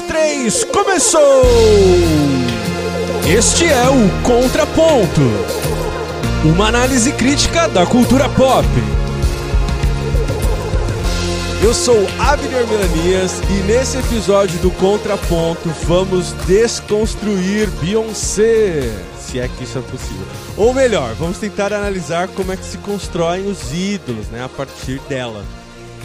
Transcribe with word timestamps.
três, 0.00 0.64
começou! 0.64 1.42
Este 3.26 3.64
é 3.66 3.88
o 3.88 4.22
Contraponto 4.22 5.22
uma 6.44 6.68
análise 6.68 7.12
crítica 7.12 7.68
da 7.68 7.84
cultura 7.84 8.28
pop. 8.28 8.66
Eu 11.62 11.74
sou 11.74 12.06
Abner 12.20 12.66
Melanias 12.68 13.40
e 13.50 13.62
nesse 13.66 13.98
episódio 13.98 14.58
do 14.60 14.70
Contraponto 14.70 15.68
vamos 15.84 16.32
desconstruir 16.46 17.68
Beyoncé, 17.80 18.92
se 19.18 19.40
é 19.40 19.48
que 19.48 19.64
isso 19.64 19.78
é 19.78 19.82
possível. 19.82 20.26
Ou 20.56 20.72
melhor, 20.72 21.14
vamos 21.14 21.38
tentar 21.38 21.72
analisar 21.72 22.28
como 22.28 22.52
é 22.52 22.56
que 22.56 22.64
se 22.64 22.78
constroem 22.78 23.50
os 23.50 23.72
ídolos, 23.72 24.28
né, 24.28 24.44
a 24.44 24.48
partir 24.48 25.00
dela. 25.08 25.44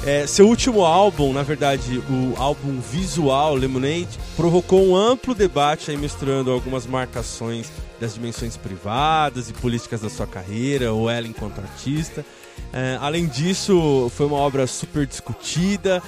É, 0.04 0.26
seu 0.26 0.48
último 0.48 0.84
álbum, 0.84 1.32
na 1.32 1.44
verdade, 1.44 2.02
o 2.10 2.34
álbum 2.36 2.80
visual 2.80 3.54
Lemonade, 3.54 4.20
provocou 4.36 4.84
um 4.84 4.96
amplo 4.96 5.36
debate 5.36 5.92
aí 5.92 5.98
misturando 5.98 6.50
algumas 6.50 6.88
marcações 6.88 7.72
das 8.00 8.16
dimensões 8.16 8.58
privadas 8.58 9.48
e 9.48 9.54
políticas 9.54 10.02
da 10.02 10.10
sua 10.10 10.26
carreira, 10.26 10.92
ou 10.92 11.08
ela 11.08 11.28
enquanto 11.28 11.60
artista. 11.60 12.26
É, 12.74 12.98
além 13.00 13.28
disso, 13.28 14.12
foi 14.16 14.26
uma 14.26 14.38
obra 14.38 14.66
super 14.66 15.06
discutida 15.06 16.02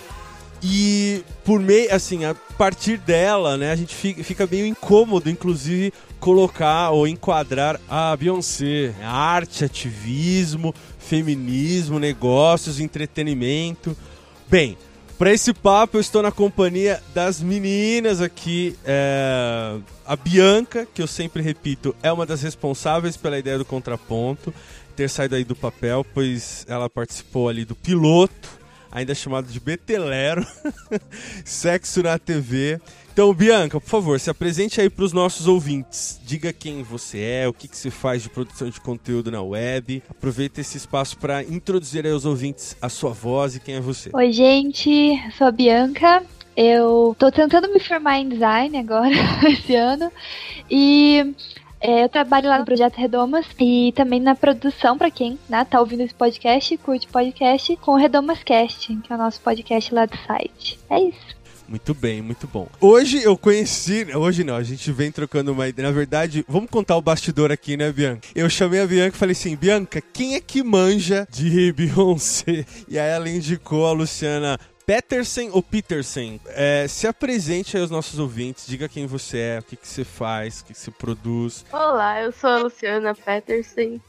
e 0.64 1.24
por 1.44 1.60
meio, 1.60 1.94
assim, 1.94 2.24
a 2.24 2.34
partir 2.58 2.98
dela, 2.98 3.58
né, 3.58 3.72
a 3.72 3.76
gente 3.76 3.94
fica, 3.94 4.48
meio 4.48 4.66
incômodo, 4.66 5.30
inclusive, 5.30 5.94
colocar 6.22 6.92
ou 6.92 7.06
enquadrar 7.06 7.80
a 7.88 8.16
Beyoncé. 8.16 8.94
Arte, 9.04 9.66
ativismo, 9.66 10.74
feminismo, 11.08 12.00
negócios, 12.00 12.80
entretenimento. 12.80 13.96
Bem, 14.48 14.78
para 15.18 15.32
esse 15.32 15.54
papo 15.54 15.98
eu 15.98 16.02
estou 16.02 16.22
na 16.22 16.32
companhia 16.32 17.02
das 17.14 17.42
meninas 17.42 18.22
aqui. 18.22 18.76
É... 18.84 19.78
A 20.06 20.16
Bianca, 20.16 20.86
que 20.94 21.02
eu 21.02 21.08
sempre 21.08 21.42
repito, 21.42 21.96
é 22.04 22.12
uma 22.12 22.26
das 22.26 22.42
responsáveis 22.42 23.16
pela 23.16 23.40
ideia 23.40 23.58
do 23.58 23.64
contraponto, 23.64 24.54
ter 24.96 25.10
saído 25.10 25.36
aí 25.36 25.44
do 25.44 25.56
papel, 25.56 26.06
pois 26.14 26.66
ela 26.68 26.90
participou 26.90 27.48
ali 27.48 27.64
do 27.64 27.74
piloto, 27.74 28.50
ainda 28.92 29.16
chamado 29.16 29.48
de 29.48 29.60
Betelero, 29.60 30.46
Sexo 31.46 32.04
na 32.04 32.20
TV. 32.20 32.82
Então, 33.14 33.32
Bianca, 33.32 33.80
por 33.80 33.88
favor, 33.88 34.20
se 34.20 34.32
apresente 34.32 34.82
aí 34.82 34.90
para 34.90 35.06
os 35.06 35.14
nossos 35.14 35.48
ouvintes. 35.48 36.20
Diga 36.26 36.52
quem 36.52 36.82
você 36.82 37.20
é, 37.20 37.48
o 37.48 37.54
que, 37.54 37.68
que 37.68 37.78
você 37.78 37.92
faz 37.92 38.24
de 38.24 38.30
produção 38.30 38.68
de 38.72 38.82
conteúdo 38.82 39.30
na 39.30 39.40
web. 39.40 40.02
Aproveita 40.10 40.62
esse 40.62 40.78
espaço 40.78 41.16
para 41.20 41.44
introduzir 41.44 42.08
aí 42.08 42.12
aos 42.12 42.26
ouvintes 42.26 42.76
a 42.82 42.90
sua 42.90 43.12
voz 43.12 43.56
e 43.56 43.60
quem 43.60 43.76
é 43.76 43.80
você. 43.80 44.10
Oi, 44.12 44.32
gente, 44.32 45.16
sou 45.38 45.46
a 45.46 45.52
Bianca. 45.52 46.24
Eu 46.58 47.16
tô 47.20 47.32
tentando 47.32 47.72
me 47.72 47.80
formar 47.80 48.18
em 48.18 48.30
design 48.30 48.76
agora, 48.80 49.14
esse 49.48 49.76
ano. 49.76 50.12
E 50.68 51.36
é, 51.80 52.06
eu 52.06 52.10
trabalho 52.10 52.50
lá 52.50 52.58
no 52.58 52.66
Projeto 52.66 52.96
Redomas 52.96 53.46
e 53.60 53.94
também 53.96 54.20
na 54.20 54.34
produção, 54.34 54.98
para 54.98 55.12
quem 55.12 55.38
né, 55.48 55.64
tá 55.64 55.80
ouvindo 55.80 56.02
esse 56.02 56.16
podcast, 56.16 56.76
curte 56.78 57.08
podcast, 57.08 57.76
com 57.76 57.92
o 57.92 57.96
Redomas 57.96 58.42
Cast, 58.42 58.88
que 58.88 59.14
é 59.14 59.16
o 59.16 59.20
nosso 59.20 59.40
podcast 59.40 59.94
lá 59.94 60.08
do 60.08 60.18
site. 60.18 60.80
É 60.90 61.00
isso. 61.00 61.43
Muito 61.74 61.96
bem, 61.96 62.22
muito 62.22 62.46
bom. 62.46 62.68
Hoje 62.80 63.24
eu 63.24 63.36
conheci. 63.36 64.06
Hoje 64.16 64.44
não, 64.44 64.56
a 64.56 64.62
gente 64.62 64.92
vem 64.92 65.12
trocando 65.12 65.54
uma 65.54 65.68
ideia. 65.68 65.90
Na 65.90 65.92
verdade, 65.92 66.46
vamos 66.48 66.70
contar 66.70 66.96
o 66.96 67.02
bastidor 67.02 67.52
aqui, 67.52 67.76
né, 67.76 67.92
Bianca? 67.92 68.28
Eu 68.36 68.48
chamei 68.48 68.80
a 68.80 68.86
Bianca 68.86 69.16
e 69.16 69.20
falei 69.20 69.32
assim: 69.32 69.56
Bianca, 69.56 70.00
quem 70.00 70.36
é 70.36 70.40
que 70.40 70.62
manja 70.62 71.28
de 71.32 71.74
Beyoncé? 71.74 72.64
E 72.88 73.00
aí 73.00 73.10
ela 73.10 73.28
indicou 73.28 73.88
a 73.88 73.92
Luciana 73.92 74.60
Peterson 74.86 75.50
ou 75.52 75.64
Peterson, 75.64 76.40
é, 76.50 76.86
se 76.88 77.08
apresente 77.08 77.76
aí 77.76 77.82
aos 77.82 77.90
nossos 77.90 78.20
ouvintes, 78.20 78.68
diga 78.68 78.88
quem 78.88 79.08
você 79.08 79.40
é, 79.40 79.60
o 79.60 79.64
que, 79.64 79.76
que 79.76 79.88
você 79.88 80.04
faz, 80.04 80.60
o 80.60 80.66
que, 80.66 80.74
que 80.74 80.80
você 80.80 80.92
produz. 80.92 81.66
Olá, 81.72 82.22
eu 82.22 82.32
sou 82.32 82.52
a 82.52 82.58
Luciana 82.60 83.16
Peterson, 83.16 84.00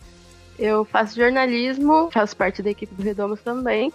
eu 0.59 0.85
faço 0.85 1.17
jornalismo, 1.17 2.11
faço 2.13 2.37
parte 2.37 2.63
da 2.63 2.69
equipe 2.69 2.95
do 2.95 3.03
Redomos 3.03 3.41
também. 3.41 3.91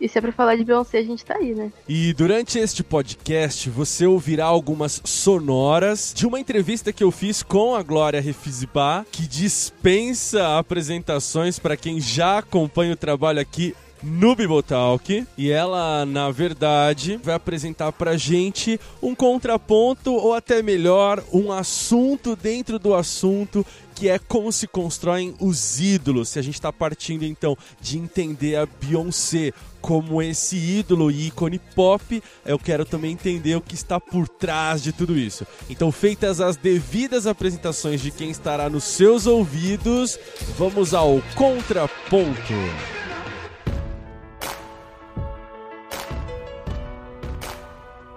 E 0.00 0.08
se 0.08 0.18
é 0.18 0.20
pra 0.20 0.32
falar 0.32 0.56
de 0.56 0.64
Beyoncé, 0.64 0.98
a 0.98 1.04
gente 1.04 1.24
tá 1.24 1.36
aí, 1.36 1.54
né? 1.54 1.72
E 1.88 2.12
durante 2.12 2.58
este 2.58 2.82
podcast, 2.82 3.70
você 3.70 4.06
ouvirá 4.06 4.44
algumas 4.44 5.00
sonoras 5.04 6.12
de 6.14 6.26
uma 6.26 6.40
entrevista 6.40 6.92
que 6.92 7.04
eu 7.04 7.10
fiz 7.10 7.42
com 7.42 7.74
a 7.74 7.82
Glória 7.82 8.20
Refizibá, 8.20 9.06
que 9.10 9.26
dispensa 9.26 10.58
apresentações 10.58 11.58
para 11.58 11.76
quem 11.76 12.00
já 12.00 12.38
acompanha 12.38 12.92
o 12.92 12.96
trabalho 12.96 13.40
aqui 13.40 13.74
no 14.02 14.36
Bibotalk. 14.36 15.26
E 15.36 15.50
ela, 15.50 16.04
na 16.04 16.30
verdade, 16.30 17.18
vai 17.22 17.34
apresentar 17.34 17.90
pra 17.92 18.16
gente 18.16 18.78
um 19.02 19.14
contraponto, 19.14 20.12
ou 20.12 20.34
até 20.34 20.62
melhor, 20.62 21.22
um 21.32 21.50
assunto 21.50 22.36
dentro 22.36 22.78
do 22.78 22.94
assunto 22.94 23.64
que 23.94 24.08
é 24.08 24.18
como 24.18 24.52
se 24.52 24.66
constroem 24.66 25.34
os 25.40 25.80
ídolos. 25.80 26.28
Se 26.28 26.38
a 26.38 26.42
gente 26.42 26.54
está 26.54 26.72
partindo 26.72 27.24
então 27.24 27.56
de 27.80 27.96
entender 27.96 28.56
a 28.56 28.66
Beyoncé 28.66 29.52
como 29.84 30.22
esse 30.22 30.56
ídolo 30.56 31.10
e 31.10 31.26
ícone 31.26 31.58
pop, 31.58 32.22
eu 32.46 32.58
quero 32.58 32.86
também 32.86 33.12
entender 33.12 33.54
o 33.54 33.60
que 33.60 33.74
está 33.74 34.00
por 34.00 34.26
trás 34.26 34.82
de 34.82 34.94
tudo 34.94 35.14
isso. 35.14 35.46
Então, 35.68 35.92
feitas 35.92 36.40
as 36.40 36.56
devidas 36.56 37.26
apresentações 37.26 38.00
de 38.00 38.10
quem 38.10 38.30
estará 38.30 38.70
nos 38.70 38.84
seus 38.84 39.26
ouvidos, 39.26 40.18
vamos 40.56 40.94
ao 40.94 41.20
contraponto. 41.34 42.54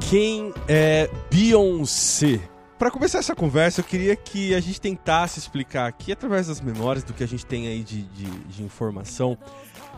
Quem 0.09 0.53
é 0.69 1.09
Beyoncé? 1.29 2.39
Para 2.79 2.91
começar 2.91 3.17
essa 3.17 3.33
conversa, 3.33 3.81
eu 3.81 3.83
queria 3.83 4.15
que 4.15 4.53
a 4.53 4.59
gente 4.59 4.79
tentasse 4.79 5.39
explicar 5.39 5.87
aqui, 5.87 6.11
através 6.11 6.45
das 6.45 6.61
memórias, 6.61 7.03
do 7.03 7.11
que 7.11 7.23
a 7.23 7.27
gente 7.27 7.43
tem 7.43 7.67
aí 7.67 7.83
de, 7.83 8.03
de, 8.03 8.29
de 8.29 8.63
informação, 8.63 9.35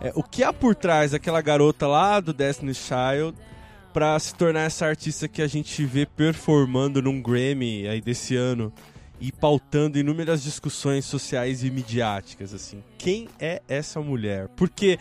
é, 0.02 0.12
o 0.16 0.24
que 0.24 0.44
há 0.44 0.54
por 0.54 0.76
trás 0.76 1.12
daquela 1.12 1.42
garota 1.42 1.88
lá 1.88 2.20
do 2.20 2.34
Destiny's 2.34 2.78
Child 2.78 3.38
para 3.94 4.18
se 4.20 4.34
tornar 4.36 4.62
essa 4.62 4.86
artista 4.86 5.28
que 5.28 5.42
a 5.42 5.48
gente 5.48 5.84
vê 5.86 6.06
performando 6.06 7.02
num 7.02 7.22
Grammy 7.22 7.88
aí 7.88 8.00
desse 8.00 8.36
ano 8.36 8.72
e 9.20 9.32
pautando 9.32 10.00
inúmeras 10.00 10.42
discussões 10.42 11.04
sociais 11.04 11.64
e 11.64 11.70
midiáticas, 11.70 12.54
assim. 12.54 12.82
Quem 12.98 13.28
é 13.40 13.62
essa 13.68 14.00
mulher? 14.00 14.48
Porque 14.56 14.98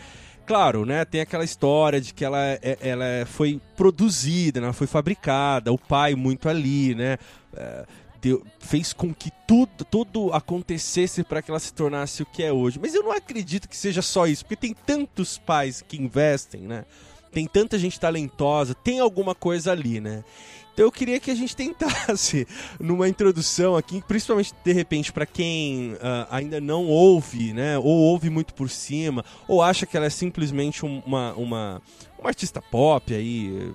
claro, 0.49 0.83
né, 0.83 1.05
tem 1.05 1.21
aquela 1.21 1.43
história 1.43 2.01
de 2.01 2.11
que 2.11 2.25
ela, 2.25 2.43
é, 2.43 2.75
ela 2.81 3.05
foi 3.27 3.61
produzida, 3.77 4.59
ela 4.59 4.73
foi 4.73 4.87
fabricada, 4.87 5.71
o 5.71 5.77
pai 5.77 6.15
muito 6.15 6.49
ali, 6.49 6.95
né, 6.95 7.19
é, 7.55 7.85
deu, 8.21 8.45
fez 8.59 8.93
com 8.93 9.13
que 9.13 9.31
tudo, 9.47 9.83
tudo 9.85 10.33
acontecesse 10.33 11.23
para 11.23 11.41
que 11.41 11.51
ela 11.51 11.59
se 11.59 11.73
tornasse 11.73 12.23
o 12.23 12.25
que 12.25 12.43
é 12.43 12.51
hoje. 12.51 12.79
Mas 12.79 12.93
eu 12.93 13.03
não 13.03 13.11
acredito 13.11 13.67
que 13.67 13.77
seja 13.77 14.01
só 14.01 14.27
isso, 14.27 14.45
porque 14.45 14.55
tem 14.55 14.73
tantos 14.73 15.37
pais 15.37 15.83
que 15.87 15.97
investem, 16.01 16.61
né? 16.61 16.85
Tem 17.31 17.45
tanta 17.45 17.77
gente 17.77 17.99
talentosa, 17.99 18.73
tem 18.73 18.99
alguma 18.99 19.35
coisa 19.35 19.71
ali, 19.71 19.99
né? 19.99 20.23
Então 20.79 20.87
eu 20.87 20.91
queria 20.93 21.19
que 21.19 21.29
a 21.29 21.35
gente 21.35 21.53
tentasse, 21.57 22.47
numa 22.79 23.09
introdução 23.09 23.75
aqui, 23.75 24.01
principalmente 24.07 24.53
de 24.63 24.71
repente 24.71 25.11
para 25.11 25.25
quem 25.25 25.93
uh, 25.95 26.27
ainda 26.31 26.61
não 26.61 26.85
ouve, 26.85 27.51
né, 27.51 27.77
ou 27.77 27.85
ouve 27.85 28.29
muito 28.29 28.53
por 28.53 28.69
cima, 28.69 29.25
ou 29.45 29.61
acha 29.61 29.85
que 29.85 29.97
ela 29.97 30.05
é 30.05 30.09
simplesmente 30.09 30.85
uma, 30.85 31.33
uma, 31.33 31.81
uma 32.17 32.29
artista 32.29 32.61
pop 32.61 33.13
aí, 33.13 33.73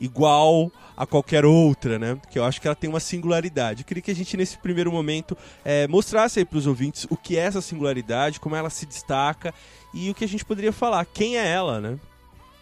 igual 0.00 0.72
a 0.96 1.06
qualquer 1.06 1.44
outra, 1.44 1.98
né? 1.98 2.18
Que 2.30 2.38
eu 2.38 2.44
acho 2.44 2.60
que 2.60 2.66
ela 2.66 2.74
tem 2.74 2.90
uma 2.90 3.00
singularidade. 3.00 3.82
Eu 3.82 3.86
queria 3.86 4.02
que 4.02 4.10
a 4.10 4.14
gente, 4.14 4.36
nesse 4.36 4.58
primeiro 4.58 4.90
momento, 4.90 5.36
é, 5.64 5.86
mostrasse 5.86 6.38
aí 6.38 6.44
para 6.44 6.58
os 6.58 6.66
ouvintes 6.66 7.06
o 7.10 7.16
que 7.16 7.36
é 7.36 7.40
essa 7.40 7.60
singularidade, 7.60 8.40
como 8.40 8.56
ela 8.56 8.70
se 8.70 8.86
destaca 8.86 9.54
e 9.94 10.10
o 10.10 10.14
que 10.14 10.24
a 10.24 10.28
gente 10.28 10.44
poderia 10.44 10.72
falar. 10.72 11.04
Quem 11.04 11.38
é 11.38 11.46
ela, 11.46 11.80
né? 11.80 11.98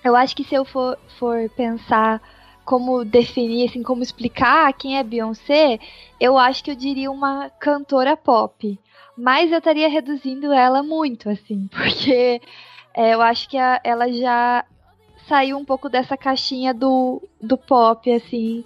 Eu 0.04 0.14
acho 0.14 0.36
que 0.36 0.44
se 0.44 0.54
eu 0.54 0.64
for, 0.64 0.98
for 1.18 1.48
pensar 1.50 2.20
como 2.64 3.04
definir, 3.04 3.68
assim, 3.68 3.82
como 3.82 4.02
explicar 4.02 4.72
quem 4.74 4.98
é 4.98 5.02
Beyoncé, 5.02 5.78
eu 6.20 6.36
acho 6.36 6.62
que 6.62 6.70
eu 6.70 6.76
diria 6.76 7.10
uma 7.10 7.48
cantora 7.48 8.16
pop. 8.16 8.78
Mas 9.16 9.50
eu 9.50 9.58
estaria 9.58 9.88
reduzindo 9.88 10.52
ela 10.52 10.82
muito, 10.82 11.28
assim, 11.28 11.66
porque 11.72 12.40
é, 12.94 13.14
eu 13.14 13.22
acho 13.22 13.48
que 13.48 13.56
a, 13.56 13.80
ela 13.82 14.12
já 14.12 14.64
saiu 15.28 15.58
um 15.58 15.64
pouco 15.64 15.88
dessa 15.88 16.16
caixinha 16.16 16.72
do, 16.72 17.22
do 17.40 17.56
pop, 17.56 18.10
assim, 18.10 18.64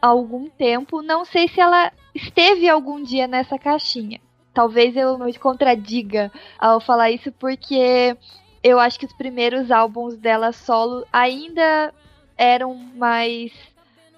há 0.00 0.08
algum 0.08 0.48
tempo. 0.48 1.02
Não 1.02 1.24
sei 1.24 1.48
se 1.48 1.60
ela 1.60 1.90
esteve 2.14 2.68
algum 2.68 3.02
dia 3.02 3.26
nessa 3.26 3.58
caixinha. 3.58 4.20
Talvez 4.52 4.96
eu 4.96 5.18
me 5.18 5.32
contradiga 5.34 6.30
ao 6.58 6.78
falar 6.78 7.10
isso, 7.10 7.32
porque 7.32 8.16
eu 8.62 8.78
acho 8.78 8.98
que 8.98 9.06
os 9.06 9.12
primeiros 9.14 9.70
álbuns 9.70 10.16
dela 10.16 10.52
solo 10.52 11.06
ainda 11.10 11.92
eram 12.36 12.74
mais 12.74 13.50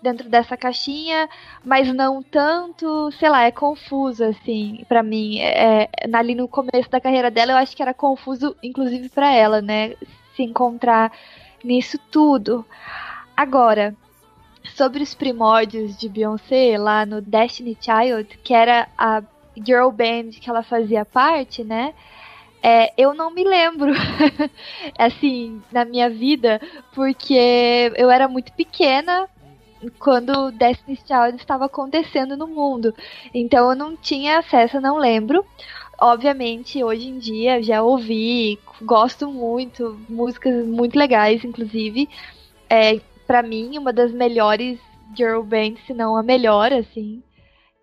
dentro 0.02 0.28
dessa 0.28 0.56
caixinha, 0.56 1.28
mas 1.64 1.92
não 1.94 2.22
tanto, 2.22 3.10
sei 3.12 3.30
lá, 3.30 3.44
é 3.44 3.50
confuso, 3.50 4.22
assim, 4.22 4.84
para 4.86 5.02
mim. 5.02 5.38
É, 5.38 5.84
é, 5.84 5.90
ali 6.12 6.34
no 6.34 6.46
começo 6.46 6.90
da 6.90 7.00
carreira 7.00 7.30
dela, 7.30 7.52
eu 7.52 7.56
acho 7.56 7.74
que 7.74 7.82
era 7.82 7.94
confuso, 7.94 8.54
inclusive 8.62 9.08
para 9.08 9.32
ela, 9.32 9.62
né? 9.62 9.94
Se 10.36 10.42
encontrar 10.42 11.10
nisso 11.64 11.98
tudo. 12.10 12.64
Agora, 13.36 13.96
sobre 14.74 15.02
os 15.02 15.14
primórdios 15.14 15.96
de 15.96 16.08
Beyoncé 16.08 16.76
lá 16.78 17.04
no 17.04 17.20
Destiny 17.20 17.76
Child, 17.80 18.38
que 18.42 18.54
era 18.54 18.88
a 18.96 19.22
girl 19.56 19.90
band 19.90 20.30
que 20.40 20.48
ela 20.48 20.62
fazia 20.62 21.04
parte, 21.04 21.64
né? 21.64 21.94
É, 22.62 22.92
eu 22.96 23.12
não 23.12 23.30
me 23.30 23.44
lembro, 23.44 23.92
assim, 24.98 25.62
na 25.70 25.84
minha 25.84 26.08
vida, 26.08 26.60
porque 26.94 27.92
eu 27.96 28.10
era 28.10 28.26
muito 28.26 28.52
pequena 28.54 29.28
quando 29.98 30.50
Destiny's 30.50 31.04
Child 31.06 31.36
estava 31.36 31.66
acontecendo 31.66 32.36
no 32.36 32.46
mundo. 32.46 32.94
Então 33.34 33.70
eu 33.70 33.76
não 33.76 33.94
tinha 33.96 34.38
acesso, 34.38 34.80
não 34.80 34.96
lembro. 34.96 35.44
Obviamente, 36.04 36.84
hoje 36.84 37.08
em 37.08 37.18
dia 37.18 37.62
já 37.62 37.82
ouvi, 37.82 38.58
gosto 38.82 39.26
muito, 39.26 39.98
músicas 40.06 40.66
muito 40.66 40.98
legais, 40.98 41.42
inclusive. 41.42 42.06
É, 42.68 43.00
para 43.26 43.42
mim, 43.42 43.78
uma 43.78 43.90
das 43.90 44.12
melhores 44.12 44.78
girl 45.16 45.40
bands, 45.40 45.82
se 45.86 45.94
não 45.94 46.14
a 46.14 46.22
melhor, 46.22 46.74
assim, 46.74 47.22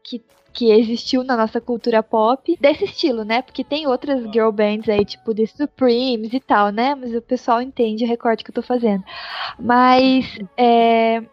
que, 0.04 0.22
que 0.54 0.70
existiu 0.72 1.24
na 1.24 1.36
nossa 1.36 1.60
cultura 1.60 2.04
pop. 2.04 2.56
Desse 2.62 2.86
estilo, 2.86 3.24
né? 3.24 3.42
Porque 3.42 3.64
tem 3.64 3.88
outras 3.88 4.22
girl 4.32 4.52
bands 4.52 4.88
aí, 4.88 5.04
tipo 5.04 5.34
The 5.34 5.48
Supremes 5.48 6.32
e 6.32 6.40
tal, 6.40 6.70
né? 6.70 6.94
Mas 6.94 7.16
o 7.16 7.24
pessoal 7.24 7.60
entende 7.60 8.06
o 8.06 8.08
recorte 8.08 8.44
que 8.44 8.52
eu 8.52 8.56
tô 8.56 8.62
fazendo. 8.62 9.04
Mas, 9.58 10.38
é, 10.56 11.24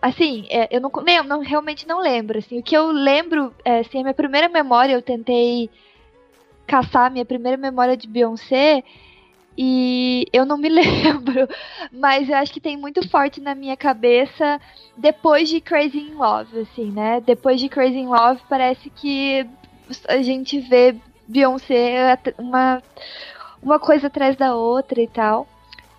assim, 0.00 0.46
é, 0.48 0.74
eu 0.74 0.80
não, 0.80 0.90
não, 1.26 1.40
realmente 1.40 1.86
não 1.86 2.00
lembro, 2.00 2.38
assim, 2.38 2.60
o 2.60 2.62
que 2.62 2.74
eu 2.74 2.90
lembro, 2.90 3.54
é, 3.62 3.80
assim, 3.80 3.98
a 3.98 4.02
minha 4.04 4.14
primeira 4.14 4.48
memória, 4.48 4.94
eu 4.94 5.02
tentei 5.02 5.68
caçar 6.66 7.10
minha 7.10 7.24
primeira 7.24 7.56
memória 7.56 7.96
de 7.96 8.08
Beyoncé 8.08 8.82
e 9.56 10.26
eu 10.32 10.44
não 10.44 10.58
me 10.58 10.68
lembro, 10.70 11.48
mas 11.92 12.28
eu 12.28 12.36
acho 12.36 12.52
que 12.52 12.60
tem 12.60 12.76
muito 12.76 13.08
forte 13.08 13.40
na 13.40 13.54
minha 13.54 13.76
cabeça 13.76 14.60
depois 14.96 15.48
de 15.48 15.60
Crazy 15.60 15.98
in 15.98 16.14
Love, 16.14 16.60
assim, 16.60 16.90
né? 16.90 17.20
Depois 17.20 17.60
de 17.60 17.68
Crazy 17.68 17.98
in 17.98 18.08
Love 18.08 18.40
parece 18.48 18.90
que 18.90 19.46
a 20.08 20.22
gente 20.22 20.58
vê 20.58 20.96
Beyoncé 21.28 22.18
uma, 22.38 22.82
uma 23.62 23.78
coisa 23.78 24.08
atrás 24.08 24.36
da 24.36 24.54
outra 24.54 25.00
e 25.00 25.06
tal. 25.06 25.46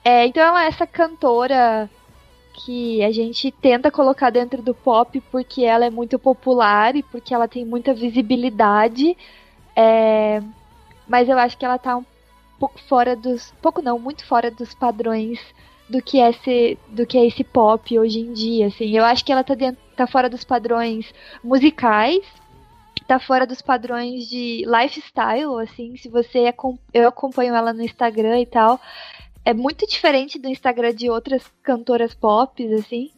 É, 0.04 0.26
então 0.26 0.44
ela 0.44 0.66
é 0.66 0.68
essa 0.68 0.86
cantora 0.86 1.90
que 2.54 3.04
a 3.04 3.12
gente 3.12 3.52
tenta 3.52 3.92
colocar 3.92 4.30
dentro 4.30 4.62
do 4.62 4.74
pop 4.74 5.20
porque 5.32 5.64
ela 5.64 5.86
é 5.86 5.90
muito 5.90 6.18
popular 6.20 6.96
e 6.96 7.04
porque 7.04 7.34
ela 7.34 7.48
tem 7.48 7.66
muita 7.66 7.94
visibilidade. 7.94 9.18
É, 9.76 10.42
mas 11.08 11.28
eu 11.28 11.38
acho 11.38 11.58
que 11.58 11.66
ela 11.66 11.78
tá 11.78 11.98
um 11.98 12.06
pouco 12.60 12.80
fora 12.88 13.16
dos. 13.16 13.54
pouco 13.62 13.82
não, 13.82 14.00
muito 14.00 14.26
fora 14.26 14.50
dos 14.50 14.74
padrões 14.74 15.40
do 15.90 16.02
que 16.02 16.20
é 16.20 16.30
esse, 16.30 16.78
do 16.90 17.06
que 17.06 17.18
é 17.18 17.26
esse 17.26 17.44
pop 17.44 18.00
hoje 18.00 18.20
em 18.20 18.34
dia. 18.34 18.68
Assim. 18.68 18.90
Eu 18.96 19.04
acho 19.04 19.24
que 19.24 19.32
ela 19.32 19.44
tá, 19.44 19.54
dentro, 19.54 19.82
tá 19.96 20.08
fora 20.08 20.30
dos 20.30 20.44
padrões 20.44 21.14
musicais. 21.44 22.24
Tá 23.08 23.20
fora 23.20 23.46
dos 23.46 23.62
padrões 23.62 24.28
de 24.28 24.66
lifestyle, 24.66 25.62
assim, 25.62 25.96
se 25.96 26.10
você 26.10 26.52
eu 26.92 27.08
acompanho 27.08 27.54
ela 27.54 27.72
no 27.72 27.84
Instagram 27.84 28.40
e 28.40 28.48
tal, 28.48 28.82
é 29.44 29.54
muito 29.54 29.86
diferente 29.86 30.40
do 30.40 30.50
Instagram 30.50 30.92
de 30.92 31.08
outras 31.08 31.44
cantoras 31.62 32.16
pop, 32.16 32.74
assim. 32.74 33.12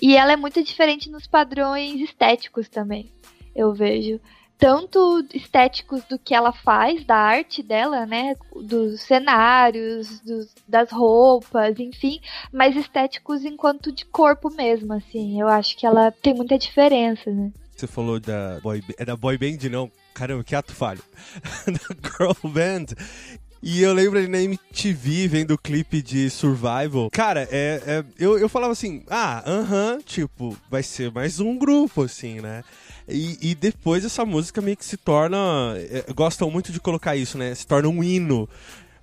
E 0.00 0.16
ela 0.16 0.32
é 0.32 0.36
muito 0.36 0.62
diferente 0.62 1.10
nos 1.10 1.26
padrões 1.26 2.00
estéticos 2.00 2.68
também, 2.68 3.10
eu 3.52 3.72
vejo. 3.72 4.20
Tanto 4.62 5.26
estéticos 5.34 6.04
do 6.04 6.16
que 6.16 6.32
ela 6.32 6.52
faz, 6.52 7.04
da 7.04 7.16
arte 7.16 7.64
dela, 7.64 8.06
né? 8.06 8.36
Dos 8.54 9.00
cenários, 9.00 10.20
dos, 10.20 10.54
das 10.68 10.92
roupas, 10.92 11.80
enfim. 11.80 12.20
Mas 12.52 12.76
estéticos 12.76 13.44
enquanto 13.44 13.90
de 13.90 14.04
corpo 14.04 14.54
mesmo, 14.54 14.92
assim. 14.92 15.40
Eu 15.40 15.48
acho 15.48 15.76
que 15.76 15.84
ela 15.84 16.12
tem 16.12 16.32
muita 16.32 16.56
diferença, 16.56 17.28
né? 17.28 17.50
Você 17.74 17.88
falou 17.88 18.20
da 18.20 18.60
boy, 18.62 18.80
é 18.96 19.04
da 19.04 19.16
boy 19.16 19.36
band, 19.36 19.68
não? 19.68 19.90
Caramba, 20.14 20.44
que 20.44 20.54
ato 20.54 20.72
falho. 20.72 21.02
da 21.66 22.08
girl 22.08 22.32
band. 22.44 22.94
E 23.60 23.82
eu 23.82 23.92
lembro 23.92 24.18
ali 24.18 24.28
na 24.28 24.40
MTV 24.42 25.26
vendo 25.26 25.54
o 25.54 25.58
clipe 25.58 26.00
de 26.00 26.30
Survival. 26.30 27.10
Cara, 27.10 27.48
é, 27.50 27.82
é 27.84 28.04
eu, 28.16 28.38
eu 28.38 28.48
falava 28.48 28.72
assim, 28.72 29.02
ah, 29.08 29.42
aham, 29.44 29.94
uh 29.94 29.98
-huh, 29.98 30.04
tipo, 30.04 30.56
vai 30.70 30.84
ser 30.84 31.10
mais 31.10 31.40
um 31.40 31.58
grupo, 31.58 32.02
assim, 32.02 32.40
né? 32.40 32.62
E, 33.08 33.50
e, 33.50 33.54
depois 33.54 34.04
essa 34.04 34.24
música 34.24 34.60
meio 34.60 34.76
que 34.76 34.84
se 34.84 34.96
torna. 34.96 35.74
É, 35.76 36.12
gostam 36.12 36.50
muito 36.50 36.72
de 36.72 36.80
colocar 36.80 37.16
isso, 37.16 37.36
né? 37.36 37.54
Se 37.54 37.66
torna 37.66 37.88
um 37.88 38.02
hino 38.02 38.48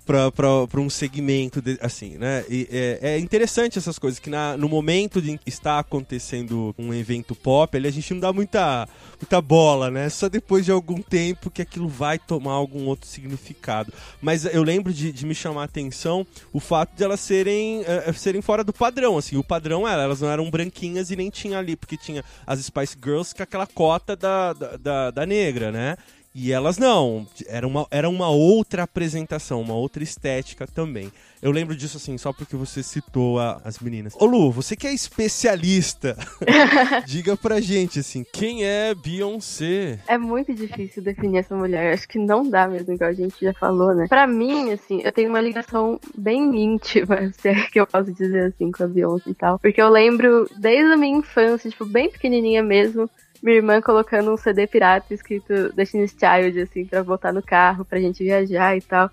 para 0.09 0.81
um 0.81 0.89
segmento 0.89 1.61
de, 1.61 1.77
assim, 1.81 2.17
né? 2.17 2.43
E 2.49 2.67
é, 2.71 2.99
é, 3.01 3.19
interessante 3.19 3.77
essas 3.77 3.99
coisas 3.99 4.19
que 4.19 4.29
na, 4.29 4.57
no 4.57 4.67
momento 4.67 5.21
de 5.21 5.39
estar 5.45 5.77
acontecendo 5.77 6.73
um 6.79 6.91
evento 6.91 7.35
pop, 7.35 7.77
ali 7.77 7.87
a 7.87 7.91
gente 7.91 8.13
não 8.13 8.19
dá 8.19 8.33
muita 8.33 8.87
muita 9.21 9.39
bola, 9.39 9.91
né? 9.91 10.09
Só 10.09 10.27
depois 10.27 10.65
de 10.65 10.71
algum 10.71 10.99
tempo 10.99 11.51
que 11.51 11.61
aquilo 11.61 11.87
vai 11.87 12.17
tomar 12.17 12.53
algum 12.53 12.87
outro 12.87 13.07
significado. 13.07 13.93
Mas 14.19 14.45
eu 14.45 14.63
lembro 14.63 14.91
de, 14.91 15.11
de 15.11 15.25
me 15.25 15.35
chamar 15.35 15.61
a 15.61 15.65
atenção 15.65 16.25
o 16.51 16.59
fato 16.59 16.95
de 16.95 17.03
elas 17.03 17.19
serem 17.19 17.81
uh, 17.81 18.13
serem 18.13 18.41
fora 18.41 18.63
do 18.63 18.73
padrão, 18.73 19.17
assim. 19.17 19.37
O 19.37 19.43
padrão 19.43 19.87
era, 19.87 20.01
elas 20.01 20.21
não 20.21 20.29
eram 20.29 20.49
branquinhas 20.49 21.11
e 21.11 21.15
nem 21.15 21.29
tinha 21.29 21.59
ali, 21.59 21.75
porque 21.75 21.95
tinha 21.95 22.23
as 22.47 22.59
Spice 22.59 22.97
Girls 23.01 23.35
com 23.35 23.43
aquela 23.43 23.67
cota 23.67 24.15
da, 24.15 24.53
da, 24.53 24.77
da, 24.77 25.11
da 25.11 25.25
negra, 25.25 25.71
né? 25.71 25.97
E 26.41 26.53
elas 26.53 26.77
não, 26.77 27.27
era 27.47 27.67
uma, 27.67 27.85
era 27.91 28.07
uma 28.07 28.29
outra 28.29 28.83
apresentação, 28.83 29.59
uma 29.59 29.73
outra 29.73 30.01
estética 30.01 30.65
também. 30.65 31.11
Eu 31.41 31.51
lembro 31.51 31.75
disso 31.75 31.97
assim, 31.97 32.17
só 32.17 32.31
porque 32.31 32.55
você 32.55 32.81
citou 32.81 33.41
a, 33.41 33.59
as 33.65 33.79
meninas. 33.79 34.15
Ô 34.17 34.25
Lu, 34.25 34.49
você 34.49 34.73
que 34.73 34.87
é 34.87 34.93
especialista, 34.93 36.17
diga 37.05 37.35
pra 37.35 37.59
gente 37.59 37.99
assim, 37.99 38.25
quem 38.31 38.63
é 38.63 38.95
Beyoncé? 38.95 39.99
É 40.07 40.17
muito 40.17 40.53
difícil 40.53 41.03
definir 41.03 41.39
essa 41.39 41.57
mulher, 41.57 41.93
acho 41.93 42.07
que 42.07 42.17
não 42.17 42.49
dá 42.49 42.69
mesmo, 42.69 42.93
igual 42.93 43.09
a 43.09 43.13
gente 43.13 43.35
já 43.41 43.53
falou, 43.53 43.93
né? 43.93 44.07
Pra 44.07 44.25
mim, 44.25 44.71
assim, 44.71 45.01
eu 45.03 45.11
tenho 45.11 45.29
uma 45.29 45.41
ligação 45.41 45.99
bem 46.17 46.55
íntima, 46.55 47.31
se 47.37 47.49
é 47.49 47.67
que 47.67 47.81
eu 47.81 47.85
posso 47.85 48.13
dizer 48.13 48.45
assim, 48.45 48.71
com 48.71 48.83
a 48.85 48.87
Beyoncé 48.87 49.29
e 49.29 49.33
tal. 49.35 49.59
Porque 49.59 49.81
eu 49.81 49.89
lembro 49.89 50.49
desde 50.57 50.93
a 50.93 50.95
minha 50.95 51.17
infância, 51.17 51.69
tipo, 51.69 51.83
bem 51.83 52.09
pequenininha 52.09 52.63
mesmo, 52.63 53.09
minha 53.41 53.57
irmã 53.57 53.81
colocando 53.81 54.33
um 54.33 54.37
CD 54.37 54.67
pirata 54.67 55.13
escrito 55.13 55.73
Destiny's 55.73 56.11
Child, 56.11 56.61
assim, 56.61 56.85
pra 56.85 57.03
botar 57.03 57.31
no 57.31 57.41
carro, 57.41 57.85
pra 57.85 57.99
gente 57.99 58.23
viajar 58.23 58.75
e 58.77 58.81
tal. 58.81 59.09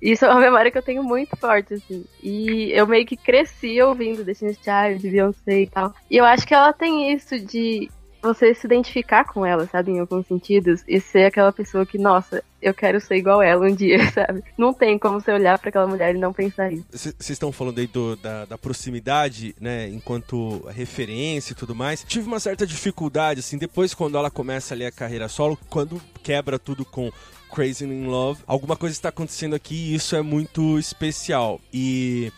Isso 0.00 0.24
é 0.24 0.30
uma 0.30 0.40
memória 0.40 0.70
que 0.70 0.78
eu 0.78 0.82
tenho 0.82 1.02
muito 1.02 1.36
forte, 1.36 1.74
assim. 1.74 2.04
E 2.22 2.70
eu 2.72 2.86
meio 2.86 3.04
que 3.04 3.16
cresci 3.16 3.80
ouvindo 3.82 4.24
Destiny's 4.24 4.58
Child, 4.58 5.10
Beyoncé 5.10 5.60
e 5.62 5.66
tal. 5.66 5.92
E 6.10 6.16
eu 6.16 6.24
acho 6.24 6.46
que 6.46 6.54
ela 6.54 6.72
tem 6.72 7.12
isso 7.12 7.38
de 7.38 7.90
você 8.22 8.54
se 8.54 8.66
identificar 8.66 9.24
com 9.24 9.44
ela, 9.44 9.66
sabe, 9.66 9.92
em 9.92 10.00
alguns 10.00 10.26
sentidos, 10.26 10.82
e 10.86 11.00
ser 11.00 11.26
aquela 11.26 11.52
pessoa 11.52 11.86
que, 11.86 11.98
nossa, 11.98 12.42
eu 12.60 12.74
quero 12.74 13.00
ser 13.00 13.16
igual 13.16 13.40
ela 13.40 13.66
um 13.66 13.74
dia, 13.74 13.98
sabe? 14.10 14.42
Não 14.56 14.72
tem 14.72 14.98
como 14.98 15.20
você 15.20 15.30
olhar 15.30 15.58
para 15.58 15.68
aquela 15.68 15.86
mulher 15.86 16.14
e 16.14 16.18
não 16.18 16.32
pensar 16.32 16.72
isso. 16.72 16.84
Vocês 16.90 17.30
estão 17.30 17.52
falando 17.52 17.78
aí 17.78 17.86
do, 17.86 18.16
da, 18.16 18.44
da, 18.44 18.58
proximidade, 18.58 19.54
né, 19.60 19.88
enquanto 19.88 20.66
referência 20.68 21.52
e 21.52 21.56
tudo 21.56 21.74
mais. 21.74 22.04
Tive 22.04 22.26
uma 22.26 22.40
certa 22.40 22.66
dificuldade, 22.66 23.40
assim, 23.40 23.56
depois 23.58 23.94
quando 23.94 24.18
ela 24.18 24.30
começa 24.30 24.74
ali 24.74 24.84
a 24.84 24.92
carreira 24.92 25.28
solo, 25.28 25.58
quando 25.68 26.00
quebra 26.22 26.58
tudo 26.58 26.84
com 26.84 27.10
Crazy 27.54 27.84
in 27.84 28.06
Love, 28.06 28.42
alguma 28.46 28.76
coisa 28.76 28.94
está 28.94 29.08
acontecendo 29.08 29.54
aqui 29.54 29.74
e 29.74 29.94
isso 29.94 30.14
é 30.14 30.22
muito 30.22 30.78
especial. 30.78 31.60
E 31.72 32.32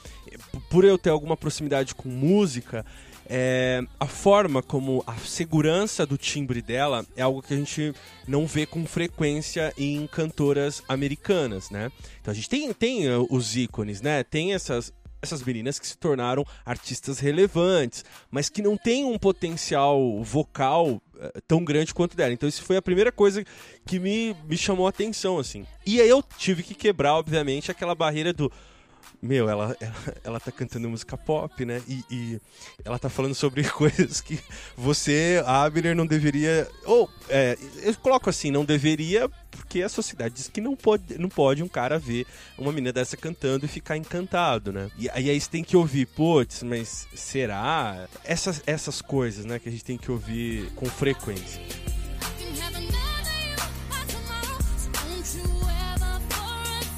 por 0.71 0.85
eu 0.85 0.97
ter 0.97 1.11
alguma 1.11 1.37
proximidade 1.37 1.95
com 1.95 2.09
música, 2.09 2.85
é, 3.33 3.81
a 4.01 4.07
forma 4.07 4.61
como 4.61 5.05
a 5.07 5.15
segurança 5.19 6.05
do 6.05 6.19
timbre 6.19 6.61
dela 6.61 7.07
é 7.17 7.23
algo 7.23 7.41
que 7.41 7.55
a 7.55 7.57
gente 7.57 7.95
não 8.27 8.45
vê 8.45 8.67
com 8.67 8.85
frequência 8.85 9.73
em 9.79 10.05
cantoras 10.09 10.83
americanas, 10.89 11.71
né? 11.71 11.93
Então 12.21 12.33
a 12.33 12.35
gente 12.35 12.49
tem, 12.49 12.73
tem 12.73 13.09
uh, 13.09 13.25
os 13.31 13.57
ícones, 13.57 14.03
né? 14.03 14.25
Tem 14.25 14.53
essas, 14.53 14.93
essas 15.23 15.45
meninas 15.45 15.79
que 15.79 15.87
se 15.87 15.97
tornaram 15.97 16.45
artistas 16.67 17.21
relevantes, 17.21 18.05
mas 18.33 18.49
que 18.49 18.61
não 18.61 18.77
têm 18.77 19.05
um 19.05 19.17
potencial 19.17 20.21
vocal 20.25 20.89
uh, 20.89 21.01
tão 21.47 21.65
grande 21.65 21.95
quanto 21.95 22.17
dela. 22.17 22.33
Então 22.33 22.49
isso 22.49 22.65
foi 22.65 22.79
a 22.79 22.83
primeira 22.83 23.13
coisa 23.13 23.45
que 23.87 24.01
me, 24.01 24.35
me 24.49 24.57
chamou 24.57 24.87
a 24.87 24.91
atenção, 24.91 25.39
assim. 25.39 25.65
E 25.87 26.01
aí 26.01 26.09
eu 26.09 26.21
tive 26.37 26.65
que 26.65 26.75
quebrar, 26.75 27.15
obviamente, 27.15 27.71
aquela 27.71 27.95
barreira 27.95 28.33
do 28.33 28.51
meu, 29.23 29.51
ela, 29.51 29.77
ela, 29.81 29.95
ela 30.25 30.41
tá 30.41 30.51
cantando 30.51 30.89
música 30.89 31.17
pop, 31.17 31.65
né? 31.65 31.83
E, 31.87 32.05
e, 32.11 32.41
ela 32.85 32.99
tá 32.99 33.09
falando 33.09 33.35
sobre 33.35 33.65
coisas 33.69 34.21
que 34.21 34.41
você, 34.77 35.43
Abner, 35.47 35.95
não 35.95 36.07
deveria. 36.07 36.67
Ou, 36.85 37.09
é, 37.29 37.59
eu 37.83 37.95
coloco 37.97 38.31
assim, 38.31 38.51
não 38.51 38.65
deveria, 38.65 39.29
porque 39.51 39.83
a 39.83 39.89
sociedade 39.89 40.35
diz 40.35 40.49
que 40.49 40.61
não 40.61 40.75
pode, 40.75 41.19
não 41.19 41.29
pode 41.29 41.63
um 41.63 41.69
cara 41.69 41.99
ver 41.99 42.27
uma 42.57 42.73
menina 42.73 42.93
dessa 42.93 43.17
cantando 43.17 43.67
e 43.67 43.69
ficar 43.69 43.97
encantado, 43.97 44.73
né? 44.73 44.91
E, 44.99 45.05
e 45.05 45.31
aí 45.31 45.41
você 45.41 45.51
tem 45.51 45.63
que 45.63 45.77
ouvir, 45.77 46.07
putz, 46.07 46.63
mas 46.63 47.07
será? 47.15 48.09
Essas, 48.25 48.63
essas 48.67 49.03
coisas, 49.03 49.45
né, 49.45 49.59
que 49.59 49.69
a 49.69 49.73
gente 49.73 49.85
tem 49.85 49.99
que 49.99 50.11
ouvir 50.11 50.71
com 50.75 50.87
frequência. 50.87 51.61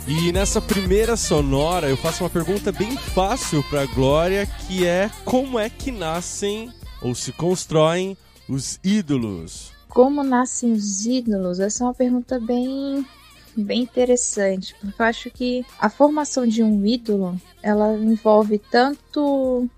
E 0.07 0.33
nessa 0.33 0.61
primeira 0.61 1.17
sonora 1.17 1.89
eu 1.89 1.97
faço 1.97 2.25
uma 2.25 2.31
pergunta 2.31 2.73
bem 2.73 2.97
fácil 2.97 3.63
para 3.71 3.87
Glória, 3.87 4.47
que 4.47 4.85
é 4.85 5.11
como 5.25 5.59
é 5.59 5.71
que 5.71 5.93
nascem 5.93 6.73
ou 7.01 7.15
se 7.15 7.33
constroem 7.33 8.17
os 8.49 8.81
ídolos? 8.83 9.73
Como 9.89 10.25
nascem 10.25 10.73
os 10.73 11.07
ídolos? 11.07 11.61
Essa 11.61 11.85
é 11.85 11.87
uma 11.87 11.95
pergunta 11.95 12.41
bem 12.41 13.07
bem 13.57 13.83
interessante, 13.83 14.75
porque 14.81 15.03
eu 15.03 15.07
acho 15.07 15.31
que 15.31 15.65
a 15.79 15.91
formação 15.91 16.47
de 16.47 16.63
um 16.63 16.87
ídolo, 16.87 17.39
ela 17.63 17.95
envolve 17.95 18.59
tanto 18.59 19.69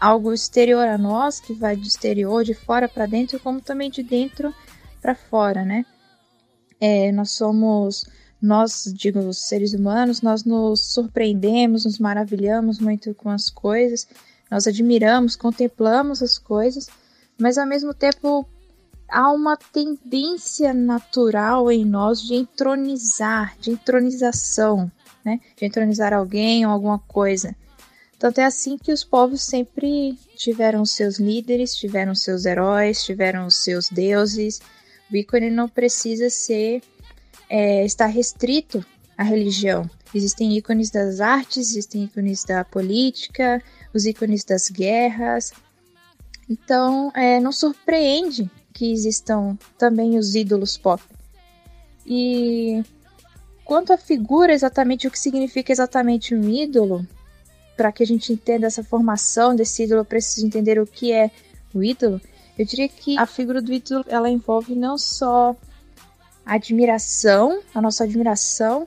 algo 0.00 0.32
exterior 0.32 0.88
a 0.88 0.98
nós, 0.98 1.38
que 1.40 1.52
vai 1.52 1.76
de 1.76 1.88
exterior, 1.88 2.42
de 2.42 2.54
fora 2.54 2.88
para 2.88 3.06
dentro, 3.06 3.38
como 3.38 3.60
também 3.60 3.90
de 3.90 4.02
dentro 4.02 4.54
para 5.00 5.14
fora, 5.14 5.64
né? 5.64 5.84
É, 6.80 7.10
nós 7.12 7.30
somos, 7.32 8.04
nós, 8.40 8.92
digo, 8.94 9.20
os 9.20 9.38
seres 9.38 9.72
humanos, 9.72 10.22
nós 10.22 10.44
nos 10.44 10.92
surpreendemos, 10.92 11.84
nos 11.84 11.98
maravilhamos 11.98 12.78
muito 12.78 13.14
com 13.14 13.30
as 13.30 13.48
coisas, 13.48 14.06
nós 14.50 14.66
admiramos, 14.66 15.36
contemplamos 15.36 16.22
as 16.22 16.38
coisas, 16.38 16.88
mas 17.38 17.58
ao 17.58 17.66
mesmo 17.66 17.92
tempo 17.94 18.46
há 19.08 19.32
uma 19.32 19.56
tendência 19.56 20.72
natural 20.74 21.70
em 21.70 21.84
nós 21.84 22.22
de 22.22 22.34
entronizar, 22.34 23.56
de 23.60 23.70
entronização, 23.70 24.90
né? 25.24 25.40
De 25.56 25.64
entronizar 25.64 26.12
alguém 26.12 26.66
ou 26.66 26.72
alguma 26.72 26.98
coisa. 26.98 27.54
Tanto 28.18 28.40
é 28.40 28.44
assim 28.44 28.78
que 28.78 28.92
os 28.92 29.04
povos 29.04 29.42
sempre 29.42 30.18
tiveram 30.36 30.84
seus 30.86 31.18
líderes, 31.18 31.76
tiveram 31.76 32.14
seus 32.14 32.46
heróis, 32.46 33.04
tiveram 33.04 33.50
seus 33.50 33.88
deuses. 33.90 34.60
O 35.10 35.16
ícone 35.16 35.50
não 35.50 35.68
precisa 35.68 36.30
ser 36.30 36.82
é, 37.48 37.84
estar 37.84 38.06
restrito 38.06 38.84
à 39.16 39.22
religião. 39.22 39.88
Existem 40.14 40.56
ícones 40.56 40.90
das 40.90 41.20
artes, 41.20 41.70
existem 41.70 42.04
ícones 42.04 42.44
da 42.44 42.64
política, 42.64 43.62
os 43.92 44.06
ícones 44.06 44.44
das 44.44 44.68
guerras. 44.68 45.52
Então, 46.48 47.10
é, 47.14 47.40
não 47.40 47.52
surpreende 47.52 48.50
que 48.72 48.92
existam 48.92 49.58
também 49.78 50.18
os 50.18 50.34
ídolos 50.34 50.76
pop. 50.76 51.02
E 52.06 52.84
quanto 53.64 53.92
à 53.92 53.98
figura, 53.98 54.52
exatamente 54.52 55.08
o 55.08 55.10
que 55.10 55.18
significa 55.18 55.72
exatamente 55.72 56.34
um 56.34 56.48
ídolo, 56.48 57.06
para 57.76 57.92
que 57.92 58.02
a 58.02 58.06
gente 58.06 58.32
entenda 58.32 58.66
essa 58.66 58.84
formação 58.84 59.54
desse 59.54 59.84
ídolo, 59.84 60.00
eu 60.00 60.04
preciso 60.04 60.46
entender 60.46 60.78
o 60.78 60.86
que 60.86 61.12
é 61.12 61.30
o 61.74 61.82
ídolo. 61.82 62.20
Eu 62.58 62.64
diria 62.64 62.88
que 62.88 63.18
a 63.18 63.26
figura 63.26 63.60
do 63.60 63.72
ídolo 63.72 64.04
ela 64.08 64.30
envolve 64.30 64.74
não 64.74 64.96
só 64.96 65.54
admiração, 66.46 67.60
a 67.74 67.82
nossa 67.82 68.04
admiração, 68.04 68.86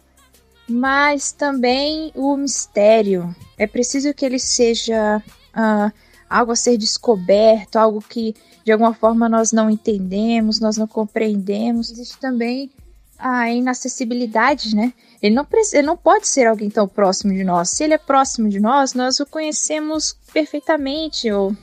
mas 0.67 1.31
também 1.31 2.11
o 2.15 2.37
mistério. 2.37 3.35
É 3.57 3.67
preciso 3.67 4.13
que 4.13 4.25
ele 4.25 4.39
seja 4.39 5.21
uh, 5.53 5.91
algo 6.29 6.53
a 6.53 6.55
ser 6.55 6.77
descoberto, 6.77 7.75
algo 7.75 8.01
que 8.01 8.33
de 8.63 8.71
alguma 8.71 8.93
forma 8.93 9.27
nós 9.27 9.51
não 9.51 9.69
entendemos, 9.69 10.59
nós 10.59 10.77
não 10.77 10.87
compreendemos. 10.87 11.91
Existe 11.91 12.17
também 12.19 12.71
a 13.17 13.51
inacessibilidade, 13.51 14.73
né? 14.73 14.93
Ele 15.21 15.35
não, 15.35 15.45
ele 15.73 15.87
não 15.87 15.97
pode 15.97 16.27
ser 16.27 16.47
alguém 16.47 16.69
tão 16.69 16.87
próximo 16.87 17.33
de 17.33 17.43
nós. 17.43 17.71
Se 17.71 17.83
ele 17.83 17.93
é 17.93 17.97
próximo 17.97 18.47
de 18.47 18.59
nós, 18.59 18.93
nós 18.93 19.19
o 19.19 19.25
conhecemos 19.25 20.15
perfeitamente 20.31 21.29
ou 21.29 21.53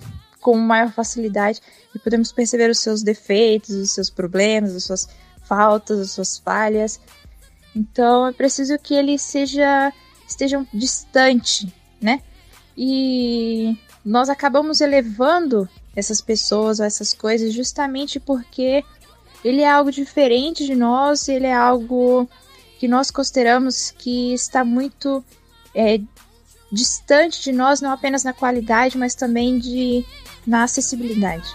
com 0.41 0.57
maior 0.59 0.93
facilidade 0.93 1.61
e 1.95 1.99
podemos 1.99 2.31
perceber 2.31 2.71
os 2.71 2.79
seus 2.79 3.03
defeitos, 3.03 3.71
os 3.71 3.93
seus 3.93 4.11
problemas, 4.11 4.75
as 4.75 4.85
suas 4.85 5.09
faltas, 5.47 5.99
as 5.99 6.11
suas 6.11 6.39
falhas. 6.39 7.01
Então 7.75 8.27
é 8.27 8.33
preciso 8.33 8.79
que 8.79 8.95
ele 8.95 9.19
seja 9.19 9.93
esteja 10.27 10.67
distante, 10.73 11.73
né? 12.01 12.21
E 12.77 13.77
nós 14.05 14.29
acabamos 14.29 14.81
elevando 14.81 15.69
essas 15.95 16.21
pessoas 16.21 16.79
ou 16.79 16.87
essas 16.87 17.15
coisas 17.15 17.53
justamente 17.55 18.21
porque 18.21 18.85
ele 19.45 19.63
é 19.63 19.71
algo 19.71 19.91
diferente 19.91 20.67
de 20.67 20.75
nós, 20.75 21.29
ele 21.29 21.47
é 21.47 21.55
algo 21.55 22.29
que 22.79 22.89
nós 22.89 23.11
consideramos 23.11 23.91
que 23.91 24.35
está 24.35 24.65
muito 24.65 25.25
é, 25.75 26.01
distante 26.71 27.43
de 27.43 27.53
nós, 27.53 27.81
não 27.81 27.93
apenas 27.93 28.25
na 28.25 28.33
qualidade, 28.33 28.99
mas 28.99 29.15
também 29.15 29.59
de, 29.59 30.05
na 30.47 30.65
acessibilidade. 30.65 31.49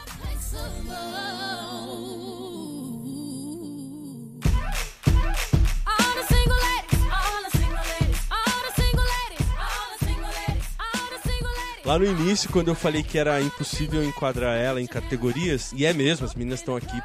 Lá 11.83 11.97
no 11.97 12.05
início, 12.05 12.47
quando 12.51 12.67
eu 12.67 12.75
falei 12.75 13.01
que 13.01 13.17
era 13.17 13.41
impossível 13.41 14.03
enquadrar 14.03 14.55
ela 14.55 14.79
em 14.79 14.85
categorias, 14.85 15.73
e 15.75 15.83
é 15.83 15.91
mesmo, 15.91 16.27
as 16.27 16.35
meninas 16.35 16.59
estão 16.59 16.75
aqui 16.75 17.01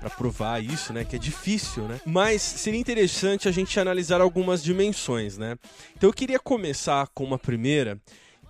para 0.00 0.08
provar 0.10 0.62
isso, 0.62 0.92
né? 0.92 1.04
Que 1.04 1.16
é 1.16 1.18
difícil, 1.18 1.82
né? 1.88 2.00
Mas 2.06 2.40
seria 2.40 2.78
interessante 2.78 3.48
a 3.48 3.50
gente 3.50 3.78
analisar 3.80 4.20
algumas 4.20 4.62
dimensões, 4.62 5.36
né? 5.36 5.56
Então 5.96 6.08
eu 6.08 6.14
queria 6.14 6.38
começar 6.38 7.08
com 7.12 7.24
uma 7.24 7.40
primeira, 7.40 7.98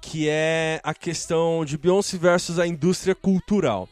que 0.03 0.29
é 0.29 0.81
a 0.85 0.93
questão 0.93 1.65
de 1.65 1.79
Beyoncé 1.79 2.19
versus 2.19 2.59
a 2.59 2.67
indústria 2.67 3.15
cultural. 3.15 3.89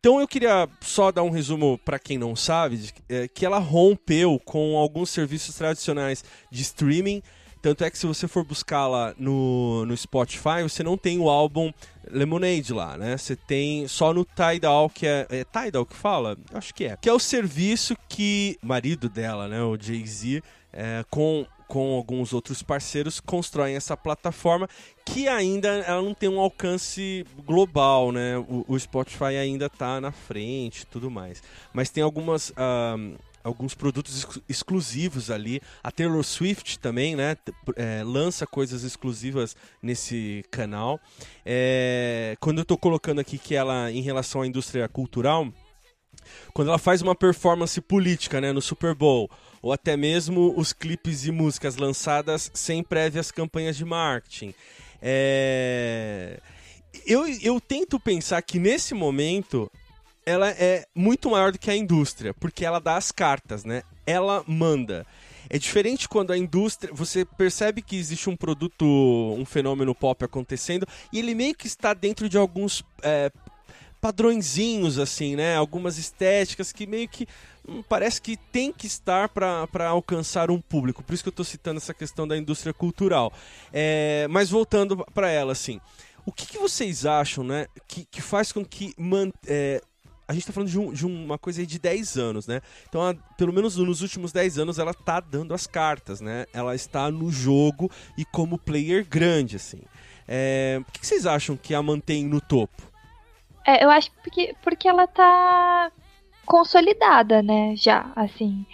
Então 0.00 0.18
eu 0.18 0.26
queria 0.26 0.66
só 0.80 1.12
dar 1.12 1.24
um 1.24 1.30
resumo 1.30 1.78
para 1.84 1.98
quem 1.98 2.16
não 2.16 2.34
sabe, 2.34 2.88
é, 3.06 3.28
que 3.28 3.44
ela 3.44 3.58
rompeu 3.58 4.40
com 4.46 4.78
alguns 4.78 5.10
serviços 5.10 5.54
tradicionais 5.56 6.24
de 6.50 6.62
streaming 6.62 7.22
tanto 7.62 7.84
é 7.84 7.90
que 7.90 7.96
se 7.96 8.06
você 8.06 8.26
for 8.26 8.44
buscar 8.44 8.88
lá 8.88 9.14
no, 9.16 9.86
no 9.86 9.96
Spotify, 9.96 10.62
você 10.62 10.82
não 10.82 10.98
tem 10.98 11.20
o 11.20 11.30
álbum 11.30 11.72
Lemonade 12.10 12.72
lá, 12.72 12.98
né? 12.98 13.16
Você 13.16 13.36
tem 13.36 13.86
só 13.86 14.12
no 14.12 14.24
Tidal, 14.24 14.90
que 14.90 15.06
é, 15.06 15.26
é 15.30 15.44
Tidal 15.44 15.86
que 15.86 15.94
fala? 15.94 16.36
Acho 16.52 16.74
que 16.74 16.84
é. 16.84 16.96
Que 17.00 17.08
é 17.08 17.12
o 17.12 17.20
serviço 17.20 17.96
que 18.08 18.58
o 18.60 18.66
marido 18.66 19.08
dela, 19.08 19.46
né, 19.46 19.62
o 19.62 19.78
Jay-Z, 19.80 20.42
é, 20.72 21.04
com 21.08 21.46
com 21.68 21.94
alguns 21.94 22.34
outros 22.34 22.62
parceiros 22.62 23.18
constroem 23.18 23.74
essa 23.74 23.96
plataforma 23.96 24.68
que 25.06 25.26
ainda 25.26 25.68
ela 25.68 26.02
não 26.02 26.12
tem 26.12 26.28
um 26.28 26.38
alcance 26.38 27.24
global, 27.46 28.12
né? 28.12 28.36
O, 28.36 28.62
o 28.68 28.78
Spotify 28.78 29.38
ainda 29.40 29.66
está 29.66 29.98
na 29.98 30.12
frente, 30.12 30.84
tudo 30.84 31.10
mais. 31.10 31.42
Mas 31.72 31.88
tem 31.88 32.02
algumas 32.02 32.50
uh, 32.50 33.18
alguns 33.42 33.74
produtos 33.74 34.24
ex 34.24 34.40
exclusivos 34.48 35.30
ali. 35.30 35.60
A 35.82 35.90
Taylor 35.90 36.22
Swift 36.22 36.78
também, 36.78 37.16
né? 37.16 37.36
É, 37.76 38.02
lança 38.04 38.46
coisas 38.46 38.82
exclusivas 38.82 39.56
nesse 39.82 40.44
canal. 40.50 41.00
É, 41.44 42.36
quando 42.40 42.58
eu 42.58 42.62
estou 42.62 42.78
colocando 42.78 43.20
aqui 43.20 43.38
que 43.38 43.54
ela, 43.54 43.90
em 43.90 44.00
relação 44.00 44.42
à 44.42 44.46
indústria 44.46 44.88
cultural, 44.88 45.52
quando 46.52 46.68
ela 46.68 46.78
faz 46.78 47.02
uma 47.02 47.14
performance 47.14 47.80
política, 47.80 48.40
né, 48.40 48.52
no 48.52 48.62
Super 48.62 48.94
Bowl, 48.94 49.30
ou 49.60 49.72
até 49.72 49.96
mesmo 49.96 50.54
os 50.56 50.72
clipes 50.72 51.26
e 51.26 51.30
músicas 51.30 51.76
lançadas 51.76 52.50
sem 52.54 52.82
prévias 52.82 53.30
campanhas 53.30 53.76
de 53.76 53.84
marketing. 53.84 54.54
É... 55.00 56.40
Eu, 57.06 57.26
eu 57.42 57.60
tento 57.60 57.98
pensar 57.98 58.42
que 58.42 58.58
nesse 58.58 58.92
momento 58.94 59.70
ela 60.24 60.50
é 60.50 60.84
muito 60.94 61.30
maior 61.30 61.52
do 61.52 61.58
que 61.58 61.70
a 61.70 61.76
indústria, 61.76 62.34
porque 62.34 62.64
ela 62.64 62.78
dá 62.78 62.96
as 62.96 63.10
cartas, 63.10 63.64
né? 63.64 63.82
Ela 64.06 64.44
manda. 64.46 65.06
É 65.50 65.58
diferente 65.58 66.08
quando 66.08 66.32
a 66.32 66.38
indústria. 66.38 66.92
Você 66.94 67.24
percebe 67.24 67.82
que 67.82 67.96
existe 67.96 68.30
um 68.30 68.36
produto, 68.36 68.84
um 68.84 69.44
fenômeno 69.44 69.94
pop 69.94 70.24
acontecendo, 70.24 70.86
e 71.12 71.18
ele 71.18 71.34
meio 71.34 71.54
que 71.54 71.66
está 71.66 71.92
dentro 71.92 72.28
de 72.28 72.38
alguns 72.38 72.84
é, 73.02 73.30
padrõezinhos, 74.00 74.98
assim, 74.98 75.36
né? 75.36 75.56
Algumas 75.56 75.98
estéticas 75.98 76.72
que 76.72 76.86
meio 76.86 77.08
que. 77.08 77.26
Hum, 77.68 77.82
parece 77.88 78.20
que 78.20 78.36
tem 78.36 78.72
que 78.72 78.86
estar 78.86 79.28
para 79.28 79.88
alcançar 79.88 80.50
um 80.50 80.60
público. 80.60 81.02
Por 81.02 81.14
isso 81.14 81.22
que 81.22 81.28
eu 81.28 81.32
estou 81.32 81.44
citando 81.44 81.78
essa 81.78 81.94
questão 81.94 82.26
da 82.26 82.36
indústria 82.36 82.72
cultural. 82.72 83.32
É, 83.72 84.26
mas 84.30 84.50
voltando 84.50 85.04
para 85.12 85.30
ela, 85.30 85.52
assim. 85.52 85.80
O 86.24 86.30
que, 86.30 86.46
que, 86.46 86.58
vocês 86.58 87.04
acham, 87.04 87.42
né, 87.42 87.66
que, 87.88 88.04
que 88.04 88.22
faz 88.22 88.52
com 88.52 88.64
que 88.64 88.94
man, 88.96 89.32
é, 89.44 89.82
a 90.32 90.34
gente 90.34 90.46
tá 90.46 90.52
falando 90.52 90.70
de, 90.70 90.78
um, 90.78 90.92
de 90.92 91.06
uma 91.06 91.36
coisa 91.38 91.60
aí 91.60 91.66
de 91.66 91.78
10 91.78 92.16
anos, 92.16 92.46
né? 92.46 92.60
Então, 92.88 93.02
a, 93.02 93.14
pelo 93.36 93.52
menos 93.52 93.76
nos 93.76 94.00
últimos 94.00 94.32
10 94.32 94.58
anos, 94.58 94.78
ela 94.78 94.94
tá 94.94 95.20
dando 95.20 95.52
as 95.52 95.66
cartas, 95.66 96.20
né? 96.20 96.46
Ela 96.52 96.74
está 96.74 97.10
no 97.10 97.30
jogo 97.30 97.90
e 98.16 98.24
como 98.24 98.58
player 98.58 99.06
grande, 99.06 99.56
assim. 99.56 99.82
É, 100.26 100.80
o 100.80 100.92
que 100.92 101.06
vocês 101.06 101.26
acham 101.26 101.56
que 101.56 101.74
a 101.74 101.82
mantém 101.82 102.24
no 102.24 102.40
topo? 102.40 102.82
É, 103.66 103.84
eu 103.84 103.90
acho 103.90 104.10
porque, 104.22 104.54
porque 104.62 104.88
ela 104.88 105.06
tá 105.06 105.92
consolidada, 106.46 107.42
né? 107.42 107.74
Já, 107.76 108.10
assim. 108.16 108.64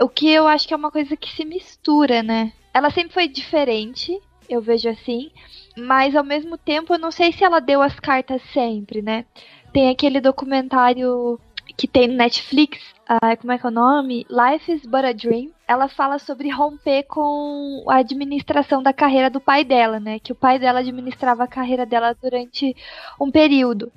O 0.00 0.08
que 0.08 0.30
eu 0.30 0.48
acho 0.48 0.66
que 0.66 0.72
é 0.72 0.76
uma 0.76 0.90
coisa 0.90 1.16
que 1.16 1.30
se 1.34 1.44
mistura, 1.44 2.22
né? 2.22 2.52
Ela 2.72 2.90
sempre 2.90 3.12
foi 3.12 3.28
diferente, 3.28 4.18
eu 4.48 4.62
vejo 4.62 4.88
assim, 4.88 5.30
mas 5.76 6.16
ao 6.16 6.24
mesmo 6.24 6.56
tempo 6.56 6.94
eu 6.94 6.98
não 6.98 7.10
sei 7.10 7.32
se 7.32 7.44
ela 7.44 7.60
deu 7.60 7.82
as 7.82 7.98
cartas 8.00 8.40
sempre, 8.52 9.02
né? 9.02 9.26
Tem 9.72 9.90
aquele 9.90 10.20
documentário 10.20 11.38
que 11.76 11.86
tem 11.86 12.08
no 12.08 12.14
Netflix, 12.14 12.78
uh, 13.08 13.36
como 13.40 13.52
é 13.52 13.58
que 13.58 13.66
é 13.66 13.68
o 13.68 13.72
nome? 13.72 14.26
Life 14.28 14.72
is 14.72 14.84
But 14.84 15.04
a 15.04 15.12
Dream. 15.12 15.50
Ela 15.66 15.88
fala 15.88 16.18
sobre 16.18 16.50
romper 16.50 17.04
com 17.04 17.84
a 17.88 17.96
administração 17.96 18.82
da 18.82 18.92
carreira 18.92 19.30
do 19.30 19.40
pai 19.40 19.64
dela, 19.64 20.00
né? 20.00 20.18
Que 20.18 20.32
o 20.32 20.34
pai 20.34 20.58
dela 20.58 20.80
administrava 20.80 21.44
a 21.44 21.48
carreira 21.48 21.84
dela 21.84 22.16
durante 22.20 22.74
um 23.20 23.30
período. 23.30 23.92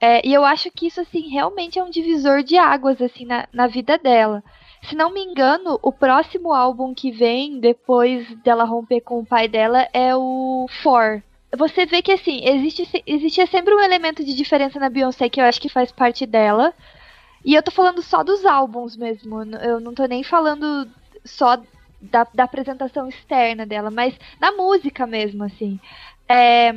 É, 0.00 0.26
e 0.26 0.34
eu 0.34 0.44
acho 0.44 0.70
que 0.70 0.86
isso, 0.86 1.00
assim, 1.00 1.28
realmente 1.30 1.78
é 1.78 1.82
um 1.82 1.90
divisor 1.90 2.42
de 2.42 2.58
águas, 2.58 3.00
assim, 3.00 3.24
na, 3.24 3.48
na 3.52 3.66
vida 3.66 3.96
dela. 3.96 4.44
Se 4.82 4.94
não 4.94 5.10
me 5.10 5.24
engano, 5.24 5.78
o 5.82 5.90
próximo 5.90 6.52
álbum 6.52 6.92
que 6.92 7.10
vem, 7.10 7.58
depois 7.58 8.28
dela 8.42 8.64
romper 8.64 9.00
com 9.00 9.20
o 9.20 9.26
pai 9.26 9.48
dela, 9.48 9.88
é 9.94 10.14
o 10.14 10.66
For. 10.82 11.22
Você 11.56 11.86
vê 11.86 12.02
que, 12.02 12.12
assim, 12.12 12.40
existe, 12.44 13.02
existia 13.06 13.46
sempre 13.46 13.74
um 13.74 13.80
elemento 13.80 14.24
de 14.24 14.34
diferença 14.34 14.78
na 14.78 14.88
Beyoncé 14.88 15.28
que 15.28 15.40
eu 15.40 15.44
acho 15.44 15.60
que 15.60 15.68
faz 15.68 15.90
parte 15.92 16.26
dela. 16.26 16.72
E 17.44 17.54
eu 17.54 17.62
tô 17.62 17.70
falando 17.70 18.02
só 18.02 18.22
dos 18.22 18.44
álbuns 18.44 18.96
mesmo. 18.96 19.42
Eu 19.56 19.80
não 19.80 19.94
tô 19.94 20.06
nem 20.06 20.22
falando 20.22 20.88
só 21.24 21.56
da, 22.00 22.26
da 22.32 22.44
apresentação 22.44 23.08
externa 23.08 23.66
dela, 23.66 23.90
mas 23.90 24.14
na 24.40 24.52
música 24.52 25.06
mesmo, 25.06 25.44
assim. 25.44 25.78
É, 26.28 26.72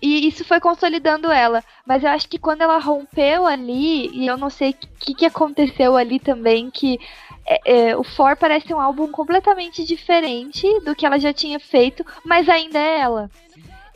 e 0.00 0.26
isso 0.26 0.44
foi 0.44 0.60
consolidando 0.60 1.30
ela. 1.30 1.62
Mas 1.86 2.02
eu 2.02 2.10
acho 2.10 2.28
que 2.28 2.38
quando 2.38 2.62
ela 2.62 2.78
rompeu 2.78 3.46
ali, 3.46 4.08
e 4.12 4.26
eu 4.26 4.36
não 4.36 4.50
sei 4.50 4.70
o 4.70 4.74
que, 4.74 5.14
que 5.14 5.26
aconteceu 5.26 5.96
ali 5.96 6.18
também, 6.18 6.70
que 6.70 6.98
é, 7.46 7.90
é, 7.90 7.96
o 7.96 8.04
For 8.04 8.36
parece 8.36 8.72
um 8.72 8.80
álbum 8.80 9.10
completamente 9.10 9.84
diferente 9.84 10.66
do 10.80 10.94
que 10.94 11.06
ela 11.06 11.18
já 11.18 11.32
tinha 11.32 11.58
feito, 11.58 12.04
mas 12.24 12.48
ainda 12.48 12.78
é 12.78 13.00
ela. 13.00 13.30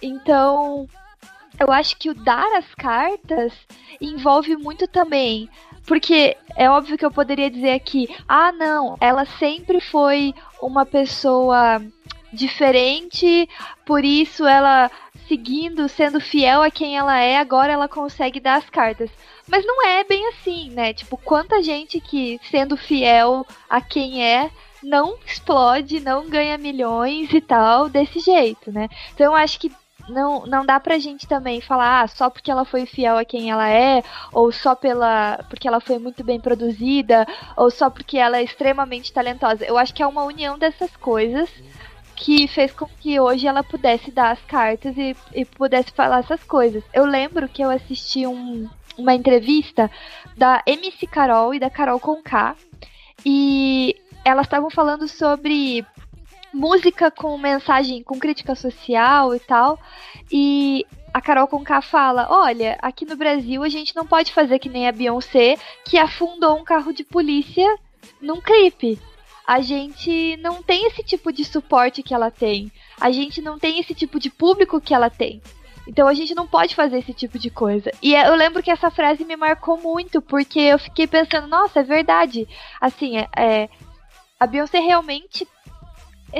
Então, 0.03 0.89
eu 1.59 1.71
acho 1.71 1.97
que 1.97 2.11
o 2.11 2.15
dar 2.15 2.59
as 2.59 2.75
cartas 2.75 3.53
envolve 4.01 4.57
muito 4.57 4.87
também 4.89 5.49
porque 5.87 6.37
é 6.57 6.71
óbvio 6.71 6.97
que 6.97 7.05
eu 7.05 7.11
poderia 7.11 7.51
dizer 7.51 7.73
aqui, 7.73 8.09
ah, 8.29 8.53
não, 8.53 8.97
ela 9.01 9.25
sempre 9.25 9.81
foi 9.81 10.35
uma 10.61 10.87
pessoa 10.87 11.83
diferente, 12.33 13.49
por 13.85 14.05
isso 14.05 14.47
ela 14.47 14.91
seguindo, 15.29 15.89
sendo 15.89 16.21
fiel 16.21 16.63
a 16.63 16.71
quem 16.71 16.97
ela 16.97 17.19
é, 17.19 17.37
agora 17.37 17.73
ela 17.73 17.89
consegue 17.89 18.41
dar 18.41 18.57
as 18.57 18.69
cartas. 18.71 19.11
Mas 19.47 19.65
não 19.67 19.87
é 19.87 20.05
bem 20.05 20.29
assim, 20.29 20.71
né? 20.71 20.93
Tipo, 20.93 21.17
quanta 21.17 21.63
gente 21.63 22.01
que 22.01 22.41
sendo 22.51 22.77
fiel 22.77 23.47
a 23.69 23.81
quem 23.81 24.25
é 24.25 24.51
não 24.83 25.17
explode, 25.27 26.01
não 26.01 26.29
ganha 26.29 26.59
milhões 26.59 27.33
e 27.33 27.41
tal 27.41 27.89
desse 27.89 28.21
jeito, 28.21 28.71
né? 28.73 28.89
Então 29.15 29.27
eu 29.27 29.35
acho 29.35 29.59
que 29.59 29.71
não, 30.09 30.47
não 30.47 30.65
dá 30.65 30.79
pra 30.81 30.99
gente 30.99 31.27
também 31.27 31.61
falar 31.61 32.03
ah, 32.03 32.09
só 32.09 32.29
porque 32.31 32.51
ela 32.51 32.65
foi 32.65 32.87
fiel 32.87 33.17
a 33.19 33.25
quem 33.25 33.51
ela 33.51 33.69
é, 33.69 34.03
ou 34.33 34.51
só 34.53 34.75
pela 34.75 35.45
porque 35.49 35.69
ela 35.69 35.81
foi 35.81 35.99
muito 35.99 36.25
bem 36.25 36.41
produzida, 36.41 37.27
ou 37.57 37.71
só 37.71 37.91
porque 37.91 38.19
ela 38.19 38.39
é 38.39 38.43
extremamente 38.43 39.13
talentosa. 39.13 39.65
Eu 39.65 39.79
acho 39.79 39.95
que 39.95 40.03
é 40.03 40.07
uma 40.07 40.25
união 40.25 40.59
dessas 40.59 40.95
coisas 40.97 41.49
que 42.15 42.47
fez 42.47 42.73
com 42.73 42.87
que 43.01 43.19
hoje 43.19 43.47
ela 43.47 43.65
pudesse 43.65 44.11
dar 44.11 44.31
as 44.31 44.41
cartas 44.43 44.97
e, 44.97 45.17
e 45.35 45.45
pudesse 45.45 45.91
falar 45.93 46.21
essas 46.21 46.43
coisas. 46.45 46.85
Eu 46.93 47.05
lembro 47.05 47.49
que 47.49 47.63
eu 47.63 47.71
assisti 47.71 48.27
um, 48.27 48.69
uma 48.97 49.15
entrevista 49.15 49.91
da 50.37 50.63
MC 50.67 51.07
Carol 51.07 51.55
e 51.55 51.59
da 51.59 51.71
Carol 51.71 51.99
Conká 51.99 52.55
e 53.25 53.97
elas 54.25 54.47
estavam 54.47 54.71
falando 54.71 55.09
sobre 55.09 55.85
música 56.53 57.11
com 57.11 57.37
mensagem, 57.39 58.03
com 58.03 58.19
crítica 58.19 58.55
social 58.55 59.35
e 59.35 59.41
tal. 59.41 59.79
E 60.31 60.87
a 61.13 61.21
Carol 61.21 61.49
Conká 61.49 61.81
fala: 61.83 62.27
Olha, 62.31 62.79
aqui 62.81 63.05
no 63.05 63.17
Brasil 63.17 63.63
a 63.63 63.69
gente 63.69 63.95
não 63.95 64.07
pode 64.07 64.33
fazer 64.33 64.59
que 64.59 64.69
nem 64.69 64.89
a 64.89 64.93
Beyoncé, 64.93 65.57
que 65.85 65.99
afundou 65.99 66.59
um 66.59 66.65
carro 66.65 66.93
de 66.93 67.05
polícia 67.05 67.67
num 68.21 68.41
clipe. 68.41 68.99
A 69.47 69.61
gente 69.61 70.37
não 70.37 70.63
tem 70.63 70.87
esse 70.87 71.03
tipo 71.03 71.33
de 71.33 71.45
suporte 71.45 72.03
que 72.03 72.15
ela 72.15 72.31
tem. 72.31 72.71
A 73.01 73.11
gente 73.11 73.43
não 73.43 73.59
tem 73.59 73.81
esse 73.81 73.93
tipo 73.93 74.21
de 74.21 74.31
público 74.31 74.81
que 74.81 74.95
ela 74.95 75.11
tem. 75.11 75.43
Então 75.87 76.07
a 76.07 76.15
gente 76.15 76.35
não 76.35 76.47
pode 76.47 76.77
fazer 76.77 76.99
esse 76.99 77.13
tipo 77.13 77.39
de 77.39 77.51
coisa. 77.51 77.91
E 78.01 78.15
eu 78.15 78.37
lembro 78.37 78.63
que 78.63 78.71
essa 78.71 78.91
frase 78.91 79.25
me 79.25 79.37
marcou 79.37 79.77
muito, 79.77 80.23
porque 80.23 80.61
eu 80.61 80.79
fiquei 80.79 81.09
pensando, 81.09 81.49
nossa, 81.49 81.81
é 81.81 81.83
verdade. 81.83 82.49
Assim, 82.81 83.19
é, 83.19 83.29
é 83.37 83.69
a 84.39 84.47
Beyoncé 84.47 84.79
realmente 84.79 85.47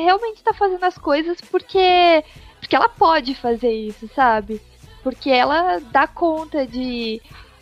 realmente 0.01 0.43
tá 0.43 0.55
fazendo 0.55 0.85
as 0.85 0.97
coisas 0.97 1.41
porque 1.41 2.25
porque 2.61 2.77
ela 2.77 2.89
pode 2.89 3.35
fazer 3.35 3.73
isso, 3.73 4.09
sabe? 4.15 4.61
Porque 5.03 5.31
ela 5.31 5.81
dá 5.91 6.07
conta 6.07 6.67
de 6.67 7.21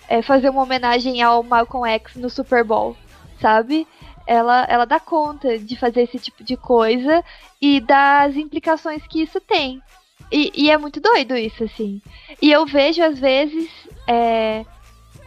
é, 0.09 0.21
fazer 0.23 0.51
uma 0.51 0.63
homenagem 0.63 1.23
ao 1.23 1.43
Malcolm 1.43 1.89
X 1.89 2.17
no 2.17 2.29
Super 2.29 2.63
Bowl, 2.63 2.97
sabe? 3.41 3.89
Ela, 4.27 4.67
ela 4.69 4.85
dá 4.85 5.01
conta 5.01 5.59
de 5.59 5.77
fazer 5.77 6.03
esse 6.03 6.19
tipo 6.19 6.45
de 6.45 6.57
coisa 6.57 7.25
e 7.61 7.81
das 7.81 8.37
implicações 8.37 9.03
que 9.07 9.23
isso 9.23 9.41
tem. 9.41 9.83
E, 10.31 10.53
e 10.55 10.71
é 10.71 10.77
muito 10.77 11.01
doido 11.01 11.37
isso, 11.37 11.65
assim. 11.65 12.01
E 12.41 12.53
eu 12.53 12.67
vejo, 12.67 13.03
às 13.03 13.19
vezes, 13.19 13.71
é, 14.07 14.65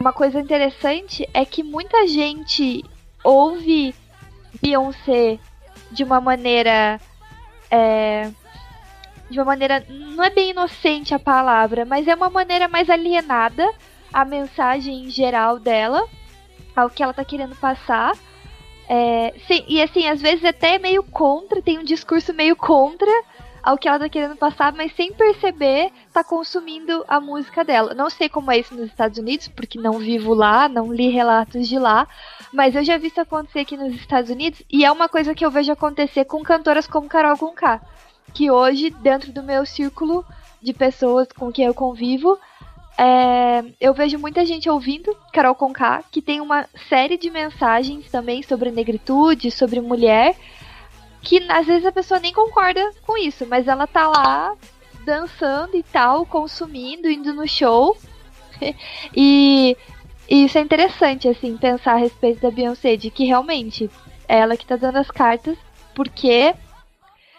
uma 0.00 0.12
coisa 0.12 0.40
interessante 0.40 1.28
é 1.34 1.44
que 1.44 1.62
muita 1.62 2.06
gente 2.06 2.84
ouve 3.22 3.94
Beyoncé 4.62 5.38
de 5.94 6.04
uma 6.04 6.20
maneira. 6.20 7.00
É, 7.70 8.30
de 9.30 9.38
uma 9.38 9.46
maneira. 9.46 9.84
Não 9.88 10.22
é 10.22 10.30
bem 10.30 10.50
inocente 10.50 11.14
a 11.14 11.18
palavra, 11.18 11.84
mas 11.84 12.06
é 12.06 12.14
uma 12.14 12.28
maneira 12.28 12.68
mais 12.68 12.90
alienada 12.90 13.66
a 14.12 14.24
mensagem 14.24 15.08
geral 15.10 15.58
dela, 15.58 16.06
ao 16.76 16.90
que 16.90 17.02
ela 17.02 17.12
tá 17.12 17.24
querendo 17.24 17.56
passar. 17.56 18.12
É, 18.88 19.34
sim, 19.46 19.64
e 19.66 19.80
assim, 19.80 20.06
às 20.06 20.20
vezes 20.20 20.44
até 20.44 20.78
meio 20.78 21.02
contra, 21.02 21.62
tem 21.62 21.78
um 21.78 21.84
discurso 21.84 22.34
meio 22.34 22.54
contra 22.54 23.10
ao 23.64 23.78
que 23.78 23.88
ela 23.88 23.98
tá 23.98 24.08
querendo 24.10 24.36
passar, 24.36 24.74
mas 24.74 24.94
sem 24.94 25.10
perceber, 25.14 25.90
tá 26.12 26.22
consumindo 26.22 27.02
a 27.08 27.18
música 27.18 27.64
dela. 27.64 27.94
Não 27.94 28.10
sei 28.10 28.28
como 28.28 28.52
é 28.52 28.58
isso 28.58 28.74
nos 28.74 28.86
Estados 28.86 29.16
Unidos, 29.18 29.48
porque 29.48 29.80
não 29.80 29.98
vivo 29.98 30.34
lá, 30.34 30.68
não 30.68 30.92
li 30.92 31.08
relatos 31.08 31.66
de 31.66 31.78
lá, 31.78 32.06
mas 32.52 32.74
eu 32.74 32.84
já 32.84 32.98
vi 32.98 33.06
isso 33.06 33.20
acontecer 33.20 33.60
aqui 33.60 33.74
nos 33.74 33.94
Estados 33.94 34.30
Unidos 34.30 34.62
e 34.70 34.84
é 34.84 34.92
uma 34.92 35.08
coisa 35.08 35.34
que 35.34 35.44
eu 35.44 35.50
vejo 35.50 35.72
acontecer 35.72 36.26
com 36.26 36.42
cantoras 36.42 36.86
como 36.86 37.08
Carol 37.08 37.38
Conká, 37.38 37.80
que 38.34 38.50
hoje, 38.50 38.90
dentro 38.90 39.32
do 39.32 39.42
meu 39.42 39.64
círculo 39.64 40.26
de 40.60 40.74
pessoas 40.74 41.28
com 41.32 41.50
quem 41.50 41.64
eu 41.64 41.72
convivo, 41.72 42.38
é, 42.98 43.64
eu 43.80 43.94
vejo 43.94 44.18
muita 44.18 44.44
gente 44.44 44.68
ouvindo 44.68 45.16
Carol 45.32 45.54
Conká, 45.54 46.04
que 46.12 46.20
tem 46.20 46.40
uma 46.40 46.68
série 46.88 47.16
de 47.16 47.30
mensagens 47.30 48.10
também 48.10 48.42
sobre 48.42 48.70
negritude, 48.70 49.50
sobre 49.50 49.80
mulher, 49.80 50.36
que 51.24 51.44
às 51.48 51.66
vezes 51.66 51.86
a 51.86 51.92
pessoa 51.92 52.20
nem 52.20 52.32
concorda 52.32 52.92
com 53.02 53.16
isso, 53.16 53.46
mas 53.46 53.66
ela 53.66 53.86
tá 53.86 54.06
lá 54.06 54.54
dançando 55.04 55.76
e 55.76 55.82
tal, 55.82 56.24
consumindo, 56.26 57.10
indo 57.10 57.32
no 57.32 57.48
show. 57.48 57.96
e, 59.14 59.76
e, 60.28 60.44
isso 60.44 60.58
é 60.58 60.60
interessante, 60.60 61.28
assim, 61.28 61.56
pensar 61.56 61.94
a 61.94 61.98
respeito 61.98 62.40
da 62.40 62.50
Beyoncé, 62.50 62.96
de 62.96 63.10
que 63.10 63.24
realmente 63.24 63.90
é 64.28 64.38
ela 64.38 64.56
que 64.56 64.66
tá 64.66 64.76
dando 64.76 64.98
as 64.98 65.10
cartas, 65.10 65.56
porque 65.94 66.54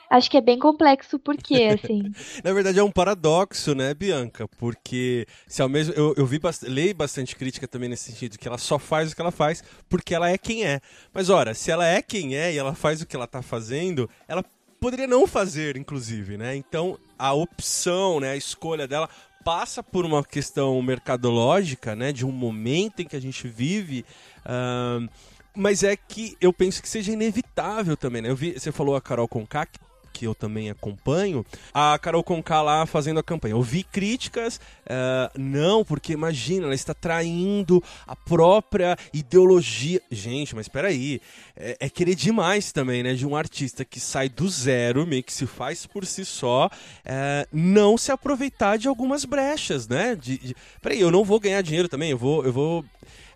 acho 0.10 0.30
que 0.30 0.38
é 0.38 0.42
bem 0.42 0.60
complexo 0.60 1.20
porque, 1.20 1.56
assim. 1.64 2.12
Na 2.44 2.54
verdade, 2.54 2.80
é 2.80 2.84
um 2.84 2.92
paradoxo, 2.92 3.74
né, 3.74 3.94
Bianca? 3.94 4.48
Porque 4.58 5.28
se 5.48 5.62
ao 5.62 5.70
mesmo. 5.70 5.94
Eu, 5.94 6.14
eu 6.18 6.26
vi 6.26 6.40
bast... 6.40 6.66
leio 6.68 6.96
bastante 6.96 7.36
crítica 7.36 7.68
também 7.68 7.90
nesse 7.90 8.12
sentido, 8.12 8.38
que 8.38 8.48
ela 8.48 8.58
só 8.58 8.80
faz 8.80 9.12
o 9.12 9.16
que 9.16 9.22
ela 9.22 9.32
faz 9.32 9.64
porque 9.90 10.14
ela 10.14 10.30
é 10.30 10.38
quem 10.38 10.66
é. 10.66 10.80
Mas 11.14 11.30
ora, 11.30 11.54
se 11.54 11.72
ela 11.72 11.86
é 11.86 12.02
quem 12.02 12.36
é 12.36 12.54
e 12.54 12.58
ela 12.58 12.76
faz 12.76 13.02
o 13.02 13.06
que 13.06 13.16
ela 13.16 13.28
tá 13.28 13.42
fazendo, 13.42 14.10
ela 14.28 14.44
poderia 14.80 15.08
não 15.08 15.26
fazer, 15.26 15.78
inclusive, 15.78 16.38
né? 16.38 16.56
Então, 16.56 17.00
a 17.18 17.34
opção, 17.34 18.20
né, 18.20 18.32
a 18.32 18.38
escolha 18.38 18.88
dela 18.88 19.10
passa 19.44 19.84
por 19.84 20.06
uma 20.06 20.24
questão 20.24 20.82
mercadológica, 20.82 21.96
né, 21.96 22.12
de 22.12 22.26
um 22.26 22.32
momento 22.32 23.02
em 23.02 23.06
que 23.06 23.16
a 23.16 23.22
gente 23.22 23.48
vive. 23.48 24.06
Uh, 24.46 25.08
mas 25.56 25.84
é 25.84 25.96
que 25.96 26.36
eu 26.42 26.52
penso 26.52 26.82
que 26.82 26.90
seja 26.90 27.12
inevitável 27.12 27.96
também, 27.96 28.22
né? 28.22 28.30
Eu 28.30 28.36
vi, 28.36 28.60
você 28.60 28.72
falou 28.72 28.96
a 28.96 29.02
Carol 29.02 29.28
Conká, 29.28 29.66
que 29.66 29.80
que 30.16 30.26
eu 30.26 30.34
também 30.34 30.70
acompanho, 30.70 31.46
a 31.74 32.00
Carol 32.00 32.24
Conká 32.24 32.62
lá 32.62 32.86
fazendo 32.86 33.20
a 33.20 33.24
campanha. 33.24 33.54
Eu 33.54 33.62
vi 33.62 33.84
críticas, 33.84 34.62
uh, 34.86 35.30
não, 35.38 35.84
porque 35.84 36.14
imagina, 36.14 36.68
ela 36.68 36.74
está 36.74 36.94
traindo 36.94 37.84
a 38.08 38.16
própria 38.16 38.98
ideologia. 39.14 40.02
Gente, 40.10 40.56
mas 40.56 40.68
espera 40.68 40.88
aí, 40.88 41.20
é, 41.54 41.76
é, 41.82 41.90
querer 41.90 42.16
demais 42.16 42.72
também, 42.72 43.04
né, 43.04 43.14
de 43.14 43.28
um 43.28 43.36
artista 43.36 43.84
que 43.84 44.00
sai 44.00 44.30
do 44.30 44.48
zero, 44.48 45.06
meio 45.06 45.22
que 45.22 45.34
se 45.34 45.46
faz 45.46 45.86
por 45.86 46.06
si 46.06 46.24
só, 46.24 46.68
uh, 46.68 47.48
não 47.52 47.98
se 47.98 48.10
aproveitar 48.10 48.78
de 48.78 48.88
algumas 48.88 49.26
brechas, 49.26 49.86
né? 49.86 50.16
De, 50.16 50.38
de, 50.38 50.56
peraí, 50.82 51.02
eu 51.02 51.12
não 51.12 51.26
vou 51.26 51.42
ganhar 51.42 51.62
dinheiro 51.62 51.90
também, 51.90 52.12
eu 52.12 52.18
vou, 52.18 52.46
eu 52.46 52.54
vou 52.54 52.86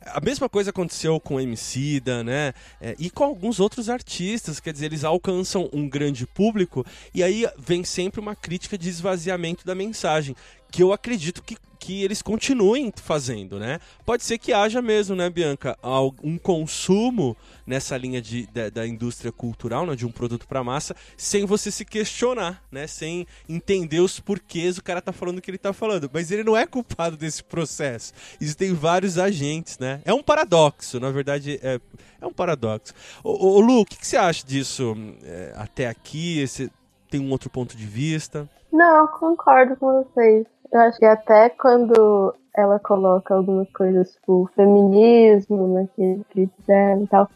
a 0.05 0.21
mesma 0.21 0.47
coisa 0.47 0.69
aconteceu 0.69 1.19
com 1.19 1.35
o 1.35 1.39
Emicida, 1.39 2.23
né? 2.23 2.53
É, 2.81 2.95
e 2.97 3.09
com 3.09 3.23
alguns 3.23 3.59
outros 3.59 3.89
artistas, 3.89 4.59
quer 4.59 4.73
dizer, 4.73 4.87
eles 4.87 5.03
alcançam 5.03 5.69
um 5.73 5.87
grande 5.87 6.25
público 6.25 6.85
e 7.13 7.23
aí 7.23 7.47
vem 7.57 7.83
sempre 7.83 8.19
uma 8.19 8.35
crítica 8.35 8.77
de 8.77 8.89
esvaziamento 8.89 9.65
da 9.65 9.75
mensagem, 9.75 10.35
que 10.71 10.81
eu 10.81 10.93
acredito 10.93 11.43
que 11.43 11.57
que 11.79 12.03
eles 12.03 12.21
continuem 12.21 12.91
fazendo, 12.95 13.57
né? 13.57 13.79
Pode 14.05 14.23
ser 14.23 14.37
que 14.37 14.51
haja 14.51 14.81
mesmo, 14.81 15.15
né, 15.15 15.29
Bianca, 15.29 15.77
um 16.21 16.37
consumo 16.37 17.37
nessa 17.65 17.95
linha 17.95 18.21
de, 18.21 18.47
da, 18.47 18.69
da 18.69 18.87
indústria 18.87 19.31
cultural, 19.31 19.85
né, 19.85 19.95
de 19.95 20.05
um 20.05 20.11
produto 20.11 20.47
para 20.47 20.63
massa, 20.63 20.95
sem 21.15 21.45
você 21.45 21.71
se 21.71 21.85
questionar, 21.85 22.61
né? 22.71 22.85
Sem 22.85 23.25
entender 23.47 23.99
os 23.99 24.19
porquês 24.19 24.77
o 24.77 24.83
cara 24.83 25.01
tá 25.01 25.11
falando 25.11 25.37
o 25.37 25.41
que 25.41 25.49
ele 25.49 25.57
tá 25.57 25.71
falando. 25.71 26.09
Mas 26.11 26.31
ele 26.31 26.43
não 26.43 26.57
é 26.57 26.65
culpado 26.65 27.15
desse 27.15 27.43
processo. 27.43 28.13
Existem 28.41 28.73
vários 28.73 29.17
agentes, 29.17 29.77
né? 29.79 30.01
É 30.03 30.13
um 30.13 30.23
paradoxo, 30.23 30.99
na 30.99 31.11
verdade, 31.11 31.59
é, 31.63 31.79
é 32.19 32.27
um 32.27 32.33
paradoxo. 32.33 32.93
Ô, 33.23 33.55
ô 33.55 33.59
Lu, 33.59 33.81
o 33.81 33.85
que, 33.85 33.97
que, 33.97 34.07
você 34.07 34.17
acha 34.17 34.45
disso 34.45 34.95
é, 35.23 35.53
até 35.55 35.87
aqui? 35.87 36.45
Você 36.45 36.69
tem 37.09 37.19
um 37.19 37.31
outro 37.31 37.49
ponto 37.49 37.75
de 37.75 37.85
vista? 37.85 38.49
Não, 38.71 39.07
concordo 39.07 39.75
com 39.77 40.03
vocês. 40.03 40.45
Eu 40.71 40.81
acho 40.81 40.99
que 40.99 41.05
até 41.05 41.49
quando 41.49 42.35
ela 42.55 42.79
coloca 42.79 43.33
algumas 43.33 43.69
coisas, 43.71 44.11
tipo, 44.11 44.49
feminismo 44.55 45.67
naquele 45.67 46.23
clipe 46.31 46.53
dela 46.67 47.01
e 47.01 47.07
tal, 47.07 47.29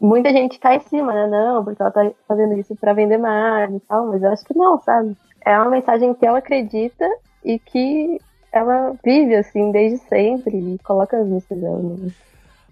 muita 0.00 0.30
gente 0.30 0.60
tá 0.60 0.74
em 0.74 0.80
cima, 0.80 1.12
né? 1.12 1.26
Não, 1.26 1.64
porque 1.64 1.80
ela 1.80 1.90
tá 1.90 2.10
fazendo 2.28 2.58
isso 2.58 2.76
para 2.76 2.92
vender 2.92 3.18
mais 3.18 3.72
e 3.72 3.80
tal, 3.80 4.06
mas 4.08 4.22
eu 4.22 4.30
acho 4.30 4.44
que 4.44 4.56
não, 4.56 4.78
sabe? 4.80 5.16
É 5.44 5.56
uma 5.58 5.70
mensagem 5.70 6.12
que 6.14 6.26
ela 6.26 6.38
acredita 6.38 7.08
e 7.44 7.58
que 7.58 8.20
ela 8.52 8.94
vive 9.04 9.34
assim 9.34 9.70
desde 9.72 9.98
sempre 10.08 10.56
e 10.56 10.78
coloca 10.78 11.16
as 11.18 11.26
músicas 11.26 11.58
dela. 11.58 11.78
Né? 11.78 12.10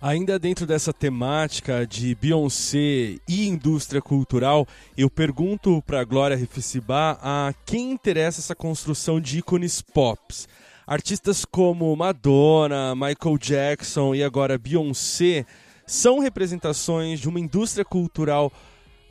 Ainda 0.03 0.37
dentro 0.37 0.67
dessa 0.67 0.93
temática 0.93 1.87
de 1.87 2.13
Beyoncé 2.17 3.19
e 3.29 3.47
indústria 3.47 4.03
cultural, 4.03 4.67
eu 4.99 5.09
pergunto 5.09 5.81
para 5.87 6.03
Glória 6.03 6.37
Refissibá 6.37 7.17
a 7.23 7.55
quem 7.65 7.93
interessa 7.93 8.41
essa 8.41 8.53
construção 8.53 9.21
de 9.21 9.39
ícones 9.39 9.81
pops. 9.81 10.49
Artistas 10.85 11.45
como 11.45 11.95
Madonna, 11.95 12.97
Michael 12.97 13.39
Jackson 13.39 14.13
e 14.13 14.25
agora 14.25 14.59
Beyoncé 14.59 15.47
são 15.87 16.19
representações 16.19 17.21
de 17.21 17.29
uma 17.29 17.39
indústria 17.39 17.85
cultural 17.85 18.53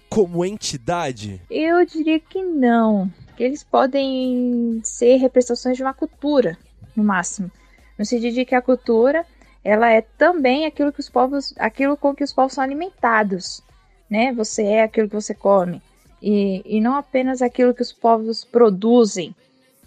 como 0.09 0.43
entidade? 0.43 1.41
Eu 1.49 1.85
diria 1.85 2.19
que 2.19 2.43
não. 2.43 3.09
Eles 3.39 3.63
podem 3.63 4.81
ser 4.83 5.15
representações 5.15 5.77
de 5.77 5.83
uma 5.83 5.93
cultura, 5.93 6.57
no 6.93 7.01
máximo. 7.01 7.49
No 7.97 8.05
sentido 8.05 8.33
de 8.33 8.43
que 8.43 8.55
a 8.55 8.61
cultura 8.61 9.25
ela 9.63 9.91
é 9.91 10.01
também 10.01 10.65
aquilo 10.65 10.91
que 10.91 10.99
os 10.99 11.09
povos, 11.09 11.53
aquilo 11.57 11.95
com 11.95 12.15
que 12.15 12.23
os 12.23 12.33
povos 12.33 12.53
são 12.53 12.63
alimentados, 12.63 13.61
né? 14.09 14.33
Você 14.33 14.63
é 14.63 14.83
aquilo 14.83 15.07
que 15.07 15.15
você 15.15 15.33
come 15.33 15.81
e, 16.21 16.61
e 16.65 16.79
não 16.79 16.95
apenas 16.95 17.41
aquilo 17.41 17.73
que 17.73 17.81
os 17.81 17.91
povos 17.91 18.45
produzem, 18.45 19.35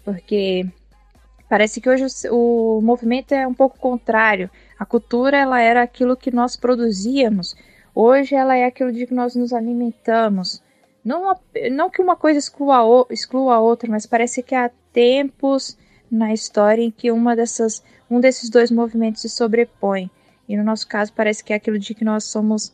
porque 0.03 0.65
parece 1.49 1.79
que 1.79 1.89
hoje 1.89 2.05
o, 2.29 2.77
o 2.77 2.81
movimento 2.81 3.31
é 3.31 3.47
um 3.47 3.53
pouco 3.53 3.79
contrário. 3.79 4.49
A 4.77 4.85
cultura 4.85 5.37
ela 5.37 5.61
era 5.61 5.81
aquilo 5.81 6.17
que 6.17 6.31
nós 6.31 6.55
produzíamos, 6.55 7.55
hoje 7.93 8.35
ela 8.35 8.57
é 8.57 8.65
aquilo 8.65 8.91
de 8.91 9.07
que 9.07 9.13
nós 9.13 9.35
nos 9.35 9.53
alimentamos. 9.53 10.61
Não, 11.03 11.37
não 11.71 11.89
que 11.89 12.01
uma 12.01 12.15
coisa 12.15 12.39
exclua, 12.39 13.05
exclua 13.09 13.55
a 13.55 13.59
outra, 13.59 13.89
mas 13.89 14.05
parece 14.05 14.41
que 14.41 14.55
há 14.55 14.71
tempos 14.91 15.77
na 16.15 16.33
história 16.33 16.81
em 16.81 16.89
que 16.89 17.11
uma 17.11 17.35
dessas, 17.35 17.83
um 18.09 18.19
desses 18.19 18.49
dois 18.49 18.71
movimentos 18.71 19.21
se 19.21 19.29
sobrepõe. 19.29 20.09
E 20.47 20.55
no 20.55 20.63
nosso 20.63 20.87
caso 20.87 21.11
parece 21.13 21.43
que 21.43 21.51
é 21.53 21.55
aquilo 21.55 21.77
de 21.77 21.93
que 21.93 22.05
nós 22.05 22.25
somos, 22.25 22.73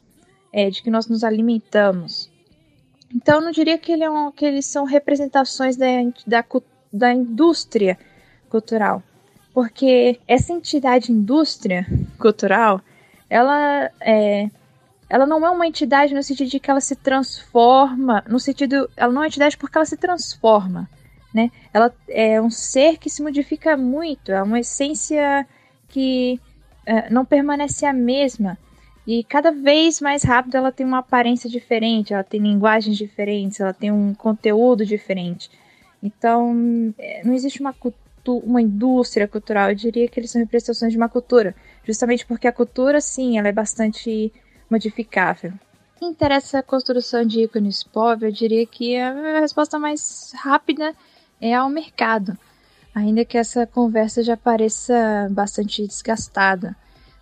é, 0.54 0.70
de 0.70 0.82
que 0.84 0.92
nós 0.92 1.08
nos 1.08 1.24
alimentamos. 1.24 2.30
Então 3.14 3.36
eu 3.36 3.42
não 3.42 3.52
diria 3.52 3.78
que, 3.78 3.92
ele 3.92 4.04
é 4.04 4.10
um, 4.10 4.32
que 4.32 4.46
eles 4.46 4.66
são 4.66 4.86
representações 4.86 5.76
da, 5.76 5.88
da, 6.26 6.46
da 6.94 7.14
indústria 7.14 7.98
cultural, 8.50 9.02
porque 9.54 10.20
essa 10.28 10.54
entidade 10.54 11.12
indústria 11.12 11.86
cultural, 12.18 12.82
ela 13.30 13.90
é, 14.00 14.50
ela 15.10 15.26
não 15.26 15.46
é 15.46 15.50
uma 15.50 15.68
entidade 15.68 16.14
no 16.14 16.24
sentido 16.24 16.50
de 16.50 16.60
que 16.60 16.72
ela 16.72 16.80
se 16.80 16.96
transforma, 16.96 18.24
no 18.28 18.40
sentido, 18.40 18.90
ela 18.96 19.12
não 19.12 19.22
é 19.22 19.26
uma 19.26 19.28
entidade 19.28 19.58
porque 19.58 19.78
ela 19.78 19.86
se 19.86 19.98
transforma 19.98 20.90
né? 21.34 21.50
Ela 21.74 21.94
é 22.10 22.42
um 22.42 22.50
ser 22.50 22.98
que 22.98 23.10
se 23.10 23.22
modifica 23.22 23.78
muito, 23.78 24.32
é 24.32 24.42
uma 24.42 24.60
essência 24.60 25.48
que 25.88 26.40
uh, 26.88 27.14
não 27.14 27.26
permanece 27.26 27.86
a 27.86 27.94
mesma. 27.94 28.58
E 29.06 29.24
cada 29.24 29.52
vez 29.52 30.00
mais 30.00 30.24
rápido 30.24 30.56
ela 30.56 30.72
tem 30.72 30.86
uma 30.86 31.00
aparência 31.00 31.50
diferente, 31.50 32.14
ela 32.14 32.24
tem 32.24 32.40
linguagens 32.40 32.98
diferentes, 32.98 33.60
ela 33.60 33.74
tem 33.74 33.92
um 33.92 34.14
conteúdo 34.14 34.86
diferente. 34.86 35.50
Então, 36.04 36.94
é, 36.98 37.24
não 37.24 37.34
existe 37.34 37.62
uma, 37.62 37.76
uma 38.28 38.62
indústria 38.62 39.28
cultural, 39.28 39.70
eu 39.70 39.76
diria 39.76 40.08
que 40.08 40.20
eles 40.20 40.32
são 40.32 40.42
representações 40.42 40.92
de 40.92 40.98
uma 40.98 41.10
cultura. 41.10 41.56
Justamente 41.84 42.26
porque 42.26 42.48
a 42.48 42.52
cultura, 42.52 43.02
sim, 43.02 43.38
ela 43.38 43.48
é 43.48 43.52
bastante 43.52 44.32
modificável. 44.70 45.54
Que 45.98 46.06
interessa 46.06 46.60
a 46.60 46.64
construção 46.64 47.26
de 47.26 47.44
ícones 47.44 47.84
pop, 47.84 48.24
eu 48.24 48.32
diria 48.32 48.66
que 48.66 48.96
é 48.96 49.04
a 49.04 49.40
resposta 49.40 49.78
mais 49.78 50.32
rápida 50.36 50.96
é 51.42 51.56
ao 51.56 51.68
mercado, 51.68 52.38
ainda 52.94 53.26
que 53.26 53.38
essa 53.38 53.66
conversa 53.66 54.24
já 54.24 54.38
pareça 54.38 55.28
bastante 55.32 55.86
desgastada. 55.88 56.76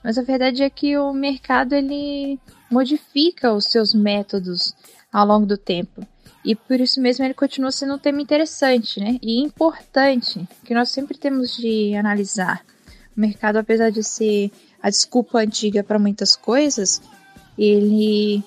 Mas 0.04 0.18
a 0.18 0.22
verdade 0.22 0.62
é 0.62 0.70
que 0.70 0.98
o 0.98 1.14
mercado 1.14 1.74
ele 1.74 2.38
modifica 2.70 3.54
os 3.54 3.66
seus 3.66 3.94
métodos 3.94 4.76
ao 5.12 5.26
longo 5.26 5.46
do 5.46 5.58
tempo. 5.58 6.06
E 6.44 6.56
por 6.56 6.80
isso 6.80 7.02
mesmo 7.02 7.26
ele 7.26 7.34
continua 7.34 7.72
sendo 7.72 7.96
um 7.96 8.00
tema 8.00 8.22
interessante 8.22 9.00
né? 9.00 9.18
e 9.22 9.42
importante, 9.42 10.48
que 10.64 10.74
nós 10.74 10.90
sempre 10.90 11.18
temos 11.18 11.56
de 11.56 11.96
analisar. 11.96 12.64
O 13.16 13.20
mercado, 13.20 13.58
apesar 13.58 13.90
de 13.90 14.04
ser 14.04 14.52
a 14.82 14.90
desculpa 14.90 15.40
antiga 15.40 15.84
para 15.84 16.00
muitas 16.00 16.36
coisas, 16.38 17.02
ele, 17.58 18.42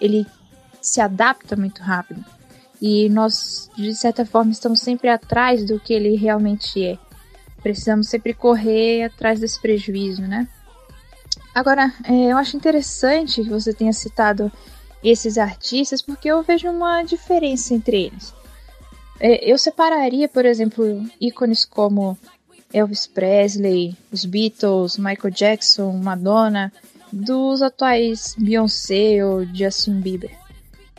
ele 0.00 0.26
se 0.82 1.00
adapta 1.00 1.56
muito 1.56 1.80
rápido. 1.82 2.22
E 2.80 3.08
nós, 3.08 3.70
de 3.76 3.94
certa 3.94 4.24
forma, 4.24 4.50
estamos 4.50 4.80
sempre 4.80 5.08
atrás 5.08 5.64
do 5.64 5.78
que 5.78 5.92
ele 5.92 6.16
realmente 6.16 6.82
é. 6.84 6.98
Precisamos 7.62 8.08
sempre 8.08 8.32
correr 8.32 9.04
atrás 9.04 9.38
desse 9.38 9.60
prejuízo, 9.60 10.22
né? 10.22 10.48
Agora, 11.54 11.92
é, 12.04 12.32
eu 12.32 12.38
acho 12.38 12.56
interessante 12.56 13.42
que 13.42 13.50
você 13.50 13.74
tenha 13.74 13.92
citado 13.92 14.50
esses 15.02 15.36
artistas, 15.36 16.00
porque 16.00 16.28
eu 16.28 16.42
vejo 16.42 16.68
uma 16.68 17.02
diferença 17.02 17.74
entre 17.74 18.04
eles. 18.04 18.32
É, 19.18 19.50
eu 19.50 19.58
separaria, 19.58 20.28
por 20.28 20.46
exemplo, 20.46 21.04
ícones 21.20 21.64
como 21.64 22.16
Elvis 22.72 23.06
Presley, 23.06 23.96
os 24.10 24.24
Beatles, 24.24 24.96
Michael 24.96 25.34
Jackson, 25.34 25.92
Madonna, 25.92 26.72
dos 27.12 27.60
atuais 27.60 28.34
Beyoncé 28.38 29.24
ou 29.24 29.44
Justin 29.44 30.00
Bieber. 30.00 30.30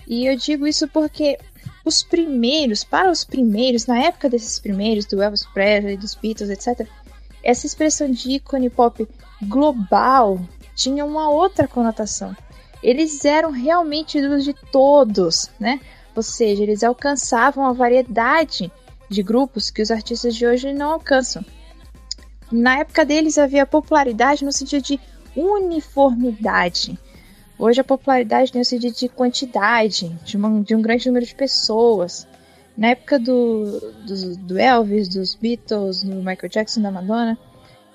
E 0.07 0.25
eu 0.25 0.35
digo 0.35 0.67
isso 0.67 0.87
porque 0.87 1.39
os 1.83 2.03
primeiros, 2.03 2.83
para 2.83 3.11
os 3.11 3.23
primeiros, 3.23 3.85
na 3.85 3.99
época 3.99 4.29
desses 4.29 4.59
primeiros, 4.59 5.05
do 5.05 5.21
Elvis 5.21 5.45
Presley, 5.45 5.97
dos 5.97 6.15
Beatles, 6.15 6.49
etc., 6.49 6.87
essa 7.43 7.65
expressão 7.65 8.09
de 8.09 8.33
ícone 8.33 8.69
pop 8.69 9.07
global 9.41 10.39
tinha 10.75 11.03
uma 11.03 11.29
outra 11.29 11.67
conotação. 11.67 12.35
Eles 12.83 13.25
eram 13.25 13.51
realmente 13.51 14.17
ídolos 14.17 14.43
de 14.43 14.53
todos, 14.71 15.49
né? 15.59 15.79
Ou 16.15 16.21
seja, 16.21 16.63
eles 16.63 16.83
alcançavam 16.83 17.65
a 17.65 17.73
variedade 17.73 18.71
de 19.09 19.23
grupos 19.23 19.69
que 19.69 19.81
os 19.81 19.91
artistas 19.91 20.35
de 20.35 20.45
hoje 20.45 20.73
não 20.73 20.93
alcançam. 20.93 21.43
Na 22.51 22.79
época 22.79 23.05
deles 23.05 23.37
havia 23.37 23.65
popularidade 23.65 24.43
no 24.43 24.51
sentido 24.51 24.83
de 24.83 24.99
uniformidade. 25.35 26.99
Hoje 27.61 27.79
a 27.79 27.83
popularidade 27.83 28.51
tem 28.51 28.59
o 28.59 28.65
sentido 28.65 28.95
de 28.95 29.07
quantidade, 29.07 30.09
de, 30.25 30.35
uma, 30.35 30.63
de 30.63 30.75
um 30.75 30.81
grande 30.81 31.05
número 31.05 31.23
de 31.23 31.35
pessoas. 31.35 32.27
Na 32.75 32.87
época 32.87 33.19
do, 33.19 33.79
do, 34.03 34.35
do, 34.37 34.57
Elvis, 34.57 35.07
dos 35.07 35.35
Beatles, 35.35 36.01
do 36.01 36.15
Michael 36.15 36.49
Jackson, 36.49 36.81
da 36.81 36.89
Madonna, 36.89 37.37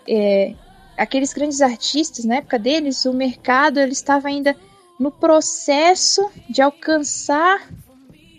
é, 0.09 0.55
aqueles 0.97 1.33
grandes 1.33 1.61
artistas, 1.61 2.25
na 2.25 2.37
época 2.37 2.61
deles, 2.61 3.05
o 3.07 3.13
mercado 3.13 3.81
ele 3.81 3.91
estava 3.91 4.29
ainda 4.29 4.55
no 5.01 5.11
processo 5.11 6.31
de 6.49 6.63
alcançar 6.63 7.69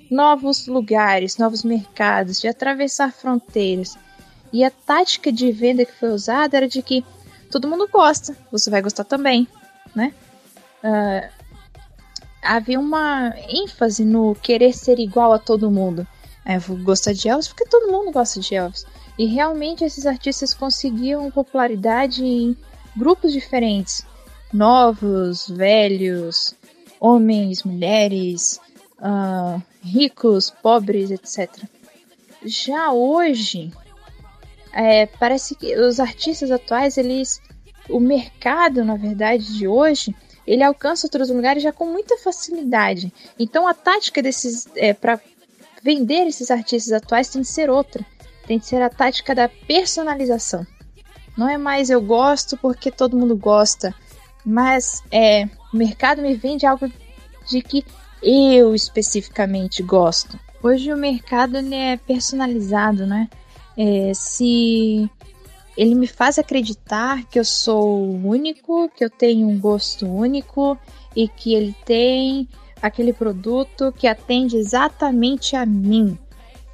novos 0.10 0.66
lugares, 0.66 1.38
novos 1.38 1.62
mercados, 1.62 2.40
de 2.40 2.48
atravessar 2.48 3.12
fronteiras. 3.12 3.98
E 4.54 4.64
a 4.64 4.72
tática 4.72 5.30
de 5.30 5.52
venda 5.52 5.84
que 5.84 5.92
foi 5.92 6.08
usada 6.08 6.56
era 6.56 6.70
de 6.70 6.82
que 6.82 7.04
todo 7.52 7.68
mundo 7.68 7.86
gosta, 7.92 8.34
você 8.50 8.70
vai 8.70 8.82
gostar 8.82 9.04
também, 9.04 9.46
né? 9.94 10.14
Uh, 10.84 11.30
havia 12.42 12.80
uma 12.80 13.34
ênfase 13.50 14.06
no 14.06 14.36
querer 14.36 14.74
ser 14.74 15.00
igual 15.00 15.34
a 15.34 15.40
todo 15.40 15.72
mundo. 15.72 16.08
É, 16.46 16.58
vou 16.58 16.78
gostar 16.78 17.14
de 17.14 17.28
Elvis 17.28 17.50
porque 17.50 17.66
todo 17.66 17.92
mundo 17.92 18.12
gosta 18.12 18.40
de 18.40 18.56
Elvis. 18.56 18.86
E 19.18 19.26
realmente 19.26 19.84
esses 19.84 20.06
artistas 20.06 20.54
conseguiam 20.54 21.30
popularidade 21.32 22.24
em 22.24 22.56
grupos 22.96 23.34
diferentes. 23.34 24.06
Novos, 24.54 25.50
velhos, 25.50 26.56
homens, 27.00 27.64
mulheres, 27.64 28.62
uh, 29.00 29.62
ricos, 29.84 30.50
pobres, 30.50 31.12
etc. 31.12 31.50
Já 32.46 32.94
hoje, 32.94 33.74
é, 34.72 35.06
parece 35.06 35.56
que 35.56 35.78
os 35.78 36.00
artistas 36.00 36.52
atuais, 36.52 36.98
eles. 36.98 37.42
O 37.90 38.02
mercado, 38.02 38.84
na 38.84 38.98
verdade, 38.98 39.54
de 39.56 39.66
hoje, 39.66 40.14
ele 40.48 40.64
alcança 40.64 41.06
outros 41.06 41.30
lugares 41.30 41.62
já 41.62 41.74
com 41.74 41.86
muita 41.86 42.18
facilidade. 42.18 43.12
Então 43.38 43.68
a 43.68 43.74
tática 43.74 44.22
desses. 44.22 44.68
É, 44.76 44.94
para 44.94 45.20
vender 45.84 46.26
esses 46.28 46.50
artistas 46.50 46.94
atuais 46.94 47.28
tem 47.28 47.42
que 47.42 47.48
ser 47.48 47.70
outra. 47.70 48.06
Tem 48.48 48.58
que 48.58 48.66
ser 48.66 48.82
a 48.82 48.90
tática 48.90 49.36
da 49.36 49.50
personalização. 49.50 50.66
Não 51.38 51.50
é 51.50 51.58
mais 51.58 51.90
eu 51.90 52.02
gosto 52.02 52.58
porque 52.58 52.90
todo 52.90 53.18
mundo 53.18 53.36
gosta, 53.36 53.94
mas 54.46 55.04
é 55.12 55.48
o 55.72 55.78
mercado 55.78 56.22
me 56.22 56.34
vende 56.34 56.66
algo 56.66 56.92
de 57.48 57.62
que 57.62 57.86
eu 58.24 58.74
especificamente 58.74 59.84
gosto. 59.84 60.40
Hoje 60.64 60.92
o 60.92 60.98
mercado 60.98 61.58
ele 61.58 61.76
é 61.76 61.98
personalizado, 61.98 63.06
né? 63.06 63.30
É, 63.78 64.12
se 64.16 65.08
ele 65.78 65.94
me 65.94 66.08
faz 66.08 66.40
acreditar 66.40 67.24
que 67.30 67.38
eu 67.40 67.46
sou 67.46 68.04
único, 68.10 68.90
que 68.90 69.06
eu 69.06 69.10
tenho 69.10 69.48
um 69.48 69.60
gosto 69.60 70.08
único 70.08 70.76
e 71.16 71.28
que 71.28 71.54
ele 71.54 71.76
tem 71.86 72.50
aquele 72.82 73.14
produto 73.14 73.94
que 73.96 74.08
atende 74.08 74.58
exatamente 74.58 75.56
a 75.56 75.66
mim. 75.66 76.18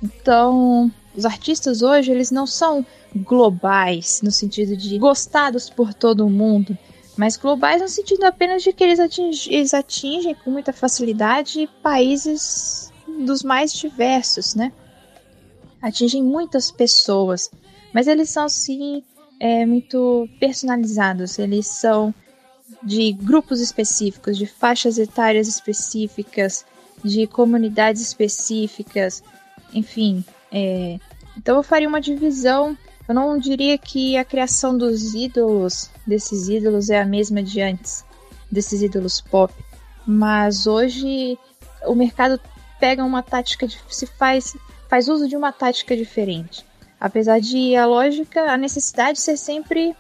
Então, 0.02 0.90
os 1.16 1.26
artistas 1.26 1.82
hoje, 1.82 2.12
eles 2.12 2.32
não 2.32 2.48
são 2.48 2.86
globais 3.14 4.22
no 4.24 4.32
sentido 4.32 4.76
de 4.76 4.98
gostados 4.98 5.70
por 5.70 5.94
todo 5.94 6.30
mundo, 6.30 6.78
mas 7.18 7.36
globais 7.36 7.82
no 7.82 7.90
sentido 7.90 8.24
apenas 8.24 8.64
de 8.64 8.72
que 8.72 8.84
eles 8.84 9.00
atingem, 9.00 9.54
eles 9.54 9.74
atingem 9.74 10.34
com 10.34 10.50
muita 10.50 10.72
facilidade 10.72 11.70
países 11.82 12.92
dos 13.20 13.44
mais 13.44 13.74
diversos, 13.74 14.56
né? 14.56 14.72
Atingem 15.82 16.24
muitas 16.24 16.72
pessoas, 16.72 17.52
mas 17.94 18.08
eles 18.08 18.30
são 18.30 18.50
sim 18.50 19.04
é, 19.40 19.66
muito 19.66 20.28
personalizados, 20.40 21.38
eles 21.38 21.68
são 21.68 22.14
de 22.82 23.14
grupos 23.14 23.62
específicos, 23.62 24.38
de 24.38 24.46
faixas 24.46 24.98
etárias 24.98 25.48
específicas, 25.48 26.66
de 27.04 27.28
comunidades 27.28 28.02
específicas, 28.02 29.24
enfim, 29.74 30.24
é, 30.52 31.00
então 31.38 31.58
eu 31.58 31.64
faria 31.64 31.88
uma 31.88 32.02
divisão. 32.02 32.78
Eu 33.08 33.16
não 33.16 33.38
diria 33.38 33.78
que 33.78 34.16
a 34.16 34.24
criação 34.24 34.78
dos 34.78 35.14
ídolos, 35.14 35.90
desses 36.06 36.48
ídolos, 36.48 36.90
é 36.90 37.02
a 37.02 37.06
mesma 37.06 37.44
de 37.44 37.62
antes, 37.62 38.06
desses 38.50 38.82
ídolos 38.82 39.20
pop. 39.20 39.54
Mas 40.06 40.68
hoje 40.68 41.38
o 41.86 41.96
mercado 41.96 42.40
pega 42.80 43.04
uma 43.04 43.22
tática, 43.22 43.68
se 43.90 44.06
faz, 44.06 44.56
faz 44.90 45.08
uso 45.08 45.28
de 45.28 45.36
uma 45.36 45.52
tática 45.52 45.96
diferente. 45.98 46.66
Apesar 47.04 47.40
de 47.40 47.76
a 47.76 47.86
lógica, 47.86 48.52
a 48.52 48.58
necessidade 48.58 49.20
ser 49.20 49.38
sempre 49.38 49.96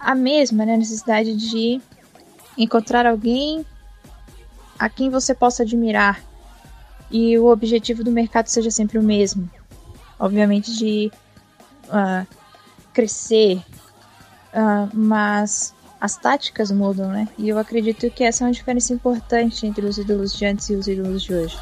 a 0.00 0.14
mesma, 0.14 0.64
né? 0.64 0.74
A 0.74 0.78
necessidade 0.78 1.34
de 1.34 1.80
encontrar 2.56 3.04
alguém 3.04 3.66
a 4.78 4.88
quem 4.88 5.10
você 5.10 5.34
possa 5.34 5.62
admirar. 5.62 6.22
E 7.10 7.38
o 7.38 7.46
objetivo 7.46 8.02
do 8.02 8.10
mercado 8.10 8.46
seja 8.46 8.70
sempre 8.70 8.98
o 8.98 9.02
mesmo 9.02 9.50
obviamente, 10.18 10.74
de 10.76 11.10
uh, 11.88 12.26
crescer, 12.92 13.56
uh, 14.52 14.88
mas 14.92 15.74
as 16.00 16.16
táticas 16.16 16.70
mudam, 16.70 17.10
né? 17.10 17.28
E 17.38 17.48
eu 17.48 17.58
acredito 17.58 18.10
que 18.10 18.24
essa 18.24 18.44
é 18.44 18.46
uma 18.46 18.52
diferença 18.52 18.92
importante 18.92 19.66
entre 19.66 19.84
os 19.86 19.98
ídolos 19.98 20.36
de 20.36 20.46
antes 20.46 20.68
e 20.68 20.74
os 20.74 20.86
ídolos 20.86 21.22
de 21.22 21.34
hoje. 21.34 21.58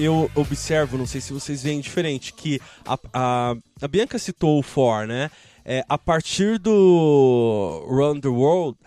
Eu 0.00 0.30
observo, 0.34 0.96
não 0.96 1.06
sei 1.06 1.20
se 1.20 1.32
vocês 1.32 1.62
veem 1.62 1.80
diferente, 1.80 2.32
que 2.32 2.60
a, 2.84 2.98
a, 3.12 3.54
a 3.82 3.88
Bianca 3.88 4.18
citou 4.18 4.58
o 4.58 4.62
For, 4.62 5.06
né? 5.06 5.30
É, 5.64 5.84
a 5.88 5.98
partir 5.98 6.58
do 6.58 7.84
Run 7.86 8.18
the 8.20 8.28
World, 8.28 8.78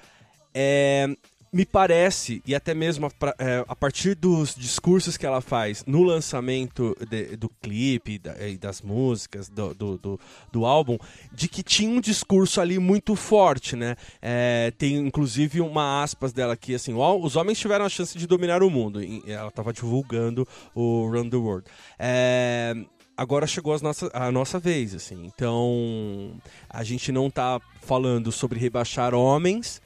é, 0.54 1.08
me 1.54 1.66
parece, 1.66 2.42
e 2.48 2.56
até 2.56 2.74
mesmo 2.74 3.06
a, 3.06 3.12
é, 3.38 3.64
a, 3.68 3.76
partir 3.76 4.16
dos 4.16 4.56
discursos 4.56 5.16
que 5.16 5.26
ela 5.26 5.40
faz 5.40 5.84
no 5.86 6.02
lançamento 6.02 6.98
de, 7.08 7.38
do 7.38 7.48
clipe 7.62 8.20
e 8.40 8.58
das 8.58 8.82
músicas 8.82 9.50
do, 9.50 9.72
do, 9.76 9.98
do, 10.00 10.20
do, 10.52 10.66
álbum, 10.66 10.98
de 11.32 11.48
que 11.48 11.62
tinha 11.62 11.92
um 11.92 12.02
discurso 12.02 12.60
ali 12.60 12.80
muito 12.80 13.16
forte, 13.16 13.76
né? 13.76 13.96
É, 14.20 14.74
tem 14.80 14.96
inclusive 14.96 15.62
uma 15.62 16.02
aspas 16.02 16.34
dela 16.34 16.54
aqui, 16.54 16.74
assim, 16.74 16.96
os 16.96 17.36
homens 17.36 17.60
tiveram 17.60 17.86
a 17.86 17.90
chance 17.90 18.18
de 18.18 18.26
dominar 18.26 18.64
o 18.64 18.70
mundo. 18.72 19.00
ela 19.28 19.50
estava 19.50 19.72
divulgando 19.72 20.48
o 20.74 21.08
Run 21.08 21.30
the 21.30 21.38
World. 21.38 21.68
É, 22.00 22.74
agora 23.16 23.46
chegou 23.46 23.80
nossa, 23.80 24.10
a 24.12 24.32
nossa 24.32 24.58
vez, 24.58 24.96
assim. 24.96 25.24
Então, 25.26 26.34
a 26.68 26.84
gente 26.84 27.12
não 27.12 27.28
está 27.28 27.62
falando 27.82 28.32
sobre 28.32 28.60
rebaixar 28.60 29.14
homens, 29.14 29.83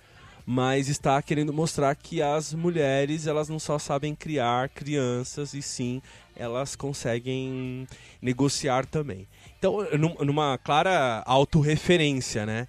mas 0.50 0.88
está 0.88 1.22
querendo 1.22 1.52
mostrar 1.52 1.94
que 1.94 2.22
as 2.22 2.54
mulheres 2.54 3.28
elas 3.28 3.50
não 3.50 3.60
só 3.60 3.78
sabem 3.78 4.16
criar 4.16 4.70
crianças 4.70 5.54
e 5.54 5.62
sim 5.62 6.02
elas 6.38 6.74
conseguem 6.74 7.86
negociar 8.22 8.86
também. 8.86 9.28
Então, 9.60 9.80
numa 10.26 10.58
clara 10.58 11.22
autorreferência, 11.26 12.46
né? 12.46 12.66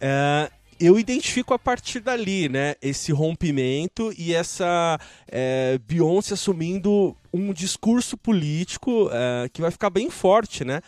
Uh, 0.00 0.52
eu 0.80 0.98
identifico 0.98 1.54
a 1.54 1.58
partir 1.60 2.00
dali, 2.00 2.48
né? 2.48 2.74
Esse 2.82 3.12
rompimento 3.12 4.12
e 4.18 4.34
essa 4.34 4.98
é, 5.30 5.78
Beyoncé 5.86 6.34
assumindo 6.34 7.16
um 7.32 7.52
discurso 7.52 8.16
político 8.16 9.08
é, 9.12 9.48
que 9.48 9.60
vai 9.60 9.70
ficar 9.70 9.90
bem 9.90 10.10
forte, 10.10 10.64
né? 10.64 10.80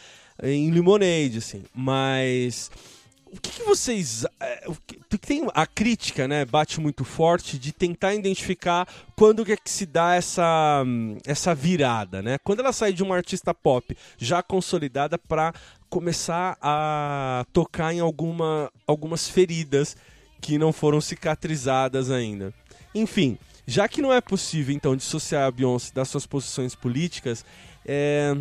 Em 0.43 0.69
Lemonade, 0.73 1.39
assim. 1.39 1.63
Mas 1.73 2.73
o 3.35 3.41
que, 3.41 3.51
que 3.51 3.63
vocês. 3.65 4.25
É, 4.41 4.67
que, 4.87 5.19
tem 5.19 5.49
a 5.55 5.67
crítica, 5.67 6.29
né? 6.29 6.45
Bate 6.45 6.81
muito 6.81 7.05
forte 7.05 7.59
de 7.59 7.73
tentar 7.73 8.15
identificar 8.15 8.87
quando 9.17 9.51
é 9.51 9.57
que 9.57 9.71
se 9.71 9.87
dá 9.87 10.15
essa, 10.15 10.85
essa 11.27 11.55
virada, 11.55 12.23
né? 12.23 12.39
Quando 12.45 12.61
ela 12.61 12.73
sai 12.73 12.93
de 12.93 13.03
uma 13.03 13.17
artista 13.17 13.53
pop 13.53 13.97
já 14.17 14.43
consolidada 14.43 15.19
para 15.19 15.53
começar 15.89 16.57
a 16.61 17.45
tocar 17.53 17.93
em 17.93 18.01
alguma, 18.01 18.71
algumas 18.87 19.29
feridas 19.29 19.97
que 20.41 20.59
não 20.59 20.73
foram 20.73 21.01
cicatrizadas 21.01 22.11
ainda. 22.11 22.53
Enfim, 22.95 23.39
já 23.67 23.89
que 23.89 24.03
não 24.03 24.13
é 24.13 24.21
possível 24.21 24.75
então 24.75 24.95
dissociar 24.95 25.47
a 25.47 25.51
Beyoncé 25.51 25.93
das 25.95 26.09
suas 26.09 26.27
posições 26.27 26.75
políticas, 26.75 27.45
é 27.85 28.37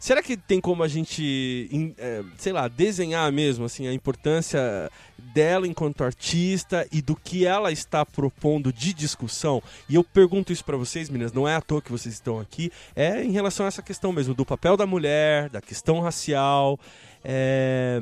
Será 0.00 0.22
que 0.22 0.34
tem 0.34 0.62
como 0.62 0.82
a 0.82 0.88
gente, 0.88 1.92
é, 1.98 2.22
sei 2.38 2.54
lá, 2.54 2.68
desenhar 2.68 3.30
mesmo 3.30 3.66
assim 3.66 3.86
a 3.86 3.92
importância 3.92 4.90
dela 5.34 5.66
enquanto 5.66 6.02
artista 6.02 6.86
e 6.90 7.02
do 7.02 7.14
que 7.14 7.44
ela 7.44 7.70
está 7.70 8.06
propondo 8.06 8.72
de 8.72 8.94
discussão? 8.94 9.62
E 9.90 9.96
eu 9.96 10.02
pergunto 10.02 10.54
isso 10.54 10.64
para 10.64 10.78
vocês, 10.78 11.10
meninas, 11.10 11.34
não 11.34 11.46
é 11.46 11.54
à 11.54 11.60
toa 11.60 11.82
que 11.82 11.92
vocês 11.92 12.14
estão 12.14 12.40
aqui, 12.40 12.72
é 12.96 13.22
em 13.22 13.30
relação 13.30 13.66
a 13.66 13.68
essa 13.68 13.82
questão 13.82 14.10
mesmo 14.10 14.32
do 14.32 14.46
papel 14.46 14.74
da 14.74 14.86
mulher, 14.86 15.50
da 15.50 15.60
questão 15.60 16.00
racial. 16.00 16.80
É... 17.22 18.00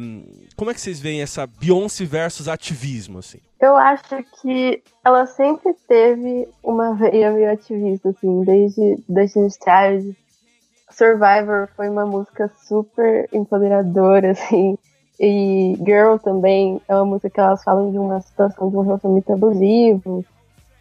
Como 0.54 0.70
é 0.70 0.74
que 0.74 0.80
vocês 0.80 1.00
veem 1.00 1.20
essa 1.20 1.48
Beyoncé 1.48 2.04
versus 2.04 2.46
ativismo, 2.46 3.18
assim? 3.18 3.38
Eu 3.60 3.76
acho 3.76 4.04
que 4.40 4.80
ela 5.04 5.26
sempre 5.26 5.74
teve 5.88 6.46
uma 6.62 6.94
veia 6.94 7.32
meio 7.32 7.50
ativista, 7.50 8.10
assim, 8.10 8.44
desde 8.44 9.02
Destiny's 9.08 9.58
Child, 9.60 10.16
Survivor 10.90 11.68
foi 11.76 11.88
uma 11.88 12.06
música 12.06 12.50
super 12.66 13.28
empoderadora, 13.32 14.30
assim. 14.32 14.78
E 15.20 15.76
Girl 15.84 16.16
também 16.16 16.80
é 16.88 16.94
uma 16.94 17.04
música 17.04 17.30
que 17.30 17.40
elas 17.40 17.62
falam 17.64 17.90
de 17.90 17.98
uma 17.98 18.20
situação 18.20 18.70
de 18.70 18.76
um 18.76 18.82
relacionamento 18.82 19.32
abusivo. 19.32 20.24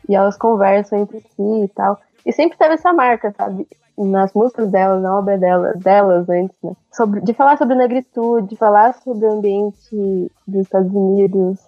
E 0.08 0.16
elas 0.16 0.38
conversam 0.38 1.00
entre 1.00 1.20
si 1.20 1.64
e 1.64 1.68
tal. 1.70 2.00
E 2.26 2.32
sempre 2.32 2.58
teve 2.58 2.76
essa 2.76 2.94
marca, 2.94 3.34
sabe? 3.36 3.68
Nas 3.98 4.32
músicas 4.34 4.70
delas, 4.70 5.02
na 5.02 5.18
obra 5.18 5.38
delas, 5.38 5.80
delas 5.80 6.30
antes, 6.30 6.56
né? 6.64 6.74
Sobre, 6.92 7.22
de 7.22 7.34
falar 7.34 7.58
sobre 7.58 7.76
negritude, 7.76 8.48
de 8.48 8.56
falar 8.56 8.94
sobre 8.96 9.26
o 9.26 9.34
ambiente 9.34 10.32
dos 10.48 10.62
Estados 10.62 10.94
Unidos, 10.94 11.60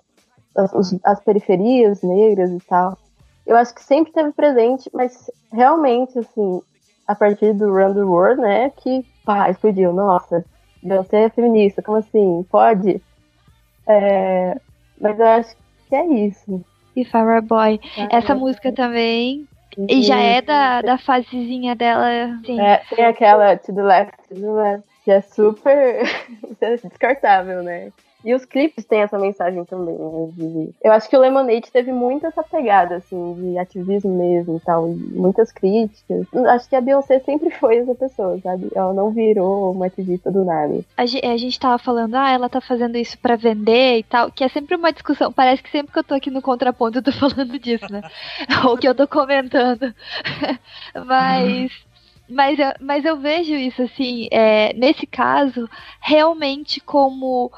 as, 0.56 0.72
as 1.04 1.20
periferias 1.22 2.02
negras 2.02 2.52
e 2.52 2.60
tal. 2.60 2.98
Eu 3.48 3.58
acho 3.58 3.74
que 3.74 3.84
sempre 3.84 4.14
teve 4.14 4.32
presente, 4.32 4.90
mas 4.94 5.32
realmente, 5.52 6.20
assim, 6.20 6.62
a 7.10 7.16
partir 7.16 7.54
do 7.54 7.74
Run 7.74 7.96
the 7.96 8.04
World, 8.04 8.40
né? 8.40 8.70
Que 8.70 9.04
pá, 9.26 9.50
explodiu. 9.50 9.92
Nossa, 9.92 10.46
você 10.84 11.16
é 11.16 11.30
feminista, 11.30 11.82
como 11.82 11.98
assim? 11.98 12.46
Pode? 12.52 13.02
É, 13.88 14.56
mas 15.02 15.20
eu 15.20 15.26
acho 15.26 15.56
que 15.90 15.96
é 15.96 16.06
isso. 16.06 16.64
E 16.96 17.04
Farrah 17.04 17.42
Boy. 17.42 17.80
Ah, 17.98 18.18
Essa 18.18 18.34
é. 18.34 18.36
música 18.36 18.72
também. 18.72 19.48
E 19.88 20.04
já 20.04 20.20
é 20.20 20.40
da, 20.40 20.84
da 20.84 20.98
fasezinha 21.00 21.76
dela. 21.76 22.06
Sim. 22.46 22.62
É, 22.62 22.84
tem 22.96 23.04
aquela 23.06 23.58
To 23.58 23.74
the 23.74 23.82
Left, 23.82 24.14
To 24.30 24.36
the 24.36 24.52
Left. 24.52 24.88
que 25.04 25.10
é 25.12 25.22
super 25.22 26.04
descartável, 26.84 27.64
né? 27.64 27.92
E 28.24 28.34
os 28.34 28.44
clipes 28.44 28.84
têm 28.86 29.02
essa 29.02 29.18
mensagem 29.18 29.64
também, 29.64 29.96
né? 29.96 30.30
De... 30.34 30.70
Eu 30.84 30.92
acho 30.92 31.10
que 31.10 31.16
o 31.16 31.20
Lemonade 31.20 31.72
teve 31.72 31.92
muito 31.92 32.26
essa 32.26 32.44
pegada, 32.44 32.98
assim, 32.98 33.34
de 33.36 33.58
ativismo 33.58 34.12
mesmo 34.12 34.58
e 34.58 34.60
tal, 34.60 34.88
muitas 34.88 35.52
críticas. 35.52 36.28
Acho 36.48 36.68
que 36.68 36.76
a 36.76 36.82
Beyoncé 36.82 37.20
sempre 37.20 37.50
foi 37.52 37.78
essa 37.78 37.96
pessoa, 37.96 38.38
sabe? 38.42 38.70
Ela 38.76 38.94
não 38.94 39.12
virou 39.12 39.72
uma 39.72 39.86
ativista 39.86 40.30
do 40.30 40.44
nada. 40.44 40.82
A 40.98 41.06
gente, 41.06 41.26
a 41.26 41.38
gente 41.38 41.60
tava 41.60 41.78
falando, 41.78 42.16
ah, 42.16 42.30
ela 42.30 42.50
tá 42.50 42.60
fazendo 42.60 42.98
isso 42.98 43.18
para 43.18 43.38
vender 43.38 44.00
e 44.00 44.04
tal, 44.04 44.30
que 44.32 44.44
é 44.44 44.50
sempre 44.50 44.76
uma 44.76 44.92
discussão. 44.92 45.32
Parece 45.32 45.64
que 45.64 45.72
sempre 45.72 45.94
que 45.94 46.00
eu 46.00 46.04
tô 46.04 46.14
aqui 46.14 46.30
no 46.30 46.42
contraponto 46.42 46.98
eu 46.98 47.04
tô 47.04 47.12
falando 47.18 47.58
disso, 47.58 47.86
né? 47.90 48.02
Ou 48.68 48.78
que 48.78 48.88
eu 48.88 48.96
tô 48.96 49.08
comentando. 49.08 49.94
Mas 51.06 51.72
mas 52.30 52.60
eu, 52.60 52.72
mas 52.80 53.04
eu 53.06 53.18
vejo 53.18 53.56
isso 53.56 53.82
assim, 53.82 54.28
é, 54.32 54.72
nesse 54.74 55.08
caso, 55.08 55.68
realmente 56.00 56.80
como 56.80 57.52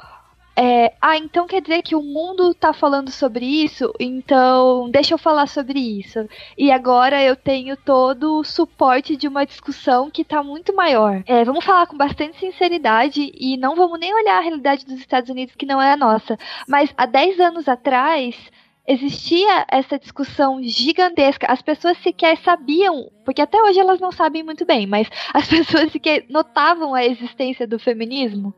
é, 0.54 0.92
ah, 1.00 1.16
então 1.16 1.46
quer 1.46 1.62
dizer 1.62 1.82
que 1.82 1.96
o 1.96 2.02
mundo 2.02 2.54
tá 2.54 2.74
falando 2.74 3.10
sobre 3.10 3.46
isso, 3.46 3.92
então 3.98 4.90
deixa 4.90 5.14
eu 5.14 5.18
falar 5.18 5.46
sobre 5.46 5.78
isso. 5.78 6.28
E 6.58 6.70
agora 6.70 7.22
eu 7.22 7.34
tenho 7.34 7.76
todo 7.76 8.38
o 8.38 8.44
suporte 8.44 9.16
de 9.16 9.26
uma 9.26 9.46
discussão 9.46 10.10
que 10.10 10.24
tá 10.24 10.42
muito 10.42 10.74
maior. 10.74 11.22
É, 11.26 11.42
vamos 11.44 11.64
falar 11.64 11.86
com 11.86 11.96
bastante 11.96 12.38
sinceridade 12.38 13.32
e 13.34 13.56
não 13.56 13.74
vamos 13.74 13.98
nem 13.98 14.14
olhar 14.14 14.38
a 14.38 14.42
realidade 14.42 14.84
dos 14.84 14.98
Estados 14.98 15.30
Unidos 15.30 15.54
que 15.56 15.66
não 15.66 15.80
é 15.80 15.92
a 15.92 15.96
nossa. 15.96 16.38
Mas 16.68 16.92
há 16.98 17.06
10 17.06 17.40
anos 17.40 17.66
atrás, 17.66 18.36
existia 18.86 19.64
essa 19.70 19.98
discussão 19.98 20.62
gigantesca. 20.62 21.46
As 21.50 21.62
pessoas 21.62 21.96
sequer 21.98 22.36
sabiam, 22.38 23.10
porque 23.24 23.40
até 23.40 23.62
hoje 23.62 23.80
elas 23.80 24.00
não 24.00 24.12
sabem 24.12 24.42
muito 24.42 24.66
bem, 24.66 24.86
mas 24.86 25.08
as 25.32 25.48
pessoas 25.48 25.90
sequer 25.90 26.26
notavam 26.28 26.94
a 26.94 27.04
existência 27.04 27.66
do 27.66 27.78
feminismo 27.78 28.54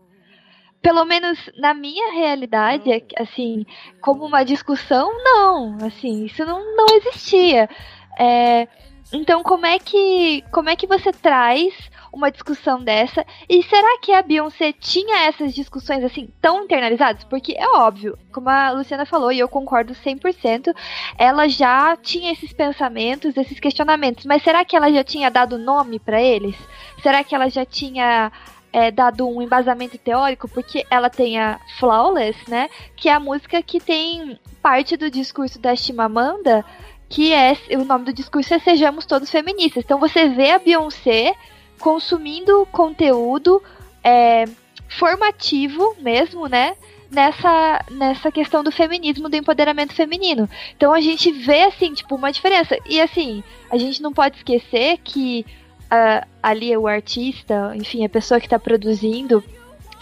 pelo 0.84 1.06
menos 1.06 1.38
na 1.56 1.72
minha 1.72 2.12
realidade, 2.12 2.92
é 2.92 3.02
assim, 3.16 3.64
como 4.02 4.26
uma 4.26 4.44
discussão, 4.44 5.10
não, 5.24 5.78
assim, 5.80 6.26
isso 6.26 6.44
não, 6.44 6.76
não 6.76 6.84
existia. 6.94 7.70
É, 8.18 8.68
então, 9.10 9.42
como 9.42 9.64
é 9.64 9.78
que 9.78 10.44
como 10.52 10.68
é 10.68 10.76
que 10.76 10.86
você 10.86 11.10
traz 11.10 11.72
uma 12.12 12.30
discussão 12.30 12.84
dessa? 12.84 13.24
E 13.48 13.62
será 13.62 13.98
que 13.98 14.12
a 14.12 14.20
Beyoncé 14.20 14.72
tinha 14.72 15.26
essas 15.26 15.54
discussões 15.54 16.04
assim 16.04 16.28
tão 16.38 16.64
internalizadas? 16.64 17.24
Porque 17.24 17.54
é 17.56 17.66
óbvio, 17.78 18.18
como 18.30 18.50
a 18.50 18.70
Luciana 18.72 19.06
falou 19.06 19.32
e 19.32 19.38
eu 19.38 19.48
concordo 19.48 19.94
100%, 19.94 20.74
ela 21.16 21.48
já 21.48 21.96
tinha 21.96 22.30
esses 22.30 22.52
pensamentos, 22.52 23.34
esses 23.38 23.58
questionamentos, 23.58 24.26
mas 24.26 24.42
será 24.42 24.62
que 24.66 24.76
ela 24.76 24.92
já 24.92 25.02
tinha 25.02 25.30
dado 25.30 25.56
nome 25.56 25.98
para 25.98 26.20
eles? 26.20 26.56
Será 27.02 27.24
que 27.24 27.34
ela 27.34 27.48
já 27.48 27.64
tinha 27.64 28.30
é, 28.74 28.90
dado 28.90 29.28
um 29.28 29.40
embasamento 29.40 29.96
teórico, 29.96 30.48
porque 30.48 30.84
ela 30.90 31.08
tem 31.08 31.38
a 31.38 31.60
Flawless, 31.78 32.36
né? 32.50 32.68
Que 32.96 33.08
é 33.08 33.12
a 33.12 33.20
música 33.20 33.62
que 33.62 33.78
tem 33.78 34.36
parte 34.60 34.96
do 34.96 35.08
discurso 35.08 35.60
da 35.60 35.76
Chimamanda, 35.76 36.64
que 37.08 37.32
é 37.32 37.56
o 37.78 37.84
nome 37.84 38.06
do 38.06 38.12
discurso 38.12 38.52
é 38.52 38.58
Sejamos 38.58 39.06
Todos 39.06 39.30
Feministas. 39.30 39.84
Então 39.84 40.00
você 40.00 40.28
vê 40.28 40.50
a 40.50 40.58
Beyoncé 40.58 41.36
consumindo 41.78 42.66
conteúdo 42.72 43.62
é, 44.02 44.44
formativo 44.88 45.94
mesmo, 46.00 46.48
né? 46.48 46.74
Nessa, 47.12 47.84
nessa 47.92 48.32
questão 48.32 48.64
do 48.64 48.72
feminismo, 48.72 49.28
do 49.28 49.36
empoderamento 49.36 49.94
feminino. 49.94 50.50
Então 50.76 50.92
a 50.92 51.00
gente 51.00 51.30
vê, 51.30 51.62
assim, 51.62 51.94
tipo, 51.94 52.16
uma 52.16 52.32
diferença. 52.32 52.76
E 52.86 53.00
assim, 53.00 53.44
a 53.70 53.78
gente 53.78 54.02
não 54.02 54.12
pode 54.12 54.38
esquecer 54.38 54.98
que 54.98 55.46
uh, 55.92 56.26
ali 56.42 56.72
é 56.72 56.78
o 56.78 56.86
artista, 56.86 57.72
enfim, 57.74 58.04
a 58.04 58.08
pessoa 58.08 58.40
que 58.40 58.46
está 58.46 58.58
produzindo, 58.58 59.42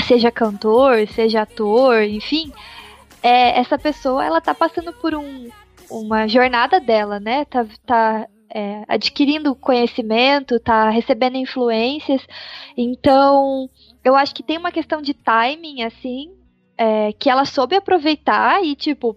seja 0.07 0.31
cantor, 0.31 1.07
seja 1.09 1.43
ator, 1.43 2.03
enfim, 2.03 2.53
é, 3.23 3.59
essa 3.59 3.79
pessoa 3.79 4.25
ela 4.25 4.41
tá 4.41 4.55
passando 4.55 4.93
por 4.93 5.15
um, 5.15 5.49
uma 5.91 6.27
jornada 6.27 6.81
dela, 6.81 7.21
né? 7.21 7.45
Tá, 7.45 7.67
tá 7.87 8.27
é, 8.53 8.85
adquirindo 8.89 9.55
conhecimento, 9.55 10.59
tá 10.61 10.91
recebendo 10.91 11.37
influências. 11.37 12.21
Então, 12.77 13.69
eu 14.05 14.15
acho 14.17 14.35
que 14.35 14.43
tem 14.43 14.59
uma 14.59 14.73
questão 14.73 15.01
de 15.01 15.15
timing, 15.15 15.83
assim, 15.85 16.33
é, 16.77 17.13
que 17.13 17.31
ela 17.31 17.45
soube 17.45 17.77
aproveitar 17.77 18.63
e, 18.65 18.75
tipo, 18.75 19.17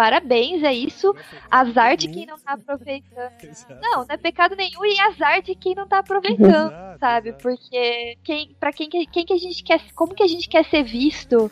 parabéns, 0.00 0.62
é 0.62 0.72
isso. 0.72 1.14
Azar 1.50 1.94
de 1.94 2.08
quem 2.08 2.24
não 2.24 2.38
tá 2.38 2.54
aproveitando. 2.54 3.30
Não, 3.82 3.98
não 3.98 4.06
é 4.08 4.16
pecado 4.16 4.56
nenhum 4.56 4.82
e 4.84 4.98
azar 5.00 5.42
de 5.42 5.54
quem 5.54 5.74
não 5.74 5.86
tá 5.86 5.98
aproveitando, 6.00 6.72
sabe? 6.98 7.34
Porque 7.34 8.16
quem, 8.24 8.54
para 8.58 8.72
quem, 8.72 8.88
quem 8.88 9.26
que 9.26 9.32
a 9.32 9.38
gente 9.38 9.62
quer, 9.62 9.80
como 9.94 10.14
que 10.14 10.22
a 10.22 10.26
gente 10.26 10.48
quer 10.48 10.64
ser 10.64 10.82
visto 10.82 11.50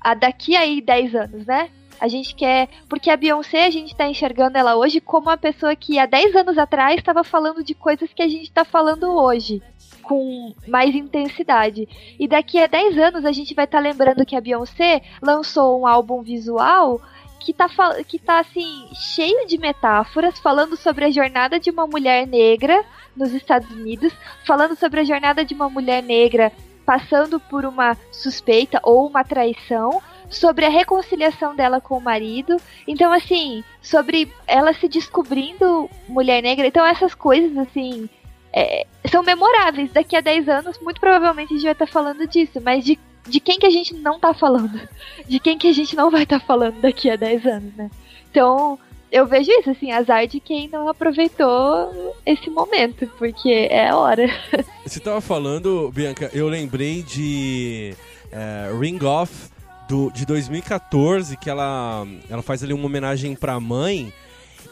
a 0.00 0.14
daqui 0.14 0.56
aí 0.56 0.80
10 0.80 1.14
anos, 1.14 1.46
né? 1.46 1.70
A 2.00 2.08
gente 2.08 2.34
quer. 2.34 2.68
Porque 2.88 3.08
a 3.08 3.16
Beyoncé, 3.16 3.66
a 3.66 3.70
gente 3.70 3.94
tá 3.94 4.08
enxergando 4.08 4.58
ela 4.58 4.74
hoje 4.76 5.00
como 5.00 5.28
uma 5.28 5.36
pessoa 5.36 5.76
que 5.76 5.98
há 5.98 6.06
10 6.06 6.34
anos 6.34 6.58
atrás 6.58 6.96
estava 6.96 7.22
falando 7.22 7.62
de 7.62 7.74
coisas 7.74 8.12
que 8.12 8.22
a 8.22 8.28
gente 8.28 8.50
tá 8.50 8.64
falando 8.64 9.04
hoje. 9.12 9.62
Com 10.02 10.52
mais 10.66 10.94
intensidade. 10.94 11.88
E 12.18 12.26
daqui 12.26 12.58
a 12.58 12.66
10 12.66 12.98
anos 12.98 13.24
a 13.24 13.32
gente 13.32 13.54
vai 13.54 13.64
estar 13.64 13.78
tá 13.78 13.82
lembrando 13.82 14.26
que 14.26 14.34
a 14.34 14.40
Beyoncé 14.40 15.02
lançou 15.22 15.80
um 15.80 15.86
álbum 15.86 16.22
visual 16.22 17.00
que 17.38 17.52
tá, 17.52 17.68
que 18.06 18.18
tá 18.18 18.40
assim, 18.40 18.88
cheio 18.94 19.46
de 19.46 19.58
metáforas, 19.58 20.38
falando 20.38 20.76
sobre 20.76 21.04
a 21.04 21.10
jornada 21.10 21.58
de 21.58 21.70
uma 21.70 21.86
mulher 21.86 22.26
negra 22.26 22.84
nos 23.16 23.32
Estados 23.32 23.70
Unidos, 23.70 24.12
falando 24.44 24.76
sobre 24.76 25.00
a 25.00 25.04
jornada 25.04 25.44
de 25.44 25.54
uma 25.54 25.68
mulher 25.68 26.02
negra 26.02 26.52
passando 26.86 27.40
por 27.40 27.64
uma 27.64 27.96
suspeita 28.12 28.78
ou 28.84 29.08
uma 29.08 29.24
traição, 29.24 30.00
sobre 30.30 30.64
a 30.64 30.70
reconciliação 30.70 31.54
dela 31.54 31.80
com 31.80 31.98
o 31.98 32.00
marido. 32.00 32.56
Então, 32.86 33.12
assim, 33.12 33.64
sobre 33.82 34.32
ela 34.46 34.72
se 34.72 34.88
descobrindo 34.88 35.90
mulher 36.08 36.42
negra. 36.42 36.66
Então, 36.66 36.86
essas 36.86 37.14
coisas, 37.14 37.56
assim, 37.58 38.08
é, 38.52 38.86
são 39.10 39.22
memoráveis. 39.22 39.92
Daqui 39.92 40.16
a 40.16 40.20
10 40.20 40.48
anos, 40.48 40.78
muito 40.80 41.00
provavelmente 41.00 41.52
a 41.52 41.56
gente 41.56 41.64
vai 41.64 41.72
estar 41.72 41.86
falando 41.86 42.26
disso, 42.26 42.60
mas 42.62 42.84
de 42.84 42.98
de 43.26 43.40
quem 43.40 43.58
que 43.58 43.66
a 43.66 43.70
gente 43.70 43.94
não 43.94 44.18
tá 44.18 44.32
falando, 44.32 44.80
de 45.26 45.40
quem 45.40 45.58
que 45.58 45.68
a 45.68 45.72
gente 45.72 45.96
não 45.96 46.10
vai 46.10 46.22
estar 46.22 46.40
tá 46.40 46.46
falando 46.46 46.80
daqui 46.80 47.10
a 47.10 47.16
10 47.16 47.46
anos, 47.46 47.74
né? 47.74 47.90
Então, 48.30 48.78
eu 49.10 49.26
vejo 49.26 49.50
isso, 49.50 49.70
assim, 49.70 49.92
azar 49.92 50.26
de 50.26 50.40
quem 50.40 50.68
não 50.68 50.88
aproveitou 50.88 52.14
esse 52.24 52.50
momento, 52.50 53.06
porque 53.18 53.68
é 53.70 53.92
hora. 53.94 54.28
Você 54.84 55.00
tava 55.00 55.20
falando, 55.20 55.90
Bianca, 55.92 56.30
eu 56.32 56.48
lembrei 56.48 57.02
de 57.02 57.94
é, 58.30 58.70
Ring 58.78 59.02
Off 59.04 59.50
do, 59.88 60.10
de 60.10 60.26
2014, 60.26 61.36
que 61.36 61.48
ela, 61.48 62.06
ela 62.28 62.42
faz 62.42 62.62
ali 62.62 62.72
uma 62.72 62.86
homenagem 62.86 63.34
pra 63.34 63.58
mãe 63.60 64.12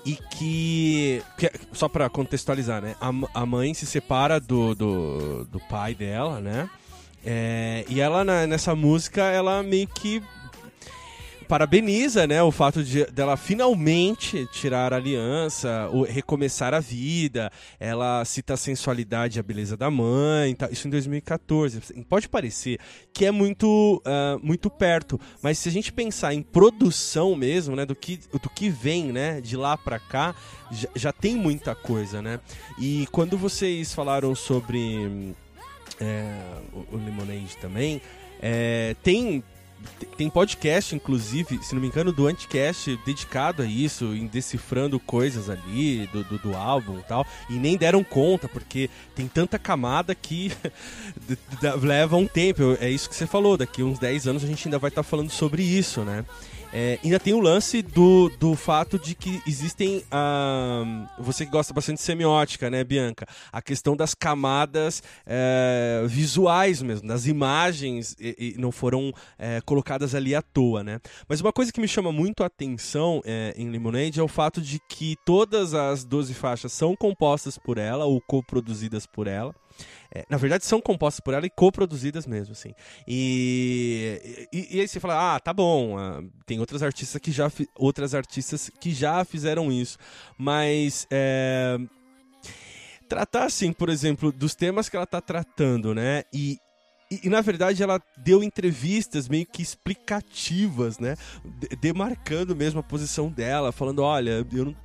e 0.05 0.17
que, 0.17 1.23
que 1.39 1.51
só 1.73 1.89
para 1.89 2.11
contextualizar, 2.11 2.83
né? 2.83 2.95
A, 3.01 3.41
a 3.43 3.47
mãe 3.47 3.73
se 3.73 3.87
separa 3.87 4.39
do, 4.39 4.75
do, 4.75 5.45
do 5.47 5.61
pai 5.61 5.95
dela, 5.95 6.41
né? 6.41 6.69
É, 7.25 7.85
e 7.89 8.01
ela, 8.01 8.25
na, 8.25 8.47
nessa 8.47 8.75
música, 8.75 9.23
ela 9.23 9.63
meio 9.63 9.89
que 9.89 10.23
parabeniza, 11.45 12.27
né, 12.27 12.43
o 12.43 12.51
fato 12.51 12.83
de 12.83 13.05
dela 13.07 13.37
finalmente 13.37 14.47
tirar 14.53 14.93
a 14.93 14.97
aliança, 14.97 15.89
recomeçar 16.09 16.75
a 16.75 16.81
vida. 16.81 17.51
Ela 17.79 18.25
cita 18.25 18.55
a 18.55 18.57
sensualidade 18.57 19.39
e 19.39 19.41
a 19.41 19.43
beleza 19.43 19.77
da 19.77 19.91
mãe, 19.91 20.55
tá, 20.55 20.69
isso 20.71 20.89
em 20.89 20.91
2014. 20.91 21.81
Pode 22.09 22.29
parecer 22.29 22.79
que 23.13 23.25
é 23.25 23.31
muito, 23.31 24.03
uh, 24.05 24.45
muito 24.45 24.71
perto, 24.71 25.21
mas 25.43 25.59
se 25.59 25.69
a 25.69 25.73
gente 25.73 25.93
pensar 25.93 26.35
em 26.35 26.43
produção 26.43 27.37
mesmo, 27.37 27.77
né, 27.77 27.87
do 27.87 27.95
que, 27.95 28.19
do 28.33 28.51
que 28.51 28.69
vem, 28.69 29.13
né, 29.13 29.41
de 29.41 29.57
lá 29.57 29.77
para 29.77 29.99
cá, 29.99 30.35
já, 30.73 30.89
já 30.97 31.13
tem 31.13 31.37
muita 31.37 31.75
coisa, 31.75 32.21
né? 32.23 32.41
E 32.79 33.07
quando 33.13 33.37
vocês 33.37 33.95
falaram 33.95 34.35
sobre 34.35 35.35
é, 36.01 36.37
o, 36.73 36.97
o 36.97 36.97
Lemonade 36.97 37.57
também. 37.59 38.01
É, 38.41 38.95
tem 39.03 39.43
tem 40.17 40.31
podcast, 40.31 40.95
inclusive, 40.95 41.63
se 41.63 41.75
não 41.75 41.81
me 41.81 41.89
engano, 41.89 42.13
do 42.13 42.27
Anticast 42.27 42.99
dedicado 43.05 43.63
a 43.63 43.67
isso, 43.67 44.15
em 44.15 44.27
decifrando 44.27 44.99
coisas 44.99 45.51
ali 45.51 46.07
do, 46.13 46.25
do, 46.25 46.39
do 46.39 46.57
álbum 46.57 46.99
e 46.99 47.03
tal. 47.03 47.27
E 47.51 47.55
nem 47.55 47.77
deram 47.77 48.03
conta, 48.03 48.49
porque 48.49 48.89
tem 49.15 49.27
tanta 49.27 49.59
camada 49.59 50.15
que 50.15 50.53
leva 51.83 52.17
um 52.17 52.27
tempo. 52.27 52.77
É 52.81 52.89
isso 52.89 53.09
que 53.09 53.15
você 53.15 53.27
falou, 53.27 53.57
daqui 53.57 53.83
uns 53.83 53.99
10 53.99 54.29
anos 54.29 54.45
a 54.45 54.47
gente 54.47 54.67
ainda 54.67 54.79
vai 54.79 54.89
estar 54.89 55.03
tá 55.03 55.09
falando 55.09 55.31
sobre 55.31 55.63
isso, 55.63 56.03
né? 56.03 56.25
É, 56.77 56.99
ainda 57.05 57.21
tem 57.21 57.33
o 57.33 57.39
lance 57.39 57.83
do, 57.83 58.29
do 58.31 58.57
fato 58.57 58.99
de 58.99 59.15
que 59.15 59.41
existem. 59.47 60.03
Ah, 60.11 61.07
você 61.21 61.47
que 61.47 61.53
gosta 61.53 61.73
bastante 61.73 61.99
de 61.99 62.03
semiótica, 62.03 62.69
né, 62.69 62.83
Bianca? 62.83 63.27
A 63.53 63.63
questão 63.63 63.95
das 63.95 64.13
camadas 64.13 65.01
é, 65.25 66.03
visuais 66.09 66.83
mesmo, 66.83 67.07
das 67.07 67.27
imagens 67.27 68.17
e, 68.19 68.57
e 68.57 68.61
não 68.61 68.73
foram 68.73 69.13
é, 69.39 69.61
colocadas 69.61 70.17
ali 70.17 70.35
à 70.35 70.43
toa, 70.43 70.83
né? 70.83 70.99
Mas 71.29 71.41
uma 71.41 71.53
coisa 71.53 71.73
que 71.73 71.81
me 71.81 71.87
chama 71.87 72.11
muito 72.11 72.43
a 72.43 72.47
atenção 72.47 73.23
é, 73.25 73.55
em 73.57 73.71
Lemonade 73.71 74.19
é 74.19 74.23
o 74.25 74.27
fato 74.27 74.61
de 74.61 74.81
que 74.89 75.15
todas 75.25 75.75
as 75.75 76.05
12 76.05 76.35
faixas 76.35 76.73
são 76.73 76.97
compostas 76.97 77.57
por 77.57 77.79
ela 77.79 78.05
ou 78.05 78.21
coproduzidas 78.21 79.07
por 79.07 79.29
ela. 79.29 79.55
É, 80.15 80.25
na 80.31 80.37
verdade, 80.37 80.65
são 80.65 80.81
compostas 80.81 81.21
por 81.21 81.35
ela 81.35 81.45
e 81.45 81.51
coproduzidas 81.51 82.25
mesmo, 82.25 82.53
assim. 82.53 82.73
E, 83.07 84.47
e, 84.53 84.77
e, 84.77 84.81
aí 84.81 84.87
você 84.87 85.01
fala, 85.01 85.35
ah, 85.35 85.41
tá 85.41 85.53
bom, 85.53 85.99
ah, 85.99 86.23
tem 86.47 86.61
outras 86.61 86.85
artistas 86.85 87.21
que 87.21 87.33
já 87.33 87.51
outras 87.75 88.15
artistas 88.15 88.71
que 88.81 88.93
já 88.93 89.25
fizeram 89.25 89.73
isso, 89.73 89.99
mas 90.39 91.07
é, 91.11 91.79
tratar 93.09 93.45
assim, 93.45 93.73
por 93.73 93.89
exemplo, 93.89 94.31
dos 94.31 94.55
temas 94.55 94.89
que 94.89 94.95
ela 94.95 95.05
está 95.05 95.21
tratando, 95.21 95.93
né? 95.93 96.23
E, 96.33 96.59
e, 97.11 97.23
e, 97.25 97.29
na 97.29 97.41
verdade 97.41 97.83
ela 97.83 98.01
deu 98.17 98.41
entrevistas 98.43 99.29
meio 99.29 99.47
que 99.47 99.63
explicativas, 99.63 101.01
né? 101.01 101.17
Demarcando 101.81 102.55
mesmo 102.55 102.79
a 102.79 102.85
posição 102.85 103.29
dela, 103.29 103.73
falando, 103.73 104.01
olha, 104.01 104.47
eu 104.53 104.65
não 104.67 104.77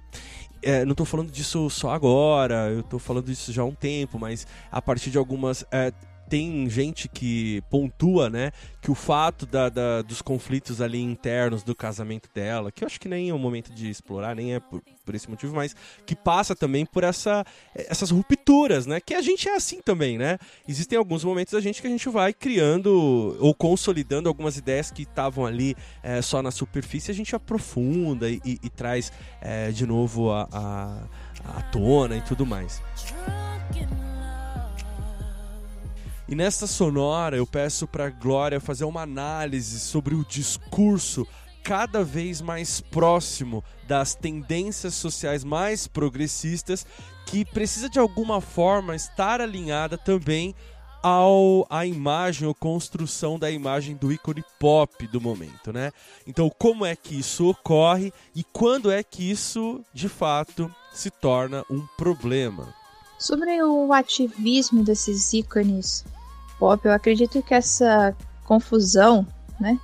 é, 0.62 0.86
não 0.86 0.92
estou 0.92 1.06
falando 1.06 1.32
disso 1.32 1.70
só 1.70 1.92
agora, 1.92 2.70
eu 2.70 2.82
estou 2.82 3.00
falando 3.00 3.26
disso 3.26 3.52
já 3.52 3.62
há 3.62 3.66
um 3.66 3.74
tempo, 3.74 4.20
mas 4.20 4.46
a 4.72 4.82
partir 4.82 5.10
de 5.10 5.18
algumas 5.18 5.66
é, 5.72 5.92
tem 6.30 6.70
gente 6.70 7.10
que 7.10 7.62
pontua, 7.70 8.30
né, 8.30 8.52
que 8.82 8.92
o 8.92 8.96
fato 8.96 9.46
da, 9.46 9.68
da, 9.68 10.02
dos 10.02 10.22
conflitos 10.22 10.80
ali 10.80 11.02
internos 11.02 11.64
do 11.64 11.76
casamento 11.76 12.30
dela, 12.34 12.72
que 12.72 12.84
eu 12.84 12.86
acho 12.86 13.00
que 13.00 13.10
nem 13.10 13.30
é 13.30 13.34
o 13.34 13.40
momento 13.40 13.74
de 13.74 13.90
explorar, 13.90 14.36
nem 14.36 14.54
é 14.54 14.60
por, 14.60 14.82
por 15.04 15.16
esse 15.16 15.30
motivo, 15.30 15.56
mas 15.56 15.76
que 16.06 16.16
passa 16.16 16.56
também 16.56 16.86
por 16.86 17.04
essa, 17.04 17.44
essas 17.74 18.12
rupturas, 18.12 18.86
né, 18.86 19.00
que 19.00 19.16
a 19.16 19.22
gente 19.22 19.50
é 19.50 19.56
assim 19.56 19.82
também, 19.82 20.18
né? 20.18 20.38
Existem 20.68 20.98
alguns 20.98 21.24
momentos 21.24 21.54
da 21.54 21.60
gente 21.60 21.82
que 21.82 21.88
a 21.88 21.90
gente 21.90 22.08
vai 22.10 22.32
criando 22.32 23.36
ou 23.40 23.54
consolidando 23.54 24.30
algumas 24.30 24.56
ideias 24.56 24.92
que 24.92 25.02
estavam 25.02 25.46
ali 25.46 25.76
é, 26.04 26.22
só 26.22 26.42
na 26.42 26.52
superfície, 26.52 27.10
a 27.12 27.16
gente 27.16 27.36
aprofunda 27.36 28.30
e, 28.30 28.40
e, 28.46 28.60
e 28.64 28.70
traz 28.70 29.12
é, 29.42 29.72
de 29.72 29.86
novo 29.86 30.32
a, 30.32 30.48
a, 30.52 31.58
a 31.58 31.62
tona 31.64 32.16
e 32.16 32.22
tudo 32.22 32.46
mais. 32.46 32.82
E 36.30 36.36
nesta 36.36 36.68
sonora 36.68 37.36
eu 37.36 37.48
peço 37.48 37.88
para 37.88 38.12
Glória 38.12 38.60
fazer 38.60 38.84
uma 38.84 39.02
análise 39.02 39.80
sobre 39.80 40.14
o 40.14 40.24
discurso 40.24 41.26
cada 41.64 42.04
vez 42.04 42.40
mais 42.40 42.80
próximo 42.80 43.64
das 43.88 44.14
tendências 44.14 44.94
sociais 44.94 45.44
mais 45.44 45.88
progressistas 45.88 46.86
que 47.26 47.44
precisa 47.44 47.90
de 47.90 47.98
alguma 47.98 48.42
forma 48.42 48.96
estar 48.96 49.42
alinhada 49.42 49.98
também 49.98 50.54
ao 51.02 51.66
a 51.68 51.84
imagem 51.88 52.48
ou 52.48 52.54
construção 52.54 53.40
da 53.40 53.50
imagem 53.50 53.96
do 53.96 54.12
ícone 54.12 54.44
pop 54.60 55.08
do 55.08 55.20
momento, 55.20 55.74
né? 55.74 55.92
Então, 56.28 56.48
como 56.60 56.86
é 56.86 56.96
que 56.96 57.18
isso 57.18 57.50
ocorre 57.50 58.14
e 58.36 58.44
quando 58.44 58.92
é 58.92 59.02
que 59.02 59.28
isso 59.28 59.84
de 59.92 60.08
fato 60.08 60.72
se 60.94 61.10
torna 61.10 61.66
um 61.72 61.84
problema? 61.98 62.72
Sobre 63.18 63.64
o 63.64 63.92
ativismo 63.92 64.84
desses 64.84 65.34
ícones 65.34 66.06
pop, 66.60 66.86
eu 66.86 66.94
acredito 66.94 67.42
que 67.42 67.54
essa 67.54 68.16
confusão, 68.44 69.26
né, 69.60 69.80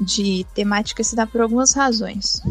de 0.00 0.44
temática 0.54 1.04
se 1.04 1.14
dá 1.14 1.26
por 1.26 1.40
algumas 1.40 1.72
razões. 1.72 2.42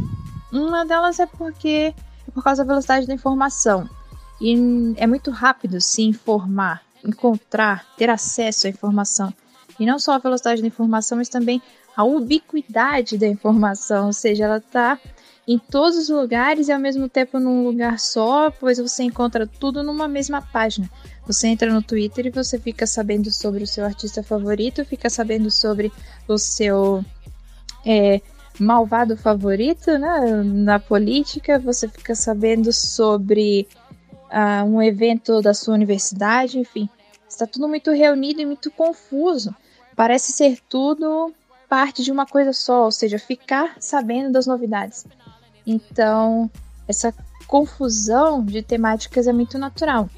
Uma 0.51 0.85
delas 0.85 1.19
é 1.19 1.25
porque 1.25 1.93
é 2.27 2.31
por 2.31 2.43
causa 2.43 2.63
da 2.63 2.67
velocidade 2.67 3.07
da 3.07 3.13
informação. 3.13 3.89
E 4.39 4.55
é 4.97 5.05
muito 5.05 5.29
rápido 5.29 5.79
se 5.81 6.01
informar, 6.01 6.81
encontrar, 7.05 7.85
ter 7.97 8.09
acesso 8.09 8.67
à 8.67 8.69
informação. 8.69 9.33
E 9.79 9.85
não 9.85 9.99
só 9.99 10.13
a 10.13 10.17
velocidade 10.17 10.61
da 10.61 10.67
informação, 10.67 11.17
mas 11.17 11.29
também 11.29 11.61
a 11.95 12.03
ubiquidade 12.03 13.17
da 13.17 13.27
informação, 13.27 14.07
ou 14.07 14.13
seja, 14.13 14.45
ela 14.45 14.57
está 14.57 14.97
em 15.47 15.57
todos 15.57 15.97
os 15.97 16.09
lugares 16.09 16.67
e 16.67 16.71
ao 16.71 16.79
mesmo 16.79 17.09
tempo 17.09 17.39
num 17.39 17.63
lugar 17.65 17.99
só, 17.99 18.51
pois 18.51 18.77
você 18.77 19.03
encontra 19.03 19.45
tudo 19.47 19.83
numa 19.83 20.07
mesma 20.07 20.41
página. 20.41 20.89
Você 21.31 21.47
entra 21.47 21.71
no 21.71 21.81
Twitter 21.81 22.25
e 22.25 22.29
você 22.29 22.59
fica 22.59 22.85
sabendo 22.85 23.31
sobre 23.31 23.63
o 23.63 23.67
seu 23.67 23.85
artista 23.85 24.21
favorito, 24.21 24.83
fica 24.83 25.09
sabendo 25.09 25.49
sobre 25.49 25.89
o 26.27 26.37
seu 26.37 27.05
é, 27.85 28.19
malvado 28.59 29.15
favorito 29.15 29.97
né, 29.97 30.43
na 30.43 30.77
política, 30.77 31.57
você 31.57 31.87
fica 31.87 32.13
sabendo 32.15 32.73
sobre 32.73 33.65
uh, 34.29 34.65
um 34.65 34.81
evento 34.81 35.41
da 35.41 35.53
sua 35.53 35.73
universidade, 35.73 36.59
enfim. 36.59 36.89
Está 37.29 37.47
tudo 37.47 37.65
muito 37.65 37.91
reunido 37.91 38.41
e 38.41 38.45
muito 38.45 38.69
confuso. 38.69 39.55
Parece 39.95 40.33
ser 40.33 40.59
tudo 40.67 41.33
parte 41.69 42.03
de 42.03 42.11
uma 42.11 42.25
coisa 42.25 42.51
só, 42.51 42.83
ou 42.83 42.91
seja, 42.91 43.17
ficar 43.17 43.77
sabendo 43.79 44.33
das 44.33 44.45
novidades. 44.45 45.05
Então, 45.65 46.51
essa 46.89 47.13
confusão 47.47 48.43
de 48.43 48.61
temáticas 48.61 49.27
é 49.27 49.31
muito 49.31 49.57
natural. 49.57 50.09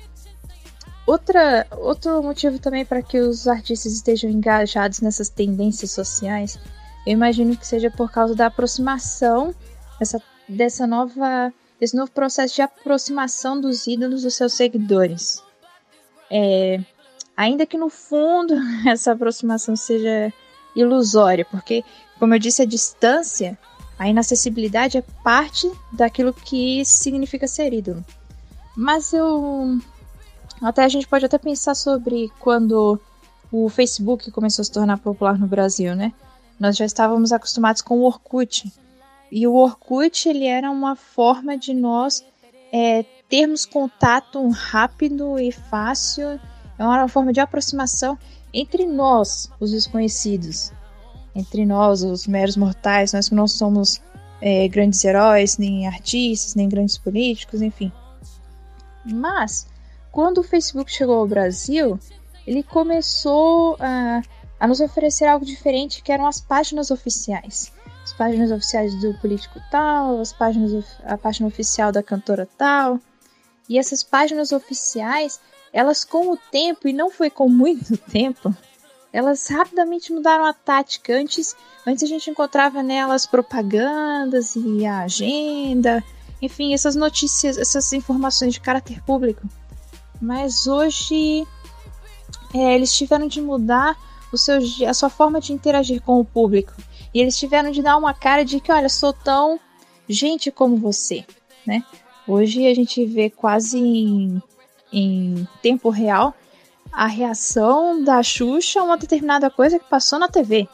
Outra, 1.05 1.67
outro 1.71 2.23
motivo 2.23 2.59
também 2.59 2.85
para 2.85 3.01
que 3.01 3.19
os 3.19 3.47
artistas 3.47 3.91
estejam 3.91 4.29
engajados 4.29 5.01
nessas 5.01 5.27
tendências 5.27 5.91
sociais, 5.91 6.57
eu 7.05 7.11
imagino 7.11 7.57
que 7.57 7.67
seja 7.67 7.91
por 7.91 8.09
causa 8.09 8.33
da 8.33 8.45
aproximação 8.45 9.53
dessa, 9.99 10.21
dessa 10.47 10.87
nova, 10.87 11.53
desse 11.77 11.95
novo 11.95 12.09
processo 12.11 12.55
de 12.55 12.61
aproximação 12.61 13.59
dos 13.59 13.85
ídolos 13.85 14.23
dos 14.23 14.35
seus 14.35 14.53
seguidores. 14.53 15.43
É, 16.31 16.79
ainda 17.35 17.65
que 17.65 17.77
no 17.77 17.89
fundo 17.89 18.55
essa 18.87 19.11
aproximação 19.11 19.75
seja 19.75 20.31
ilusória, 20.73 21.45
porque, 21.45 21.83
como 22.17 22.33
eu 22.33 22.39
disse, 22.39 22.61
a 22.61 22.65
distância, 22.65 23.57
a 23.99 24.07
inacessibilidade 24.07 24.97
é 24.97 25.03
parte 25.21 25.69
daquilo 25.91 26.33
que 26.33 26.83
significa 26.85 27.45
ser 27.45 27.73
ídolo. 27.73 28.03
Mas 28.75 29.13
eu 29.13 29.79
até 30.67 30.83
a 30.83 30.89
gente 30.89 31.07
pode 31.07 31.25
até 31.25 31.37
pensar 31.37 31.75
sobre 31.75 32.31
quando 32.39 32.99
o 33.51 33.69
Facebook 33.69 34.31
começou 34.31 34.63
a 34.63 34.65
se 34.65 34.71
tornar 34.71 34.97
popular 34.97 35.37
no 35.37 35.47
Brasil, 35.47 35.95
né? 35.95 36.13
Nós 36.59 36.77
já 36.77 36.85
estávamos 36.85 37.31
acostumados 37.31 37.81
com 37.81 37.99
o 37.99 38.03
Orkut. 38.03 38.71
E 39.31 39.45
o 39.47 39.53
Orkut, 39.53 40.29
ele 40.29 40.45
era 40.45 40.71
uma 40.71 40.95
forma 40.95 41.57
de 41.57 41.73
nós 41.73 42.23
é, 42.71 43.03
termos 43.27 43.65
contato 43.65 44.47
rápido 44.49 45.37
e 45.37 45.51
fácil. 45.51 46.39
É 46.77 46.83
uma 46.83 47.07
forma 47.07 47.33
de 47.33 47.39
aproximação 47.39 48.17
entre 48.53 48.85
nós, 48.85 49.49
os 49.59 49.71
desconhecidos. 49.71 50.71
Entre 51.35 51.65
nós, 51.65 52.03
os 52.03 52.27
meros 52.27 52.55
mortais, 52.55 53.13
nós 53.13 53.29
que 53.29 53.35
não 53.35 53.47
somos 53.47 54.01
é, 54.39 54.67
grandes 54.67 55.03
heróis, 55.03 55.57
nem 55.57 55.87
artistas, 55.87 56.55
nem 56.55 56.69
grandes 56.69 56.97
políticos, 56.97 57.61
enfim. 57.61 57.91
Mas 59.05 59.67
quando 60.13 60.37
o 60.37 60.43
Facebook 60.43 60.91
chegou 60.91 61.15
ao 61.15 61.27
Brasil, 61.27 61.99
ele 62.45 62.61
começou 62.61 63.75
a, 63.79 64.21
a 64.59 64.67
nos 64.67 64.79
oferecer 64.79 65.25
algo 65.25 65.43
diferente, 65.43 66.03
que 66.03 66.11
eram 66.11 66.27
as 66.27 66.39
páginas 66.39 66.91
oficiais. 66.91 67.73
As 68.03 68.13
páginas 68.13 68.51
oficiais 68.51 68.93
do 69.01 69.15
político 69.15 69.59
tal, 69.71 70.21
as 70.21 70.31
páginas, 70.31 70.85
a 71.03 71.17
página 71.17 71.47
oficial 71.47 71.91
da 71.91 72.03
cantora 72.03 72.47
tal. 72.57 72.99
E 73.67 73.79
essas 73.79 74.03
páginas 74.03 74.51
oficiais, 74.51 75.41
elas 75.73 76.03
com 76.03 76.31
o 76.31 76.37
tempo, 76.37 76.87
e 76.87 76.93
não 76.93 77.09
foi 77.09 77.31
com 77.31 77.49
muito 77.49 77.97
tempo, 77.97 78.55
elas 79.11 79.47
rapidamente 79.47 80.13
mudaram 80.13 80.45
a 80.45 80.53
tática. 80.53 81.15
Antes, 81.15 81.55
antes 81.87 82.03
a 82.03 82.07
gente 82.07 82.29
encontrava 82.29 82.83
nelas 82.83 83.25
propagandas 83.25 84.55
e 84.55 84.85
a 84.85 84.99
agenda, 84.99 86.03
enfim, 86.39 86.71
essas 86.71 86.95
notícias, 86.95 87.57
essas 87.57 87.91
informações 87.93 88.53
de 88.53 88.61
caráter 88.61 89.01
público 89.01 89.41
mas 90.23 90.67
hoje 90.67 91.45
é, 92.53 92.75
eles 92.75 92.95
tiveram 92.95 93.27
de 93.27 93.41
mudar 93.41 93.97
o 94.31 94.37
seu, 94.37 94.57
a 94.87 94.93
sua 94.93 95.09
forma 95.09 95.41
de 95.41 95.51
interagir 95.51 96.01
com 96.01 96.17
o 96.19 96.25
público. 96.25 96.73
E 97.13 97.19
eles 97.19 97.37
tiveram 97.37 97.71
de 97.71 97.81
dar 97.81 97.97
uma 97.97 98.13
cara 98.13 98.45
de 98.45 98.59
que, 98.61 98.71
olha, 98.71 98.87
sou 98.87 99.11
tão 99.11 99.59
gente 100.07 100.49
como 100.49 100.77
você, 100.77 101.25
né? 101.67 101.83
Hoje 102.25 102.65
a 102.65 102.73
gente 102.73 103.05
vê 103.05 103.29
quase 103.29 103.77
em, 103.77 104.41
em 104.91 105.47
tempo 105.61 105.89
real 105.89 106.33
a 106.91 107.05
reação 107.05 108.01
da 108.01 108.23
Xuxa 108.23 108.79
a 108.79 108.83
uma 108.83 108.97
determinada 108.97 109.49
coisa 109.49 109.77
que 109.77 109.89
passou 109.89 110.17
na 110.17 110.29
TV. 110.29 110.69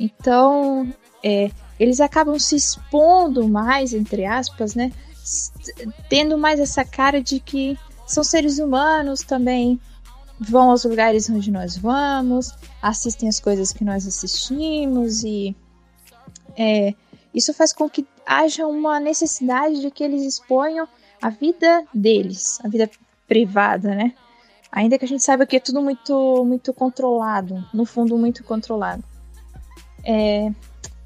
Então, 0.00 0.90
é, 1.22 1.50
eles 1.78 2.00
acabam 2.00 2.38
se 2.38 2.56
expondo 2.56 3.46
mais, 3.46 3.92
entre 3.92 4.24
aspas, 4.24 4.74
né? 4.74 4.90
Tendo 6.08 6.38
mais 6.38 6.58
essa 6.58 6.84
cara 6.84 7.22
de 7.22 7.40
que 7.40 7.78
são 8.06 8.22
seres 8.22 8.58
humanos 8.58 9.20
também, 9.20 9.80
vão 10.38 10.70
aos 10.70 10.84
lugares 10.84 11.28
onde 11.30 11.50
nós 11.50 11.76
vamos, 11.76 12.52
assistem 12.82 13.28
as 13.28 13.40
coisas 13.40 13.72
que 13.72 13.84
nós 13.84 14.06
assistimos 14.06 15.22
e 15.22 15.56
é, 16.56 16.94
isso 17.32 17.52
faz 17.52 17.72
com 17.72 17.88
que 17.88 18.06
haja 18.26 18.66
uma 18.66 19.00
necessidade 19.00 19.80
de 19.80 19.90
que 19.90 20.04
eles 20.04 20.22
exponham 20.22 20.88
a 21.20 21.30
vida 21.30 21.84
deles, 21.92 22.60
a 22.64 22.68
vida 22.68 22.90
privada, 23.26 23.94
né? 23.94 24.14
Ainda 24.70 24.98
que 24.98 25.04
a 25.04 25.08
gente 25.08 25.22
saiba 25.22 25.46
que 25.46 25.56
é 25.56 25.60
tudo 25.60 25.80
muito, 25.80 26.44
muito 26.44 26.72
controlado, 26.72 27.64
no 27.72 27.84
fundo 27.84 28.18
muito 28.18 28.42
controlado. 28.42 29.04
É, 30.04 30.50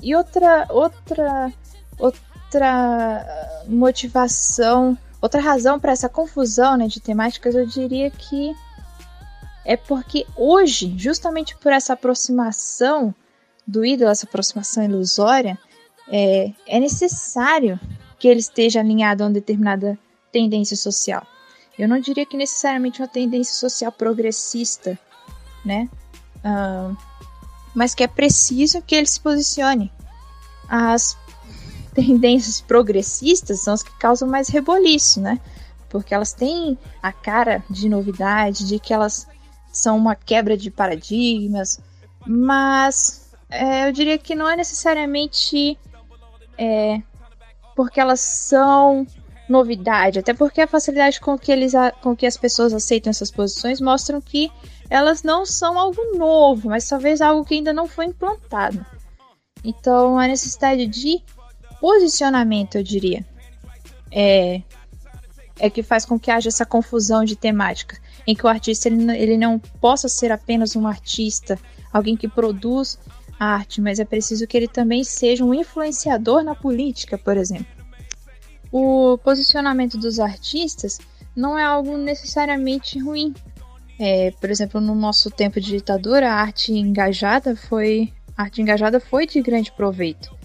e 0.02 0.14
outra, 0.14 0.66
outra, 0.70 1.52
outra 1.98 3.62
motivação 3.68 4.96
Outra 5.20 5.40
razão 5.40 5.80
para 5.80 5.92
essa 5.92 6.08
confusão 6.08 6.76
né, 6.76 6.86
de 6.86 7.00
temáticas, 7.00 7.54
eu 7.54 7.66
diria 7.66 8.10
que 8.10 8.54
é 9.64 9.76
porque 9.76 10.26
hoje, 10.36 10.94
justamente 10.96 11.56
por 11.56 11.72
essa 11.72 11.92
aproximação 11.92 13.14
do 13.66 13.84
ídolo, 13.84 14.10
essa 14.10 14.26
aproximação 14.26 14.82
ilusória, 14.82 15.58
é, 16.08 16.52
é 16.66 16.80
necessário 16.80 17.78
que 18.18 18.26
ele 18.26 18.40
esteja 18.40 18.80
alinhado 18.80 19.22
a 19.22 19.26
uma 19.26 19.32
determinada 19.32 19.98
tendência 20.32 20.76
social. 20.76 21.26
Eu 21.78 21.88
não 21.88 22.00
diria 22.00 22.26
que 22.26 22.36
necessariamente 22.36 23.00
uma 23.00 23.08
tendência 23.08 23.54
social 23.54 23.92
progressista, 23.92 24.98
né? 25.64 25.88
Uh, 26.38 26.96
mas 27.74 27.94
que 27.94 28.02
é 28.02 28.08
preciso 28.08 28.82
que 28.82 28.94
ele 28.94 29.06
se 29.06 29.20
posicione. 29.20 29.92
As 30.68 31.16
tendências 31.98 32.60
progressistas 32.60 33.60
são 33.60 33.74
as 33.74 33.82
que 33.82 33.90
causam 33.98 34.28
mais 34.28 34.48
reboliço, 34.48 35.20
né? 35.20 35.40
Porque 35.88 36.14
elas 36.14 36.32
têm 36.32 36.78
a 37.02 37.10
cara 37.10 37.64
de 37.68 37.88
novidade, 37.88 38.68
de 38.68 38.78
que 38.78 38.94
elas 38.94 39.26
são 39.72 39.96
uma 39.96 40.14
quebra 40.14 40.56
de 40.56 40.70
paradigmas, 40.70 41.80
mas 42.24 43.28
é, 43.50 43.88
eu 43.88 43.92
diria 43.92 44.16
que 44.16 44.34
não 44.34 44.48
é 44.48 44.54
necessariamente 44.54 45.76
é, 46.56 47.02
porque 47.74 48.00
elas 48.00 48.20
são 48.20 49.04
novidade, 49.48 50.18
até 50.18 50.32
porque 50.34 50.60
a 50.60 50.68
facilidade 50.68 51.20
com 51.20 51.36
que, 51.38 51.50
eles, 51.50 51.72
com 52.02 52.14
que 52.14 52.26
as 52.26 52.36
pessoas 52.36 52.72
aceitam 52.72 53.10
essas 53.10 53.30
posições 53.30 53.80
mostram 53.80 54.20
que 54.20 54.52
elas 54.90 55.22
não 55.22 55.44
são 55.44 55.78
algo 55.78 56.16
novo, 56.16 56.68
mas 56.68 56.88
talvez 56.88 57.20
algo 57.20 57.44
que 57.44 57.54
ainda 57.54 57.72
não 57.72 57.88
foi 57.88 58.06
implantado. 58.06 58.84
Então, 59.64 60.18
a 60.18 60.28
necessidade 60.28 60.86
de 60.86 61.22
posicionamento, 61.80 62.76
eu 62.76 62.82
diria, 62.82 63.24
é, 64.10 64.62
é 65.58 65.70
que 65.70 65.82
faz 65.82 66.04
com 66.04 66.18
que 66.18 66.30
haja 66.30 66.48
essa 66.48 66.64
confusão 66.64 67.24
de 67.24 67.36
temática, 67.36 67.98
em 68.26 68.34
que 68.34 68.44
o 68.44 68.48
artista 68.48 68.88
ele, 68.88 69.10
ele 69.16 69.36
não 69.36 69.58
possa 69.58 70.08
ser 70.08 70.30
apenas 70.30 70.76
um 70.76 70.86
artista, 70.86 71.58
alguém 71.92 72.16
que 72.16 72.28
produz 72.28 72.98
arte, 73.38 73.80
mas 73.80 74.00
é 74.00 74.04
preciso 74.04 74.46
que 74.46 74.56
ele 74.56 74.68
também 74.68 75.04
seja 75.04 75.44
um 75.44 75.54
influenciador 75.54 76.42
na 76.42 76.54
política, 76.54 77.16
por 77.16 77.36
exemplo. 77.36 77.66
O 78.70 79.16
posicionamento 79.18 79.96
dos 79.96 80.18
artistas 80.20 80.98
não 81.34 81.58
é 81.58 81.64
algo 81.64 81.96
necessariamente 81.96 82.98
ruim. 82.98 83.32
É, 83.98 84.30
por 84.32 84.50
exemplo, 84.50 84.80
no 84.80 84.94
nosso 84.94 85.30
tempo 85.30 85.60
de 85.60 85.70
ditadura, 85.70 86.30
a 86.30 86.34
arte 86.34 86.72
engajada 86.72 87.56
foi 87.56 88.12
a 88.36 88.42
arte 88.42 88.62
engajada 88.62 89.00
foi 89.00 89.26
de 89.26 89.40
grande 89.40 89.72
proveito. 89.72 90.37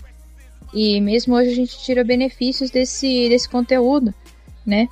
E 0.73 0.99
mesmo 0.99 1.35
hoje 1.35 1.51
a 1.51 1.55
gente 1.55 1.77
tira 1.79 2.03
benefícios 2.03 2.71
desse, 2.71 3.29
desse 3.29 3.47
conteúdo, 3.47 4.13
né? 4.65 4.87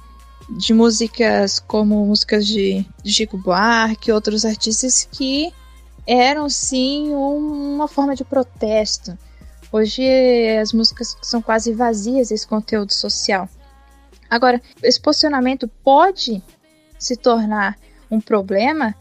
De 0.49 0.73
músicas 0.73 1.59
como 1.59 2.05
músicas 2.05 2.45
de, 2.45 2.85
Chico 3.03 3.37
Buarque, 3.37 4.11
outros 4.11 4.45
artistas 4.45 5.07
que 5.11 5.51
eram 6.05 6.49
sim 6.49 7.09
uma 7.09 7.87
forma 7.87 8.15
de 8.15 8.23
protesto. 8.23 9.17
Hoje 9.71 10.03
as 10.61 10.73
músicas 10.73 11.17
são 11.21 11.41
quase 11.41 11.73
vazias 11.73 12.29
esse 12.29 12.45
conteúdo 12.45 12.93
social. 12.93 13.49
Agora, 14.29 14.61
esse 14.83 14.99
posicionamento 14.99 15.67
pode 15.83 16.43
se 16.99 17.15
tornar 17.15 17.77
um 18.09 18.21
problema 18.21 18.95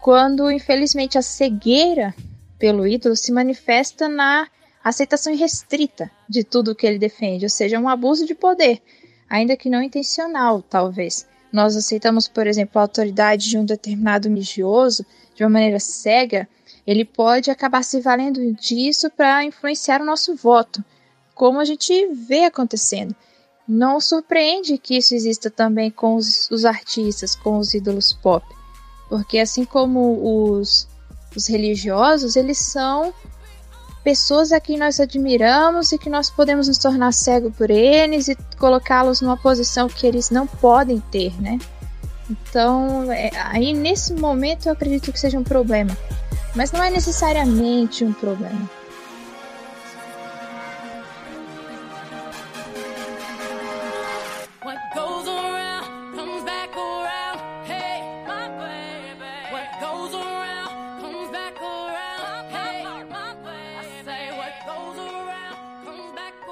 quando, 0.00 0.50
infelizmente, 0.50 1.16
a 1.16 1.22
cegueira 1.22 2.14
pelo 2.58 2.86
ídolo 2.86 3.16
se 3.16 3.32
manifesta 3.32 4.08
na 4.08 4.48
aceitação 4.88 5.32
irrestrita 5.32 6.08
de 6.28 6.44
tudo 6.44 6.74
que 6.74 6.86
ele 6.86 6.98
defende, 6.98 7.44
ou 7.44 7.50
seja, 7.50 7.78
um 7.78 7.88
abuso 7.88 8.24
de 8.24 8.36
poder, 8.36 8.80
ainda 9.28 9.56
que 9.56 9.68
não 9.68 9.82
intencional, 9.82 10.62
talvez. 10.62 11.26
Nós 11.52 11.74
aceitamos, 11.76 12.28
por 12.28 12.46
exemplo, 12.46 12.78
a 12.78 12.82
autoridade 12.82 13.48
de 13.50 13.58
um 13.58 13.64
determinado 13.64 14.28
religioso 14.28 15.04
de 15.34 15.42
uma 15.42 15.50
maneira 15.50 15.80
cega, 15.80 16.48
ele 16.86 17.04
pode 17.04 17.50
acabar 17.50 17.82
se 17.82 18.00
valendo 18.00 18.52
disso 18.54 19.10
para 19.10 19.44
influenciar 19.44 20.00
o 20.00 20.04
nosso 20.04 20.36
voto, 20.36 20.84
como 21.34 21.58
a 21.58 21.64
gente 21.64 22.06
vê 22.14 22.44
acontecendo. 22.44 23.14
Não 23.66 24.00
surpreende 24.00 24.78
que 24.78 24.96
isso 24.96 25.16
exista 25.16 25.50
também 25.50 25.90
com 25.90 26.14
os, 26.14 26.48
os 26.48 26.64
artistas, 26.64 27.34
com 27.34 27.58
os 27.58 27.74
ídolos 27.74 28.12
pop, 28.12 28.46
porque 29.08 29.40
assim 29.40 29.64
como 29.64 30.52
os, 30.52 30.86
os 31.34 31.48
religiosos, 31.48 32.36
eles 32.36 32.58
são 32.58 33.12
pessoas 34.06 34.52
a 34.52 34.60
quem 34.60 34.78
nós 34.78 35.00
admiramos 35.00 35.90
e 35.90 35.98
que 35.98 36.08
nós 36.08 36.30
podemos 36.30 36.68
nos 36.68 36.78
tornar 36.78 37.12
cegos 37.12 37.52
por 37.56 37.72
eles 37.72 38.28
e 38.28 38.36
colocá-los 38.56 39.20
numa 39.20 39.36
posição 39.36 39.88
que 39.88 40.06
eles 40.06 40.30
não 40.30 40.46
podem 40.46 41.00
ter, 41.10 41.34
né? 41.42 41.58
Então, 42.30 43.10
é, 43.10 43.32
aí 43.34 43.74
nesse 43.74 44.14
momento 44.14 44.66
eu 44.66 44.72
acredito 44.74 45.10
que 45.10 45.18
seja 45.18 45.36
um 45.36 45.42
problema. 45.42 45.90
Mas 46.54 46.70
não 46.70 46.84
é 46.84 46.88
necessariamente 46.88 48.04
um 48.04 48.12
problema. 48.12 48.70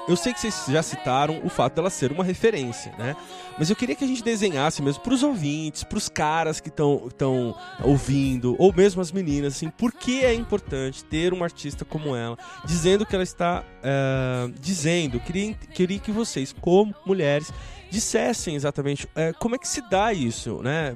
Eu 0.07 0.15
sei 0.15 0.33
que 0.33 0.39
vocês 0.39 0.65
já 0.69 0.83
citaram 0.83 1.41
o 1.43 1.49
fato 1.49 1.75
dela 1.75 1.89
ser 1.89 2.11
uma 2.11 2.23
referência, 2.23 2.93
né? 2.97 3.15
Mas 3.57 3.69
eu 3.69 3.75
queria 3.75 3.95
que 3.95 4.03
a 4.03 4.07
gente 4.07 4.23
desenhasse 4.23 4.81
mesmo 4.81 5.01
para 5.01 5.13
os 5.13 5.23
ouvintes, 5.23 5.83
para 5.83 5.97
os 5.97 6.07
caras 6.07 6.59
que 6.59 6.69
estão 6.69 7.55
ouvindo, 7.83 8.55
ou 8.59 8.71
mesmo 8.71 9.01
as 9.01 9.11
meninas, 9.11 9.55
assim, 9.55 9.69
por 9.69 9.91
que 9.91 10.23
é 10.23 10.33
importante 10.33 11.03
ter 11.03 11.33
uma 11.33 11.45
artista 11.45 11.83
como 11.83 12.15
ela, 12.15 12.37
dizendo 12.65 13.05
que 13.05 13.15
ela 13.15 13.23
está 13.23 13.63
uh, 13.63 14.51
dizendo. 14.59 15.19
Queria, 15.19 15.53
queria 15.73 15.99
que 15.99 16.11
vocês, 16.11 16.53
como 16.53 16.93
mulheres, 17.03 17.51
dissessem 17.89 18.55
exatamente 18.55 19.05
uh, 19.07 19.35
como 19.39 19.55
é 19.55 19.57
que 19.57 19.67
se 19.67 19.81
dá 19.89 20.13
isso, 20.13 20.61
né? 20.61 20.95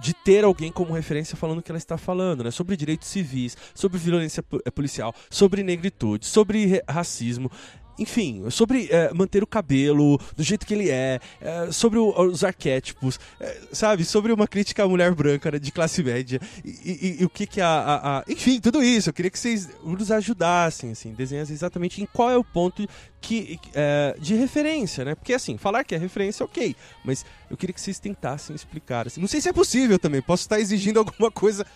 de 0.00 0.12
ter 0.12 0.44
alguém 0.44 0.72
como 0.72 0.92
referência 0.92 1.36
falando 1.36 1.58
o 1.58 1.62
que 1.62 1.70
ela 1.70 1.78
está 1.78 1.96
falando, 1.96 2.42
né? 2.42 2.50
Sobre 2.50 2.76
direitos 2.76 3.08
civis, 3.08 3.56
sobre 3.74 3.98
violência 3.98 4.42
policial, 4.74 5.14
sobre 5.30 5.62
negritude, 5.62 6.26
sobre 6.26 6.82
racismo 6.88 7.50
enfim, 7.98 8.48
sobre 8.50 8.88
é, 8.90 9.12
manter 9.12 9.42
o 9.42 9.46
cabelo 9.46 10.18
do 10.36 10.42
jeito 10.42 10.66
que 10.66 10.74
ele 10.74 10.90
é, 10.90 11.20
é 11.40 11.72
sobre 11.72 11.98
o, 11.98 12.08
os 12.22 12.44
arquétipos, 12.44 13.18
é, 13.40 13.60
sabe? 13.72 14.04
Sobre 14.04 14.32
uma 14.32 14.46
crítica 14.46 14.84
à 14.84 14.88
mulher 14.88 15.14
branca 15.14 15.50
né, 15.50 15.58
de 15.58 15.72
classe 15.72 16.02
média 16.02 16.40
e, 16.64 17.16
e, 17.18 17.22
e 17.22 17.24
o 17.24 17.28
que 17.28 17.46
que 17.46 17.60
a, 17.60 17.68
a, 17.68 18.18
a, 18.18 18.24
Enfim, 18.28 18.60
tudo 18.60 18.82
isso. 18.82 19.08
Eu 19.08 19.12
queria 19.12 19.30
que 19.30 19.38
vocês 19.38 19.68
nos 19.82 20.10
ajudassem, 20.10 20.92
assim, 20.92 21.12
desenhassem 21.12 21.54
exatamente 21.54 22.02
em 22.02 22.06
qual 22.06 22.30
é 22.30 22.36
o 22.36 22.44
ponto 22.44 22.86
que, 23.20 23.58
é, 23.74 24.14
de 24.18 24.34
referência, 24.34 25.04
né? 25.04 25.14
Porque 25.14 25.32
assim, 25.32 25.56
falar 25.56 25.84
que 25.84 25.94
é 25.94 25.98
referência, 25.98 26.44
ok, 26.44 26.74
mas 27.04 27.24
eu 27.50 27.56
queria 27.56 27.72
que 27.72 27.80
vocês 27.80 27.98
tentassem 27.98 28.54
explicar. 28.54 29.06
Assim. 29.06 29.20
Não 29.20 29.28
sei 29.28 29.40
se 29.40 29.48
é 29.48 29.52
possível 29.52 29.98
também, 29.98 30.22
posso 30.22 30.42
estar 30.42 30.60
exigindo 30.60 30.98
alguma 31.00 31.30
coisa 31.30 31.66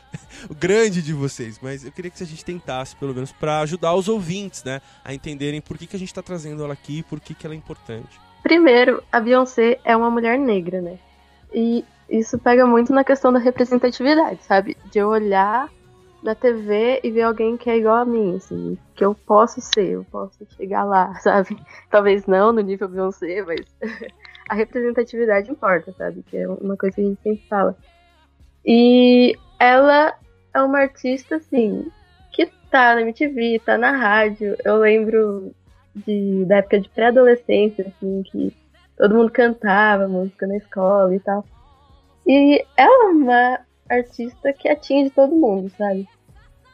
grande 0.58 1.02
de 1.02 1.12
vocês, 1.12 1.58
mas 1.60 1.84
eu 1.84 1.92
queria 1.92 2.10
que 2.10 2.22
a 2.22 2.26
gente 2.26 2.44
tentasse, 2.44 2.96
pelo 2.96 3.14
menos, 3.14 3.32
para 3.32 3.60
ajudar 3.60 3.94
os 3.94 4.08
ouvintes, 4.08 4.64
né, 4.64 4.80
a 5.04 5.12
entenderem 5.12 5.60
por 5.60 5.76
que, 5.76 5.86
que 5.86 5.96
a 5.96 5.98
gente 5.98 6.08
está 6.08 6.22
trazendo 6.22 6.62
ela 6.64 6.72
aqui 6.72 6.98
e 6.98 7.02
por 7.02 7.20
que, 7.20 7.34
que 7.34 7.46
ela 7.46 7.54
é 7.54 7.58
importante. 7.58 8.20
Primeiro, 8.42 9.02
a 9.10 9.20
Beyoncé 9.20 9.78
é 9.84 9.96
uma 9.96 10.10
mulher 10.10 10.38
negra, 10.38 10.80
né? 10.80 10.98
E 11.54 11.84
isso 12.10 12.38
pega 12.38 12.66
muito 12.66 12.92
na 12.92 13.04
questão 13.04 13.32
da 13.32 13.38
representatividade, 13.38 14.42
sabe? 14.42 14.76
De 14.90 14.98
eu 14.98 15.08
olhar 15.08 15.70
na 16.22 16.34
TV 16.34 17.00
e 17.02 17.10
ver 17.10 17.22
alguém 17.22 17.56
que 17.56 17.68
é 17.68 17.76
igual 17.76 17.96
a 17.96 18.04
mim, 18.04 18.36
assim, 18.36 18.78
que 18.94 19.04
eu 19.04 19.14
posso 19.14 19.60
ser, 19.60 19.90
eu 19.90 20.04
posso 20.04 20.46
chegar 20.56 20.84
lá, 20.84 21.14
sabe? 21.20 21.56
Talvez 21.90 22.26
não 22.26 22.52
no 22.52 22.60
nível 22.60 22.88
Beyoncé, 22.88 23.42
mas 23.42 23.66
a 24.48 24.54
representatividade 24.54 25.50
importa, 25.50 25.92
sabe? 25.92 26.22
Que 26.22 26.38
é 26.38 26.48
uma 26.48 26.76
coisa 26.76 26.94
que 26.94 27.02
a 27.02 27.04
gente 27.04 27.22
sempre 27.22 27.46
fala. 27.48 27.76
E 28.64 29.36
ela 29.58 30.14
é 30.54 30.62
uma 30.62 30.80
artista, 30.80 31.36
assim, 31.36 31.90
que 32.32 32.46
tá 32.70 32.94
na 32.94 33.02
MTV, 33.02 33.60
tá 33.64 33.76
na 33.76 33.90
rádio. 33.90 34.56
Eu 34.64 34.76
lembro 34.76 35.52
de, 35.94 36.44
da 36.44 36.58
época 36.58 36.80
de 36.80 36.88
pré-adolescência, 36.90 37.86
assim, 37.88 38.22
que 38.22 38.56
todo 38.96 39.14
mundo 39.14 39.32
cantava 39.32 40.06
música 40.06 40.46
na 40.46 40.56
escola 40.56 41.14
e 41.14 41.20
tal. 41.20 41.44
E 42.24 42.64
ela 42.76 43.04
é 43.04 43.12
uma 43.12 43.60
artista 43.92 44.52
que 44.52 44.68
atinge 44.68 45.10
todo 45.10 45.34
mundo, 45.34 45.70
sabe? 45.76 46.08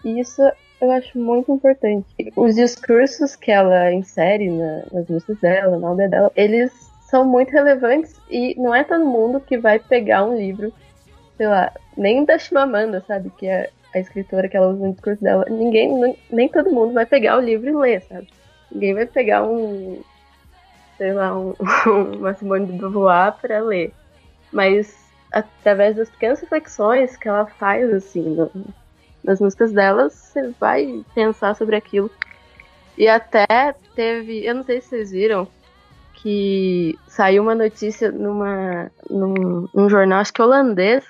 E 0.05 0.21
isso 0.21 0.43
eu 0.81 0.91
acho 0.91 1.19
muito 1.19 1.53
importante. 1.53 2.07
Os 2.37 2.55
discursos 2.55 3.35
que 3.35 3.51
ela 3.51 3.93
insere 3.93 4.51
na, 4.51 4.83
nas 4.93 5.09
músicas 5.09 5.39
dela, 5.41 5.79
na 5.79 5.91
obra 5.91 6.09
dela, 6.09 6.33
eles 6.37 6.73
são 7.03 7.25
muito 7.25 7.51
relevantes 7.51 8.21
e 8.31 8.55
não 8.57 8.75
é 8.75 8.85
todo 8.85 9.05
mundo 9.05 9.41
que 9.41 9.59
vai 9.59 9.79
pegar 9.79 10.25
um 10.25 10.37
livro, 10.37 10.73
sei 11.37 11.49
lá, 11.49 11.73
nem 11.97 12.25
da 12.25 12.39
Chimamanda, 12.39 13.03
sabe? 13.07 13.31
Que 13.31 13.47
é 13.47 13.71
a 13.95 13.99
escritora 13.99 14.49
que 14.49 14.57
ela 14.57 14.69
usa 14.69 14.87
no 14.87 14.93
discurso 14.93 15.23
dela. 15.23 15.45
Ninguém, 15.49 16.17
nem 16.31 16.49
todo 16.49 16.71
mundo 16.71 16.93
vai 16.93 17.07
pegar 17.07 17.39
o 17.39 17.41
livro 17.41 17.69
e 17.69 17.75
ler, 17.75 18.03
sabe? 18.03 18.29
Ninguém 18.71 18.95
vai 18.95 19.07
pegar 19.07 19.43
um, 19.43 20.01
sei 20.97 21.13
lá, 21.13 21.37
um, 21.37 21.55
uma 22.19 22.35
Simone 22.35 22.67
de 22.67 22.73
Beauvoir 22.73 23.35
para 23.41 23.61
ler. 23.61 23.93
Mas 24.53 25.08
através 25.33 25.97
das 25.97 26.11
pequenas 26.11 26.41
reflexões 26.41 27.17
que 27.17 27.29
ela 27.29 27.47
faz, 27.47 27.93
assim, 27.93 28.23
no, 28.23 28.51
nas 29.23 29.41
músicas 29.41 29.73
dela, 29.73 30.09
você 30.09 30.51
vai 30.59 31.05
pensar 31.15 31.55
sobre 31.55 31.77
aquilo. 31.77 32.11
E 32.97 33.07
até 33.07 33.75
teve, 33.95 34.45
eu 34.45 34.55
não 34.55 34.65
sei 34.65 34.81
se 34.81 34.89
vocês 34.89 35.11
viram, 35.11 35.47
que 36.15 36.99
saiu 37.07 37.43
uma 37.43 37.55
notícia 37.55 38.11
numa, 38.11 38.91
num, 39.09 39.69
num 39.73 39.89
jornal, 39.89 40.21
acho 40.21 40.33
que 40.33 40.43
holandês, 40.43 41.05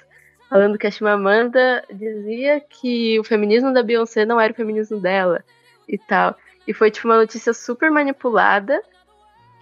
falando 0.51 0.77
que 0.79 0.87
a 0.87 0.91
Chimamanda 0.91 1.85
dizia 1.91 2.61
que 2.61 3.19
o 3.19 3.25
feminismo 3.25 3.73
da 3.73 3.83
Beyoncé 3.83 4.27
não 4.27 4.41
era 4.41 4.53
o 4.53 4.57
feminismo 4.57 5.01
dela 5.01 5.43
e 5.89 5.97
tal. 5.97 6.37
E 6.67 6.75
foi 6.75 6.91
tipo 6.91 7.09
uma 7.09 7.17
notícia 7.17 7.55
super 7.55 7.91
manipulada, 7.91 8.83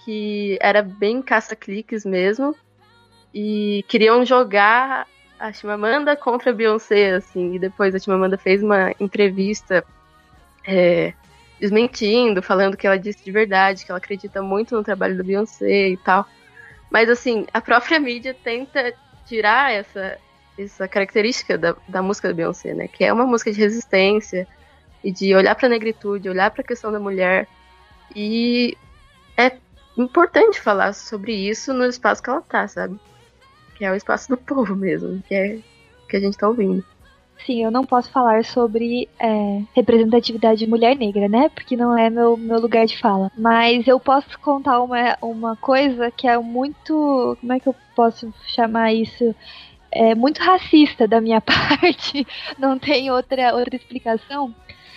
que 0.04 0.58
era 0.60 0.82
bem 0.82 1.22
caça-cliques 1.22 2.04
mesmo. 2.04 2.54
E 3.34 3.84
queriam 3.88 4.24
jogar 4.24 5.06
a 5.38 5.52
Chimamanda 5.52 6.16
contra 6.16 6.50
a 6.50 6.54
Beyoncé, 6.54 7.12
assim. 7.12 7.54
E 7.54 7.58
depois 7.58 7.94
a 7.94 7.98
Chimamanda 7.98 8.38
fez 8.38 8.62
uma 8.62 8.92
entrevista 8.98 9.84
é, 10.66 11.12
desmentindo, 11.60 12.42
falando 12.42 12.76
que 12.76 12.86
ela 12.86 12.98
disse 12.98 13.24
de 13.24 13.30
verdade, 13.30 13.84
que 13.84 13.90
ela 13.90 13.98
acredita 13.98 14.42
muito 14.42 14.74
no 14.74 14.82
trabalho 14.82 15.16
da 15.16 15.22
Beyoncé 15.22 15.88
e 15.90 15.96
tal. 15.98 16.26
Mas 16.90 17.08
assim, 17.08 17.46
a 17.52 17.60
própria 17.60 17.98
mídia 17.98 18.34
tenta 18.34 18.94
tirar 19.26 19.72
essa, 19.72 20.18
essa 20.58 20.88
característica 20.88 21.58
da, 21.58 21.76
da 21.88 22.02
música 22.02 22.28
da 22.28 22.34
Beyoncé, 22.34 22.74
né? 22.74 22.88
Que 22.88 23.04
é 23.04 23.12
uma 23.12 23.26
música 23.26 23.52
de 23.52 23.60
resistência 23.60 24.46
e 25.02 25.10
de 25.12 25.34
olhar 25.34 25.54
para 25.54 25.66
a 25.66 25.70
negritude, 25.70 26.28
olhar 26.28 26.50
para 26.50 26.62
a 26.62 26.66
questão 26.66 26.92
da 26.92 27.00
mulher. 27.00 27.46
E 28.14 28.76
é 29.36 29.52
importante 29.96 30.60
falar 30.60 30.92
sobre 30.92 31.32
isso 31.32 31.72
no 31.72 31.84
espaço 31.84 32.22
que 32.22 32.30
ela 32.30 32.42
tá, 32.42 32.66
sabe? 32.68 32.98
Que 33.76 33.84
é 33.84 33.92
o 33.92 33.94
espaço 33.94 34.28
do 34.28 34.36
povo 34.36 34.74
mesmo, 34.74 35.22
que 35.22 35.34
é 35.34 35.58
que 36.08 36.16
a 36.16 36.20
gente 36.20 36.36
tá 36.36 36.48
ouvindo. 36.48 36.84
Sim, 37.44 37.62
eu 37.62 37.70
não 37.70 37.84
posso 37.84 38.10
falar 38.10 38.44
sobre 38.44 39.08
é, 39.20 39.62
representatividade 39.74 40.58
de 40.58 40.66
mulher 40.66 40.96
negra, 40.96 41.28
né? 41.28 41.48
Porque 41.50 41.76
não 41.76 41.96
é 41.96 42.08
meu, 42.08 42.36
meu 42.36 42.58
lugar 42.58 42.86
de 42.86 42.98
fala. 42.98 43.30
Mas 43.36 43.86
eu 43.86 44.00
posso 44.00 44.38
contar 44.40 44.80
uma, 44.80 45.18
uma 45.20 45.56
coisa 45.56 46.10
que 46.10 46.26
é 46.26 46.38
muito. 46.38 47.36
Como 47.40 47.52
é 47.52 47.60
que 47.60 47.68
eu 47.68 47.74
posso 47.94 48.32
chamar 48.46 48.94
isso? 48.94 49.34
É 49.92 50.14
muito 50.14 50.38
racista 50.38 51.06
da 51.06 51.20
minha 51.20 51.40
parte. 51.42 52.26
Não 52.58 52.78
tem 52.78 53.10
outra, 53.10 53.54
outra 53.54 53.76
explicação. 53.76 54.54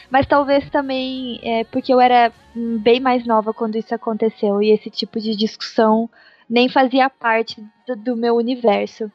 Mas 0.10 0.26
talvez 0.26 0.68
também 0.70 1.40
é 1.44 1.64
porque 1.66 1.94
eu 1.94 2.00
era 2.00 2.32
bem 2.56 3.00
mais 3.00 3.26
nova 3.28 3.54
quando 3.54 3.78
isso 3.78 3.94
aconteceu 3.94 4.62
e 4.62 4.72
esse 4.72 4.90
tipo 4.90 5.20
de 5.20 5.36
discussão 5.36 6.10
nem 6.50 6.68
fazia 6.70 7.10
parte 7.10 7.64
do, 7.88 7.95
do 7.95 8.16
meu 8.16 8.36
universo. 8.36 9.12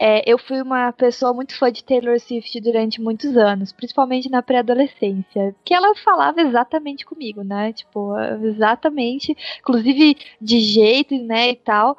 É, 0.00 0.22
eu 0.30 0.38
fui 0.38 0.62
uma 0.62 0.92
pessoa 0.92 1.34
muito 1.34 1.58
fã 1.58 1.72
de 1.72 1.82
Taylor 1.82 2.20
Swift 2.20 2.60
durante 2.60 3.00
muitos 3.00 3.36
anos, 3.36 3.72
principalmente 3.72 4.30
na 4.30 4.40
pré-adolescência, 4.40 5.56
que 5.64 5.74
ela 5.74 5.92
falava 5.96 6.40
exatamente 6.40 7.04
comigo, 7.04 7.42
né? 7.42 7.72
Tipo, 7.72 8.16
exatamente, 8.44 9.36
inclusive 9.58 10.16
de 10.40 10.60
jeito, 10.60 11.16
né, 11.24 11.50
e 11.50 11.56
tal, 11.56 11.98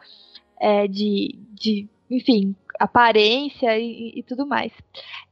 é, 0.57 0.88
de, 0.88 1.38
de, 1.51 1.89
enfim, 2.09 2.55
aparência 2.80 3.77
e, 3.77 4.13
e 4.15 4.23
tudo 4.23 4.45
mais. 4.47 4.71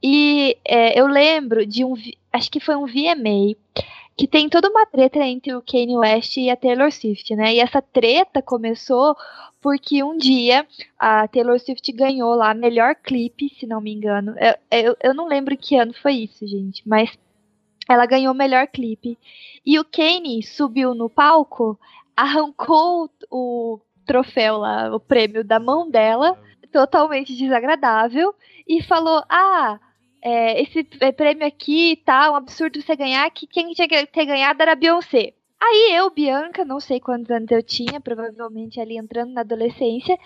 E 0.03 0.57
é, 0.65 0.99
eu 0.99 1.07
lembro 1.07 1.65
de 1.65 1.85
um, 1.85 1.93
acho 2.33 2.51
que 2.51 2.59
foi 2.59 2.75
um 2.75 2.85
VMA, 2.85 3.55
que 4.17 4.27
tem 4.27 4.49
toda 4.49 4.67
uma 4.67 4.85
treta 4.87 5.19
entre 5.19 5.53
o 5.53 5.61
Kanye 5.61 5.95
West 5.95 6.37
e 6.37 6.49
a 6.49 6.55
Taylor 6.55 6.91
Swift, 6.91 7.35
né? 7.35 7.53
E 7.53 7.59
essa 7.59 7.83
treta 7.83 8.41
começou 8.41 9.15
porque 9.61 10.03
um 10.03 10.17
dia 10.17 10.65
a 10.97 11.27
Taylor 11.27 11.59
Swift 11.59 11.91
ganhou 11.91 12.33
lá 12.33 12.51
melhor 12.55 12.95
clipe, 12.95 13.53
se 13.59 13.67
não 13.67 13.79
me 13.79 13.93
engano. 13.93 14.33
Eu, 14.39 14.55
eu, 14.71 14.97
eu 15.03 15.13
não 15.13 15.27
lembro 15.27 15.55
que 15.55 15.77
ano 15.77 15.93
foi 15.93 16.13
isso, 16.13 16.47
gente, 16.47 16.81
mas 16.87 17.15
ela 17.87 18.07
ganhou 18.07 18.33
melhor 18.33 18.67
clipe. 18.67 19.19
E 19.63 19.77
o 19.77 19.85
Kanye 19.85 20.41
subiu 20.41 20.95
no 20.95 21.09
palco, 21.09 21.79
arrancou 22.15 23.11
o 23.29 23.79
troféu 24.03 24.57
lá, 24.57 24.95
o 24.95 24.99
prêmio 24.99 25.43
da 25.43 25.59
mão 25.59 25.91
dela, 25.91 26.35
totalmente 26.71 27.35
desagradável, 27.35 28.33
e 28.67 28.81
falou: 28.81 29.23
Ah, 29.29 29.79
é, 30.21 30.61
esse 30.61 30.83
prêmio 31.15 31.45
aqui 31.45 32.01
tá 32.05 32.31
um 32.31 32.35
absurdo 32.35 32.81
você 32.81 32.95
ganhar, 32.95 33.29
que 33.31 33.47
quem 33.47 33.71
tinha 33.73 33.87
que 33.87 34.05
ter 34.07 34.25
ganhado 34.25 34.61
era 34.61 34.73
a 34.73 34.75
Beyoncé. 34.75 35.33
Aí 35.59 35.95
eu, 35.95 36.09
Bianca, 36.11 36.63
não 36.63 36.79
sei 36.79 36.99
quantos 36.99 37.31
anos 37.31 37.49
eu 37.51 37.63
tinha, 37.63 37.99
provavelmente 37.99 38.79
ali 38.79 38.95
entrando 38.95 39.33
na 39.33 39.41
adolescência, 39.41 40.17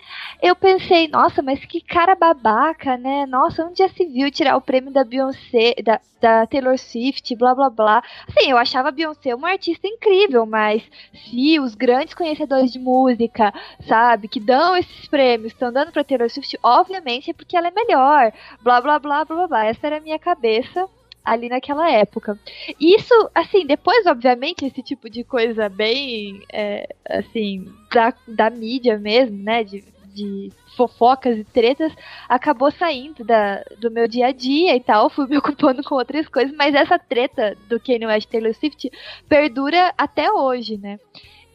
eu 0.42 0.54
pensei, 0.54 1.08
nossa, 1.08 1.40
mas 1.42 1.64
que 1.64 1.80
cara 1.80 2.14
babaca, 2.14 2.96
né? 2.98 3.24
Nossa, 3.26 3.64
onde 3.64 3.78
já 3.78 3.88
se 3.88 4.04
viu 4.06 4.30
tirar 4.30 4.56
o 4.56 4.60
prêmio 4.60 4.92
da 4.92 5.02
Beyoncé, 5.04 5.74
da, 5.82 6.00
da 6.20 6.46
Taylor 6.46 6.78
Swift, 6.78 7.34
blá 7.34 7.54
blá 7.54 7.70
blá. 7.70 8.02
Assim, 8.28 8.50
eu 8.50 8.58
achava 8.58 8.88
a 8.88 8.92
Beyoncé 8.92 9.34
uma 9.34 9.50
artista 9.50 9.88
incrível, 9.88 10.44
mas 10.44 10.82
se 11.14 11.58
os 11.58 11.74
grandes 11.74 12.12
conhecedores 12.14 12.70
de 12.70 12.78
música, 12.78 13.52
sabe, 13.88 14.28
que 14.28 14.38
dão 14.38 14.76
esses 14.76 15.08
prêmios, 15.08 15.52
estão 15.52 15.72
dando 15.72 15.92
pra 15.92 16.04
Taylor 16.04 16.28
Swift, 16.30 16.58
obviamente 16.62 17.30
é 17.30 17.34
porque 17.34 17.56
ela 17.56 17.68
é 17.68 17.70
melhor, 17.70 18.32
blá 18.62 18.80
blá 18.82 18.98
blá 18.98 19.24
blá 19.24 19.48
blá. 19.48 19.64
Essa 19.64 19.86
era 19.86 19.96
a 19.96 20.00
minha 20.00 20.18
cabeça 20.18 20.86
ali 21.24 21.48
naquela 21.48 21.90
época. 21.90 22.38
Isso, 22.78 23.14
assim, 23.34 23.66
depois, 23.66 24.06
obviamente, 24.06 24.64
esse 24.64 24.82
tipo 24.82 25.08
de 25.08 25.24
coisa 25.24 25.68
bem, 25.68 26.42
é, 26.52 26.94
assim, 27.08 27.72
da, 27.92 28.12
da 28.26 28.50
mídia 28.50 28.98
mesmo, 28.98 29.36
né, 29.42 29.62
de, 29.62 29.84
de 30.12 30.50
fofocas 30.76 31.38
e 31.38 31.44
tretas, 31.44 31.92
acabou 32.28 32.70
saindo 32.70 33.24
da, 33.24 33.62
do 33.78 33.90
meu 33.90 34.08
dia 34.08 34.28
a 34.28 34.32
dia 34.32 34.74
e 34.74 34.80
tal, 34.80 35.10
fui 35.10 35.26
me 35.26 35.36
ocupando 35.38 35.82
com 35.82 35.94
outras 35.94 36.28
coisas, 36.28 36.54
mas 36.56 36.74
essa 36.74 36.98
treta 36.98 37.56
do 37.68 37.78
Kanye 37.78 38.06
West 38.06 38.28
Taylor 38.28 38.54
Swift 38.54 38.90
perdura 39.28 39.92
até 39.96 40.30
hoje, 40.30 40.76
né. 40.76 40.98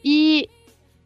E 0.04 0.48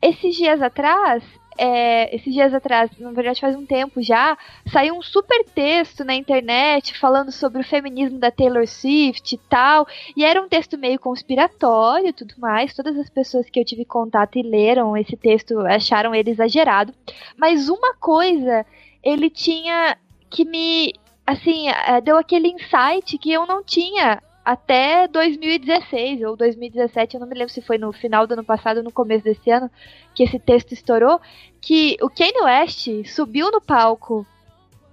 esses 0.01 0.37
dias 0.37 0.61
atrás, 0.61 1.23
é, 1.59 2.15
esses 2.15 2.33
dias 2.33 2.53
atrás, 2.55 2.91
na 2.99 3.13
verdade 3.13 3.41
faz 3.41 3.55
um 3.57 3.67
tempo 3.67 4.03
já, 4.03 4.37
saiu 4.71 4.97
um 4.97 5.03
super 5.03 5.45
texto 5.45 6.05
na 6.05 6.15
internet 6.15 6.99
falando 6.99 7.31
sobre 7.31 7.61
o 7.61 7.65
feminismo 7.65 8.19
da 8.19 8.31
Taylor 8.31 8.67
Swift 8.67 9.35
e 9.35 9.39
tal. 9.39 9.87
E 10.17 10.25
era 10.25 10.41
um 10.41 10.49
texto 10.49 10.79
meio 10.79 10.99
conspiratório 10.99 12.09
e 12.09 12.13
tudo 12.13 12.35
mais. 12.39 12.75
Todas 12.75 12.97
as 12.99 13.09
pessoas 13.09 13.49
que 13.49 13.61
eu 13.61 13.65
tive 13.65 13.85
contato 13.85 14.39
e 14.39 14.43
leram 14.43 14.97
esse 14.97 15.17
texto 15.17 15.59
acharam 15.61 16.15
ele 16.15 16.31
exagerado. 16.31 16.95
Mas 17.37 17.69
uma 17.69 17.95
coisa 17.95 18.65
ele 19.03 19.29
tinha 19.31 19.97
que 20.31 20.45
me. 20.45 20.95
Assim, 21.25 21.67
deu 22.03 22.19
aquele 22.19 22.49
insight 22.49 23.17
que 23.17 23.33
eu 23.33 23.47
não 23.47 23.63
tinha 23.63 24.21
até 24.45 25.07
2016 25.07 26.23
ou 26.23 26.37
2017, 26.37 27.15
eu 27.15 27.21
não 27.21 27.29
me 27.29 27.35
lembro 27.35 27.53
se 27.53 27.63
foi 27.63 27.79
no 27.79 27.93
final 27.93 28.27
do 28.27 28.33
ano 28.33 28.45
passado 28.45 28.79
ou 28.79 28.83
no 28.83 28.93
começo 28.93 29.25
desse 29.25 29.51
ano 29.51 29.71
que 30.15 30.25
esse 30.25 30.39
texto 30.39 30.73
estourou, 30.73 31.21
que 31.61 31.97
o 32.03 32.11
Kanye 32.11 32.43
West 32.43 32.89
subiu 33.07 33.51
no 33.51 33.61
palco 33.61 34.27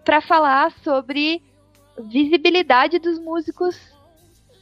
para 0.06 0.22
falar 0.22 0.72
sobre 0.84 1.42
visibilidade 1.98 3.00
dos 3.00 3.20
músicos 3.20 3.80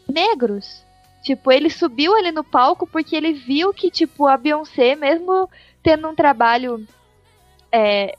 negros. 0.07 0.85
Tipo, 1.21 1.51
ele 1.51 1.69
subiu 1.69 2.15
ali 2.15 2.31
no 2.31 2.43
palco 2.43 2.87
porque 2.87 3.15
ele 3.15 3.33
viu 3.33 3.73
que, 3.73 3.91
tipo, 3.91 4.25
a 4.25 4.37
Beyoncé, 4.37 4.95
mesmo 4.95 5.49
tendo 5.83 6.07
um 6.07 6.15
trabalho 6.15 6.87
é, 7.71 8.17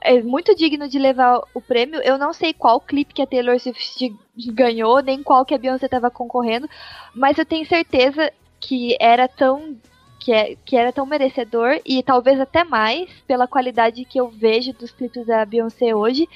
é 0.00 0.22
muito 0.22 0.54
digno 0.54 0.88
de 0.88 0.98
levar 0.98 1.42
o 1.54 1.60
prêmio. 1.60 2.00
Eu 2.02 2.18
não 2.18 2.32
sei 2.32 2.52
qual 2.52 2.80
clipe 2.80 3.14
que 3.14 3.22
a 3.22 3.26
Taylor 3.26 3.58
Swift 3.58 4.14
ganhou, 4.48 5.02
nem 5.02 5.22
qual 5.22 5.44
que 5.44 5.54
a 5.54 5.58
Beyoncé 5.58 5.86
estava 5.86 6.10
concorrendo, 6.10 6.68
mas 7.14 7.38
eu 7.38 7.44
tenho 7.44 7.66
certeza 7.66 8.32
que 8.60 8.96
era 9.00 9.28
tão 9.28 9.76
que, 10.18 10.32
é, 10.32 10.56
que 10.64 10.76
era 10.76 10.92
tão 10.92 11.04
merecedor 11.04 11.80
e 11.84 12.00
talvez 12.02 12.38
até 12.38 12.62
mais 12.62 13.10
pela 13.26 13.48
qualidade 13.48 14.04
que 14.04 14.20
eu 14.20 14.28
vejo 14.28 14.72
dos 14.72 14.92
clipes 14.92 15.26
da 15.26 15.44
Beyoncé 15.44 15.94
hoje, 15.94 16.28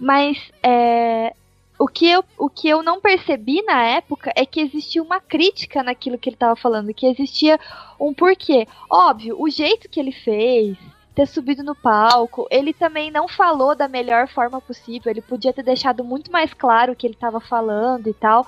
mas 0.00 0.38
é, 0.62 1.34
o 1.78 1.86
que, 1.86 2.08
eu, 2.08 2.24
o 2.38 2.48
que 2.48 2.68
eu 2.68 2.82
não 2.82 3.00
percebi 3.00 3.60
na 3.62 3.82
época 3.84 4.32
é 4.34 4.46
que 4.46 4.60
existia 4.60 5.02
uma 5.02 5.20
crítica 5.20 5.82
naquilo 5.82 6.16
que 6.16 6.28
ele 6.28 6.36
estava 6.36 6.56
falando, 6.56 6.94
que 6.94 7.06
existia 7.06 7.58
um 8.00 8.14
porquê. 8.14 8.66
Óbvio, 8.88 9.36
o 9.38 9.50
jeito 9.50 9.88
que 9.88 10.00
ele 10.00 10.12
fez, 10.12 10.78
ter 11.14 11.26
subido 11.26 11.62
no 11.62 11.74
palco. 11.74 12.46
Ele 12.50 12.72
também 12.72 13.10
não 13.10 13.28
falou 13.28 13.74
da 13.74 13.88
melhor 13.88 14.28
forma 14.28 14.60
possível. 14.60 15.10
Ele 15.10 15.22
podia 15.22 15.52
ter 15.52 15.62
deixado 15.62 16.02
muito 16.02 16.30
mais 16.32 16.52
claro 16.52 16.92
o 16.92 16.96
que 16.96 17.06
ele 17.06 17.14
estava 17.14 17.40
falando 17.40 18.08
e 18.08 18.14
tal. 18.14 18.46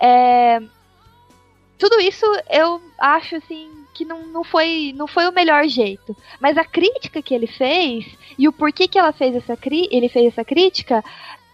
É... 0.00 0.60
Tudo 1.78 2.00
isso 2.00 2.24
eu 2.50 2.80
acho 2.98 3.36
assim 3.36 3.70
que 3.92 4.04
não, 4.04 4.26
não, 4.26 4.44
foi, 4.44 4.94
não 4.96 5.06
foi 5.06 5.26
o 5.26 5.32
melhor 5.32 5.66
jeito. 5.66 6.16
Mas 6.40 6.56
a 6.56 6.64
crítica 6.64 7.22
que 7.22 7.34
ele 7.34 7.46
fez 7.46 8.06
e 8.38 8.46
o 8.46 8.52
porquê 8.52 8.86
que 8.86 8.98
ela 8.98 9.12
fez 9.12 9.34
essa 9.34 9.58
ele 9.90 10.08
fez 10.08 10.26
essa 10.26 10.44
crítica 10.44 11.02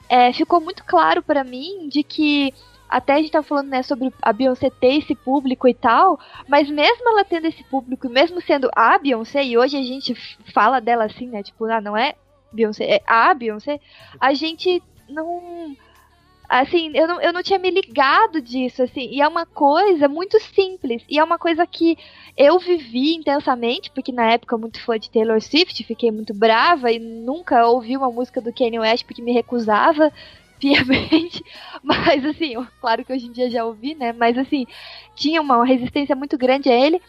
é, 0.09 0.33
ficou 0.33 0.61
muito 0.61 0.85
claro 0.85 1.23
para 1.23 1.45
mim 1.45 1.89
de 1.89 2.03
que 2.03 2.53
até 2.93 3.15
a 3.15 3.17
gente 3.17 3.31
tá 3.31 3.43
falando, 3.43 3.69
né, 3.69 3.83
sobre 3.83 4.13
a 4.21 4.33
Beyoncé 4.35 4.69
ter 4.69 4.99
esse 4.99 5.15
público 5.15 5.67
e 5.67 5.73
tal, 5.73 6.21
mas 6.47 6.69
mesmo 6.69 7.09
ela 7.09 7.25
tendo 7.25 7.47
esse 7.47 7.65
público, 7.65 8.07
mesmo 8.07 8.39
sendo 8.43 8.69
a 8.77 8.99
Beyoncé, 8.99 9.43
e 9.43 9.57
hoje 9.57 9.79
a 9.79 9.83
gente 9.83 10.15
fala 10.53 10.79
dela 10.79 11.05
assim, 11.05 11.27
né, 11.27 11.43
tipo, 11.43 11.65
ah, 11.65 11.81
não 11.81 11.97
é 11.97 12.15
Beyoncé, 12.53 12.85
é, 12.85 13.03
a 13.07 13.33
Beyoncé, 13.33 13.81
a 14.21 14.35
gente 14.35 14.83
não 15.09 15.75
assim, 16.47 16.91
eu 16.95 17.09
não, 17.09 17.19
eu 17.19 17.33
não 17.33 17.43
tinha 17.43 17.59
me 17.59 17.71
ligado 17.71 18.43
disso, 18.43 18.83
assim, 18.83 19.09
e 19.11 19.23
é 19.23 19.27
uma 19.27 19.47
coisa 19.47 20.07
muito 20.07 20.39
simples, 20.39 21.03
e 21.09 21.19
é 21.19 21.25
uma 21.25 21.39
coisa 21.39 21.67
que 21.67 21.97
eu 22.37 22.59
vivi 22.59 23.15
intensamente, 23.15 23.91
porque 23.91 24.13
na 24.13 24.31
época 24.33 24.55
eu 24.55 24.59
muito 24.59 24.85
fã 24.85 24.99
de 24.99 25.11
Taylor 25.11 25.41
Swift, 25.41 25.83
fiquei 25.83 26.11
muito 26.11 26.35
brava 26.35 26.93
e 26.93 26.99
nunca 26.99 27.67
ouvi 27.67 27.97
uma 27.97 28.11
música 28.11 28.39
do 28.39 28.53
Kanye 28.53 28.81
West 28.81 29.07
porque 29.07 29.23
me 29.23 29.33
recusava 29.33 30.13
piamente, 30.63 31.45
mas 31.83 32.25
assim, 32.25 32.55
claro 32.81 33.05
que 33.05 33.13
hoje 33.13 33.27
em 33.27 33.33
dia 33.33 33.51
já 33.51 33.65
ouvi, 33.65 33.97
né, 33.97 34.13
mas 34.13 34.39
assim, 34.39 34.65
tinha 35.17 35.43
uma 35.43 35.65
resistência 35.67 36.15
muito 36.15 36.39
grande 36.39 36.71
a 36.71 36.73
ele, 36.73 37.03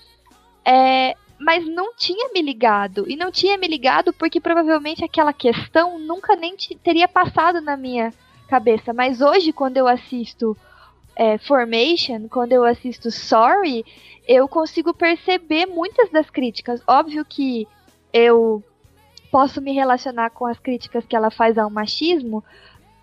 é, 0.66 1.16
mas 1.40 1.64
não 1.68 1.94
tinha 1.96 2.30
me 2.34 2.42
ligado. 2.42 3.06
E 3.08 3.16
não 3.16 3.32
tinha 3.32 3.56
me 3.58 3.68
ligado 3.68 4.12
porque 4.12 4.40
provavelmente 4.40 5.06
aquela 5.06 5.34
questão 5.34 6.00
nunca 6.00 6.36
nem 6.36 6.56
teria 6.82 7.08
passado 7.08 7.62
na 7.62 7.78
minha 7.78 8.12
cabeça. 8.48 8.94
Mas 8.94 9.22
hoje, 9.22 9.52
quando 9.52 9.78
eu 9.78 9.88
assisto 9.88 10.58
é, 11.16 11.38
Formation, 11.38 12.30
quando 12.30 12.54
eu 12.54 12.64
assisto 12.64 13.12
Sorry, 13.12 13.86
eu 14.26 14.48
consigo 14.48 14.94
perceber 14.94 15.66
muitas 15.66 16.10
das 16.10 16.30
críticas. 16.30 16.82
Óbvio 16.88 17.26
que 17.26 17.68
eu 18.14 18.64
posso 19.30 19.60
me 19.60 19.74
relacionar 19.74 20.30
com 20.30 20.46
as 20.46 20.60
críticas 20.60 21.06
que 21.06 21.16
ela 21.16 21.30
faz 21.30 21.58
ao 21.58 21.70
machismo, 21.70 22.44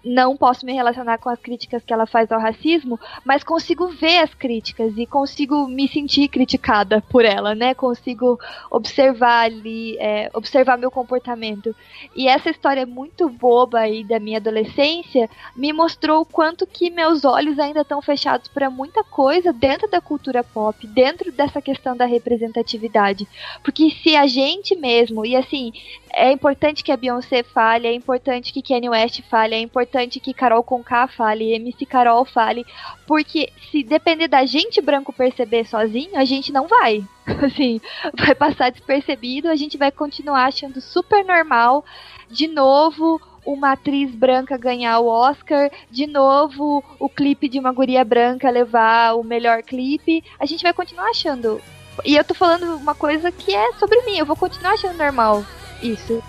não 0.05 0.37
posso 0.37 0.65
me 0.65 0.73
relacionar 0.73 1.19
com 1.19 1.29
as 1.29 1.39
críticas 1.39 1.83
que 1.85 1.93
ela 1.93 2.07
faz 2.07 2.31
ao 2.33 2.41
racismo, 2.41 2.99
mas 3.25 3.45
consigo 3.45 3.89
ver 3.89 4.19
as 4.19 4.33
críticas 4.35 4.93
e 4.97 5.07
consigo 5.07 5.67
me 5.69 5.89
sentir 5.89 6.29
criticada 6.29 7.03
por 7.11 7.25
ela, 7.25 7.55
né? 7.55 7.75
Consigo 7.75 8.39
observar 8.71 9.45
ali, 9.45 9.97
é, 9.99 10.31
observar 10.35 10.79
meu 10.79 10.91
comportamento. 10.91 11.75
E 12.15 12.29
essa 12.29 12.51
história 12.51 12.87
muito 12.87 13.29
boba 13.29 13.81
aí 13.81 14.03
da 14.05 14.19
minha 14.19 14.39
adolescência 14.39 15.29
me 15.55 15.73
mostrou 15.73 16.23
o 16.23 16.27
quanto 16.27 16.67
que 16.67 16.91
meus 16.91 17.25
olhos 17.25 17.59
ainda 17.59 17.83
estão 17.83 18.01
fechados 18.01 18.49
para 18.49 18.71
muita 18.71 19.05
coisa 19.05 19.53
dentro 19.53 19.89
da 19.89 20.01
cultura 20.01 20.43
pop, 20.43 20.87
dentro 20.87 21.31
dessa 21.31 21.61
questão 21.61 21.97
da 21.97 22.07
representatividade. 22.07 23.29
Porque 23.63 23.91
se 23.91 24.17
a 24.17 24.27
gente 24.27 24.75
mesmo, 24.75 25.25
e 25.25 25.37
assim, 25.37 25.73
é 26.13 26.33
importante 26.33 26.83
que 26.83 26.93
a 26.93 26.97
Beyoncé 26.97 27.43
fale, 27.43 27.87
é 27.87 27.93
importante 27.93 28.53
que 28.53 28.63
Kanye 28.63 28.89
West 28.89 29.23
fale, 29.31 29.55
é 29.55 29.61
importante 29.61 30.21
que 30.21 30.35
Carol 30.35 30.63
Conká 30.63 31.07
fale, 31.07 31.53
MC 31.55 31.87
Carol 31.87 32.25
fale, 32.25 32.67
porque 33.07 33.51
se 33.71 33.83
depender 33.83 34.29
da 34.29 34.45
gente 34.45 34.81
branco 34.81 35.13
perceber 35.13 35.67
sozinho, 35.67 36.17
a 36.17 36.25
gente 36.25 36.53
não 36.53 36.67
vai. 36.67 37.05
Assim, 37.45 37.81
vai 38.15 38.35
passar 38.35 38.71
despercebido, 38.71 39.49
a 39.49 39.57
gente 39.57 39.77
vai 39.77 39.91
continuar 39.91 40.47
achando 40.47 40.81
super 40.81 41.25
normal. 41.25 41.85
De 42.29 42.47
novo, 42.47 43.21
uma 43.45 43.73
atriz 43.73 44.15
branca 44.15 44.57
ganhar 44.57 44.99
o 45.01 45.07
Oscar, 45.07 45.71
de 45.91 46.07
novo 46.07 46.85
o 46.99 47.09
clipe 47.09 47.49
de 47.49 47.59
uma 47.59 47.73
guria 47.73 48.05
branca 48.05 48.51
levar 48.51 49.15
o 49.15 49.25
melhor 49.25 49.63
clipe, 49.63 50.23
a 50.39 50.47
gente 50.47 50.63
vai 50.63 50.73
continuar 50.73 51.11
achando. 51.11 51.61
E 52.05 52.17
eu 52.17 52.25
tô 52.25 52.35
falando 52.35 52.77
uma 52.77 52.95
coisa 52.95 53.31
que 53.31 53.55
é 53.55 53.73
sobre 53.73 54.01
mim, 54.03 54.17
eu 54.17 54.27
vou 54.27 54.37
continuar 54.37 54.75
achando 54.75 54.97
normal. 54.97 55.45
Isso. 55.83 56.23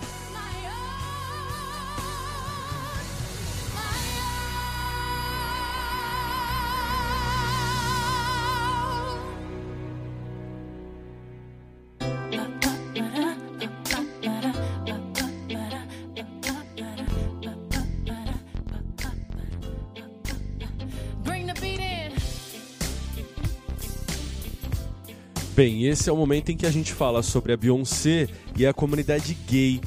Bem, 25.62 25.84
esse 25.84 26.10
é 26.10 26.12
o 26.12 26.16
momento 26.16 26.50
em 26.50 26.56
que 26.56 26.66
a 26.66 26.72
gente 26.72 26.92
fala 26.92 27.22
sobre 27.22 27.52
a 27.52 27.56
Beyoncé 27.56 28.26
e 28.58 28.66
a 28.66 28.72
comunidade 28.72 29.32
gay 29.46 29.80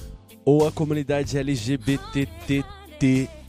ou 0.46 0.66
a 0.66 0.72
comunidade 0.72 1.38
LGBTT. 1.38 2.64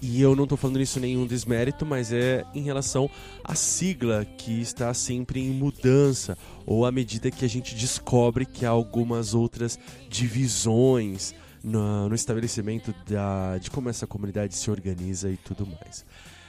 E 0.03 0.21
eu 0.21 0.35
não 0.35 0.45
tô 0.45 0.57
falando 0.57 0.81
isso 0.81 0.99
nenhum 0.99 1.25
desmérito, 1.25 1.87
mas 1.87 2.13
é 2.13 2.45
em 2.53 2.63
relação 2.63 3.09
à 3.45 3.55
sigla 3.55 4.25
que 4.25 4.61
está 4.61 4.93
sempre 4.93 5.39
em 5.39 5.51
mudança, 5.51 6.37
ou 6.67 6.85
à 6.85 6.91
medida 6.91 7.31
que 7.31 7.45
a 7.45 7.49
gente 7.49 7.77
descobre 7.77 8.45
que 8.45 8.67
há 8.67 8.71
algumas 8.71 9.33
outras 9.33 9.79
divisões 10.09 11.33
no, 11.63 12.09
no 12.09 12.15
estabelecimento 12.17 12.93
da, 13.09 13.57
de 13.59 13.71
como 13.71 13.89
essa 13.89 14.05
comunidade 14.05 14.57
se 14.57 14.69
organiza 14.69 15.31
e 15.31 15.37
tudo 15.37 15.65
mais. 15.65 16.05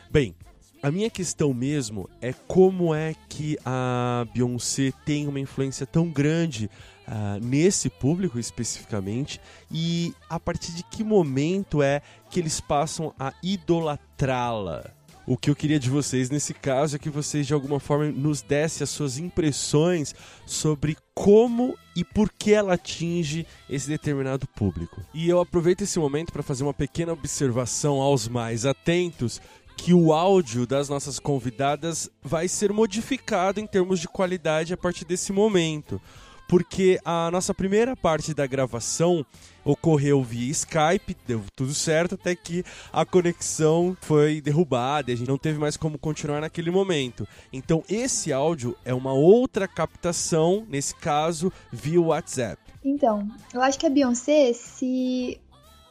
Bem, 0.10 0.34
a 0.82 0.92
minha 0.92 1.10
questão 1.10 1.54
mesmo 1.54 2.10
é 2.22 2.34
como 2.48 2.94
é 2.94 3.16
que 3.28 3.58
a 3.66 4.26
Beyoncé 4.34 4.92
tem 5.06 5.28
uma 5.28 5.40
influência 5.40 5.86
tão 5.86 6.10
grande 6.10 6.70
uh, 7.08 7.44
nesse 7.44 7.90
público 7.90 8.40
especificamente 8.40 9.42
e 9.72 10.14
a 10.30 10.40
partir 10.40 10.74
de 10.74 10.84
que 10.84 11.04
momento 11.04 11.82
é 11.82 12.02
que 12.30 12.40
eles 12.40 12.60
passam 12.60 13.14
a 13.20 13.34
idolatrá-la. 13.42 14.92
O 15.26 15.36
que 15.36 15.50
eu 15.50 15.56
queria 15.56 15.78
de 15.78 15.90
vocês 15.90 16.30
nesse 16.30 16.54
caso 16.54 16.96
é 16.96 17.00
que 17.00 17.10
vocês 17.10 17.46
de 17.46 17.54
alguma 17.54 17.82
forma 17.82 18.10
nos 18.12 18.42
dessem 18.42 18.86
as 18.86 18.90
suas 18.90 19.18
impressões 19.18 20.16
sobre 20.46 20.96
como 21.14 21.78
e 21.98 22.04
por 22.04 22.32
que 22.32 22.54
ela 22.54 22.76
atinge 22.76 23.46
esse 23.70 23.90
determinado 23.90 24.48
público. 24.48 25.02
E 25.14 25.28
eu 25.28 25.42
aproveito 25.42 25.82
esse 25.82 26.00
momento 26.00 26.32
para 26.32 26.42
fazer 26.42 26.64
uma 26.64 26.74
pequena 26.74 27.12
observação 27.12 28.00
aos 28.00 28.30
mais 28.30 28.66
atentos 28.66 29.42
que 29.78 29.94
o 29.94 30.12
áudio 30.12 30.66
das 30.66 30.90
nossas 30.90 31.20
convidadas 31.20 32.10
vai 32.22 32.48
ser 32.48 32.74
modificado 32.74 33.60
em 33.60 33.68
termos 33.68 34.00
de 34.00 34.08
qualidade 34.08 34.74
a 34.74 34.78
partir 34.78 35.06
desse 35.06 35.32
momento. 35.32 36.02
Porque 36.50 37.00
a 37.04 37.30
nossa 37.30 37.54
primeira 37.54 37.96
parte 37.96 38.34
da 38.34 38.48
gravação 38.48 39.26
ocorreu 39.66 40.24
via 40.24 40.50
Skype, 40.50 41.16
deu 41.28 41.44
tudo 41.56 41.74
certo, 41.74 42.16
até 42.16 42.34
que 42.36 42.64
a 42.92 43.06
conexão 43.06 43.98
foi 44.00 44.40
derrubada 44.40 45.12
e 45.12 45.14
a 45.14 45.18
gente 45.18 45.28
não 45.28 45.38
teve 45.38 45.60
mais 45.60 45.76
como 45.76 45.98
continuar 46.00 46.40
naquele 46.40 46.72
momento. 46.72 47.28
Então, 47.52 47.84
esse 47.90 48.32
áudio 48.32 48.78
é 48.86 48.94
uma 48.94 49.12
outra 49.12 49.68
captação, 49.68 50.66
nesse 50.70 50.96
caso, 50.96 51.52
via 51.72 52.02
WhatsApp. 52.02 52.62
Então, 52.84 53.28
eu 53.54 53.62
acho 53.62 53.78
que 53.78 53.86
a 53.86 53.90
Beyoncé 53.90 54.54
se, 54.54 55.38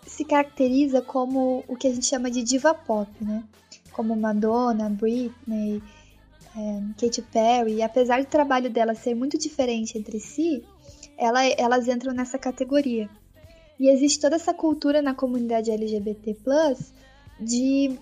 se 0.07 0.25
caracteriza 0.25 1.03
como 1.03 1.63
o 1.69 1.77
que 1.77 1.87
a 1.87 1.93
gente 1.93 2.07
chama 2.07 2.31
de 2.31 2.43
diva 2.43 2.73
pop, 2.73 3.11
né? 3.21 3.45
Como 3.97 4.15
Madonna, 4.15 4.91
Britney, 4.91 5.83
é, 6.55 6.83
Katy 7.01 7.23
Perry, 7.23 7.83
apesar 7.83 8.21
do 8.21 8.27
trabalho 8.27 8.69
delas 8.69 8.99
ser 8.99 9.15
muito 9.15 9.39
diferente 9.39 9.97
entre 9.97 10.21
si, 10.21 10.63
ela, 11.17 11.43
elas 11.47 11.89
entram 11.89 12.13
nessa 12.13 12.39
categoria. 12.39 13.09
E 13.81 13.89
existe 13.89 14.21
toda 14.21 14.37
essa 14.37 14.53
cultura 14.53 15.01
na 15.01 15.15
comunidade 15.15 15.71
LGBT+, 15.71 16.37
de 17.41 17.99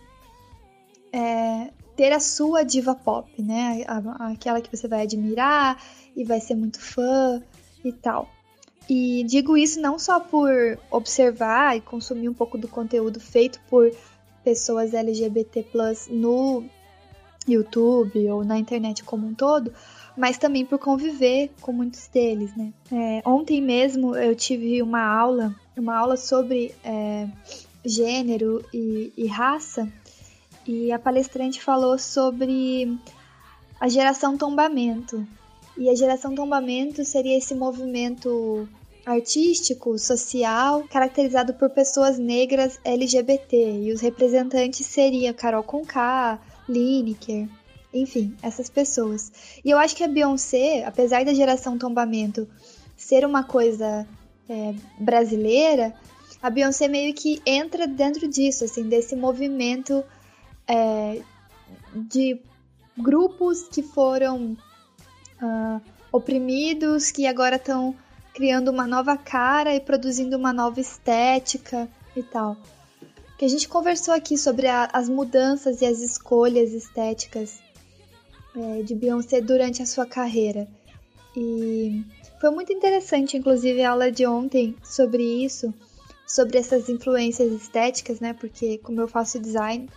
é, 1.13 1.71
ter 1.95 2.13
a 2.13 2.19
sua 2.19 2.65
diva 2.65 2.95
pop, 2.97 3.31
né? 3.41 3.85
Aquela 4.19 4.61
que 4.61 4.77
você 4.77 4.89
vai 4.89 5.03
admirar 5.03 5.81
e 6.17 6.25
vai 6.25 6.41
ser 6.41 6.57
muito 6.57 6.81
fã 6.81 7.41
e 7.85 7.93
tal. 7.93 8.29
E 8.89 9.25
digo 9.25 9.57
isso 9.57 9.81
não 9.81 9.99
só 9.99 10.19
por 10.19 10.79
observar 10.91 11.77
e 11.77 11.81
consumir 11.81 12.29
um 12.29 12.35
pouco 12.35 12.59
do 12.59 12.69
conteúdo 12.69 13.19
feito 13.19 13.61
por 13.69 13.91
pessoas 14.45 14.93
LGBT 14.93 15.67
no 16.11 16.65
YouTube 17.49 18.29
ou 18.31 18.45
na 18.45 18.59
internet 18.59 19.03
como 19.03 19.27
um 19.27 19.35
todo, 19.35 19.73
mas 20.17 20.39
também 20.39 20.65
por 20.65 20.79
conviver 20.79 21.51
com 21.61 21.73
muitos 21.73 22.07
deles, 22.07 22.55
né? 22.57 22.73
É, 22.93 23.23
ontem 23.29 23.61
mesmo 23.61 24.15
eu 24.15 24.35
tive 24.35 24.81
uma 24.83 25.03
aula, 25.03 25.55
uma 25.77 25.97
aula 25.97 26.17
sobre 26.17 26.75
é, 26.85 27.27
gênero 27.85 28.65
e, 28.73 29.13
e 29.17 29.27
raça, 29.27 29.91
e 30.67 30.93
a 30.93 30.99
palestrante 30.99 31.61
falou 31.61 31.99
sobre 31.99 32.99
a 33.81 33.89
geração 33.89 34.37
tombamento. 34.37 35.27
E 35.77 35.91
a 35.91 35.95
geração 35.95 36.35
tombamento 36.35 37.05
seria 37.05 37.37
esse 37.37 37.55
movimento 37.55 38.69
artístico, 39.05 39.99
social, 39.99 40.85
caracterizado 40.89 41.55
por 41.55 41.71
pessoas 41.71 42.19
negras 42.19 42.79
LGBT, 42.85 43.83
e 43.83 43.93
os 43.93 44.01
representantes 44.01 44.87
seriam 44.87 45.35
Carol 45.35 45.63
Conká, 45.63 46.41
Lineker, 46.69 47.49
enfim, 47.93 48.35
essas 48.43 48.69
pessoas. 48.69 49.31
E 49.65 49.71
eu 49.71 49.79
acho 49.79 49.95
que 49.95 50.03
a 50.03 50.09
Beyoncé, 50.09 50.85
apesar 50.85 51.25
da 51.25 51.35
geração 51.35 51.79
tombamento 51.79 52.49
ser 52.97 53.25
uma 53.25 53.45
coisa 53.45 54.07
é, 54.49 54.75
brasileira, 54.99 55.95
a 56.43 56.51
Beyoncé 56.51 56.89
meio 56.89 57.15
que 57.15 57.41
entra 57.47 57.87
dentro 57.87 58.27
disso, 58.29 58.65
assim, 58.65 58.89
desse 58.89 59.15
movimento 59.15 60.03
é, 60.67 61.21
de 61.95 62.41
grupos 62.97 63.69
que 63.69 63.83
foram 63.83 64.57
uh, 65.43 65.81
oprimidos, 66.13 67.11
que 67.11 67.27
agora 67.27 67.57
estão 67.57 67.95
criando 68.35 68.71
uma 68.71 68.87
nova 68.87 69.17
cara 69.17 69.75
e 69.75 69.81
produzindo 69.81 70.37
uma 70.37 70.53
nova 70.53 70.81
estética 70.81 71.89
e 72.17 72.23
tal. 72.23 72.57
Que 73.39 73.45
a 73.45 73.49
gente 73.49 73.69
conversou 73.69 74.13
aqui 74.13 74.37
sobre 74.37 74.67
a, 74.67 74.89
as 74.93 75.09
mudanças 75.09 75.81
e 75.81 75.87
as 75.87 76.01
escolhas 76.01 76.73
estéticas 76.73 77.61
é, 78.57 78.83
de 78.83 78.95
Beyoncé 78.95 79.41
durante 79.41 79.83
a 79.83 79.87
sua 79.87 80.05
carreira. 80.05 80.69
E 81.37 82.05
foi 82.41 82.51
muito 82.51 82.73
interessante, 82.73 83.37
inclusive, 83.37 83.83
a 83.83 83.91
aula 83.91 84.11
de 84.11 84.27
ontem 84.27 84.77
sobre 84.83 85.23
isso, 85.23 85.73
sobre 86.27 86.59
essas 86.59 86.89
influências 86.89 87.53
estéticas, 87.53 88.21
né? 88.21 88.33
Porque, 88.33 88.79
como 88.79 89.01
eu 89.01 89.09
faço 89.09 89.39
design, 89.39 89.89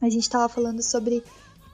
a 0.00 0.08
gente 0.08 0.22
estava 0.22 0.48
falando 0.48 0.82
sobre 0.82 1.22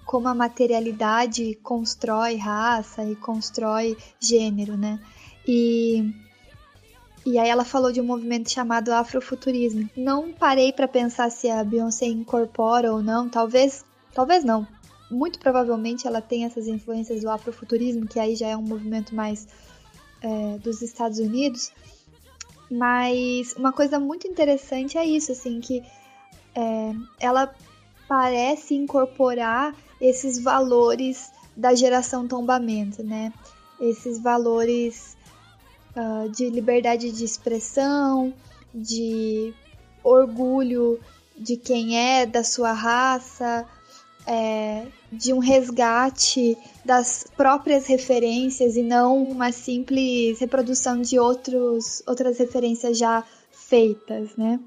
como 0.04 0.28
a 0.28 0.34
materialidade 0.34 1.57
constrói 1.62 2.36
raça 2.36 3.04
e 3.04 3.16
constrói 3.16 3.96
gênero, 4.20 4.76
né? 4.76 5.00
E 5.47 6.12
e 7.26 7.40
aí 7.40 7.49
ela 7.49 7.64
falou 7.64 7.90
de 7.90 8.01
um 8.01 8.05
movimento 8.05 8.49
chamado 8.49 8.92
afrofuturismo. 8.92 9.90
Não 9.97 10.32
parei 10.32 10.72
para 10.72 10.86
pensar 10.86 11.28
se 11.28 11.51
a 11.51 11.64
Beyoncé 11.64 12.07
incorpora 12.07 12.92
ou 12.92 13.03
não, 13.03 13.28
talvez, 13.28 13.84
talvez 14.14 14.44
não. 14.44 14.64
Muito 15.11 15.40
provavelmente 15.40 16.07
ela 16.07 16.20
tem 16.20 16.44
essas 16.44 16.68
influências 16.68 17.22
do 17.22 17.28
afrofuturismo, 17.28 18.07
que 18.07 18.20
aí 18.20 18.36
já 18.36 18.47
é 18.47 18.57
um 18.57 18.62
movimento 18.62 19.12
mais 19.12 19.49
é, 20.22 20.59
dos 20.59 20.82
Estados 20.82 21.18
Unidos. 21.18 21.72
Mas 22.70 23.55
uma 23.55 23.72
coisa 23.72 23.99
muito 23.99 24.28
interessante 24.28 24.97
é 24.97 25.05
isso, 25.05 25.32
assim, 25.32 25.59
que 25.61 25.82
é, 26.55 26.92
ela 27.18 27.53
parece 28.07 28.76
incorporar 28.76 29.74
esses 30.01 30.38
valores 30.38 31.32
da 31.57 31.74
geração 31.74 32.28
tombamento, 32.28 33.03
né? 33.03 33.32
Esses 33.80 34.20
valores 34.20 35.16
uh, 35.97 36.28
de 36.28 36.49
liberdade 36.51 37.11
de 37.11 37.24
expressão, 37.24 38.32
de 38.74 39.53
orgulho 40.05 41.01
de 41.36 41.57
quem 41.57 41.99
é, 41.99 42.24
da 42.24 42.44
sua 42.44 42.72
raça, 42.72 43.66
é, 44.26 44.86
de 45.12 45.32
um 45.32 45.38
resgate 45.38 46.57
das 46.84 47.26
próprias 47.36 47.86
referências 47.86 48.76
e 48.76 48.82
não 48.82 49.22
uma 49.22 49.53
simples 49.53 50.38
reprodução 50.38 51.01
de 51.01 51.18
outros, 51.18 52.03
outras 52.07 52.38
referências 52.38 52.99
já 52.99 53.24
feitas, 53.53 54.34
né? 54.36 54.61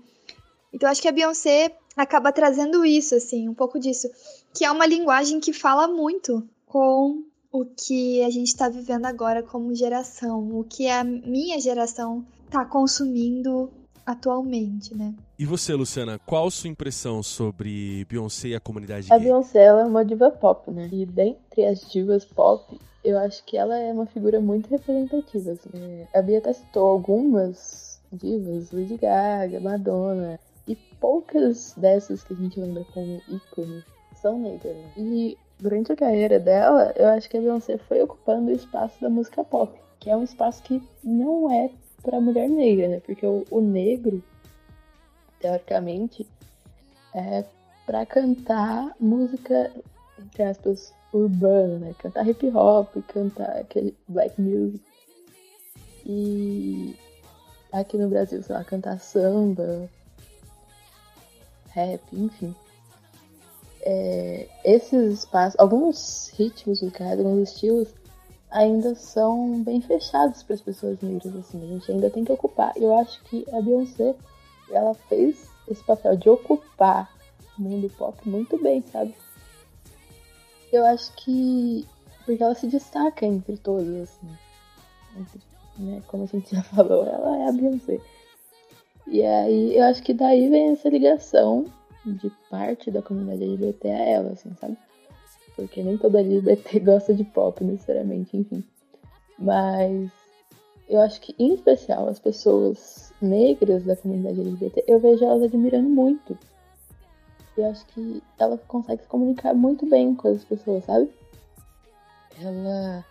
Então 0.71 0.89
acho 0.89 1.01
que 1.01 1.07
a 1.07 1.11
Beyoncé 1.11 1.75
acaba 1.97 2.31
trazendo 2.31 2.85
isso, 2.85 3.15
assim, 3.15 3.49
um 3.49 3.53
pouco 3.53 3.79
disso, 3.79 4.09
que 4.53 4.63
é 4.63 4.71
uma 4.71 4.85
linguagem 4.85 5.39
que 5.39 5.51
fala 5.51 5.87
muito 5.87 6.47
com 6.65 7.23
o 7.51 7.65
que 7.65 8.23
a 8.23 8.29
gente 8.29 8.47
está 8.47 8.69
vivendo 8.69 9.05
agora 9.05 9.41
como 9.41 9.73
geração, 9.73 10.59
o 10.59 10.63
que 10.63 10.87
a 10.87 11.03
minha 11.03 11.59
geração 11.59 12.25
está 12.45 12.65
consumindo 12.65 13.71
atualmente, 14.05 14.95
né? 14.95 15.13
E 15.37 15.45
você, 15.45 15.73
Luciana, 15.73 16.19
qual 16.25 16.49
sua 16.49 16.69
impressão 16.69 17.21
sobre 17.21 18.05
Beyoncé 18.05 18.49
e 18.49 18.55
a 18.55 18.59
comunidade 18.59 19.07
a 19.11 19.17
gay? 19.17 19.17
A 19.17 19.19
Beyoncé 19.19 19.63
ela 19.63 19.81
é 19.81 19.85
uma 19.85 20.03
diva 20.03 20.31
pop, 20.31 20.71
né? 20.71 20.89
E 20.91 21.05
dentre 21.05 21.65
as 21.65 21.81
divas 21.89 22.25
pop, 22.25 22.79
eu 23.03 23.17
acho 23.19 23.43
que 23.45 23.57
ela 23.57 23.77
é 23.77 23.91
uma 23.93 24.05
figura 24.05 24.39
muito 24.39 24.69
representativa. 24.69 25.51
Assim. 25.51 26.07
A 26.13 26.21
Bia 26.21 26.39
até 26.39 26.53
citou 26.53 26.87
algumas 26.87 27.99
divas, 28.11 28.71
Lady 28.71 28.97
Gaga, 28.97 29.59
Madonna, 29.59 30.39
e 30.67 30.75
poucas 30.75 31.73
dessas 31.77 32.23
que 32.23 32.33
a 32.33 32.35
gente 32.35 32.59
lembra 32.59 32.83
como 32.93 33.21
ícone 33.27 33.83
são 34.21 34.39
negras. 34.39 34.75
Né? 34.75 34.91
E 34.97 35.37
durante 35.59 35.91
a 35.91 35.95
carreira 35.95 36.39
dela, 36.39 36.93
eu 36.95 37.07
acho 37.09 37.29
que 37.29 37.37
a 37.37 37.41
Beyoncé 37.41 37.77
foi 37.77 38.01
ocupando 38.01 38.49
o 38.49 38.55
espaço 38.55 38.99
da 39.01 39.09
música 39.09 39.43
pop, 39.43 39.77
que 39.99 40.09
é 40.09 40.15
um 40.15 40.23
espaço 40.23 40.63
que 40.63 40.81
não 41.03 41.51
é 41.51 41.69
para 42.01 42.21
mulher 42.21 42.47
negra, 42.47 42.87
né? 42.87 43.01
Porque 43.05 43.25
o, 43.25 43.45
o 43.51 43.59
negro, 43.59 44.23
teoricamente, 45.39 46.25
é 47.13 47.43
para 47.85 48.05
cantar 48.05 48.95
música, 48.99 49.71
entre 50.17 50.43
aspas, 50.43 50.93
urbana, 51.11 51.79
né? 51.79 51.95
Cantar 51.99 52.27
hip 52.27 52.47
hop, 52.55 52.95
cantar 53.07 53.57
aquele 53.57 53.95
black 54.07 54.39
music. 54.39 54.81
E 56.05 56.95
aqui 57.73 57.97
no 57.97 58.07
Brasil, 58.07 58.41
sei 58.41 58.55
lá, 58.55 58.63
cantar 58.63 58.97
samba, 58.99 59.89
rap, 61.73 62.01
enfim 62.13 62.55
é, 63.81 64.47
esses 64.63 65.19
espaços, 65.19 65.59
alguns 65.59 66.31
ritmos 66.35 66.81
alguns 66.99 67.49
estilos 67.49 67.93
ainda 68.51 68.95
são 68.95 69.61
bem 69.63 69.79
fechados 69.81 70.43
para 70.43 70.55
as 70.55 70.61
pessoas 70.61 70.99
negras, 71.01 71.35
assim, 71.35 71.63
a 71.63 71.67
gente 71.67 71.91
ainda 71.91 72.09
tem 72.09 72.25
que 72.25 72.31
ocupar. 72.31 72.73
Eu 72.75 72.97
acho 72.97 73.23
que 73.25 73.45
a 73.53 73.61
Beyoncé, 73.61 74.15
ela 74.71 74.93
fez 74.93 75.49
esse 75.67 75.83
papel 75.83 76.17
de 76.17 76.29
ocupar 76.29 77.09
o 77.57 77.61
mundo 77.61 77.89
pop 77.97 78.17
muito 78.27 78.61
bem, 78.61 78.83
sabe? 78.91 79.13
Eu 80.71 80.85
acho 80.85 81.13
que 81.15 81.87
porque 82.25 82.43
ela 82.43 82.55
se 82.55 82.67
destaca 82.67 83.25
entre 83.25 83.57
todos, 83.57 83.87
assim. 84.01 84.29
Entre, 85.17 85.41
né, 85.77 86.01
como 86.07 86.23
a 86.23 86.27
gente 86.27 86.55
já 86.55 86.61
falou, 86.75 87.05
ela 87.05 87.37
é 87.37 87.49
a 87.49 87.51
Beyoncé. 87.51 87.99
E 89.07 89.23
aí 89.23 89.77
eu 89.77 89.83
acho 89.85 90.03
que 90.03 90.13
daí 90.13 90.49
vem 90.49 90.71
essa 90.71 90.89
ligação 90.89 91.65
de 92.05 92.29
parte 92.49 92.89
da 92.91 93.01
comunidade 93.01 93.43
LGBT 93.43 93.89
a 93.89 94.09
ela, 94.09 94.31
assim, 94.31 94.53
sabe? 94.59 94.77
Porque 95.55 95.83
nem 95.83 95.97
toda 95.97 96.21
LGBT 96.21 96.79
gosta 96.81 97.13
de 97.13 97.23
pop, 97.23 97.63
necessariamente, 97.63 98.37
enfim. 98.37 98.63
Mas 99.37 100.09
eu 100.87 100.99
acho 101.01 101.21
que, 101.21 101.35
em 101.37 101.53
especial, 101.53 102.07
as 102.07 102.19
pessoas 102.19 103.13
negras 103.21 103.83
da 103.83 103.95
comunidade 103.95 104.41
LGBT, 104.41 104.83
eu 104.87 104.99
vejo 104.99 105.23
elas 105.23 105.43
admirando 105.43 105.89
muito. 105.89 106.37
Eu 107.57 107.69
acho 107.69 107.85
que 107.87 108.23
ela 108.37 108.57
consegue 108.57 109.03
se 109.03 109.07
comunicar 109.07 109.53
muito 109.53 109.85
bem 109.85 110.15
com 110.15 110.29
as 110.29 110.43
pessoas, 110.43 110.85
sabe? 110.85 111.09
Ela 112.41 113.05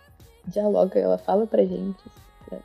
dialoga, 0.47 0.99
ela 0.99 1.17
fala 1.17 1.45
pra 1.45 1.63
gente, 1.63 2.03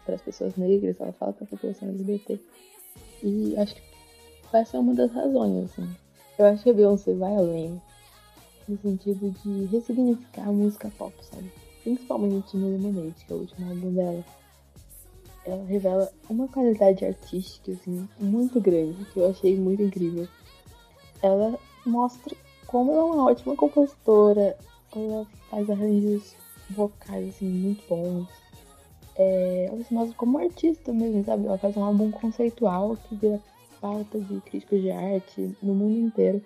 para 0.04 0.14
as 0.14 0.22
pessoas 0.22 0.56
negras, 0.56 0.98
ela 0.98 1.12
fala 1.12 1.32
pra 1.32 1.46
população 1.46 1.88
LGBT. 1.88 2.40
E 3.22 3.54
acho 3.58 3.74
que 3.74 3.82
essa 4.52 4.76
é 4.76 4.80
uma 4.80 4.94
das 4.94 5.12
razões, 5.12 5.64
assim. 5.64 6.03
Eu 6.38 6.46
acho 6.46 6.62
que 6.62 6.70
a 6.70 6.72
Beyoncé 6.72 7.14
vai 7.14 7.34
além 7.36 7.80
no 8.68 8.78
sentido 8.78 9.30
de 9.42 9.66
ressignificar 9.66 10.48
a 10.48 10.52
música 10.52 10.90
pop, 10.98 11.14
sabe? 11.22 11.50
Principalmente 11.82 12.56
no 12.56 12.70
Lemonade, 12.70 13.14
que 13.26 13.32
é 13.32 13.36
o 13.36 13.40
último 13.40 13.68
álbum 13.68 13.92
dela. 13.92 14.24
Ela 15.44 15.64
revela 15.66 16.12
uma 16.28 16.48
qualidade 16.48 17.04
artística, 17.04 17.72
assim, 17.72 18.08
muito 18.18 18.60
grande, 18.60 19.04
que 19.12 19.20
eu 19.20 19.28
achei 19.28 19.56
muito 19.56 19.82
incrível. 19.82 20.26
Ela 21.22 21.58
mostra 21.84 22.34
como 22.66 22.90
ela 22.90 23.00
é 23.00 23.04
uma 23.04 23.24
ótima 23.26 23.54
compositora, 23.54 24.56
ela 24.96 25.26
faz 25.50 25.68
arranjos 25.70 26.34
vocais, 26.70 27.28
assim, 27.28 27.46
muito 27.46 27.86
bons. 27.88 28.26
É, 29.16 29.66
ela 29.70 29.84
se 29.84 29.94
mostra 29.94 30.16
como 30.16 30.38
artista 30.38 30.92
mesmo, 30.92 31.22
sabe? 31.24 31.46
Ela 31.46 31.58
faz 31.58 31.76
um 31.76 31.84
álbum 31.84 32.10
conceitual 32.10 32.96
que 32.96 33.14
vira 33.14 33.40
pauta 33.84 34.18
de 34.18 34.40
críticos 34.40 34.80
de 34.80 34.90
arte 34.90 35.54
no 35.62 35.74
mundo 35.74 35.98
inteiro. 35.98 36.42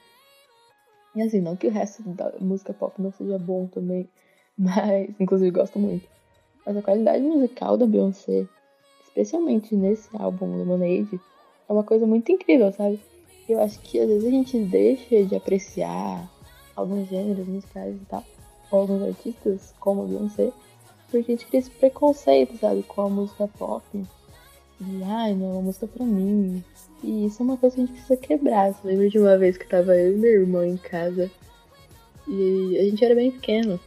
E 1.14 1.22
assim, 1.22 1.41
não 1.41 1.55
que 1.55 1.68
o 1.68 1.70
resto 1.70 2.03
da 2.03 2.32
música 2.41 2.74
pop 2.74 3.01
não 3.01 3.12
seja 3.12 3.39
bom 3.39 3.68
também, 3.68 4.09
mas 4.59 5.09
inclusive 5.20 5.53
gosto 5.53 5.78
muito. 5.78 6.09
Mas 6.66 6.76
a 6.76 6.82
qualidade 6.82 7.22
musical 7.22 7.76
da 7.76 7.86
Beyoncé, 7.86 8.49
especialmente 9.05 9.76
nesse 9.76 10.09
álbum 10.14 10.59
Lemonade, 10.59 11.20
é 11.68 11.72
uma 11.72 11.84
coisa 11.84 12.09
muito 12.09 12.32
incrível, 12.32 12.72
sabe? 12.72 12.99
Eu 13.49 13.62
acho 13.62 13.78
que 13.82 14.01
às 14.01 14.09
vezes 14.09 14.26
a 14.26 14.30
gente 14.30 14.59
deixa 14.59 15.24
de 15.24 15.36
apreciar 15.36 16.28
alguns 16.74 17.09
gêneros 17.09 17.47
musicais 17.47 17.95
e 17.95 18.05
tal, 18.07 18.24
ou 18.72 18.80
alguns 18.80 19.03
artistas, 19.03 19.72
como 19.78 20.03
a 20.03 20.07
Beyoncé, 20.07 20.53
porque 21.09 21.32
a 21.32 21.36
gente 21.36 21.47
cria 21.47 21.61
esse 21.61 21.70
preconceito, 21.70 22.59
sabe, 22.59 22.82
com 22.82 23.03
a 23.03 23.09
música 23.09 23.49
pop. 23.57 23.84
E, 24.81 25.03
ai, 25.05 25.35
não 25.35 25.47
é 25.47 25.53
uma 25.55 25.62
música 25.62 25.87
pra 25.87 26.05
mim, 26.05 26.62
e 27.03 27.26
isso 27.26 27.43
é 27.43 27.45
uma 27.45 27.57
coisa 27.57 27.76
que 27.76 27.83
a 27.83 27.87
gente 27.87 27.95
precisa 27.97 28.16
quebrar. 28.16 28.68
Eu 28.68 28.76
lembro 28.85 29.09
de 29.09 29.18
uma 29.18 29.37
vez 29.39 29.57
que 29.57 29.68
tava 29.68 29.97
eu 29.97 30.14
e 30.14 30.16
meu 30.16 30.31
irmão 30.31 30.64
em 30.64 30.76
casa. 30.76 31.31
E 32.26 32.76
a 32.79 32.83
gente 32.85 33.05
era 33.05 33.14
bem 33.14 33.31
pequeno. 33.31 33.79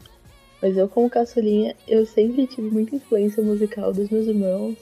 Mas 0.61 0.77
eu, 0.77 0.87
como 0.87 1.09
caçulinha, 1.09 1.75
eu 1.87 2.05
sempre 2.05 2.47
tive 2.47 2.69
muita 2.69 2.95
influência 2.95 3.43
musical 3.43 3.91
dos 3.91 4.09
meus 4.09 4.27
irmãos. 4.27 4.77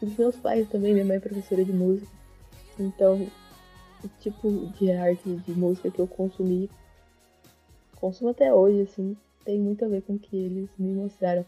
E 0.00 0.06
dos 0.06 0.16
meus 0.16 0.36
pais 0.36 0.68
também. 0.68 0.92
Minha 0.92 1.04
mãe 1.04 1.16
é 1.16 1.20
professora 1.20 1.64
de 1.64 1.72
música. 1.72 2.10
Então, 2.78 3.26
o 4.02 4.08
tipo 4.20 4.50
de 4.78 4.90
arte, 4.92 5.28
de 5.28 5.52
música 5.52 5.90
que 5.90 5.98
eu 5.98 6.06
consumi, 6.06 6.70
consumo 7.96 8.30
até 8.30 8.52
hoje, 8.52 8.82
assim, 8.82 9.16
tem 9.44 9.58
muito 9.58 9.84
a 9.84 9.88
ver 9.88 10.02
com 10.02 10.14
o 10.14 10.18
que 10.18 10.36
eles 10.36 10.68
me 10.78 10.92
mostraram. 10.94 11.44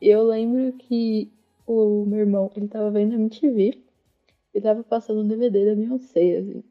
Eu 0.00 0.24
lembro 0.24 0.72
que 0.72 1.30
o 1.66 2.04
meu 2.06 2.20
irmão, 2.20 2.50
ele 2.56 2.68
tava 2.68 2.90
vendo 2.90 3.12
a 3.12 3.16
MTV 3.16 3.78
e 4.54 4.60
tava 4.60 4.82
passando 4.82 5.20
um 5.22 5.28
DVD 5.28 5.66
da 5.66 5.74
Beyoncé, 5.74 6.38
assim. 6.38 6.62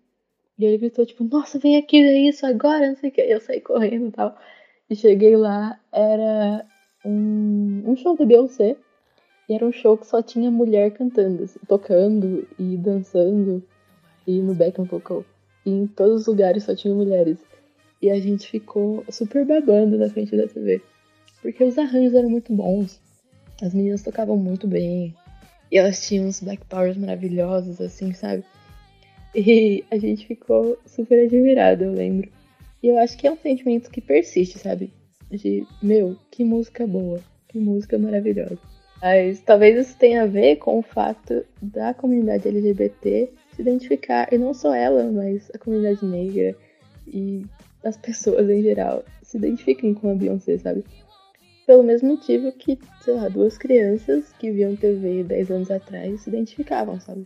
E 0.57 0.65
ele 0.65 0.77
gritou, 0.77 1.05
tipo, 1.05 1.23
nossa, 1.23 1.57
vem 1.57 1.77
aqui 1.77 2.01
ver 2.01 2.29
isso 2.29 2.45
agora, 2.45 2.87
não 2.87 2.95
sei 2.95 3.09
o 3.09 3.13
que. 3.13 3.21
Eu 3.21 3.41
saí 3.41 3.59
correndo 3.61 4.07
e 4.07 4.11
tal. 4.11 4.37
E 4.89 4.95
cheguei 4.95 5.35
lá, 5.35 5.79
era 5.91 6.65
um, 7.03 7.83
um 7.85 7.95
show 7.95 8.15
da 8.15 8.25
Beyoncé. 8.25 8.77
E 9.49 9.53
era 9.53 9.65
um 9.65 9.71
show 9.71 9.97
que 9.97 10.05
só 10.05 10.21
tinha 10.21 10.51
mulher 10.51 10.91
cantando, 10.91 11.43
assim, 11.43 11.59
tocando 11.67 12.47
e 12.59 12.77
dançando. 12.77 13.63
e 14.27 14.39
no 14.39 14.53
backing 14.53 14.83
vocal. 14.83 15.25
E 15.65 15.71
em 15.71 15.87
todos 15.87 16.21
os 16.21 16.27
lugares 16.27 16.63
só 16.63 16.75
tinham 16.75 16.95
mulheres. 16.95 17.39
E 18.01 18.09
a 18.09 18.19
gente 18.19 18.47
ficou 18.47 19.03
super 19.09 19.45
babando 19.45 19.97
na 19.97 20.09
frente 20.09 20.35
da 20.35 20.47
TV. 20.47 20.81
Porque 21.41 21.63
os 21.63 21.77
arranjos 21.77 22.13
eram 22.13 22.29
muito 22.29 22.53
bons. 22.53 23.01
As 23.61 23.73
meninas 23.73 24.01
tocavam 24.01 24.37
muito 24.37 24.67
bem. 24.67 25.15
E 25.71 25.77
elas 25.77 26.05
tinham 26.05 26.25
uns 26.25 26.41
black 26.41 26.65
powers 26.65 26.97
maravilhosos, 26.97 27.79
assim, 27.79 28.13
sabe? 28.13 28.43
E 29.33 29.85
a 29.89 29.97
gente 29.97 30.27
ficou 30.27 30.77
super 30.85 31.25
admirado, 31.25 31.85
eu 31.85 31.93
lembro. 31.93 32.29
E 32.83 32.87
eu 32.87 32.97
acho 32.97 33.17
que 33.17 33.27
é 33.27 33.31
um 33.31 33.37
sentimento 33.37 33.89
que 33.89 34.01
persiste, 34.01 34.59
sabe? 34.59 34.91
De, 35.29 35.65
meu, 35.81 36.17
que 36.29 36.43
música 36.43 36.85
boa, 36.85 37.21
que 37.47 37.57
música 37.57 37.97
maravilhosa. 37.97 38.57
Mas 39.01 39.39
talvez 39.41 39.87
isso 39.87 39.97
tenha 39.97 40.23
a 40.23 40.27
ver 40.27 40.57
com 40.57 40.79
o 40.79 40.83
fato 40.83 41.45
da 41.61 41.93
comunidade 41.93 42.47
LGBT 42.47 43.31
se 43.55 43.61
identificar, 43.61 44.31
e 44.31 44.37
não 44.37 44.53
só 44.53 44.73
ela, 44.75 45.09
mas 45.11 45.49
a 45.53 45.57
comunidade 45.57 46.05
negra 46.05 46.55
e 47.07 47.43
as 47.83 47.97
pessoas 47.97 48.49
em 48.49 48.61
geral 48.61 49.03
se 49.23 49.37
identifiquem 49.37 49.93
com 49.93 50.11
a 50.11 50.15
Beyoncé, 50.15 50.57
sabe? 50.57 50.83
Pelo 51.65 51.83
mesmo 51.83 52.09
motivo 52.09 52.51
que, 52.51 52.79
sei 53.01 53.13
lá, 53.13 53.29
duas 53.29 53.57
crianças 53.57 54.33
que 54.39 54.51
viam 54.51 54.75
TV 54.75 55.23
10 55.23 55.51
anos 55.51 55.71
atrás 55.71 56.21
se 56.21 56.29
identificavam, 56.29 56.99
sabe? 56.99 57.25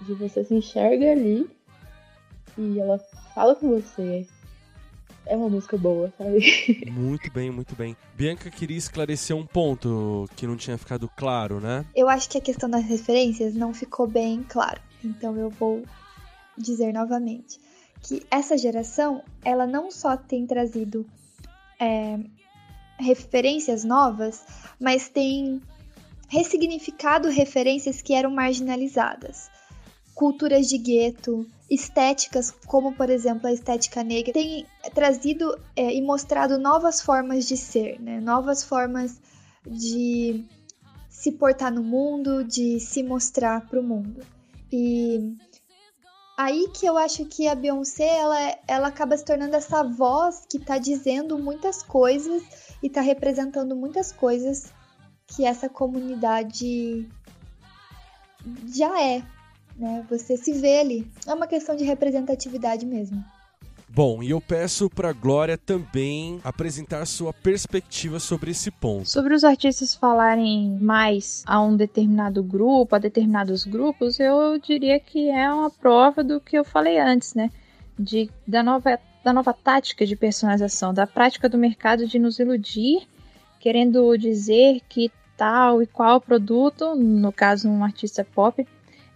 De 0.00 0.14
você 0.14 0.44
se 0.44 0.54
enxerga 0.54 1.12
ali 1.12 1.48
e 2.58 2.80
ela 2.80 2.98
fala 3.34 3.54
com 3.54 3.68
você. 3.68 4.26
É 5.26 5.36
uma 5.36 5.48
música 5.48 5.76
boa, 5.76 6.12
sabe? 6.18 6.38
Muito 6.90 7.32
bem, 7.32 7.50
muito 7.50 7.74
bem. 7.74 7.96
Bianca 8.14 8.50
queria 8.50 8.76
esclarecer 8.76 9.34
um 9.34 9.46
ponto 9.46 10.28
que 10.36 10.46
não 10.46 10.54
tinha 10.54 10.76
ficado 10.76 11.10
claro, 11.16 11.60
né? 11.60 11.84
Eu 11.96 12.10
acho 12.10 12.28
que 12.28 12.36
a 12.36 12.42
questão 12.42 12.68
das 12.68 12.84
referências 12.84 13.54
não 13.54 13.72
ficou 13.72 14.06
bem 14.06 14.44
claro. 14.46 14.80
Então 15.02 15.36
eu 15.38 15.48
vou 15.48 15.82
dizer 16.58 16.92
novamente 16.92 17.58
que 18.02 18.22
essa 18.30 18.56
geração, 18.58 19.22
ela 19.42 19.66
não 19.66 19.90
só 19.90 20.14
tem 20.14 20.46
trazido 20.46 21.06
é, 21.80 22.18
referências 22.98 23.84
novas, 23.84 24.44
mas 24.80 25.08
tem 25.08 25.60
ressignificado 26.28 27.28
referências 27.28 28.00
que 28.00 28.14
eram 28.14 28.30
marginalizadas. 28.30 29.50
Culturas 30.14 30.68
de 30.68 30.78
gueto, 30.78 31.46
estéticas, 31.68 32.52
como 32.66 32.92
por 32.94 33.10
exemplo 33.10 33.46
a 33.46 33.52
estética 33.52 34.02
negra, 34.02 34.32
tem 34.32 34.66
trazido 34.94 35.58
é, 35.74 35.92
e 35.94 36.00
mostrado 36.00 36.58
novas 36.58 37.00
formas 37.00 37.46
de 37.46 37.56
ser, 37.56 38.00
né? 38.00 38.20
novas 38.20 38.62
formas 38.62 39.20
de 39.66 40.44
se 41.08 41.32
portar 41.32 41.72
no 41.72 41.82
mundo, 41.82 42.44
de 42.44 42.78
se 42.78 43.02
mostrar 43.02 43.66
para 43.66 43.80
o 43.80 43.82
mundo. 43.82 44.20
E 44.70 45.36
aí 46.36 46.68
que 46.74 46.86
eu 46.86 46.98
acho 46.98 47.24
que 47.26 47.48
a 47.48 47.54
Beyoncé 47.54 48.06
ela, 48.06 48.58
ela 48.68 48.88
acaba 48.88 49.16
se 49.16 49.24
tornando 49.24 49.56
essa 49.56 49.82
voz 49.82 50.44
que 50.48 50.58
está 50.58 50.78
dizendo 50.78 51.38
muitas 51.38 51.82
coisas 51.82 52.42
e 52.84 52.86
está 52.86 53.00
representando 53.00 53.74
muitas 53.74 54.12
coisas 54.12 54.70
que 55.26 55.46
essa 55.46 55.70
comunidade 55.70 57.08
já 58.66 59.02
é, 59.02 59.22
né? 59.74 60.04
Você 60.10 60.36
se 60.36 60.52
vê 60.52 60.80
ali. 60.80 61.10
É 61.26 61.32
uma 61.32 61.46
questão 61.46 61.74
de 61.74 61.82
representatividade 61.82 62.84
mesmo. 62.84 63.24
Bom, 63.88 64.22
e 64.22 64.30
eu 64.30 64.40
peço 64.40 64.90
para 64.90 65.14
Glória 65.14 65.56
também 65.56 66.40
apresentar 66.44 67.06
sua 67.06 67.32
perspectiva 67.32 68.20
sobre 68.20 68.50
esse 68.50 68.70
ponto. 68.70 69.08
Sobre 69.08 69.32
os 69.32 69.44
artistas 69.44 69.94
falarem 69.94 70.76
mais 70.78 71.42
a 71.46 71.62
um 71.62 71.74
determinado 71.74 72.42
grupo, 72.42 72.96
a 72.96 72.98
determinados 72.98 73.64
grupos, 73.64 74.20
eu 74.20 74.58
diria 74.58 75.00
que 75.00 75.30
é 75.30 75.50
uma 75.50 75.70
prova 75.70 76.22
do 76.22 76.38
que 76.38 76.58
eu 76.58 76.64
falei 76.64 76.98
antes, 76.98 77.32
né? 77.32 77.50
De, 77.98 78.28
da, 78.46 78.62
nova, 78.62 79.00
da 79.24 79.32
nova 79.32 79.52
tática 79.52 80.06
de 80.06 80.14
personalização, 80.14 80.94
da 80.94 81.06
prática 81.06 81.48
do 81.48 81.58
mercado 81.58 82.06
de 82.06 82.18
nos 82.18 82.38
iludir, 82.38 83.08
querendo 83.58 84.16
dizer 84.16 84.80
que 84.88 85.10
tal 85.36 85.82
e 85.82 85.86
qual 85.86 86.20
produto, 86.20 86.94
no 86.94 87.32
caso 87.32 87.68
um 87.68 87.82
artista 87.82 88.22
pop, 88.22 88.64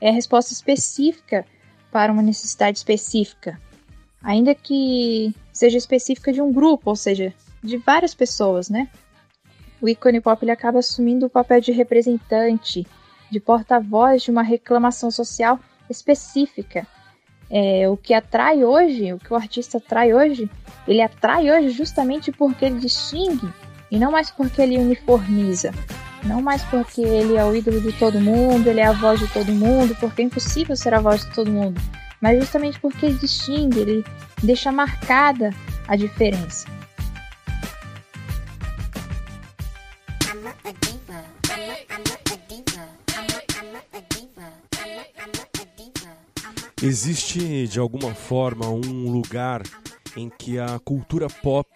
é 0.01 0.09
a 0.09 0.13
resposta 0.13 0.53
específica 0.53 1.45
para 1.93 2.13
uma 2.13 2.23
necessidade 2.23 2.79
específica 2.79 3.61
ainda 4.23 4.55
que 4.55 5.35
seja 5.53 5.79
específica 5.79 6.33
de 6.33 6.43
um 6.43 6.53
grupo, 6.53 6.91
ou 6.91 6.97
seja, 6.97 7.33
de 7.63 7.77
várias 7.79 8.15
pessoas, 8.15 8.69
né? 8.69 8.89
O 9.81 9.89
ícone 9.89 10.21
pop 10.21 10.43
ele 10.45 10.51
acaba 10.51 10.81
assumindo 10.81 11.27
o 11.27 11.31
papel 11.31 11.61
de 11.61 11.73
representante, 11.73 12.87
de 13.31 13.41
porta-voz 13.41 14.23
de 14.23 14.31
uma 14.31 14.43
reclamação 14.43 15.11
social 15.11 15.59
específica. 15.89 16.87
É, 17.51 17.89
o 17.89 17.97
que 17.97 18.13
atrai 18.13 18.63
hoje, 18.63 19.13
o 19.13 19.19
que 19.19 19.33
o 19.33 19.37
artista 19.37 19.79
atrai 19.79 20.13
hoje, 20.13 20.51
ele 20.87 21.01
atrai 21.01 21.51
hoje 21.51 21.71
justamente 21.71 22.31
porque 22.31 22.65
ele 22.65 22.79
distingue 22.79 23.49
e 23.91 23.99
não 23.99 24.13
mais 24.13 24.31
porque 24.31 24.61
ele 24.61 24.79
uniformiza. 24.79 25.73
Não 26.25 26.43
mais 26.43 26.63
porque 26.65 27.01
ele 27.01 27.37
é 27.37 27.45
o 27.45 27.55
ídolo 27.55 27.81
de 27.81 27.93
todo 27.93 28.21
mundo, 28.21 28.67
ele 28.67 28.81
é 28.81 28.87
a 28.87 28.93
voz 28.93 29.21
de 29.21 29.29
todo 29.29 29.53
mundo, 29.53 29.97
porque 30.01 30.21
é 30.21 30.25
impossível 30.25 30.77
ser 30.77 30.93
a 30.93 31.01
voz 31.01 31.25
de 31.25 31.33
todo 31.33 31.51
mundo 31.51 31.81
mas 32.21 32.39
justamente 32.39 32.81
porque 32.81 33.07
ele 33.07 33.19
distingue, 33.19 33.81
ele 33.81 34.05
deixa 34.43 34.73
marcada 34.73 35.51
a 35.87 35.97
diferença. 35.97 36.67
Existe 46.83 47.67
de 47.67 47.79
alguma 47.79 48.15
forma 48.15 48.69
um 48.69 49.11
lugar 49.11 49.63
em 50.17 50.31
que 50.31 50.59
a 50.59 50.79
cultura 50.79 51.29
pop 51.29 51.69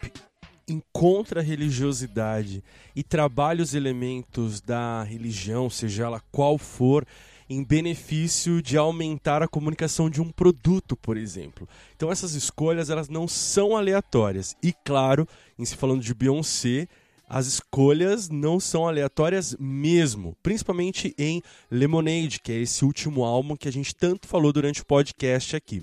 encontra 0.68 1.40
a 1.40 1.42
religiosidade 1.42 2.62
e 2.94 3.02
trabalha 3.02 3.62
os 3.62 3.74
elementos 3.74 4.60
da 4.60 5.02
religião, 5.02 5.68
seja 5.68 6.04
ela 6.04 6.22
qual 6.30 6.56
for, 6.56 7.06
em 7.48 7.62
benefício 7.62 8.62
de 8.62 8.76
aumentar 8.76 9.42
a 9.42 9.48
comunicação 9.48 10.08
de 10.08 10.22
um 10.22 10.30
produto, 10.30 10.96
por 10.96 11.16
exemplo. 11.16 11.68
Então 11.94 12.10
essas 12.10 12.34
escolhas 12.34 12.88
elas 12.88 13.08
não 13.08 13.28
são 13.28 13.76
aleatórias. 13.76 14.56
E 14.62 14.72
claro, 14.72 15.26
em 15.58 15.64
se 15.64 15.76
falando 15.76 16.02
de 16.02 16.14
Beyoncé, 16.14 16.88
as 17.32 17.46
escolhas 17.46 18.28
não 18.28 18.60
são 18.60 18.86
aleatórias 18.86 19.56
mesmo, 19.58 20.36
principalmente 20.42 21.14
em 21.16 21.42
Lemonade, 21.70 22.38
que 22.38 22.52
é 22.52 22.56
esse 22.56 22.84
último 22.84 23.24
álbum 23.24 23.56
que 23.56 23.66
a 23.66 23.72
gente 23.72 23.94
tanto 23.94 24.28
falou 24.28 24.52
durante 24.52 24.82
o 24.82 24.84
podcast 24.84 25.56
aqui. 25.56 25.82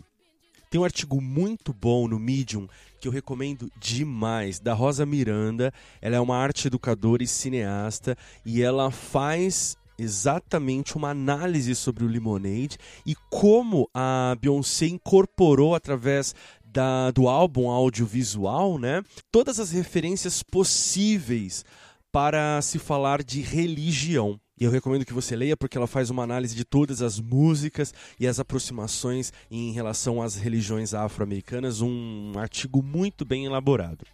Tem 0.69 0.79
um 0.79 0.83
artigo 0.83 1.19
muito 1.19 1.73
bom 1.73 2.07
no 2.07 2.19
Medium 2.19 2.67
que 3.01 3.07
eu 3.07 3.11
recomendo 3.11 3.67
demais, 3.79 4.59
da 4.59 4.75
Rosa 4.75 5.07
Miranda. 5.07 5.73
Ela 5.99 6.17
é 6.17 6.19
uma 6.19 6.37
arte 6.37 6.67
educadora 6.67 7.23
e 7.23 7.27
cineasta 7.27 8.15
e 8.45 8.61
ela 8.61 8.91
faz 8.91 9.75
exatamente 9.99 10.95
uma 10.95 11.09
análise 11.09 11.75
sobre 11.75 12.03
o 12.03 12.07
Lemonade 12.07 12.77
e 13.05 13.15
como 13.29 13.89
a 13.93 14.35
Beyoncé 14.39 14.87
incorporou 14.87 15.75
através 15.75 16.33
da, 16.71 17.11
do 17.11 17.27
álbum 17.27 17.69
audiovisual, 17.69 18.77
né, 18.77 19.03
todas 19.31 19.59
as 19.59 19.71
referências 19.71 20.43
possíveis 20.43 21.65
para 22.11 22.61
se 22.61 22.79
falar 22.79 23.23
de 23.23 23.41
religião. 23.41 24.39
E 24.59 24.65
eu 24.65 24.71
recomendo 24.71 25.05
que 25.05 25.13
você 25.13 25.35
leia 25.35 25.55
porque 25.55 25.77
ela 25.77 25.87
faz 25.87 26.09
uma 26.09 26.23
análise 26.23 26.53
de 26.55 26.65
todas 26.65 27.01
as 27.01 27.19
músicas 27.19 27.93
e 28.19 28.27
as 28.27 28.39
aproximações 28.39 29.31
em 29.49 29.71
relação 29.71 30.21
às 30.21 30.35
religiões 30.35 30.93
afro-americanas, 30.93 31.81
um 31.81 32.33
artigo 32.35 32.83
muito 32.83 33.23
bem 33.23 33.45
elaborado. 33.45 34.05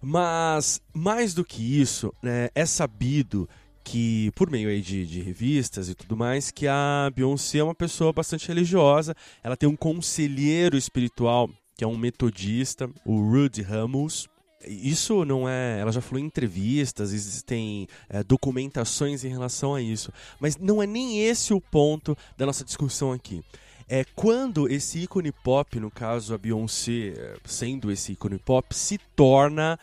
Mas, 0.00 0.80
mais 0.94 1.34
do 1.34 1.44
que 1.44 1.80
isso, 1.80 2.12
né, 2.22 2.48
é 2.54 2.64
sabido 2.64 3.48
que, 3.82 4.30
por 4.32 4.50
meio 4.50 4.68
aí 4.68 4.80
de, 4.80 5.06
de, 5.06 5.20
revistas 5.20 5.88
e 5.88 5.94
tudo 5.94 6.16
mais, 6.16 6.50
que 6.50 6.68
a 6.68 7.10
Beyoncé 7.14 7.58
é 7.58 7.64
uma 7.64 7.74
pessoa 7.74 8.12
bastante 8.12 8.46
religiosa. 8.46 9.16
Ela 9.42 9.56
tem 9.56 9.68
um 9.68 9.74
conselheiro 9.74 10.76
espiritual, 10.76 11.48
que 11.78 11.84
é 11.84 11.86
um 11.86 11.96
metodista, 11.96 12.90
o 13.04 13.20
Rudy 13.20 13.62
Ramos. 13.62 14.28
Isso 14.66 15.24
não 15.24 15.48
é. 15.48 15.78
Ela 15.78 15.92
já 15.92 16.00
falou 16.00 16.20
em 16.20 16.26
entrevistas, 16.26 17.12
existem 17.12 17.86
é, 18.08 18.24
documentações 18.24 19.22
em 19.22 19.28
relação 19.28 19.76
a 19.76 19.80
isso. 19.80 20.12
Mas 20.40 20.56
não 20.56 20.82
é 20.82 20.86
nem 20.88 21.20
esse 21.24 21.54
o 21.54 21.60
ponto 21.60 22.18
da 22.36 22.44
nossa 22.44 22.64
discussão 22.64 23.12
aqui. 23.12 23.44
É 23.88 24.04
quando 24.16 24.68
esse 24.68 24.98
ícone 24.98 25.30
pop, 25.30 25.78
no 25.78 25.88
caso 25.88 26.34
a 26.34 26.38
Beyoncé, 26.38 27.14
é, 27.16 27.36
sendo 27.44 27.92
esse 27.92 28.10
ícone 28.12 28.38
pop, 28.38 28.74
se 28.74 28.98
torna 29.14 29.78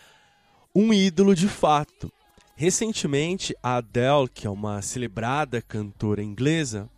um 0.75 0.93
ídolo 0.93 1.33
de 1.33 1.47
fato. 1.47 2.11
Recentemente, 2.57 3.55
a 3.63 3.77
Adele, 3.77 4.27
que 4.33 4.45
é 4.45 4.49
uma 4.49 4.81
celebrada 4.81 5.61
cantora 5.61 6.21
inglesa, 6.21 6.89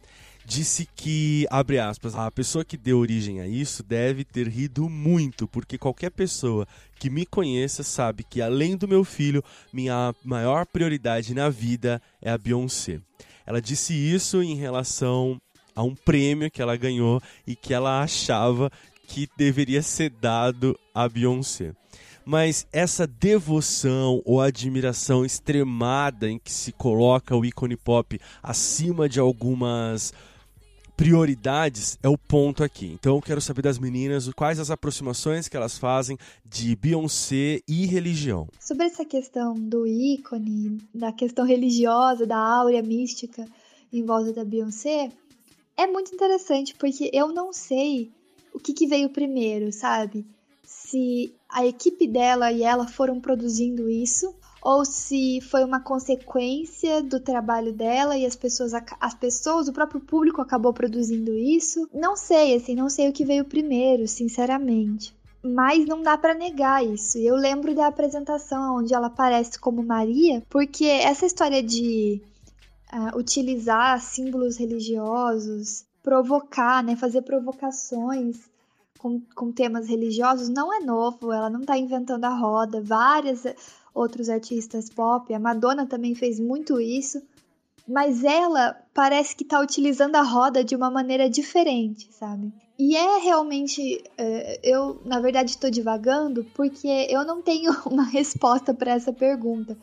disse 0.48 0.88
que, 0.96 1.46
abre 1.50 1.78
aspas, 1.78 2.16
a 2.16 2.32
pessoa 2.32 2.64
que 2.64 2.78
deu 2.78 3.00
origem 3.00 3.42
a 3.42 3.48
isso 3.48 3.84
deve 3.84 4.24
ter 4.24 4.48
rido 4.48 4.90
muito, 4.90 5.46
porque 5.46 5.78
qualquer 5.78 6.10
pessoa 6.10 6.66
que 6.98 7.10
me 7.10 7.26
conheça 7.26 7.84
sabe 7.84 8.24
que, 8.24 8.42
além 8.42 8.78
do 8.78 8.88
meu 8.88 9.04
filho, 9.04 9.44
minha 9.74 10.16
maior 10.24 10.66
prioridade 10.66 11.34
na 11.34 11.50
vida 11.50 12.02
é 12.22 12.32
a 12.32 12.38
Beyoncé. 12.38 13.02
Ela 13.46 13.62
disse 13.62 13.94
isso 13.94 14.42
em 14.42 14.56
relação 14.56 15.38
a 15.76 15.84
um 15.84 15.94
prêmio 15.94 16.50
que 16.50 16.62
ela 16.62 16.78
ganhou 16.78 17.22
e 17.46 17.54
que 17.54 17.74
ela 17.74 18.02
achava 18.02 18.72
que 19.06 19.28
deveria 19.38 19.82
ser 19.82 20.10
dado 20.12 20.80
a 20.96 21.10
Beyoncé. 21.10 21.74
Mas 22.26 22.66
essa 22.72 23.06
devoção 23.06 24.22
ou 24.26 24.40
admiração 24.40 25.26
extremada 25.26 26.30
em 26.30 26.40
que 26.40 26.52
se 26.54 26.72
coloca 26.72 27.36
o 27.36 27.46
ícone 27.46 27.76
pop 27.76 28.18
acima 28.42 29.10
de 29.10 29.20
algumas 29.20 30.14
prioridades 30.98 32.00
é 32.02 32.10
o 32.10 32.18
ponto 32.18 32.64
aqui. 32.64 32.88
Então 32.88 33.16
eu 33.16 33.22
quero 33.22 33.40
saber 33.40 33.62
das 33.62 33.78
meninas 33.78 34.28
quais 34.34 34.60
as 34.60 34.72
aproximações 34.72 35.48
que 35.48 35.56
elas 35.56 35.78
fazem 35.78 36.18
de 36.44 36.76
Beyoncé 36.76 37.62
e 37.68 37.86
religião. 37.86 38.48
Sobre 38.60 38.88
essa 38.88 39.06
questão 39.06 39.54
do 39.54 39.86
ícone, 39.86 40.80
da 40.94 41.12
questão 41.12 41.46
religiosa, 41.46 42.26
da 42.26 42.38
áurea 42.38 42.82
mística 42.82 43.46
em 43.94 44.04
volta 44.04 44.34
da 44.34 44.44
Beyoncé, 44.44 45.12
é 45.78 45.86
muito 45.86 46.14
interessante 46.14 46.74
porque 46.74 47.12
eu 47.14 47.28
não 47.28 47.54
sei 47.54 48.10
o 48.52 48.60
que, 48.60 48.74
que 48.74 48.88
veio 48.88 49.10
primeiro, 49.10 49.72
sabe? 49.72 50.26
Se 50.66 51.32
a 51.48 51.66
equipe 51.66 52.08
dela 52.08 52.52
e 52.52 52.64
ela 52.64 52.88
foram 52.88 53.22
produzindo 53.22 53.88
isso 53.88 54.34
ou 54.62 54.84
se 54.84 55.40
foi 55.42 55.64
uma 55.64 55.80
consequência 55.80 57.02
do 57.02 57.20
trabalho 57.20 57.72
dela 57.72 58.18
e 58.18 58.26
as 58.26 58.36
pessoas, 58.36 58.74
as 59.00 59.14
pessoas, 59.14 59.68
o 59.68 59.74
próprio 59.74 60.02
público 60.02 60.42
acabou 60.42 60.74
produzindo 60.74 61.34
isso. 61.34 61.88
Não 61.94 62.16
sei, 62.16 62.56
assim, 62.56 62.76
não 62.76 62.90
sei 62.90 63.10
o 63.10 63.14
que 63.14 63.26
veio 63.26 63.46
primeiro, 63.46 64.08
sinceramente. 64.08 65.16
Mas 65.44 65.86
não 65.86 66.02
dá 66.02 66.18
para 66.18 66.34
negar 66.34 66.86
isso. 66.86 67.18
Eu 67.18 67.36
lembro 67.36 67.74
da 67.74 67.88
apresentação 67.88 68.78
onde 68.78 68.94
ela 68.94 69.08
aparece 69.08 69.60
como 69.60 69.84
Maria, 69.84 70.44
porque 70.50 70.86
essa 70.86 71.26
história 71.26 71.62
de 71.62 72.22
uh, 72.92 73.18
utilizar 73.18 74.02
símbolos 74.02 74.58
religiosos, 74.58 75.86
provocar, 76.02 76.84
né, 76.84 76.96
fazer 76.96 77.22
provocações 77.22 78.50
com, 78.98 79.22
com 79.36 79.52
temas 79.52 79.88
religiosos 79.88 80.50
não 80.50 80.74
é 80.74 80.80
novo. 80.80 81.32
Ela 81.32 81.50
não 81.50 81.62
está 81.62 81.78
inventando 81.78 82.26
a 82.26 82.36
roda. 82.36 82.82
Várias 82.82 83.44
outros 83.98 84.30
artistas 84.30 84.90
pop. 84.90 85.34
A 85.34 85.40
Madonna 85.40 85.86
também 85.86 86.14
fez 86.14 86.40
muito 86.40 86.80
isso. 86.80 87.22
Mas 87.88 88.24
ela 88.24 88.76
parece 88.94 89.36
que 89.36 89.44
está 89.44 89.62
utilizando 89.62 90.18
a 90.18 90.22
roda 90.22 90.62
de 90.62 90.76
uma 90.76 90.92
maneira 90.92 91.30
diferente, 91.30 92.10
sabe? 92.12 92.52
E 92.78 92.96
é 92.96 93.18
realmente. 93.20 94.04
É, 94.18 94.60
eu, 94.62 95.02
na 95.06 95.20
verdade, 95.22 95.52
estou 95.52 95.72
divagando 95.72 96.46
porque 96.54 97.08
eu 97.10 97.26
não 97.26 97.42
tenho 97.42 97.72
uma 97.90 98.04
resposta 98.04 98.74
para 98.74 98.92
essa 98.92 99.14
pergunta. 99.14 99.78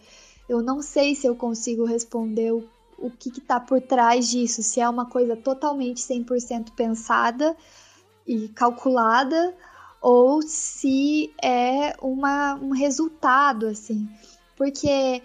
Eu 0.49 0.63
não 0.63 0.83
sei 0.83 1.15
se 1.15 1.27
eu 1.27 1.35
consigo 1.35 1.85
responder 1.85 2.53
o, 2.53 2.63
o 2.99 3.11
que 3.11 3.31
está 3.31 3.59
por 3.59 3.81
trás 3.81 4.29
disso, 4.29 4.63
se 4.63 4.81
é 4.81 4.89
uma 4.89 5.07
coisa 5.07 5.35
totalmente 5.35 6.03
100% 6.03 6.73
pensada 6.77 7.57
e 8.27 8.49
calculada 8.49 9.55
ou 10.05 10.43
se 10.43 11.33
é 11.43 11.97
uma, 12.03 12.57
um 12.57 12.73
resultado, 12.73 13.67
assim. 13.67 14.07
Porque 14.55 15.23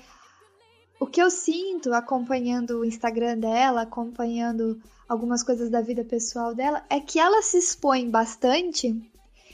o 0.98 1.06
que 1.06 1.22
eu 1.22 1.30
sinto 1.30 1.94
acompanhando 1.94 2.80
o 2.80 2.86
Instagram 2.86 3.40
dela, 3.40 3.82
acompanhando 3.82 4.82
algumas 5.06 5.44
coisas 5.44 5.70
da 5.70 5.82
vida 5.82 6.06
pessoal 6.06 6.56
dela, 6.56 6.82
é 6.90 7.02
que 7.02 7.20
ela 7.20 7.42
se 7.42 7.58
expõe 7.58 8.10
bastante 8.10 8.98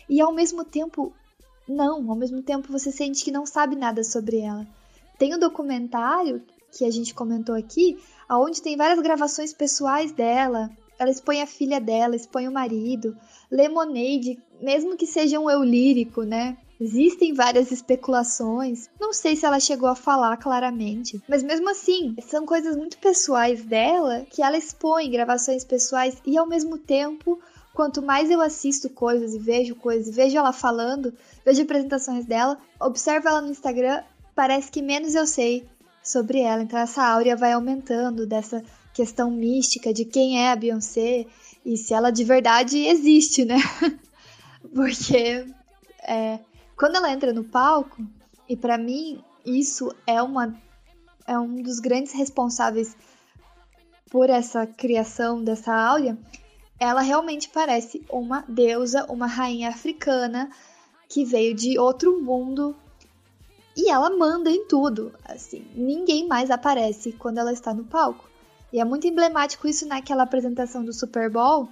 e 0.08 0.22
ao 0.22 0.32
mesmo 0.32 0.64
tempo 0.64 1.12
não, 1.68 2.08
ao 2.08 2.16
mesmo 2.16 2.44
tempo 2.44 2.72
você 2.72 2.92
sente 2.92 3.26
que 3.26 3.32
não 3.32 3.48
sabe 3.48 3.76
nada 3.76 4.04
sobre 4.04 4.42
ela. 4.42 4.68
Tem 5.18 5.34
o 5.34 5.38
um 5.38 5.40
documentário 5.40 6.44
que 6.72 6.86
a 6.86 6.92
gente 6.92 7.16
comentou 7.16 7.56
aqui, 7.56 7.98
aonde 8.30 8.62
tem 8.62 8.78
várias 8.78 9.02
gravações 9.02 9.54
pessoais 9.54 10.12
dela. 10.12 10.70
Ela 11.00 11.10
expõe 11.10 11.42
a 11.42 11.48
filha 11.48 11.82
dela, 11.82 12.16
expõe 12.16 12.48
o 12.48 12.52
marido, 12.52 13.18
Lemonade, 13.50 14.38
mesmo 14.66 14.98
que 14.98 15.06
seja 15.06 15.40
um 15.40 15.48
eu 15.48 15.64
lírico, 15.64 16.24
né? 16.24 16.58
Existem 16.82 17.34
várias 17.34 17.72
especulações. 17.72 18.90
Não 19.00 19.14
sei 19.14 19.36
se 19.36 19.46
ela 19.46 19.60
chegou 19.60 19.88
a 19.88 19.96
falar 19.96 20.36
claramente, 20.38 21.22
mas 21.30 21.44
mesmo 21.44 21.70
assim, 21.70 22.16
são 22.28 22.48
coisas 22.48 22.76
muito 22.76 22.98
pessoais 22.98 23.64
dela 23.64 24.26
que 24.30 24.42
ela 24.42 24.58
expõe, 24.58 25.12
gravações 25.12 25.64
pessoais 25.64 26.18
e 26.26 26.36
ao 26.36 26.48
mesmo 26.48 26.80
tempo, 26.80 27.40
quanto 27.76 28.02
mais 28.02 28.32
eu 28.32 28.42
assisto 28.42 28.90
coisas 28.90 29.36
e 29.36 29.40
vejo 29.40 29.76
coisas, 29.76 30.14
vejo 30.14 30.36
ela 30.36 30.52
falando, 30.52 31.14
vejo 31.46 31.62
apresentações 31.62 32.26
dela, 32.26 32.58
observo 32.80 33.30
ela 33.30 33.42
no 33.42 33.52
Instagram, 33.52 34.02
parece 34.34 34.72
que 34.72 34.82
menos 34.82 35.14
eu 35.14 35.28
sei 35.28 35.64
sobre 36.04 36.40
ela. 36.40 36.64
Então 36.64 36.80
essa 36.80 37.04
áurea 37.04 37.36
vai 37.36 37.54
aumentando 37.54 38.26
dessa 38.26 38.64
questão 38.96 39.30
mística 39.30 39.94
de 39.94 40.06
quem 40.06 40.42
é 40.42 40.52
a 40.52 40.56
Beyoncé 40.56 41.28
e 41.64 41.78
se 41.78 41.94
ela 41.94 42.10
de 42.10 42.24
verdade 42.24 42.80
existe, 42.86 43.46
né? 43.46 43.58
Porque 44.76 45.48
é, 46.04 46.40
quando 46.78 46.98
ela 46.98 47.10
entra 47.10 47.32
no 47.32 47.46
palco, 47.46 48.06
e 48.50 48.58
para 48.58 48.78
mim 48.78 49.24
isso 49.46 49.96
é 50.06 50.22
uma 50.22 50.54
é 51.26 51.40
um 51.40 51.64
dos 51.64 51.80
grandes 51.80 52.12
responsáveis 52.12 52.96
por 54.12 54.30
essa 54.30 54.68
criação 54.68 55.42
dessa 55.42 55.74
áurea, 55.74 56.18
ela 56.78 57.00
realmente 57.00 57.50
parece 57.50 58.06
uma 58.12 58.44
deusa, 58.50 59.06
uma 59.10 59.28
rainha 59.28 59.70
africana 59.70 60.52
que 61.08 61.24
veio 61.24 61.56
de 61.56 61.80
outro 61.80 62.22
mundo 62.22 62.76
e 63.78 63.90
ela 63.90 64.10
manda 64.10 64.52
em 64.52 64.68
tudo, 64.68 65.14
assim, 65.24 65.66
ninguém 65.74 66.28
mais 66.28 66.52
aparece 66.52 67.14
quando 67.14 67.38
ela 67.38 67.54
está 67.54 67.74
no 67.74 67.86
palco. 67.86 68.30
E 68.74 68.80
é 68.80 68.84
muito 68.84 69.08
emblemático 69.08 69.68
isso 69.68 69.88
naquela 69.88 70.24
apresentação 70.24 70.84
do 70.84 70.92
Super 70.92 71.30
Bowl, 71.30 71.70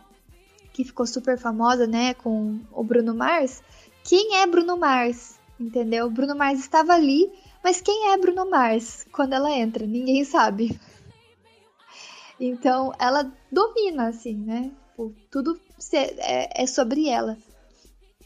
que 0.73 0.83
ficou 0.83 1.05
super 1.05 1.37
famosa, 1.37 1.87
né, 1.87 2.13
com 2.15 2.59
o 2.71 2.83
Bruno 2.83 3.13
Mars. 3.13 3.61
Quem 4.03 4.37
é 4.37 4.47
Bruno 4.47 4.75
Mars? 4.75 5.39
Entendeu? 5.59 6.09
Bruno 6.09 6.35
Mars 6.35 6.59
estava 6.59 6.93
ali, 6.93 7.31
mas 7.63 7.79
quem 7.79 8.11
é 8.11 8.17
Bruno 8.17 8.49
Mars 8.49 9.05
quando 9.11 9.33
ela 9.33 9.51
entra? 9.51 9.85
Ninguém 9.85 10.25
sabe. 10.25 10.77
Então, 12.39 12.91
ela 12.99 13.31
domina, 13.51 14.07
assim, 14.07 14.35
né? 14.35 14.71
Tudo 15.31 15.57
é, 15.93 16.63
é 16.63 16.67
sobre 16.67 17.07
ela. 17.07 17.37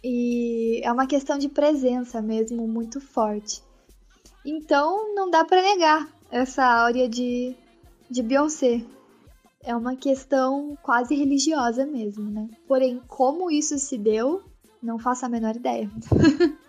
E 0.04 0.82
é 0.84 0.92
uma 0.92 1.06
questão 1.06 1.38
de 1.38 1.50
presença 1.50 2.22
mesmo, 2.22 2.68
muito 2.68 3.02
forte. 3.02 3.62
Então, 4.46 5.14
não 5.14 5.30
dá 5.30 5.44
para 5.44 5.62
negar 5.62 6.08
essa 6.32 6.64
áurea 6.64 7.10
de 7.10 7.56
de 8.10 8.24
Beyoncé. 8.24 8.82
É 9.64 9.76
uma 9.76 9.96
questão 9.96 10.78
quase 10.82 11.16
religiosa 11.16 11.86
mesmo, 11.86 12.30
né? 12.30 12.48
Porém, 12.68 13.02
como 13.08 13.52
isso 13.52 13.78
se 13.80 13.98
deu, 13.98 14.42
não 14.82 14.98
faço 15.00 15.26
a 15.26 15.30
menor 15.30 15.56
ideia. 15.56 15.90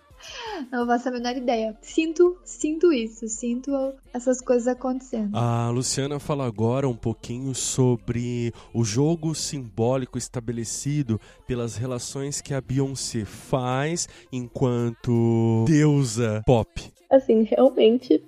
Não 0.72 0.86
faço 0.86 1.08
a 1.08 1.12
menor 1.12 1.36
ideia. 1.36 1.76
Sinto, 1.80 2.36
sinto 2.44 2.92
isso, 2.92 3.28
sinto 3.28 3.70
essas 4.12 4.40
coisas 4.40 4.66
acontecendo. 4.66 5.36
A 5.36 5.70
Luciana 5.70 6.18
fala 6.18 6.44
agora 6.44 6.88
um 6.88 6.96
pouquinho 6.96 7.54
sobre 7.54 8.52
o 8.74 8.84
jogo 8.84 9.34
simbólico 9.34 10.18
estabelecido 10.18 11.20
pelas 11.46 11.76
relações 11.76 12.40
que 12.40 12.52
a 12.52 12.60
Beyoncé 12.60 13.24
faz 13.24 14.08
enquanto 14.32 15.64
deusa 15.66 16.42
pop. 16.44 16.92
Assim, 17.10 17.42
realmente 17.42 18.22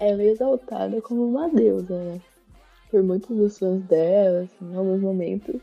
ela 0.00 0.22
é 0.22 0.30
exaltada 0.30 1.00
como 1.02 1.24
uma 1.26 1.48
deusa, 1.48 1.96
né? 1.96 2.20
Por 2.94 3.02
muitos 3.02 3.36
dos 3.36 3.58
fãs 3.58 3.82
dela, 3.86 4.42
assim, 4.42 4.72
em 4.72 4.76
alguns 4.76 5.00
momentos, 5.00 5.60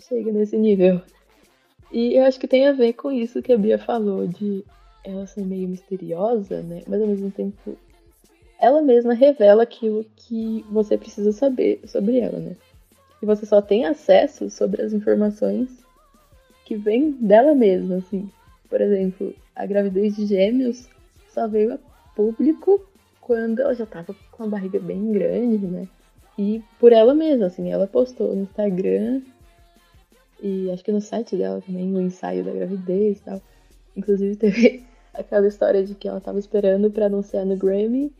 chega 0.00 0.32
nesse 0.32 0.56
nível. 0.56 1.00
E 1.92 2.16
eu 2.16 2.24
acho 2.24 2.40
que 2.40 2.48
tem 2.48 2.66
a 2.66 2.72
ver 2.72 2.94
com 2.94 3.12
isso 3.12 3.40
que 3.40 3.52
a 3.52 3.56
Bia 3.56 3.78
falou, 3.78 4.26
de 4.26 4.64
ela 5.04 5.28
ser 5.28 5.46
meio 5.46 5.68
misteriosa, 5.68 6.60
né? 6.62 6.82
Mas 6.88 7.00
ao 7.00 7.06
mesmo 7.06 7.30
tempo, 7.30 7.76
ela 8.58 8.82
mesma 8.82 9.14
revela 9.14 9.62
aquilo 9.62 10.04
que 10.16 10.64
você 10.68 10.98
precisa 10.98 11.30
saber 11.30 11.82
sobre 11.86 12.18
ela, 12.18 12.40
né? 12.40 12.56
E 13.22 13.26
você 13.26 13.46
só 13.46 13.62
tem 13.62 13.84
acesso 13.84 14.50
sobre 14.50 14.82
as 14.82 14.92
informações 14.92 15.68
que 16.64 16.74
vêm 16.74 17.12
dela 17.12 17.54
mesma, 17.54 17.98
assim. 17.98 18.28
Por 18.68 18.80
exemplo, 18.80 19.32
a 19.54 19.64
gravidez 19.66 20.16
de 20.16 20.26
gêmeos 20.26 20.88
só 21.32 21.46
veio 21.46 21.74
a 21.74 21.78
público 22.16 22.84
quando 23.20 23.60
ela 23.60 23.72
já 23.72 23.86
tava 23.86 24.16
com 24.32 24.42
a 24.42 24.48
barriga 24.48 24.80
bem 24.80 25.12
grande, 25.12 25.64
né? 25.64 25.86
E 26.40 26.64
por 26.78 26.90
ela 26.90 27.12
mesma, 27.12 27.48
assim, 27.48 27.70
ela 27.70 27.86
postou 27.86 28.34
no 28.34 28.44
Instagram 28.44 29.20
e 30.42 30.70
acho 30.70 30.82
que 30.82 30.90
no 30.90 31.02
site 31.02 31.36
dela 31.36 31.60
também 31.60 31.94
o 31.94 32.00
ensaio 32.00 32.42
da 32.42 32.50
gravidez 32.50 33.18
e 33.18 33.22
tal. 33.22 33.42
Inclusive 33.94 34.36
teve 34.40 34.86
aquela 35.12 35.46
história 35.46 35.84
de 35.84 35.94
que 35.94 36.08
ela 36.08 36.18
tava 36.18 36.38
esperando 36.38 36.90
para 36.90 37.04
anunciar 37.04 37.44
no 37.44 37.58
Grammy, 37.58 38.10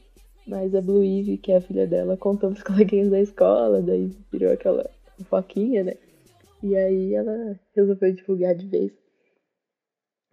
mas 0.46 0.74
a 0.74 0.82
Blue 0.82 1.02
Ivy, 1.02 1.38
que 1.38 1.50
é 1.50 1.56
a 1.56 1.60
filha 1.62 1.86
dela, 1.86 2.14
contou 2.14 2.50
pros 2.50 2.60
coleguinhas 2.62 3.10
da 3.10 3.22
escola, 3.22 3.80
daí 3.80 4.14
virou 4.30 4.52
aquela 4.52 4.90
fofoquinha, 5.16 5.82
né? 5.82 5.94
E 6.62 6.76
aí 6.76 7.14
ela 7.14 7.58
resolveu 7.74 8.12
divulgar 8.12 8.54
de 8.54 8.66
vez. 8.66 8.92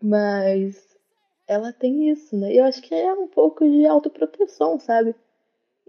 Mas 0.03 0.76
ela 1.47 1.72
tem 1.72 2.09
isso, 2.09 2.35
né? 2.35 2.53
Eu 2.53 2.65
acho 2.65 2.81
que 2.81 2.93
é 2.93 3.14
um 3.14 3.30
pouco 3.30 3.64
de 3.64 3.85
autoproteção, 3.85 4.77
sabe? 4.77 5.15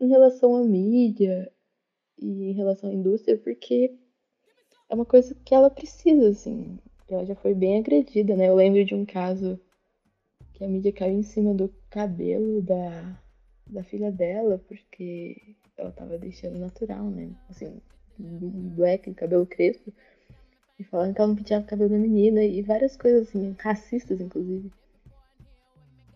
Em 0.01 0.09
relação 0.09 0.55
à 0.55 0.63
mídia, 0.63 1.51
e 2.19 2.51
em 2.51 2.53
relação 2.53 2.91
à 2.91 2.93
indústria, 2.93 3.37
porque 3.39 3.95
é 4.89 4.95
uma 4.95 5.05
coisa 5.05 5.35
que 5.45 5.55
ela 5.55 5.71
precisa, 5.71 6.29
assim. 6.29 6.79
Ela 7.09 7.25
já 7.25 7.35
foi 7.35 7.55
bem 7.55 7.79
agredida, 7.79 8.37
né? 8.37 8.49
Eu 8.49 8.55
lembro 8.55 8.85
de 8.85 8.95
um 8.95 9.05
caso 9.05 9.59
que 10.55 10.65
a 10.65 10.69
mídia 10.69 10.93
caiu 10.93 11.15
em 11.15 11.23
cima 11.23 11.55
do 11.55 11.73
cabelo 11.89 12.61
da, 12.61 13.19
da 13.67 13.83
filha 13.85 14.11
dela, 14.11 14.63
porque 14.67 15.57
ela 15.77 15.93
tava 15.93 16.19
deixando 16.19 16.59
natural, 16.59 17.05
né? 17.05 17.31
Assim, 17.49 17.81
black, 18.19 19.13
cabelo 19.15 19.47
crespo. 19.47 19.93
E 20.79 20.85
falando 20.85 21.15
que 21.15 21.21
ela 21.21 21.29
não 21.29 21.37
penteava 21.37 21.65
o 21.65 21.69
cabelo 21.69 21.91
da 21.91 21.99
menina 21.99 22.43
e 22.45 22.63
várias 22.63 22.97
coisas 22.97 23.29
assim, 23.29 23.55
racistas, 23.59 24.21
inclusive. 24.21 24.71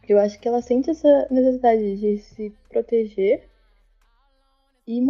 Eu 0.09 0.19
acho 0.19 0.39
que 0.41 0.49
ela 0.49 0.61
sente 0.61 0.91
essa 0.91 1.29
necessidade 1.31 1.97
de 1.97 2.19
se 2.19 2.53
proteger 2.69 3.49
e 4.87 5.01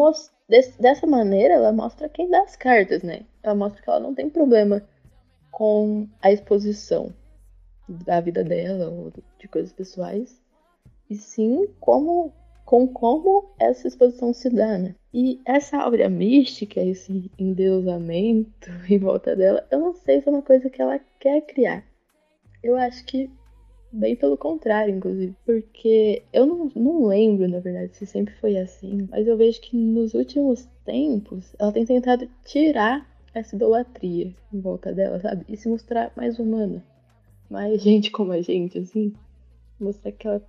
dessa 0.49 1.07
maneira 1.07 1.55
ela 1.55 1.73
mostra 1.73 2.09
quem 2.09 2.29
dá 2.29 2.43
as 2.43 2.57
cartas, 2.57 3.03
né? 3.03 3.25
Ela 3.43 3.55
mostra 3.55 3.83
que 3.83 3.89
ela 3.89 4.01
não 4.01 4.15
tem 4.15 4.29
problema 4.29 4.83
com 5.51 6.09
a 6.21 6.33
exposição 6.33 7.13
da 7.89 8.21
vida 8.21 8.43
dela 8.43 8.89
ou 8.89 9.13
de 9.39 9.49
coisas 9.49 9.73
pessoais, 9.73 10.41
e 11.11 11.17
sim 11.17 11.69
como 11.79 12.33
com 12.65 12.89
como 12.89 13.53
essa 13.59 13.87
exposição 13.87 14.33
se 14.33 14.49
dá, 14.49 14.79
né? 14.79 14.95
E 15.13 15.41
essa 15.45 15.77
aura 15.77 16.09
mística, 16.09 16.81
esse 16.81 17.31
endeusamento 17.39 18.71
em 18.89 18.99
volta 18.99 19.37
dela, 19.37 19.67
eu 19.71 19.79
não 19.79 19.95
sei 19.95 20.21
se 20.21 20.29
é 20.29 20.33
uma 20.33 20.43
coisa 20.43 20.71
que 20.71 20.81
ela 20.81 20.99
quer 21.21 21.43
criar. 21.43 21.85
Eu 22.63 22.77
acho 22.77 23.05
que 23.05 23.31
bem 23.93 24.17
pelo 24.17 24.37
contrário, 24.37 24.95
inclusive, 24.95 25.35
porque 25.45 26.23
eu 26.33 26.47
não, 26.47 26.71
não 26.75 27.07
lembro, 27.07 27.47
na 27.47 27.61
verdade, 27.61 27.95
se 27.95 28.07
sempre 28.07 28.35
foi 28.35 28.57
assim, 28.57 29.07
mas 29.11 29.27
eu 29.27 29.37
vejo 29.37 29.61
que 29.61 29.77
nos 29.77 30.15
últimos 30.15 30.67
tempos 30.85 31.55
ela 31.59 31.73
tem 31.73 31.85
tentado 31.85 32.29
tirar 32.45 33.07
essa 33.35 33.55
idolatria 33.55 34.35
em 34.53 34.61
volta 34.61 34.93
dela, 34.93 35.21
sabe? 35.21 35.45
E 35.49 35.57
se 35.57 35.69
mostrar 35.69 36.13
mais 36.17 36.39
humana. 36.39 36.83
Mais 37.51 37.81
gente 37.83 38.11
como 38.11 38.33
a 38.33 38.41
gente, 38.41 38.79
assim. 38.79 39.13
Mostrar 39.79 40.13
que 40.13 40.27
ela 40.27 40.43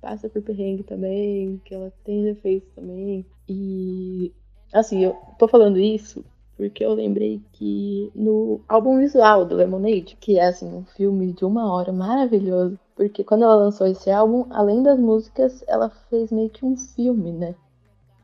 passa 0.00 0.28
por 0.28 0.42
perrengue 0.42 0.82
também, 0.82 1.60
que 1.64 1.74
ela 1.74 1.92
tem 2.04 2.24
defeitos 2.24 2.68
também. 2.74 3.24
E 3.48 4.32
assim, 4.72 5.04
eu 5.04 5.16
tô 5.38 5.48
falando 5.48 5.78
isso 5.78 6.24
porque 6.56 6.84
eu 6.84 6.94
lembrei 6.94 7.42
que 7.52 8.10
no 8.14 8.60
álbum 8.68 8.98
visual 8.98 9.44
do 9.44 9.56
Lemonade, 9.56 10.16
que 10.20 10.38
é 10.38 10.46
assim 10.46 10.72
um 10.72 10.84
filme 10.84 11.32
de 11.32 11.44
uma 11.44 11.72
hora 11.72 11.92
maravilhoso, 11.92 12.78
porque 12.94 13.24
quando 13.24 13.42
ela 13.42 13.56
lançou 13.56 13.86
esse 13.86 14.10
álbum, 14.10 14.46
além 14.50 14.82
das 14.82 14.98
músicas, 14.98 15.64
ela 15.66 15.90
fez 16.08 16.30
meio 16.30 16.50
que 16.50 16.64
um 16.64 16.76
filme, 16.76 17.32
né? 17.32 17.54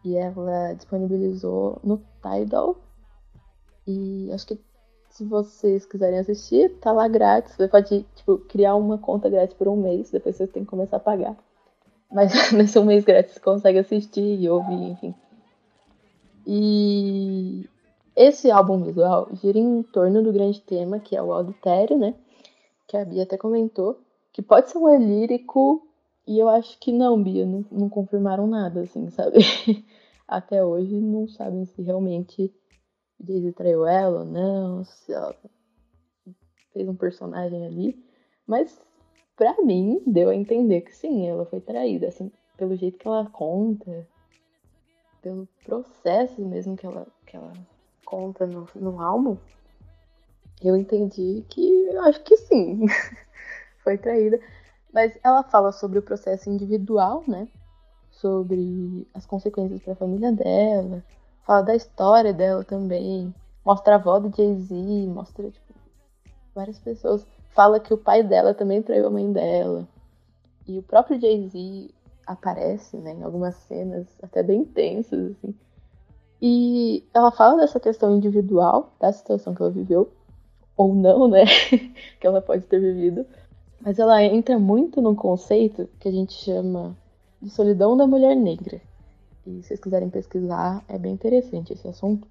E 0.05 0.17
ela 0.17 0.73
disponibilizou 0.75 1.81
no 1.83 2.01
Tidal. 2.23 2.77
E 3.87 4.31
acho 4.33 4.47
que 4.47 4.61
se 5.11 5.25
vocês 5.25 5.85
quiserem 5.85 6.21
assistir, 6.21 6.71
tá 6.81 6.93
lá 6.93 7.09
grátis. 7.09 7.55
Você 7.55 7.67
pode, 7.67 8.07
tipo, 8.15 8.39
criar 8.39 8.77
uma 8.77 8.97
conta 8.97 9.29
grátis 9.29 9.57
por 9.57 9.67
um 9.67 9.77
mês, 9.77 10.11
depois 10.11 10.37
você 10.37 10.47
tem 10.47 10.65
que 10.65 10.71
começar 10.71 10.99
a 10.99 11.01
pagar. 11.01 11.37
Mas 12.11 12.33
nesse 12.53 12.79
um 12.79 12.85
mês 12.85 13.05
grátis 13.05 13.35
você 13.35 13.41
consegue 13.41 13.79
assistir 13.79 14.41
e 14.41 14.49
ouvir, 14.49 14.93
enfim. 14.93 15.15
E 16.47 17.69
esse 18.17 18.51
álbum 18.51 18.83
visual 18.83 19.29
gira 19.35 19.59
em 19.59 19.83
torno 19.83 20.23
do 20.23 20.33
grande 20.33 20.61
tema, 20.61 20.99
que 20.99 21.17
é 21.17 21.23
o 21.23 21.33
adultério, 21.33 21.99
né? 21.99 22.15
Que 22.87 22.97
a 22.97 23.05
Bia 23.05 23.23
até 23.23 23.37
comentou. 23.37 24.01
Que 24.33 24.43
pode 24.43 24.71
ser 24.71 24.79
um 24.79 24.97
lírico, 24.97 25.87
e 26.27 26.39
eu 26.39 26.49
acho 26.49 26.79
que 26.79 26.93
não, 26.93 27.23
Bia, 27.23 27.47
não, 27.47 27.65
não 27.71 27.89
confirmaram 27.89 28.47
nada, 28.47 28.83
assim, 28.83 29.11
sabe? 29.11 29.39
Até 30.29 30.65
hoje 30.65 30.95
não 30.95 31.27
sabem 31.27 31.65
se 31.65 31.83
realmente 31.83 32.55
Daisy 33.19 33.53
traiu 33.53 33.85
ela 33.85 34.21
ou 34.21 34.25
não, 34.25 34.85
se 34.85 35.13
ela 35.13 35.35
fez 36.73 36.89
um 36.89 36.95
personagem 36.95 37.67
ali. 37.67 38.01
Mas 38.47 38.81
para 39.37 39.61
mim 39.63 40.01
deu 40.07 40.29
a 40.29 40.35
entender 40.35 40.83
que 40.83 40.95
sim, 40.95 41.27
ela 41.27 41.45
foi 41.47 41.61
traída, 41.61 42.07
assim, 42.07 42.31
pelo 42.57 42.77
jeito 42.77 42.99
que 42.99 43.09
ela 43.09 43.29
conta, 43.29 44.07
pelo 45.21 45.49
processo 45.65 46.41
mesmo 46.47 46.77
que 46.77 46.87
ela, 46.87 47.07
que 47.27 47.37
ela 47.37 47.53
conta 48.11 48.45
no, 48.45 48.69
no 48.75 49.01
álbum, 49.01 49.37
eu 50.61 50.77
entendi 50.77 51.45
que 51.49 51.89
acho 51.99 52.21
que 52.25 52.37
sim, 52.37 52.87
foi 53.85 53.97
traída. 53.97 54.41
Mas 54.93 55.17
ela 55.23 55.45
fala 55.45 55.71
sobre 55.71 56.01
o 56.01 56.03
processo 56.03 56.51
individual, 56.51 57.23
né? 57.29 57.47
Sobre 58.11 59.07
as 59.15 59.25
consequências 59.25 59.81
para 59.81 59.93
a 59.93 59.97
família 59.97 60.33
dela, 60.33 61.05
fala 61.47 61.63
da 61.63 61.77
história 61.77 62.35
dela 62.35 62.65
também, 62.65 63.33
mostra 63.65 63.95
a 63.95 63.97
avó 63.97 64.19
do 64.19 64.37
Jay-Z, 64.37 64.75
mostra 65.07 65.49
tipo, 65.49 65.73
várias 66.53 66.79
pessoas 66.81 67.25
fala 67.51 67.79
que 67.79 67.95
o 67.95 67.99
pai 67.99 68.23
dela 68.25 68.53
também 68.53 68.83
traiu 68.83 69.07
a 69.07 69.11
mãe 69.11 69.33
dela. 69.33 69.87
E 70.67 70.79
o 70.79 70.83
próprio 70.83 71.21
Jay-Z 71.21 71.91
aparece, 72.27 72.97
né, 72.97 73.13
em 73.13 73.23
algumas 73.23 73.55
cenas 73.55 74.07
até 74.23 74.43
bem 74.43 74.65
tensas, 74.65 75.33
assim. 75.33 75.55
E 76.41 77.05
ela 77.13 77.31
fala 77.31 77.61
dessa 77.61 77.79
questão 77.79 78.17
individual, 78.17 78.93
da 78.99 79.13
situação 79.13 79.55
que 79.55 79.61
ela 79.61 79.71
viveu, 79.71 80.11
ou 80.77 80.95
não, 80.95 81.29
né, 81.29 81.45
que 82.21 82.27
ela 82.27 82.41
pode 82.41 82.63
ter 82.63 82.81
vivido. 82.81 83.27
Mas 83.81 83.99
ela 83.99 84.23
entra 84.23 84.59
muito 84.59 85.01
num 85.01 85.15
conceito 85.15 85.89
que 85.99 86.09
a 86.09 86.13
gente 86.13 86.33
chama 86.33 86.97
de 87.41 87.51
solidão 87.51 87.97
da 87.97 88.07
mulher 88.07 88.35
negra. 88.35 88.81
E 89.47 89.63
se 89.63 89.69
vocês 89.69 89.81
quiserem 89.81 90.11
pesquisar, 90.11 90.85
é 90.89 90.99
bem 90.99 91.13
interessante 91.13 91.73
esse 91.73 91.87
assunto 91.89 92.27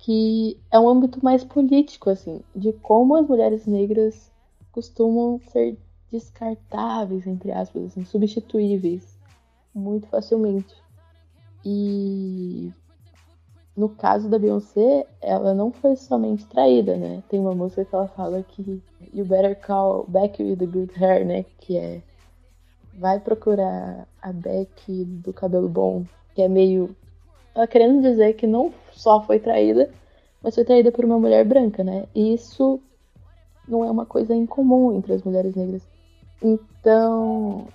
que 0.00 0.58
é 0.70 0.80
um 0.80 0.88
âmbito 0.88 1.22
mais 1.22 1.44
político, 1.44 2.08
assim, 2.08 2.40
de 2.56 2.72
como 2.72 3.16
as 3.16 3.28
mulheres 3.28 3.66
negras 3.66 4.30
costumam 4.72 5.38
ser 5.52 5.76
descartáveis, 6.10 7.26
entre 7.26 7.52
aspas, 7.52 7.84
assim, 7.84 8.04
substituíveis 8.04 9.18
muito 9.74 10.06
facilmente. 10.06 10.74
E 11.64 12.72
no 13.76 13.88
caso 13.88 14.28
da 14.28 14.38
Beyoncé, 14.38 15.06
ela 15.20 15.54
não 15.54 15.70
foi 15.70 15.96
somente 15.96 16.44
traída, 16.46 16.96
né? 16.96 17.22
Tem 17.28 17.40
uma 17.40 17.54
música 17.54 17.84
que 17.84 17.94
ela 17.94 18.08
fala 18.08 18.42
que 18.42 18.82
You 19.12 19.24
better 19.24 19.58
call 19.58 20.04
Beck 20.08 20.42
with 20.42 20.56
the 20.56 20.66
good 20.66 20.92
hair, 21.02 21.24
né? 21.24 21.44
Que 21.60 21.76
é 21.76 22.02
vai 22.94 23.18
procurar 23.18 24.06
a 24.20 24.32
Beck 24.32 25.04
do 25.04 25.32
cabelo 25.32 25.68
bom, 25.68 26.04
que 26.34 26.42
é 26.42 26.48
meio 26.48 26.94
ela 27.54 27.66
querendo 27.66 28.02
dizer 28.02 28.34
que 28.34 28.46
não 28.46 28.72
só 28.92 29.22
foi 29.22 29.38
traída, 29.38 29.90
mas 30.42 30.54
foi 30.54 30.64
traída 30.64 30.92
por 30.92 31.04
uma 31.04 31.18
mulher 31.18 31.44
branca, 31.44 31.82
né? 31.82 32.04
E 32.14 32.34
isso 32.34 32.80
não 33.66 33.84
é 33.84 33.90
uma 33.90 34.06
coisa 34.06 34.34
incomum 34.34 34.96
entre 34.96 35.14
as 35.14 35.22
mulheres 35.22 35.54
negras. 35.54 35.82
Então, 36.42 37.68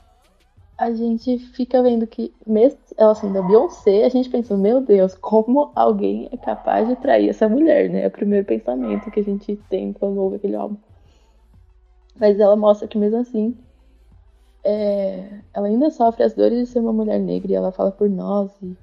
a 0.77 0.91
gente 0.91 1.37
fica 1.37 1.81
vendo 1.81 2.05
que, 2.05 2.33
mesmo 2.45 2.79
ela 2.97 3.15
sendo 3.15 3.39
a 3.39 3.41
Beyoncé, 3.41 4.05
a 4.05 4.09
gente 4.09 4.29
pensa, 4.29 4.57
meu 4.57 4.81
Deus, 4.81 5.15
como 5.15 5.71
alguém 5.75 6.29
é 6.31 6.37
capaz 6.37 6.87
de 6.87 6.95
trair 6.97 7.29
essa 7.29 7.47
mulher, 7.47 7.89
né? 7.89 8.03
É 8.03 8.07
o 8.07 8.11
primeiro 8.11 8.45
pensamento 8.45 9.09
que 9.09 9.19
a 9.19 9.23
gente 9.23 9.55
tem 9.69 9.93
quando 9.93 10.17
ouve 10.17 10.35
aquele 10.35 10.55
álbum. 10.55 10.77
Mas 12.19 12.39
ela 12.39 12.55
mostra 12.55 12.87
que 12.87 12.97
mesmo 12.97 13.19
assim, 13.19 13.57
é, 14.63 15.41
ela 15.53 15.67
ainda 15.67 15.89
sofre 15.89 16.23
as 16.23 16.33
dores 16.33 16.59
de 16.59 16.65
ser 16.65 16.79
uma 16.79 16.93
mulher 16.93 17.19
negra 17.19 17.51
e 17.51 17.55
ela 17.55 17.71
fala 17.71 17.91
por 17.91 18.09
nós 18.09 18.51
e 18.61 18.75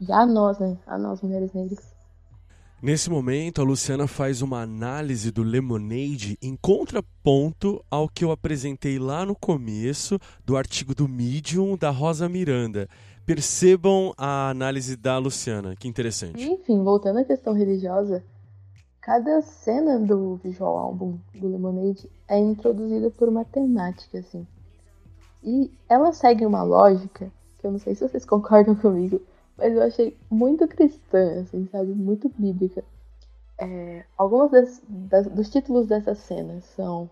e 0.00 0.12
a 0.12 0.24
nós, 0.24 0.58
né? 0.58 0.78
A 0.86 0.96
nós, 0.96 1.20
mulheres 1.22 1.52
negras. 1.52 1.92
Nesse 2.80 3.10
momento, 3.10 3.60
a 3.60 3.64
Luciana 3.64 4.06
faz 4.06 4.40
uma 4.40 4.62
análise 4.62 5.32
do 5.32 5.42
Lemonade 5.42 6.38
em 6.40 6.54
contraponto 6.54 7.84
ao 7.90 8.08
que 8.08 8.24
eu 8.24 8.30
apresentei 8.30 9.00
lá 9.00 9.26
no 9.26 9.34
começo 9.34 10.16
do 10.44 10.56
artigo 10.56 10.94
do 10.94 11.08
Medium 11.08 11.76
da 11.76 11.90
Rosa 11.90 12.28
Miranda. 12.28 12.88
Percebam 13.26 14.14
a 14.16 14.50
análise 14.50 14.96
da 14.96 15.18
Luciana, 15.18 15.74
que 15.74 15.88
interessante. 15.88 16.40
Enfim, 16.48 16.84
voltando 16.84 17.18
à 17.18 17.24
questão 17.24 17.52
religiosa, 17.52 18.22
cada 19.00 19.42
cena 19.42 19.98
do 19.98 20.36
visual 20.36 20.78
álbum 20.78 21.18
do 21.34 21.48
Lemonade 21.48 22.08
é 22.28 22.38
introduzida 22.38 23.10
por 23.10 23.28
uma 23.28 23.44
temática, 23.44 24.20
assim. 24.20 24.46
E 25.42 25.68
ela 25.88 26.12
segue 26.12 26.46
uma 26.46 26.62
lógica, 26.62 27.28
que 27.58 27.66
eu 27.66 27.72
não 27.72 27.80
sei 27.80 27.96
se 27.96 28.08
vocês 28.08 28.22
concordam 28.24 28.76
comigo, 28.76 29.20
mas 29.58 29.74
eu 29.74 29.82
achei 29.82 30.16
muito 30.30 30.68
cristã, 30.68 31.40
assim, 31.40 31.66
sabe? 31.66 31.92
Muito 31.92 32.30
bíblica. 32.38 32.84
É, 33.58 34.04
alguns 34.16 34.52
das, 34.52 35.26
dos 35.26 35.50
títulos 35.50 35.88
dessa 35.88 36.14
cena 36.14 36.60
são 36.60 37.10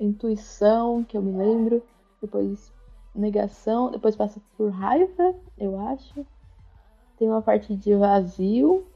Intuição, 0.00 1.04
que 1.04 1.18
eu 1.18 1.22
me 1.22 1.36
lembro, 1.36 1.82
depois 2.20 2.72
Negação, 3.14 3.90
depois 3.90 4.16
passa 4.16 4.40
por 4.56 4.70
Raiva, 4.70 5.34
eu 5.58 5.78
acho. 5.88 6.26
Tem 7.18 7.28
uma 7.28 7.42
parte 7.42 7.74
de 7.76 7.94
Vazio, 7.94 8.86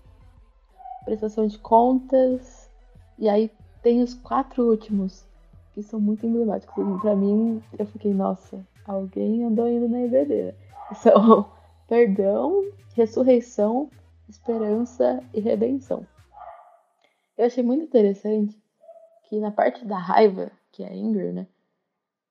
Prestação 1.04 1.46
de 1.46 1.58
Contas, 1.58 2.70
e 3.18 3.28
aí 3.28 3.50
tem 3.82 4.02
os 4.02 4.14
quatro 4.14 4.64
últimos, 4.64 5.26
que 5.74 5.82
são 5.82 6.00
muito 6.00 6.26
emblemáticos. 6.26 7.00
Pra 7.00 7.14
mim, 7.14 7.62
eu 7.78 7.86
fiquei, 7.86 8.12
nossa, 8.12 8.64
alguém 8.86 9.44
andou 9.44 9.68
indo 9.68 9.88
na 9.88 10.00
EBD. 10.00 10.54
São 10.96 11.46
perdão, 11.90 12.62
ressurreição, 12.94 13.90
esperança 14.28 15.20
e 15.34 15.40
redenção. 15.40 16.06
Eu 17.36 17.46
achei 17.46 17.64
muito 17.64 17.82
interessante 17.82 18.56
que 19.24 19.40
na 19.40 19.50
parte 19.50 19.84
da 19.84 19.98
raiva, 19.98 20.52
que 20.70 20.84
é 20.84 20.86
a 20.86 20.94
Inger, 20.94 21.32
né? 21.34 21.48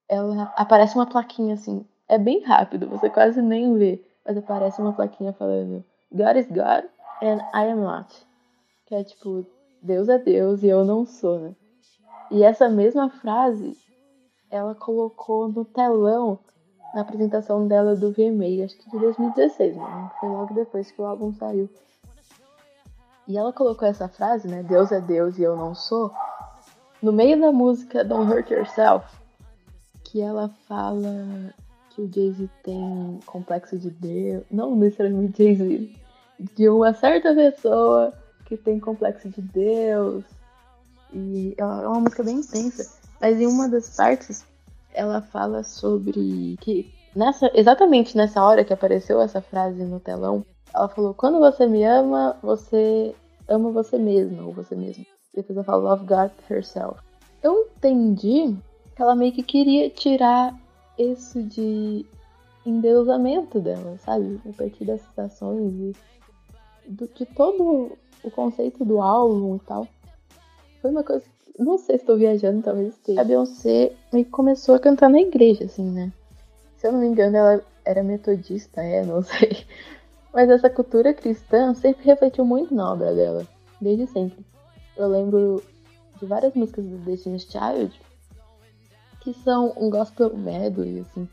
Ela 0.07 0.53
aparece 0.55 0.95
uma 0.95 1.05
plaquinha 1.05 1.55
assim. 1.55 1.85
É 2.07 2.17
bem 2.17 2.41
rápido, 2.41 2.87
você 2.87 3.09
quase 3.09 3.41
nem 3.41 3.77
vê. 3.77 4.01
Mas 4.25 4.37
aparece 4.37 4.81
uma 4.81 4.93
plaquinha 4.93 5.33
falando 5.33 5.83
God 6.09 6.37
is 6.37 6.47
God 6.47 6.85
and 7.21 7.41
I 7.53 7.69
am 7.69 7.81
not. 7.81 8.15
Que 8.85 8.95
é 8.95 9.03
tipo, 9.03 9.45
Deus 9.81 10.07
é 10.07 10.17
Deus 10.17 10.63
e 10.63 10.67
eu 10.67 10.85
não 10.85 11.05
sou, 11.05 11.37
né? 11.37 11.55
E 12.31 12.43
essa 12.43 12.69
mesma 12.69 13.09
frase 13.09 13.75
ela 14.49 14.73
colocou 14.73 15.49
no 15.49 15.65
telão 15.65 16.39
na 16.93 17.01
apresentação 17.01 17.67
dela 17.67 17.95
do 17.95 18.11
VMA, 18.11 18.65
acho 18.65 18.77
que 18.77 18.89
de 18.89 18.99
2016, 18.99 19.75
né? 19.75 20.11
Foi 20.19 20.29
logo 20.29 20.53
depois 20.53 20.91
que 20.91 21.01
o 21.01 21.05
álbum 21.05 21.33
saiu. 21.33 21.69
E 23.27 23.37
ela 23.37 23.53
colocou 23.53 23.87
essa 23.87 24.07
frase, 24.07 24.47
né? 24.47 24.63
Deus 24.63 24.91
é 24.91 24.99
Deus 24.99 25.37
e 25.37 25.43
eu 25.43 25.55
não 25.55 25.75
sou, 25.75 26.11
no 27.01 27.13
meio 27.13 27.39
da 27.39 27.51
música 27.51 28.03
Don't 28.03 28.31
Hurt 28.31 28.49
Yourself, 28.49 29.05
que 30.03 30.19
ela 30.19 30.49
fala 30.67 31.53
que 31.91 32.01
o 32.01 32.11
Jay-Z 32.11 32.49
tem 32.63 33.19
complexo 33.25 33.77
de 33.77 33.91
Deus, 33.91 34.43
não 34.49 34.75
necessariamente 34.75 35.43
Jay-Z, 35.43 35.91
de 36.55 36.69
uma 36.69 36.93
certa 36.93 37.33
pessoa 37.35 38.13
que 38.45 38.57
tem 38.57 38.79
complexo 38.79 39.29
de 39.29 39.41
Deus. 39.41 40.23
E 41.13 41.53
é 41.57 41.63
uma 41.63 41.99
música 41.99 42.23
bem 42.23 42.37
intensa. 42.37 42.99
Mas 43.21 43.39
em 43.39 43.45
uma 43.45 43.67
das 43.67 43.95
partes, 43.95 44.45
ela 44.99 45.21
fala 45.21 45.63
sobre 45.63 46.57
que 46.59 46.93
nessa 47.15 47.49
exatamente 47.53 48.17
nessa 48.17 48.43
hora 48.43 48.65
que 48.65 48.73
apareceu 48.73 49.21
essa 49.21 49.41
frase 49.41 49.83
no 49.83 49.99
telão, 49.99 50.45
ela 50.73 50.89
falou: 50.89 51.13
"Quando 51.13 51.39
você 51.39 51.65
me 51.65 51.83
ama, 51.85 52.37
você 52.43 53.15
ama 53.47 53.71
você 53.71 53.97
mesma 53.97 54.43
ou 54.43 54.51
você 54.51 54.75
mesmo". 54.75 55.05
Depois 55.33 55.57
ela 55.57 55.63
fala 55.63 55.91
"Love 55.91 56.05
God 56.05 56.31
herself". 56.49 56.99
Eu 57.41 57.69
entendi 57.77 58.55
que 58.93 59.01
ela 59.01 59.15
meio 59.15 59.31
que 59.31 59.41
queria 59.41 59.89
tirar 59.89 60.53
isso 60.97 61.41
de 61.41 62.05
endeusamento 62.65 63.61
dela, 63.61 63.97
sabe? 63.99 64.41
A 64.47 64.53
partir 64.53 64.83
dessas 64.83 65.17
ações 65.17 65.73
e 65.73 65.95
do, 66.89 67.07
de 67.07 67.25
todo 67.25 67.97
o 68.21 68.31
conceito 68.31 68.83
do 68.83 69.01
álbum 69.01 69.55
e 69.55 69.59
tal. 69.59 69.87
Foi 70.81 70.91
uma 70.91 71.03
coisa 71.03 71.23
não 71.65 71.77
sei 71.77 71.97
se 71.97 72.03
estou 72.03 72.17
viajando, 72.17 72.61
talvez 72.61 72.93
esteja. 72.93 73.21
A 73.21 73.23
Beyoncé 73.23 73.91
meio 74.13 74.25
começou 74.25 74.75
a 74.75 74.79
cantar 74.79 75.09
na 75.09 75.19
igreja, 75.19 75.65
assim, 75.65 75.83
né? 75.83 76.11
Se 76.77 76.87
eu 76.87 76.93
não 76.93 76.99
me 76.99 77.07
engano, 77.07 77.35
ela 77.35 77.61
era 77.83 78.01
metodista, 78.01 78.81
é, 78.81 79.03
não 79.03 79.21
sei. 79.23 79.65
Mas 80.33 80.49
essa 80.49 80.69
cultura 80.69 81.13
cristã 81.13 81.73
sempre 81.73 82.05
refletiu 82.05 82.45
muito 82.45 82.73
na 82.73 82.93
obra 82.93 83.13
dela, 83.13 83.45
desde 83.81 84.07
sempre. 84.07 84.45
Eu 84.95 85.07
lembro 85.07 85.61
de 86.19 86.25
várias 86.25 86.53
músicas 86.53 86.85
do 86.85 86.97
Destiny's 86.97 87.43
Child 87.43 87.99
que 89.21 89.33
são 89.33 89.73
um 89.75 89.89
gospel 89.89 90.35
medley, 90.35 91.01
assim. 91.01 91.27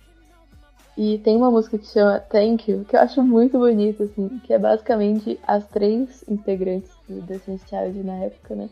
E 0.96 1.18
tem 1.18 1.36
uma 1.36 1.50
música 1.50 1.78
que 1.78 1.86
chama 1.86 2.18
Thank 2.20 2.70
You, 2.70 2.84
que 2.84 2.96
eu 2.96 3.00
acho 3.00 3.22
muito 3.22 3.58
bonita, 3.58 4.04
assim, 4.04 4.40
que 4.42 4.52
é 4.52 4.58
basicamente 4.58 5.38
as 5.46 5.66
três 5.68 6.24
integrantes 6.26 6.90
do 7.08 7.20
Destiny's 7.20 7.62
Child 7.68 8.02
na 8.02 8.14
época, 8.16 8.54
né? 8.54 8.70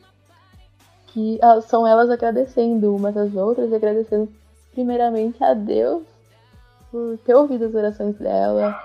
Que 1.15 1.39
ah, 1.41 1.61
são 1.61 1.87
elas 1.87 2.11
agradecendo 2.11 2.95
umas 2.95 3.17
às 3.17 3.35
outras 3.37 3.71
e 3.71 3.75
agradecendo 3.77 4.29
primeiramente 4.73 5.43
a 5.45 5.55
Deus 5.55 6.03
por 6.91 7.17
ter 7.19 7.37
ouvido 7.37 7.67
as 7.67 7.75
orações 7.75 8.19
dela 8.19 8.77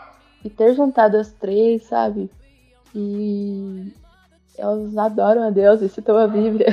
e 0.46 0.50
ter 0.50 0.76
juntado 0.76 1.18
as 1.18 1.32
três, 1.32 1.84
sabe? 1.84 2.30
E 2.94 3.92
elas 4.56 4.96
adoram 4.96 5.42
a 5.42 5.50
Deus 5.50 5.82
e 5.82 5.90
citam 5.90 6.18
a 6.18 6.28
Bíblia. 6.28 6.68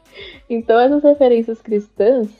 então 0.48 0.80
essas 0.80 1.02
referências 1.02 1.60
cristãs 1.60 2.30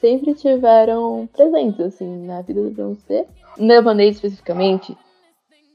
sempre 0.00 0.34
tiveram 0.34 1.28
presentes, 1.30 1.80
assim, 1.80 2.26
na 2.26 2.40
vida 2.40 2.62
do 2.62 2.70
Beyoncé. 2.70 3.26
Na 3.58 3.74
Lemonade, 3.74 4.10
especificamente, 4.10 4.96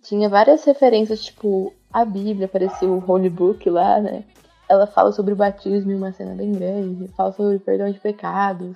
tinha 0.02 0.30
várias 0.30 0.64
referências, 0.64 1.24
tipo, 1.24 1.72
a 1.92 2.04
Bíblia, 2.04 2.46
apareceu 2.46 2.90
o 2.90 3.12
Holy 3.12 3.30
Book 3.30 3.70
lá, 3.70 4.00
né? 4.00 4.24
Ela 4.68 4.88
fala 4.88 5.12
sobre 5.12 5.34
o 5.34 5.36
batismo 5.36 5.92
em 5.92 5.96
uma 5.96 6.12
cena 6.12 6.34
bem 6.34 6.52
grande, 6.52 7.08
fala 7.10 7.32
sobre 7.32 7.60
perdão 7.60 7.92
de 7.92 8.00
pecados. 8.00 8.76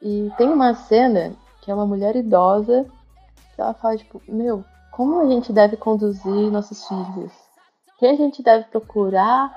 E 0.00 0.30
tem 0.36 0.48
uma 0.48 0.74
cena 0.74 1.32
que 1.60 1.70
é 1.70 1.74
uma 1.74 1.86
mulher 1.86 2.16
idosa 2.16 2.86
que 3.54 3.60
ela 3.60 3.74
fala, 3.74 3.96
tipo, 3.96 4.20
meu, 4.28 4.64
como 4.90 5.20
a 5.20 5.26
gente 5.26 5.52
deve 5.52 5.76
conduzir 5.76 6.50
nossos 6.50 6.86
filhos? 6.86 7.32
Quem 7.98 8.10
a 8.10 8.16
gente 8.16 8.42
deve 8.42 8.64
procurar 8.64 9.52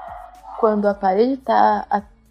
quando 0.60 0.88
a 0.88 0.94
parede 0.94 1.34
está 1.34 1.86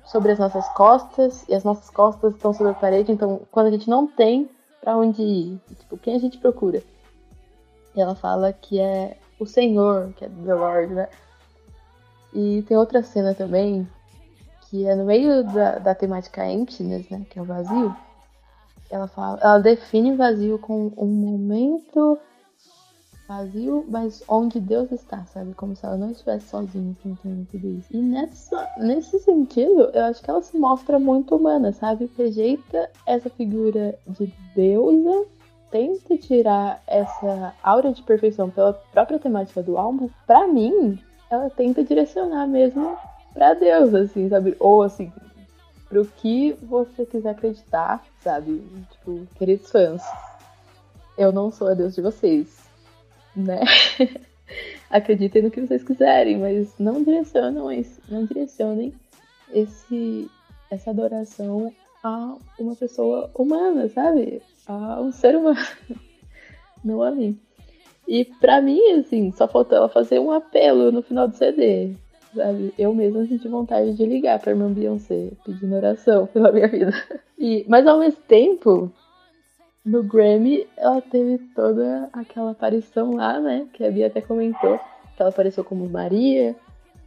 sobre 0.04 0.32
as 0.32 0.38
nossas 0.38 0.68
costas 0.70 1.44
e 1.48 1.54
as 1.54 1.64
nossas 1.64 1.90
costas 1.90 2.34
estão 2.34 2.52
sobre 2.52 2.72
a 2.72 2.74
parede, 2.74 3.10
então 3.10 3.42
quando 3.50 3.66
a 3.66 3.70
gente 3.70 3.88
não 3.88 4.06
tem 4.06 4.48
para 4.80 4.96
onde 4.96 5.22
ir, 5.22 5.60
tipo, 5.78 5.96
quem 5.96 6.14
a 6.14 6.18
gente 6.18 6.38
procura? 6.38 6.82
E 7.96 8.00
ela 8.00 8.14
fala 8.14 8.52
que 8.52 8.78
é 8.78 9.16
o 9.38 9.46
Senhor, 9.46 10.12
que 10.16 10.24
é 10.24 10.28
the 10.28 10.54
Lord, 10.54 10.92
né? 10.92 11.08
E 12.34 12.62
tem 12.66 12.76
outra 12.76 13.02
cena 13.02 13.32
também, 13.34 13.88
que 14.62 14.86
é 14.86 14.94
no 14.94 15.04
meio 15.04 15.44
da, 15.44 15.78
da 15.78 15.94
temática 15.94 16.44
emptiness, 16.50 17.08
né? 17.08 17.24
Que 17.30 17.38
é 17.38 17.42
o 17.42 17.44
vazio. 17.44 17.94
Ela 18.90 19.06
fala, 19.06 19.38
ela 19.40 19.58
define 19.58 20.16
vazio 20.16 20.58
com 20.58 20.92
um 20.96 21.06
momento 21.06 22.18
vazio, 23.26 23.84
mas 23.88 24.22
onde 24.28 24.60
Deus 24.60 24.92
está, 24.92 25.24
sabe? 25.26 25.54
Como 25.54 25.74
se 25.74 25.84
ela 25.84 25.96
não 25.96 26.10
estivesse 26.10 26.48
sozinha 26.48 26.90
enfrentando 26.90 27.46
tudo 27.50 27.68
isso. 27.78 27.88
E 27.90 27.98
nessa, 27.98 28.68
nesse 28.78 29.18
sentido, 29.20 29.90
eu 29.92 30.04
acho 30.04 30.22
que 30.22 30.30
ela 30.30 30.42
se 30.42 30.56
mostra 30.58 30.98
muito 30.98 31.36
humana, 31.36 31.72
sabe? 31.72 32.10
Rejeita 32.16 32.90
essa 33.06 33.30
figura 33.30 33.98
de 34.06 34.32
deusa, 34.54 35.26
tenta 35.70 36.16
tirar 36.18 36.82
essa 36.86 37.54
aura 37.62 37.92
de 37.92 38.02
perfeição 38.02 38.50
pela 38.50 38.72
própria 38.72 39.18
temática 39.18 39.62
do 39.62 39.78
álbum. 39.78 40.08
Para 40.26 40.46
mim, 40.46 40.98
ela 41.30 41.50
tenta 41.50 41.82
direcionar 41.82 42.46
mesmo 42.46 42.96
para 43.32 43.54
Deus, 43.54 43.94
assim, 43.94 44.28
sabe? 44.28 44.56
Ou 44.58 44.82
assim, 44.82 45.12
pro 45.88 46.04
que 46.04 46.52
você 46.62 47.04
quiser 47.06 47.30
acreditar, 47.30 48.04
sabe? 48.20 48.62
Tipo, 48.92 49.26
queridos 49.36 49.70
fãs, 49.70 50.02
eu 51.16 51.32
não 51.32 51.50
sou 51.50 51.68
a 51.68 51.74
Deus 51.74 51.94
de 51.94 52.02
vocês, 52.02 52.68
né? 53.34 53.60
Acreditem 54.90 55.42
no 55.42 55.50
que 55.50 55.60
vocês 55.60 55.82
quiserem, 55.82 56.38
mas 56.38 56.72
não 56.78 57.02
direcionam 57.02 57.70
isso, 57.72 58.00
não 58.08 58.24
direcionem 58.24 58.94
esse 59.52 60.30
essa 60.70 60.90
adoração 60.90 61.72
a 62.02 62.36
uma 62.58 62.74
pessoa 62.74 63.30
humana, 63.34 63.88
sabe? 63.88 64.42
A 64.66 65.00
um 65.00 65.12
ser 65.12 65.36
humano, 65.36 65.58
não 66.84 67.02
a 67.02 67.10
mim. 67.10 67.38
E 68.06 68.24
pra 68.24 68.60
mim, 68.60 68.80
assim, 68.92 69.32
só 69.32 69.48
faltou 69.48 69.78
ela 69.78 69.88
fazer 69.88 70.18
um 70.18 70.30
apelo 70.30 70.92
no 70.92 71.02
final 71.02 71.26
do 71.26 71.36
CD. 71.36 71.94
Sabe? 72.34 72.74
Eu 72.78 72.94
mesma 72.94 73.24
senti 73.26 73.48
vontade 73.48 73.94
de 73.94 74.04
ligar 74.04 74.38
pra 74.40 74.52
irmã 74.52 74.70
Beyoncé, 74.70 75.30
pedindo 75.44 75.74
oração 75.74 76.26
pela 76.26 76.52
minha 76.52 76.68
vida. 76.68 76.92
E, 77.36 77.66
mas 77.68 77.84
ao 77.84 77.98
mesmo 77.98 78.22
tempo, 78.28 78.92
no 79.84 80.04
Grammy, 80.04 80.68
ela 80.76 81.00
teve 81.00 81.36
toda 81.52 82.08
aquela 82.12 82.52
aparição 82.52 83.16
lá, 83.16 83.40
né? 83.40 83.66
Que 83.72 83.84
a 83.84 83.90
Bia 83.90 84.06
até 84.06 84.20
comentou, 84.20 84.78
que 84.78 85.20
ela 85.20 85.30
apareceu 85.30 85.64
como 85.64 85.88
Maria, 85.88 86.54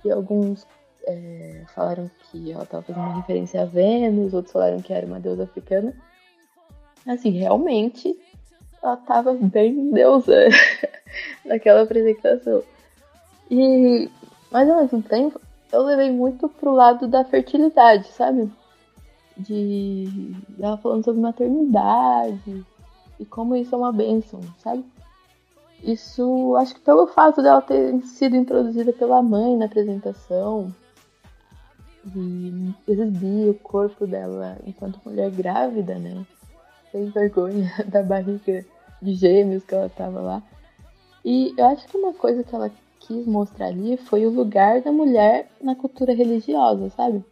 e 0.03 0.11
alguns 0.11 0.67
é, 1.07 1.63
falaram 1.73 2.11
que 2.29 2.51
ela 2.51 2.63
estava 2.63 2.83
fazendo 2.83 3.05
uma 3.05 3.15
referência 3.15 3.61
a 3.61 3.65
Vênus, 3.65 4.33
outros 4.33 4.51
falaram 4.51 4.81
que 4.81 4.93
era 4.93 5.05
uma 5.07 5.19
deusa 5.19 5.43
africana. 5.43 5.95
Assim, 7.07 7.29
realmente, 7.29 8.15
ela 8.81 8.97
tava 8.97 9.33
bem 9.33 9.91
deusa 9.91 10.35
naquela 11.45 11.81
apresentação. 11.81 12.63
E, 13.49 14.09
mas 14.51 14.69
ao 14.69 14.81
mesmo 14.81 15.01
tempo, 15.01 15.39
eu 15.71 15.83
levei 15.83 16.11
muito 16.11 16.47
pro 16.47 16.71
lado 16.71 17.07
da 17.07 17.23
fertilidade, 17.23 18.07
sabe? 18.07 18.51
De 19.35 20.35
ela 20.59 20.77
falando 20.77 21.05
sobre 21.05 21.21
maternidade 21.21 22.65
e 23.19 23.25
como 23.25 23.55
isso 23.55 23.73
é 23.73 23.77
uma 23.77 23.91
bênção, 23.91 24.39
sabe? 24.59 24.83
Isso, 25.83 26.55
acho 26.55 26.73
que 26.73 26.81
pelo 26.81 27.07
fato 27.07 27.41
dela 27.41 27.61
ter 27.61 28.01
sido 28.01 28.35
introduzida 28.35 28.91
pela 28.93 29.21
mãe 29.21 29.55
na 29.55 29.65
apresentação 29.65 30.73
e 32.15 32.73
exibir 32.87 33.49
o 33.49 33.53
corpo 33.53 34.07
dela 34.07 34.57
enquanto 34.65 34.99
mulher 35.05 35.29
grávida, 35.29 35.99
né? 35.99 36.25
Sem 36.97 37.09
vergonha 37.11 37.71
da 37.85 38.01
barriga 38.01 38.65
de 38.99 39.13
gêmeos 39.13 39.63
que 39.63 39.75
ela 39.75 39.89
tava 39.89 40.19
lá. 40.19 40.43
E 41.23 41.53
eu 41.55 41.65
acho 41.65 41.87
que 41.87 41.95
uma 41.95 42.13
coisa 42.13 42.43
que 42.43 42.55
ela 42.55 42.71
quis 42.99 43.27
mostrar 43.27 43.67
ali 43.67 43.97
foi 43.97 44.25
o 44.25 44.31
lugar 44.31 44.81
da 44.81 44.91
mulher 44.91 45.47
na 45.61 45.75
cultura 45.75 46.13
religiosa, 46.13 46.89
sabe? 46.89 47.23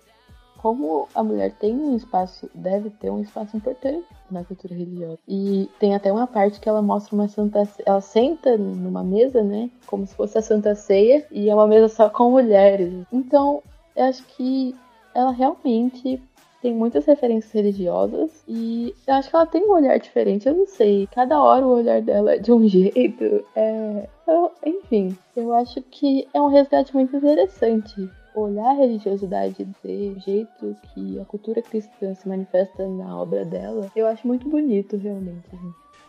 Como 0.58 1.08
a 1.14 1.24
mulher 1.24 1.52
tem 1.54 1.76
um 1.76 1.96
espaço, 1.96 2.50
deve 2.54 2.90
ter 2.90 3.10
um 3.10 3.22
espaço 3.22 3.58
importante 3.58 4.06
na 4.30 4.44
cultura 4.44 4.76
religiosa. 4.76 5.20
E 5.28 5.70
tem 5.80 5.96
até 5.96 6.12
uma 6.12 6.28
parte 6.28 6.60
que 6.60 6.70
ela 6.70 6.82
mostra 6.82 7.16
uma 7.16 7.28
santa, 7.28 7.68
ela 7.86 8.02
senta 8.02 8.58
numa 8.58 9.04
mesa, 9.04 9.44
né, 9.44 9.70
como 9.86 10.06
se 10.06 10.16
fosse 10.16 10.38
a 10.38 10.42
Santa 10.42 10.76
Ceia, 10.76 11.26
e 11.32 11.50
é 11.50 11.54
uma 11.54 11.68
mesa 11.68 11.88
só 11.88 12.10
com 12.10 12.32
mulheres. 12.32 13.06
Então, 13.12 13.62
eu 13.96 14.06
acho 14.06 14.24
que 14.26 14.76
ela 15.14 15.32
realmente 15.32 16.22
tem 16.66 16.74
muitas 16.74 17.06
referências 17.06 17.52
religiosas 17.52 18.44
e 18.48 18.92
eu 19.06 19.14
acho 19.14 19.30
que 19.30 19.36
ela 19.36 19.46
tem 19.46 19.64
um 19.64 19.74
olhar 19.74 20.00
diferente, 20.00 20.48
eu 20.48 20.56
não 20.56 20.66
sei. 20.66 21.08
Cada 21.14 21.40
hora 21.40 21.64
o 21.64 21.76
olhar 21.76 22.02
dela 22.02 22.34
é 22.34 22.40
de 22.40 22.52
um 22.52 22.66
jeito. 22.68 23.46
É... 23.56 24.10
Eu, 24.28 24.52
enfim, 24.66 25.16
eu 25.38 25.54
acho 25.54 25.80
que 25.84 26.28
é 26.34 26.42
um 26.42 26.48
resgate 26.48 26.92
muito 26.96 27.16
interessante. 27.16 28.10
Olhar 28.36 28.72
a 28.72 28.74
religiosidade 28.74 29.64
do 29.64 30.20
jeito 30.20 30.76
que 30.92 31.20
a 31.20 31.26
cultura 31.26 31.62
cristã 31.62 32.16
se 32.16 32.28
manifesta 32.28 32.88
na 32.88 33.16
obra 33.22 33.46
dela, 33.46 33.92
eu 33.96 34.08
acho 34.08 34.26
muito 34.26 34.50
bonito, 34.50 34.98
realmente. 34.98 35.48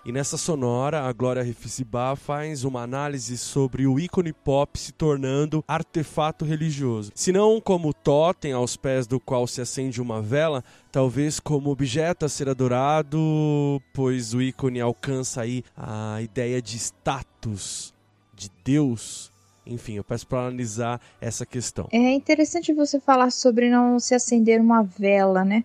E 0.07 0.13
nessa 0.13 0.37
sonora, 0.37 1.01
a 1.01 1.13
Glória 1.13 1.43
Refisibá 1.43 2.15
faz 2.15 2.63
uma 2.63 2.81
análise 2.81 3.37
sobre 3.37 3.89
o 3.89 3.99
ícone 3.99 4.33
pop 4.33 4.79
se 4.79 4.93
tornando 4.93 5.65
artefato 5.67 6.45
religioso. 6.45 7.11
Se 7.13 7.33
não 7.33 7.61
como 7.61 7.93
totem 7.93 8.53
aos 8.53 8.77
pés 8.77 9.09
do 9.09 9.19
qual 9.19 9.49
se 9.49 9.61
acende 9.61 10.01
uma 10.01 10.23
vela, 10.23 10.63
talvez 10.93 11.41
como 11.41 11.71
objeto 11.71 12.25
a 12.25 12.29
ser 12.29 12.49
adorado, 12.49 13.83
pois 13.93 14.33
o 14.33 14.41
ícone 14.41 14.81
alcança 14.81 15.41
aí 15.41 15.65
a 15.77 16.23
ideia 16.23 16.63
de 16.63 16.77
status, 16.77 17.93
de 18.33 18.49
Deus. 18.65 19.33
Enfim, 19.67 19.95
eu 19.95 20.05
peço 20.05 20.25
para 20.29 20.43
analisar 20.43 21.01
essa 21.21 21.45
questão. 21.45 21.89
É 21.91 22.13
interessante 22.13 22.73
você 22.73 23.01
falar 23.01 23.33
sobre 23.33 23.69
não 23.69 23.99
se 23.99 24.15
acender 24.15 24.61
uma 24.61 24.85
vela, 24.85 25.45
né? 25.45 25.65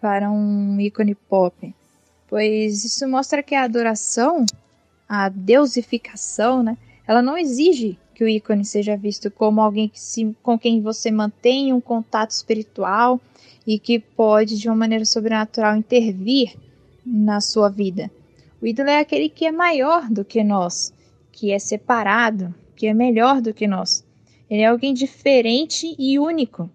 Para 0.00 0.28
um 0.28 0.80
ícone 0.80 1.14
pop 1.14 1.72
pois 2.28 2.84
isso 2.84 3.06
mostra 3.08 3.42
que 3.42 3.54
a 3.54 3.64
adoração, 3.64 4.44
a 5.08 5.28
deusificação, 5.28 6.62
né, 6.62 6.76
ela 7.06 7.22
não 7.22 7.38
exige 7.38 7.98
que 8.14 8.24
o 8.24 8.28
ícone 8.28 8.64
seja 8.64 8.96
visto 8.96 9.30
como 9.30 9.60
alguém 9.60 9.88
que 9.88 10.00
se, 10.00 10.34
com 10.42 10.58
quem 10.58 10.80
você 10.80 11.10
mantém 11.10 11.72
um 11.72 11.80
contato 11.80 12.30
espiritual 12.30 13.20
e 13.66 13.78
que 13.78 13.98
pode, 13.98 14.58
de 14.58 14.68
uma 14.68 14.76
maneira 14.76 15.04
sobrenatural, 15.04 15.76
intervir 15.76 16.56
na 17.04 17.40
sua 17.40 17.68
vida. 17.68 18.10
O 18.60 18.66
ídolo 18.66 18.88
é 18.88 19.00
aquele 19.00 19.28
que 19.28 19.44
é 19.44 19.52
maior 19.52 20.08
do 20.08 20.24
que 20.24 20.42
nós, 20.42 20.94
que 21.30 21.52
é 21.52 21.58
separado, 21.58 22.54
que 22.74 22.86
é 22.86 22.94
melhor 22.94 23.42
do 23.42 23.52
que 23.52 23.66
nós. 23.66 24.02
Ele 24.48 24.62
é 24.62 24.66
alguém 24.66 24.94
diferente 24.94 25.94
e 25.98 26.18
único. 26.18 26.70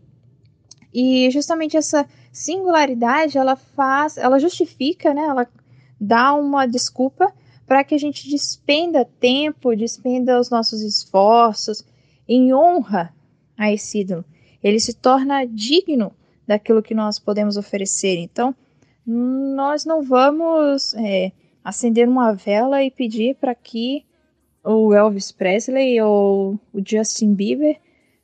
E 0.94 1.30
justamente 1.32 1.76
essa 1.76 2.08
singularidade, 2.32 3.38
ela 3.38 3.56
faz, 3.56 4.18
ela 4.18 4.40
justifica, 4.40 5.14
né? 5.14 5.24
Ela 5.24 5.48
dá 6.00 6.34
uma 6.34 6.66
desculpa 6.66 7.32
para 7.68 7.84
que 7.84 7.96
a 7.96 7.98
gente 7.98 8.30
despenda 8.30 9.06
tempo, 9.20 9.76
despenda 9.76 10.40
os 10.40 10.50
nossos 10.50 10.82
esforços 10.82 11.86
em 12.28 12.54
honra 12.54 13.14
a 13.58 13.72
esse 13.72 14.00
ídolo. 14.00 14.26
Ele 14.64 14.80
se 14.80 14.94
torna 14.94 15.46
digno 15.46 16.12
daquilo 16.48 16.82
que 16.82 16.94
nós 16.94 17.20
podemos 17.20 17.58
oferecer. 17.58 18.18
Então, 18.18 18.56
nós 19.06 19.86
não 19.86 20.02
vamos 20.02 20.94
é, 20.96 21.32
acender 21.64 22.08
uma 22.08 22.34
vela 22.34 22.84
e 22.84 22.92
pedir 22.92 23.36
para 23.36 23.56
que 23.56 24.06
o 24.64 24.94
Elvis 24.94 25.32
Presley 25.32 26.00
ou 26.02 26.60
o 26.74 26.82
Justin 26.86 27.34
Bieber 27.34 27.80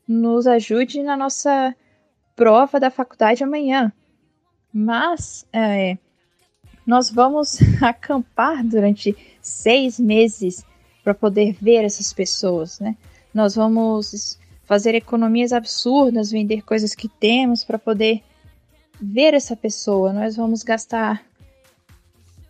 nos 0.07 0.45
ajude 0.45 1.01
na 1.01 1.17
nossa 1.17 1.75
prova 2.37 2.79
da 2.79 2.89
faculdade 2.89 3.43
amanhã. 3.43 3.91
Mas 4.71 5.45
é, 5.51 5.97
nós 6.85 7.09
vamos 7.09 7.57
acampar 7.83 8.63
durante 8.63 9.17
seis 9.41 9.99
meses 9.99 10.63
para 11.03 11.13
poder 11.13 11.57
ver 11.59 11.83
essas 11.83 12.13
pessoas, 12.13 12.79
né? 12.79 12.95
Nós 13.33 13.55
vamos 13.55 14.39
fazer 14.63 14.95
economias 14.95 15.51
absurdas, 15.51 16.31
vender 16.31 16.61
coisas 16.61 16.93
que 16.93 17.07
temos 17.09 17.63
para 17.63 17.79
poder 17.79 18.21
ver 19.01 19.33
essa 19.33 19.55
pessoa. 19.55 20.13
Nós 20.13 20.35
vamos 20.35 20.63
gastar 20.63 21.23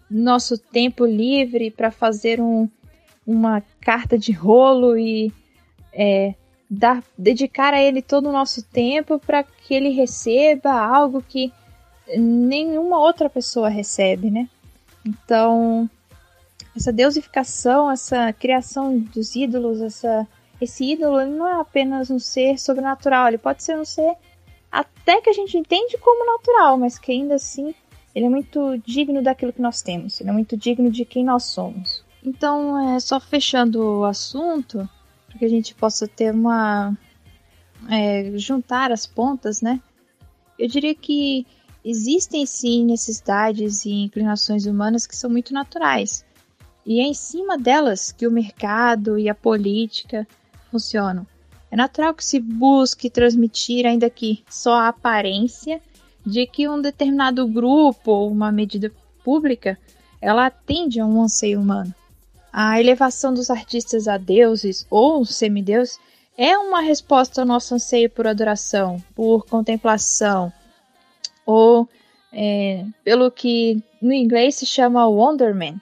nosso 0.09 0.57
tempo 0.57 1.05
livre 1.05 1.69
para 1.69 1.91
fazer 1.91 2.41
um, 2.41 2.67
uma 3.25 3.61
carta 3.79 4.17
de 4.17 4.31
rolo 4.31 4.97
e 4.97 5.31
é, 5.93 6.33
dar, 6.69 7.03
dedicar 7.17 7.73
a 7.73 7.81
ele 7.81 8.01
todo 8.01 8.29
o 8.29 8.31
nosso 8.31 8.63
tempo 8.63 9.19
para 9.19 9.43
que 9.43 9.73
ele 9.73 9.89
receba 9.89 10.71
algo 10.71 11.21
que 11.21 11.51
nenhuma 12.15 12.99
outra 12.99 13.29
pessoa 13.29 13.69
recebe, 13.69 14.29
né? 14.29 14.47
Então, 15.05 15.89
essa 16.75 16.91
deusificação, 16.91 17.89
essa 17.89 18.31
criação 18.33 18.99
dos 18.99 19.35
ídolos, 19.35 19.81
essa, 19.81 20.27
esse 20.59 20.83
ídolo 20.91 21.25
não 21.25 21.47
é 21.47 21.59
apenas 21.59 22.09
um 22.09 22.19
ser 22.19 22.59
sobrenatural, 22.59 23.27
ele 23.27 23.37
pode 23.37 23.63
ser 23.63 23.77
um 23.77 23.85
ser 23.85 24.15
até 24.71 25.21
que 25.21 25.29
a 25.29 25.33
gente 25.33 25.57
entende 25.57 25.97
como 25.97 26.25
natural, 26.25 26.77
mas 26.77 26.99
que 26.99 27.11
ainda 27.11 27.35
assim 27.35 27.73
ele 28.13 28.25
é 28.25 28.29
muito 28.29 28.77
digno 28.79 29.21
daquilo 29.21 29.53
que 29.53 29.61
nós 29.61 29.81
temos, 29.81 30.19
ele 30.19 30.29
é 30.29 30.33
muito 30.33 30.57
digno 30.57 30.91
de 30.91 31.05
quem 31.05 31.23
nós 31.23 31.45
somos. 31.45 32.03
Então, 32.23 32.95
é 32.95 32.99
só 32.99 33.19
fechando 33.19 33.99
o 33.99 34.03
assunto, 34.03 34.89
para 35.37 35.39
que 35.39 35.45
a 35.45 35.49
gente 35.49 35.75
possa 35.75 36.07
ter 36.07 36.33
uma. 36.33 36.97
É, 37.89 38.31
juntar 38.37 38.91
as 38.91 39.05
pontas, 39.05 39.61
né? 39.61 39.79
Eu 40.57 40.67
diria 40.67 40.95
que 40.95 41.45
existem 41.85 42.45
sim 42.45 42.83
necessidades 42.83 43.85
e 43.85 43.91
inclinações 43.91 44.65
humanas 44.65 45.05
que 45.05 45.15
são 45.15 45.29
muito 45.29 45.53
naturais. 45.53 46.25
E 46.83 46.99
é 46.99 47.03
em 47.03 47.13
cima 47.13 47.57
delas 47.57 48.11
que 48.11 48.25
o 48.25 48.31
mercado 48.31 49.19
e 49.19 49.29
a 49.29 49.35
política 49.35 50.27
funcionam. 50.71 51.27
É 51.69 51.75
natural 51.75 52.13
que 52.15 52.25
se 52.25 52.39
busque 52.39 53.09
transmitir, 53.09 53.85
ainda 53.85 54.09
que 54.09 54.43
só 54.49 54.73
a 54.73 54.87
aparência, 54.87 55.81
de 56.25 56.47
que 56.47 56.67
um 56.67 56.81
determinado 56.81 57.47
grupo 57.47 58.11
ou 58.11 58.31
uma 58.31 58.51
medida 58.51 58.91
pública 59.23 59.77
ela 60.19 60.47
atende 60.47 60.99
a 60.99 61.05
um 61.05 61.21
anseio 61.21 61.61
humano. 61.61 61.93
A 62.51 62.79
elevação 62.79 63.33
dos 63.33 63.49
artistas 63.49 64.07
a 64.07 64.17
deuses 64.17 64.85
ou 64.89 65.25
semideus 65.25 65.99
é 66.37 66.57
uma 66.57 66.81
resposta 66.81 67.41
ao 67.41 67.47
nosso 67.47 67.73
anseio 67.75 68.09
por 68.09 68.27
adoração, 68.27 69.03
por 69.15 69.45
contemplação, 69.45 70.51
ou 71.45 71.87
é, 72.31 72.85
pelo 73.03 73.31
que 73.31 73.81
no 74.01 74.13
inglês 74.13 74.55
se 74.55 74.65
chama 74.65 75.07
wonderment, 75.07 75.79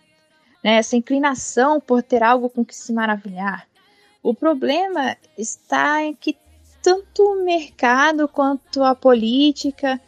né? 0.63 0.77
essa 0.77 0.95
inclinação 0.95 1.79
por 1.79 2.01
ter 2.01 2.23
algo 2.23 2.49
com 2.49 2.63
que 2.63 2.75
se 2.75 2.93
maravilhar. 2.93 3.67
O 4.23 4.33
problema 4.33 5.15
está 5.37 6.01
em 6.03 6.15
que 6.15 6.37
tanto 6.81 7.21
o 7.21 7.43
mercado 7.43 8.27
quanto 8.27 8.83
a 8.83 8.95
política 8.95 9.99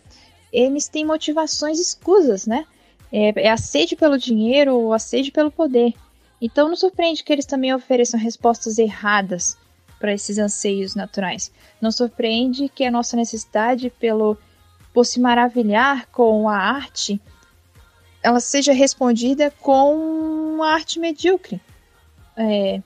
eles 0.52 0.88
têm 0.88 1.06
motivações 1.06 1.80
escusas, 1.80 2.48
né? 2.48 2.66
É, 3.12 3.48
é 3.48 3.50
a 3.52 3.58
sede 3.58 3.96
pelo 3.96 4.18
dinheiro 4.18 4.76
ou 4.76 4.94
a 4.94 5.00
sede 5.00 5.32
pelo 5.32 5.52
poder. 5.52 5.94
Então 6.42 6.70
não 6.70 6.76
surpreende 6.76 7.24
que 7.24 7.34
eles 7.34 7.46
também 7.46 7.74
ofereçam 7.74 8.20
respostas 8.20 8.78
erradas 8.78 9.58
para 10.00 10.14
esses 10.14 10.38
anseios 10.38 10.96
naturais. 10.96 11.52
Não 11.82 11.92
surpreende 11.92 12.70
que 12.70 12.86
a 12.86 12.92
nossa 12.92 13.18
necessidade 13.18 13.90
pelo 13.90 14.38
por 14.94 15.06
se 15.06 15.20
maravilhar 15.20 16.08
com 16.08 16.50
a 16.50 16.58
arte, 16.58 17.22
ela 18.24 18.40
seja 18.40 18.74
respondida 18.74 19.52
com 19.62 19.96
uma 20.56 20.74
arte 20.74 21.00
medíocre. 21.00 21.62
É, 22.36 22.82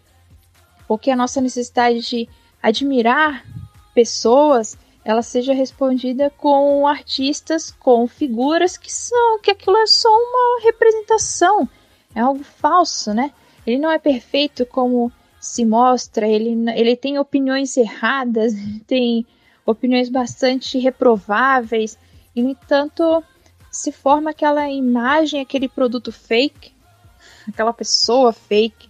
porque 0.88 1.10
a 1.10 1.16
nossa 1.16 1.40
necessidade 1.40 2.02
de 2.02 2.28
admirar 2.62 3.46
pessoas, 3.94 4.78
ela 5.06 5.22
seja 5.22 5.54
respondida 5.54 6.30
com 6.32 6.86
artistas, 6.86 7.72
com 7.72 8.06
figuras 8.08 8.78
que 8.78 8.92
são 8.92 9.40
que 9.40 9.52
aquilo 9.52 9.78
é 9.78 9.88
só 9.88 10.10
uma 10.10 10.64
representação, 10.64 11.68
é 12.14 12.20
algo 12.20 12.44
falso, 12.44 13.14
né? 13.14 13.32
Ele 13.66 13.80
não 13.80 13.92
é 13.92 14.00
perfeito 14.00 14.66
como 14.66 15.12
se 15.40 15.66
mostra, 15.66 16.28
ele, 16.28 16.56
ele 16.72 16.96
tem 16.96 17.18
opiniões 17.18 17.76
erradas, 17.76 18.54
tem 18.86 19.26
opiniões 19.66 20.10
bastante 20.10 20.78
reprováveis, 20.78 21.98
e 22.36 22.42
no 22.44 22.50
entanto 22.50 23.24
se 23.72 23.92
forma 23.92 24.32
aquela 24.32 24.70
imagem, 24.70 25.42
aquele 25.42 25.68
produto 25.68 26.12
fake, 26.12 26.74
aquela 27.48 27.74
pessoa 27.74 28.32
fake, 28.34 28.90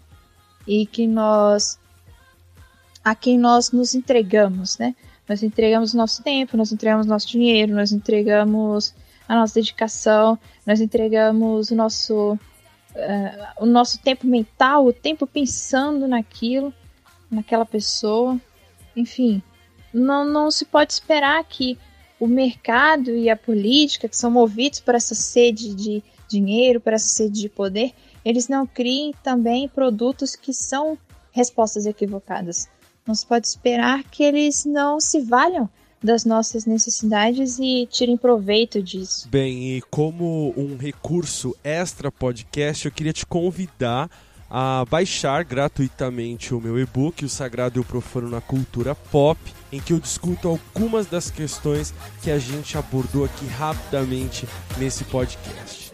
e 0.68 0.86
que 0.86 1.08
nós 1.08 1.80
a 3.04 3.16
quem 3.16 3.38
nós 3.38 3.72
nos 3.72 3.96
entregamos, 3.96 4.78
né? 4.78 4.96
Nós 5.28 5.42
entregamos 5.42 5.94
nosso 5.94 6.22
tempo, 6.22 6.56
nós 6.56 6.72
entregamos 6.72 7.08
nosso 7.08 7.28
dinheiro, 7.28 7.74
nós 7.74 7.92
entregamos 7.92 8.94
a 9.28 9.36
nossa 9.36 9.56
dedicação, 9.56 10.38
nós 10.66 10.82
entregamos 10.82 11.72
o 11.72 11.76
nosso 11.76 12.38
uh, 12.96 13.64
o 13.64 13.66
nosso 13.66 14.00
tempo 14.00 14.26
mental, 14.26 14.86
o 14.86 14.94
tempo 14.94 15.26
pensando 15.26 16.08
naquilo, 16.08 16.74
naquela 17.30 17.66
pessoa. 17.66 18.40
Enfim, 18.96 19.42
não, 19.94 20.26
não 20.26 20.52
se 20.52 20.66
pode 20.66 20.94
esperar 20.94 21.44
que 21.44 21.78
o 22.20 22.28
mercado 22.28 23.16
e 23.16 23.30
a 23.30 23.36
política, 23.36 24.08
que 24.08 24.16
são 24.16 24.30
movidos 24.30 24.80
por 24.80 24.94
essa 24.94 25.16
sede 25.16 25.74
de 25.74 26.04
dinheiro, 26.30 26.80
por 26.80 26.94
essa 26.94 27.08
sede 27.08 27.42
de 27.42 27.50
poder, 27.50 27.94
eles 28.24 28.48
não 28.48 28.68
criem 28.68 29.14
também 29.24 29.68
produtos 29.68 30.36
que 30.36 30.54
são 30.54 30.98
respostas 31.32 31.86
equivocadas. 31.86 32.70
Não 33.06 33.16
se 33.16 33.26
pode 33.26 33.48
esperar 33.48 34.04
que 34.04 34.24
eles 34.24 34.66
não 34.66 35.00
se 35.00 35.20
valham 35.20 35.70
das 36.04 36.26
nossas 36.26 36.66
necessidades 36.66 37.60
e 37.60 37.88
tirem 37.90 38.18
proveito 38.18 38.82
disso. 38.82 39.28
Bem, 39.30 39.78
e 39.78 39.82
como 39.90 40.54
um 40.58 40.78
recurso 40.78 41.56
extra 41.64 42.12
podcast, 42.12 42.86
eu 42.86 42.92
queria 42.92 43.14
te 43.14 43.26
convidar 43.26 44.10
a 44.50 44.84
baixar 44.90 45.46
gratuitamente 45.46 46.54
o 46.54 46.60
meu 46.60 46.78
e-book, 46.78 47.24
O 47.24 47.30
Sagrado 47.30 47.80
e 47.80 47.82
o 47.82 47.86
Profano 47.86 48.30
na 48.30 48.42
Cultura 48.42 48.94
Pop, 48.94 49.40
em 49.72 49.80
que 49.80 49.94
eu 49.94 50.00
discuto 50.00 50.50
algumas 50.50 51.06
das 51.06 51.32
questões 51.32 51.94
que 52.22 52.30
a 52.30 52.38
gente 52.38 52.78
abordou 52.78 53.24
aqui 53.24 53.46
rapidamente 53.46 54.46
nesse 54.78 55.06
podcast. 55.06 55.92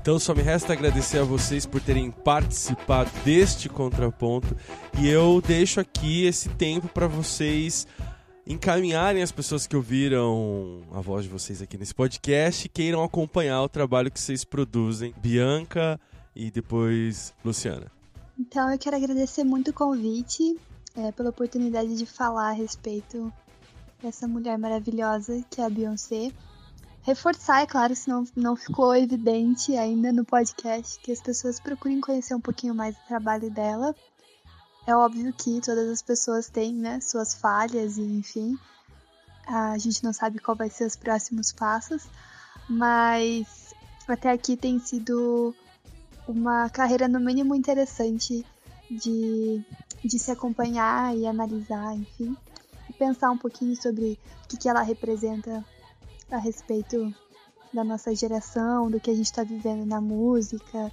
Então 0.00 0.18
só 0.18 0.34
me 0.34 0.40
resta 0.40 0.72
agradecer 0.72 1.18
a 1.18 1.24
vocês 1.24 1.66
por 1.66 1.78
terem 1.78 2.10
participado 2.10 3.10
deste 3.22 3.68
contraponto 3.68 4.56
e 4.98 5.06
eu 5.06 5.42
deixo 5.46 5.78
aqui 5.78 6.24
esse 6.24 6.48
tempo 6.48 6.88
para 6.88 7.06
vocês 7.06 7.86
encaminharem 8.46 9.22
as 9.22 9.30
pessoas 9.30 9.66
que 9.66 9.76
ouviram 9.76 10.80
a 10.90 11.02
voz 11.02 11.24
de 11.24 11.28
vocês 11.30 11.60
aqui 11.60 11.76
nesse 11.76 11.94
podcast 11.94 12.64
e 12.64 12.70
queiram 12.70 13.04
acompanhar 13.04 13.62
o 13.62 13.68
trabalho 13.68 14.10
que 14.10 14.18
vocês 14.18 14.42
produzem. 14.42 15.14
Bianca 15.20 16.00
e 16.34 16.50
depois 16.50 17.34
Luciana. 17.44 17.92
Então 18.38 18.72
eu 18.72 18.78
quero 18.78 18.96
agradecer 18.96 19.44
muito 19.44 19.70
o 19.70 19.74
convite, 19.74 20.58
é, 20.96 21.12
pela 21.12 21.28
oportunidade 21.28 21.94
de 21.94 22.06
falar 22.06 22.48
a 22.48 22.52
respeito 22.52 23.30
dessa 24.02 24.26
mulher 24.26 24.56
maravilhosa 24.56 25.44
que 25.50 25.60
é 25.60 25.64
a 25.66 25.68
Beyoncé. 25.68 26.32
Reforçar, 27.02 27.62
é 27.62 27.66
claro, 27.66 27.96
se 27.96 28.08
não, 28.08 28.24
não 28.36 28.54
ficou 28.54 28.94
evidente 28.94 29.76
ainda 29.76 30.12
no 30.12 30.24
podcast, 30.24 31.00
que 31.00 31.10
as 31.10 31.20
pessoas 31.20 31.58
procurem 31.58 32.00
conhecer 32.00 32.34
um 32.34 32.40
pouquinho 32.40 32.74
mais 32.74 32.94
do 32.94 33.02
trabalho 33.08 33.50
dela. 33.50 33.94
É 34.86 34.94
óbvio 34.94 35.32
que 35.32 35.60
todas 35.60 35.88
as 35.88 36.02
pessoas 36.02 36.48
têm, 36.48 36.74
né, 36.74 37.00
suas 37.00 37.34
falhas 37.34 37.96
e 37.96 38.02
enfim, 38.02 38.58
a 39.46 39.76
gente 39.78 40.04
não 40.04 40.12
sabe 40.12 40.38
qual 40.38 40.56
vai 40.56 40.70
ser 40.70 40.84
os 40.84 40.96
próximos 40.96 41.52
passos, 41.52 42.06
mas 42.68 43.74
até 44.06 44.30
aqui 44.30 44.56
tem 44.56 44.78
sido 44.78 45.54
uma 46.28 46.68
carreira 46.70 47.08
no 47.08 47.18
mínimo 47.18 47.54
interessante 47.54 48.44
de, 48.90 49.64
de 50.04 50.18
se 50.18 50.30
acompanhar 50.30 51.16
e 51.16 51.26
analisar, 51.26 51.94
enfim, 51.94 52.36
e 52.88 52.92
pensar 52.92 53.30
um 53.30 53.38
pouquinho 53.38 53.74
sobre 53.80 54.18
o 54.44 54.48
que, 54.48 54.56
que 54.56 54.68
ela 54.68 54.82
representa 54.82 55.64
a 56.30 56.38
respeito 56.38 57.14
da 57.72 57.84
nossa 57.84 58.14
geração, 58.14 58.90
do 58.90 59.00
que 59.00 59.10
a 59.10 59.14
gente 59.14 59.26
está 59.26 59.44
vivendo 59.44 59.86
na 59.86 60.00
música 60.00 60.92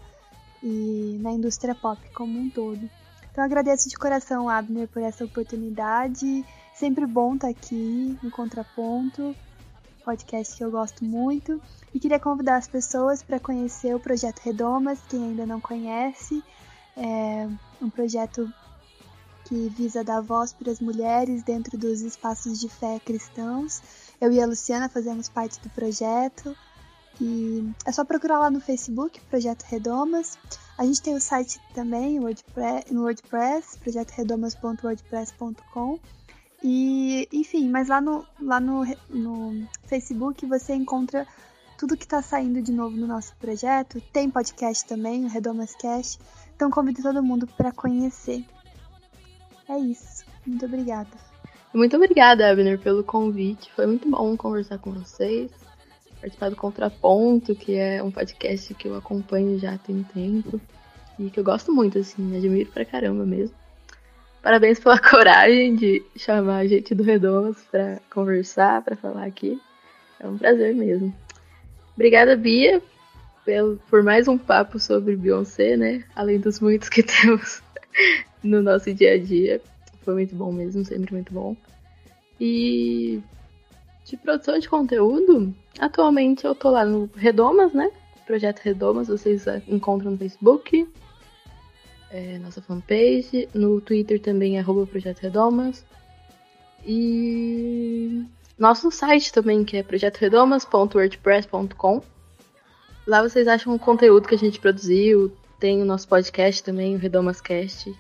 e 0.62 1.18
na 1.22 1.32
indústria 1.32 1.76
pop 1.76 2.00
como 2.14 2.40
um 2.40 2.50
todo. 2.50 2.90
Então 3.32 3.44
agradeço 3.44 3.90
de 3.90 3.96
coração, 3.96 4.50
Abner, 4.50 4.88
por 4.88 5.02
essa 5.02 5.26
oportunidade. 5.26 6.46
Sempre 6.74 7.06
bom 7.06 7.36
estar 7.36 7.48
tá 7.48 7.52
aqui 7.52 8.18
no 8.22 8.32
Contraponto, 8.32 9.36
podcast 10.04 10.56
que 10.56 10.64
eu 10.64 10.72
gosto 10.72 11.06
muito. 11.06 11.62
E 11.94 12.00
queria 12.00 12.20
convidar 12.20 12.58
as 12.58 12.68
pessoas 12.68 13.22
para 13.22 13.40
conhecer 13.40 13.96
o 13.96 14.00
Projeto 14.00 14.40
Redomas, 14.40 15.00
quem 15.08 15.24
ainda 15.24 15.46
não 15.46 15.62
conhece. 15.62 16.44
É 16.96 17.48
um 17.82 17.90
projeto 17.90 18.52
que 19.46 19.70
visa 19.70 20.04
dar 20.04 20.22
voz 20.22 20.52
para 20.52 20.72
as 20.72 20.80
mulheres 20.80 21.44
dentro 21.44 21.78
dos 21.78 22.02
espaços 22.02 22.60
de 22.60 22.68
fé 22.68 23.00
cristãos. 23.00 23.82
Eu 24.20 24.32
e 24.32 24.42
a 24.42 24.46
Luciana 24.46 24.90
fazemos 24.90 25.30
parte 25.30 25.60
do 25.60 25.70
projeto. 25.70 26.56
E 27.20 27.68
é 27.86 27.92
só 27.92 28.06
procurar 28.06 28.40
lá 28.40 28.50
no 28.50 28.60
Facebook, 28.60 29.22
Projeto 29.22 29.62
Redomas. 29.64 30.40
A 30.78 30.86
gente 30.86 31.02
tem 31.02 31.16
o 31.16 31.22
site 31.22 31.60
também, 31.74 32.20
no 32.20 32.26
WordPress, 33.02 33.78
projetoredomas.wordpress.com. 33.80 36.00
E, 36.64 37.28
enfim, 37.32 37.70
mas 37.70 37.88
lá 37.88 38.02
no, 38.02 38.26
lá 38.40 38.60
no, 38.60 38.84
no 39.10 39.68
Facebook 39.86 40.46
você 40.46 40.74
encontra 40.74 41.26
tudo 41.78 41.96
que 41.96 42.06
está 42.06 42.22
saindo 42.22 42.62
de 42.62 42.72
novo 42.72 42.98
no 42.98 43.08
nosso 43.08 43.36
projeto. 43.38 44.02
Tem 44.12 44.30
podcast 44.30 44.86
também, 44.86 45.26
o 45.26 45.28
Redomas 45.28 45.76
Cast. 45.76 46.20
Então 46.56 46.72
convido 46.72 47.02
todo 47.02 47.24
mundo 47.24 47.48
para 47.48 47.72
conhecer. 47.72 48.46
É 49.70 49.78
isso. 49.78 50.26
Muito 50.46 50.66
obrigada. 50.66 51.37
Muito 51.74 51.96
obrigada, 51.96 52.50
Abner, 52.50 52.80
pelo 52.80 53.04
convite. 53.04 53.72
Foi 53.76 53.86
muito 53.86 54.10
bom 54.10 54.36
conversar 54.36 54.78
com 54.78 54.92
vocês 54.92 55.52
participar 56.20 56.50
do 56.50 56.56
Contraponto, 56.56 57.56
que 57.56 57.76
é 57.76 58.02
um 58.02 58.12
podcast 58.12 58.74
que 58.74 58.88
eu 58.88 58.96
acompanho 58.96 59.60
já 59.60 59.78
tem 59.78 59.98
um 59.98 60.04
tempo 60.04 60.60
e 61.20 61.30
que 61.30 61.40
eu 61.40 61.44
gosto 61.44 61.72
muito, 61.72 61.98
assim, 61.98 62.36
admiro 62.36 62.70
pra 62.72 62.86
caramba 62.86 63.26
mesmo. 63.26 63.56
Parabéns 64.42 64.80
pela 64.80 65.00
coragem 65.02 65.76
de 65.76 66.04
chamar 66.16 66.58
a 66.58 66.68
gente 66.68 66.94
do 66.94 67.04
Redomas 67.04 67.58
para 67.72 68.00
conversar, 68.10 68.82
para 68.84 68.96
falar 68.96 69.26
aqui. 69.26 69.60
É 70.20 70.28
um 70.28 70.38
prazer 70.38 70.74
mesmo. 70.76 71.14
Obrigada, 71.96 72.36
Bia, 72.36 72.82
pelo, 73.46 73.78
por 73.90 74.04
mais 74.04 74.28
um 74.28 74.38
papo 74.38 74.80
sobre 74.80 75.16
Beyoncé, 75.16 75.76
né? 75.76 76.04
Além 76.16 76.40
dos 76.40 76.60
muitos 76.60 76.90
que 76.90 77.02
temos 77.04 77.62
no 78.44 78.62
nosso 78.62 78.94
dia 78.94 79.14
a 79.14 79.20
dia. 79.20 79.62
Foi 80.08 80.14
muito 80.14 80.36
bom 80.38 80.54
mesmo, 80.54 80.86
sempre 80.86 81.14
muito 81.14 81.34
bom. 81.34 81.54
E 82.40 83.22
de 84.06 84.16
produção 84.16 84.58
de 84.58 84.70
conteúdo, 84.70 85.54
atualmente 85.78 86.46
eu 86.46 86.56
tô 86.56 86.70
lá 86.70 86.86
no 86.86 87.10
Redomas, 87.14 87.74
né? 87.74 87.92
Projeto 88.26 88.60
Redomas, 88.60 89.10
vocês 89.10 89.44
encontram 89.68 90.12
no 90.12 90.18
Facebook, 90.18 90.88
é, 92.10 92.38
nossa 92.38 92.62
fanpage, 92.62 93.50
no 93.54 93.82
Twitter 93.82 94.22
também 94.22 94.58
é 94.58 94.64
Projeto 94.64 95.20
Redomas. 95.20 95.86
E 96.86 98.24
nosso 98.58 98.90
site 98.92 99.34
também, 99.34 99.66
que 99.66 99.76
é 99.76 99.84
projetoredomas.wordpress.com. 99.84 102.02
Lá 103.06 103.22
vocês 103.22 103.46
acham 103.46 103.76
o 103.76 103.80
conteúdo 103.80 104.26
que 104.26 104.36
a 104.36 104.40
gente 104.40 104.58
produziu, 104.58 105.34
tem 105.60 105.82
o 105.82 105.86
nosso 105.86 106.08
podcast 106.08 106.64
também, 106.64 106.96
o 106.96 106.98
Redomascast, 106.98 107.94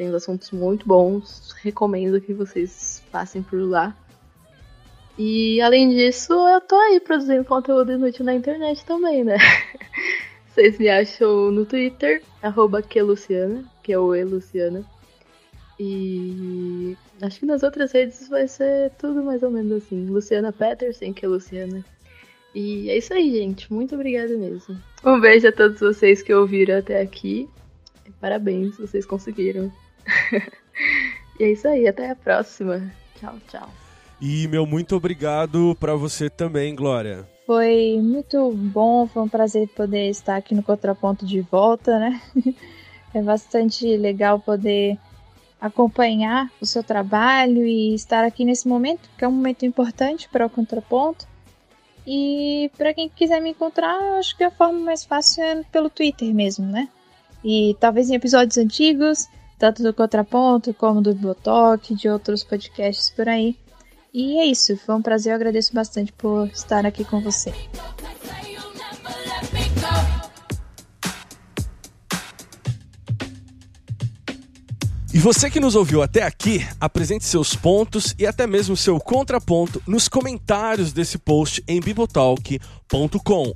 tem 0.00 0.14
assuntos 0.14 0.50
muito 0.50 0.88
bons. 0.88 1.54
Recomendo 1.62 2.22
que 2.22 2.32
vocês 2.32 3.02
passem 3.12 3.42
por 3.42 3.60
lá. 3.60 3.94
E 5.18 5.60
além 5.60 5.90
disso, 5.90 6.32
eu 6.32 6.58
tô 6.62 6.74
aí 6.74 6.98
produzindo 7.00 7.44
conteúdo 7.44 7.92
inútil 7.92 8.24
na 8.24 8.32
internet 8.32 8.82
também, 8.86 9.22
né? 9.22 9.36
Vocês 10.48 10.78
me 10.78 10.88
acham 10.88 11.50
no 11.50 11.66
Twitter, 11.66 12.22
arroba 12.42 12.82
Queluciana, 12.82 13.62
que 13.82 13.92
é 13.92 13.98
o 13.98 14.14
Eluciana. 14.14 14.82
E 15.78 16.96
acho 17.20 17.40
que 17.40 17.46
nas 17.46 17.62
outras 17.62 17.92
redes 17.92 18.26
vai 18.26 18.48
ser 18.48 18.90
tudo 18.98 19.22
mais 19.22 19.42
ou 19.42 19.50
menos 19.50 19.84
assim. 19.84 20.06
Luciana 20.06 20.50
Peterson, 20.50 21.12
que 21.12 21.26
é 21.26 21.28
Luciana. 21.28 21.84
E 22.54 22.88
é 22.88 22.96
isso 22.96 23.12
aí, 23.12 23.30
gente. 23.30 23.70
Muito 23.70 23.94
obrigada 23.94 24.34
mesmo. 24.36 24.76
Um 25.04 25.20
beijo 25.20 25.46
a 25.46 25.52
todos 25.52 25.78
vocês 25.78 26.22
que 26.22 26.32
ouviram 26.32 26.78
até 26.78 27.02
aqui. 27.02 27.48
Parabéns, 28.18 28.78
vocês 28.78 29.04
conseguiram. 29.04 29.70
e 31.38 31.44
é 31.44 31.52
isso 31.52 31.68
aí, 31.68 31.86
até 31.86 32.10
a 32.10 32.16
próxima. 32.16 32.90
Tchau, 33.18 33.36
tchau. 33.48 33.68
E 34.20 34.46
meu 34.48 34.66
muito 34.66 34.94
obrigado 34.94 35.76
para 35.80 35.94
você 35.94 36.28
também, 36.28 36.74
Glória. 36.74 37.26
Foi 37.46 37.98
muito 38.02 38.52
bom, 38.52 39.06
foi 39.06 39.22
um 39.22 39.28
prazer 39.28 39.66
poder 39.68 40.08
estar 40.10 40.36
aqui 40.36 40.54
no 40.54 40.62
Contraponto 40.62 41.26
de 41.26 41.40
volta, 41.40 41.98
né? 41.98 42.20
É 43.12 43.20
bastante 43.20 43.96
legal 43.96 44.38
poder 44.38 44.96
acompanhar 45.60 46.48
o 46.60 46.64
seu 46.64 46.82
trabalho 46.82 47.66
e 47.66 47.92
estar 47.92 48.22
aqui 48.22 48.44
nesse 48.44 48.68
momento, 48.68 49.10
que 49.18 49.24
é 49.24 49.28
um 49.28 49.32
momento 49.32 49.66
importante 49.66 50.28
para 50.28 50.46
o 50.46 50.50
Contraponto. 50.50 51.26
E 52.06 52.70
para 52.78 52.94
quem 52.94 53.08
quiser 53.08 53.40
me 53.42 53.50
encontrar, 53.50 53.98
acho 54.18 54.36
que 54.36 54.44
a 54.44 54.50
forma 54.50 54.78
mais 54.78 55.04
fácil 55.04 55.42
é 55.42 55.62
pelo 55.72 55.90
Twitter 55.90 56.32
mesmo, 56.32 56.66
né? 56.66 56.88
E 57.44 57.76
talvez 57.80 58.08
em 58.08 58.14
episódios 58.14 58.58
antigos, 58.58 59.28
tanto 59.60 59.82
do 59.82 59.92
Contraponto 59.92 60.72
como 60.72 61.02
do 61.02 61.14
Botox, 61.14 61.86
de 61.94 62.08
outros 62.08 62.42
podcasts 62.42 63.10
por 63.10 63.28
aí. 63.28 63.54
E 64.12 64.40
é 64.40 64.46
isso, 64.46 64.74
foi 64.78 64.94
um 64.94 65.02
prazer, 65.02 65.32
eu 65.32 65.36
agradeço 65.36 65.74
bastante 65.74 66.10
por 66.14 66.48
estar 66.48 66.86
aqui 66.86 67.04
com 67.04 67.20
você. 67.20 67.52
E 75.12 75.18
você 75.18 75.50
que 75.50 75.60
nos 75.60 75.74
ouviu 75.74 76.02
até 76.02 76.22
aqui, 76.22 76.66
apresente 76.80 77.26
seus 77.26 77.54
pontos 77.54 78.14
e 78.18 78.26
até 78.26 78.46
mesmo 78.46 78.74
seu 78.76 78.98
contraponto 78.98 79.82
nos 79.86 80.08
comentários 80.08 80.92
desse 80.92 81.18
post 81.18 81.62
em 81.68 81.80
bibotalk.com 81.80 82.79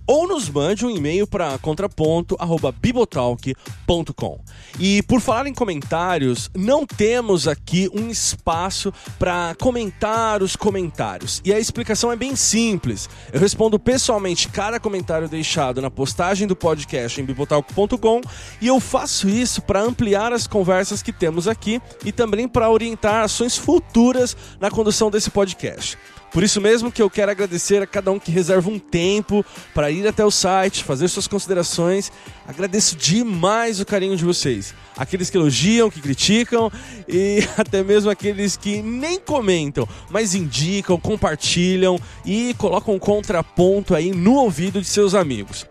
ou 0.06 0.28
nos 0.28 0.48
mande 0.48 0.86
um 0.86 0.90
e-mail 0.90 1.26
para 1.26 1.58
contraponto@bibotalk.com. 1.58 4.40
E 4.78 5.02
por 5.02 5.20
falar 5.20 5.46
em 5.46 5.54
comentários, 5.54 6.50
não 6.54 6.86
temos 6.86 7.48
aqui 7.48 7.90
um 7.92 8.08
espaço 8.08 8.92
para 9.18 9.54
comentar 9.60 10.40
os 10.42 10.56
comentários. 10.56 11.42
E 11.44 11.52
a 11.52 11.58
explicação 11.58 12.12
é 12.12 12.16
bem 12.16 12.36
simples. 12.36 13.10
Eu 13.32 13.40
respondo 13.40 13.76
pessoalmente 13.78 14.48
cada 14.48 14.78
comentário 14.78 15.28
deixado 15.28 15.82
na 15.82 15.90
postagem 15.90 16.46
do 16.46 16.54
podcast 16.54 17.20
em 17.20 17.24
bibotalk.com 17.24 18.20
e 18.60 18.68
eu 18.68 18.78
faço 18.80 19.28
isso 19.28 19.60
para 19.62 19.82
ampliar 19.82 20.32
as 20.32 20.46
conversas 20.46 21.02
que 21.02 21.12
temos 21.12 21.48
aqui 21.48 21.82
e 22.04 22.12
também 22.12 22.46
para 22.46 22.70
orientar 22.70 23.24
ações 23.24 23.56
futuras 23.56 24.36
na 24.60 24.70
condução 24.70 25.10
desse 25.10 25.30
podcast. 25.30 25.98
Por 26.34 26.42
isso 26.42 26.60
mesmo 26.60 26.90
que 26.90 27.00
eu 27.00 27.08
quero 27.08 27.30
agradecer 27.30 27.80
a 27.80 27.86
cada 27.86 28.10
um 28.10 28.18
que 28.18 28.32
reserva 28.32 28.68
um 28.68 28.76
tempo 28.76 29.46
para 29.72 29.88
ir 29.88 30.04
até 30.04 30.24
o 30.24 30.32
site, 30.32 30.82
fazer 30.82 31.06
suas 31.06 31.28
considerações. 31.28 32.10
Agradeço 32.44 32.96
demais 32.96 33.78
o 33.78 33.86
carinho 33.86 34.16
de 34.16 34.24
vocês. 34.24 34.74
Aqueles 34.96 35.30
que 35.30 35.36
elogiam, 35.36 35.88
que 35.88 36.00
criticam 36.00 36.72
e 37.08 37.38
até 37.56 37.84
mesmo 37.84 38.10
aqueles 38.10 38.56
que 38.56 38.82
nem 38.82 39.16
comentam, 39.16 39.88
mas 40.10 40.34
indicam, 40.34 40.98
compartilham 40.98 42.00
e 42.26 42.52
colocam 42.58 42.96
um 42.96 42.98
contraponto 42.98 43.94
aí 43.94 44.10
no 44.10 44.34
ouvido 44.34 44.80
de 44.80 44.88
seus 44.88 45.14
amigos. 45.14 45.64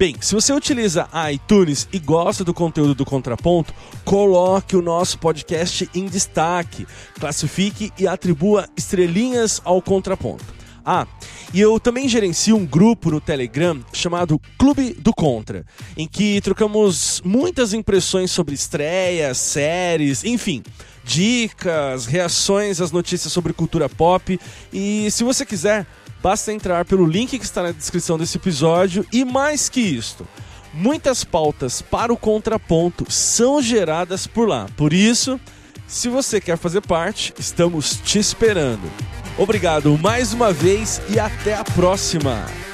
Bem, 0.00 0.16
se 0.18 0.34
você 0.34 0.50
utiliza 0.50 1.06
iTunes 1.30 1.86
e 1.92 1.98
gosta 1.98 2.42
do 2.42 2.54
conteúdo 2.54 2.94
do 2.94 3.04
Contraponto, 3.04 3.74
coloque 4.02 4.74
o 4.74 4.80
nosso 4.80 5.18
podcast 5.18 5.90
em 5.94 6.06
destaque, 6.06 6.86
classifique 7.18 7.92
e 7.98 8.06
atribua 8.06 8.66
estrelinhas 8.74 9.60
ao 9.62 9.82
Contraponto. 9.82 10.54
Ah, 10.82 11.06
e 11.52 11.60
eu 11.60 11.78
também 11.78 12.08
gerencio 12.08 12.56
um 12.56 12.64
grupo 12.64 13.10
no 13.10 13.20
Telegram 13.20 13.78
chamado 13.92 14.40
Clube 14.58 14.94
do 14.94 15.12
Contra, 15.12 15.66
em 15.94 16.08
que 16.08 16.40
trocamos 16.40 17.20
muitas 17.22 17.74
impressões 17.74 18.30
sobre 18.30 18.54
estreias, 18.54 19.36
séries, 19.36 20.24
enfim, 20.24 20.62
dicas, 21.10 22.06
reações 22.06 22.80
às 22.80 22.92
notícias 22.92 23.32
sobre 23.32 23.52
cultura 23.52 23.88
pop. 23.88 24.38
E 24.72 25.10
se 25.10 25.24
você 25.24 25.44
quiser, 25.44 25.86
Basta 26.22 26.52
entrar 26.52 26.84
pelo 26.84 27.06
link 27.06 27.38
que 27.38 27.44
está 27.44 27.62
na 27.62 27.72
descrição 27.72 28.18
desse 28.18 28.36
episódio 28.36 29.06
e 29.10 29.24
mais 29.24 29.68
que 29.68 29.80
isto, 29.80 30.26
muitas 30.72 31.24
pautas 31.24 31.80
para 31.80 32.12
o 32.12 32.16
contraponto 32.16 33.10
são 33.10 33.62
geradas 33.62 34.26
por 34.26 34.46
lá. 34.46 34.66
Por 34.76 34.92
isso, 34.92 35.40
se 35.86 36.08
você 36.08 36.40
quer 36.40 36.58
fazer 36.58 36.82
parte, 36.82 37.32
estamos 37.38 37.98
te 38.04 38.18
esperando. 38.18 38.90
Obrigado 39.38 39.96
mais 39.96 40.34
uma 40.34 40.52
vez 40.52 41.00
e 41.08 41.18
até 41.18 41.54
a 41.54 41.64
próxima! 41.64 42.69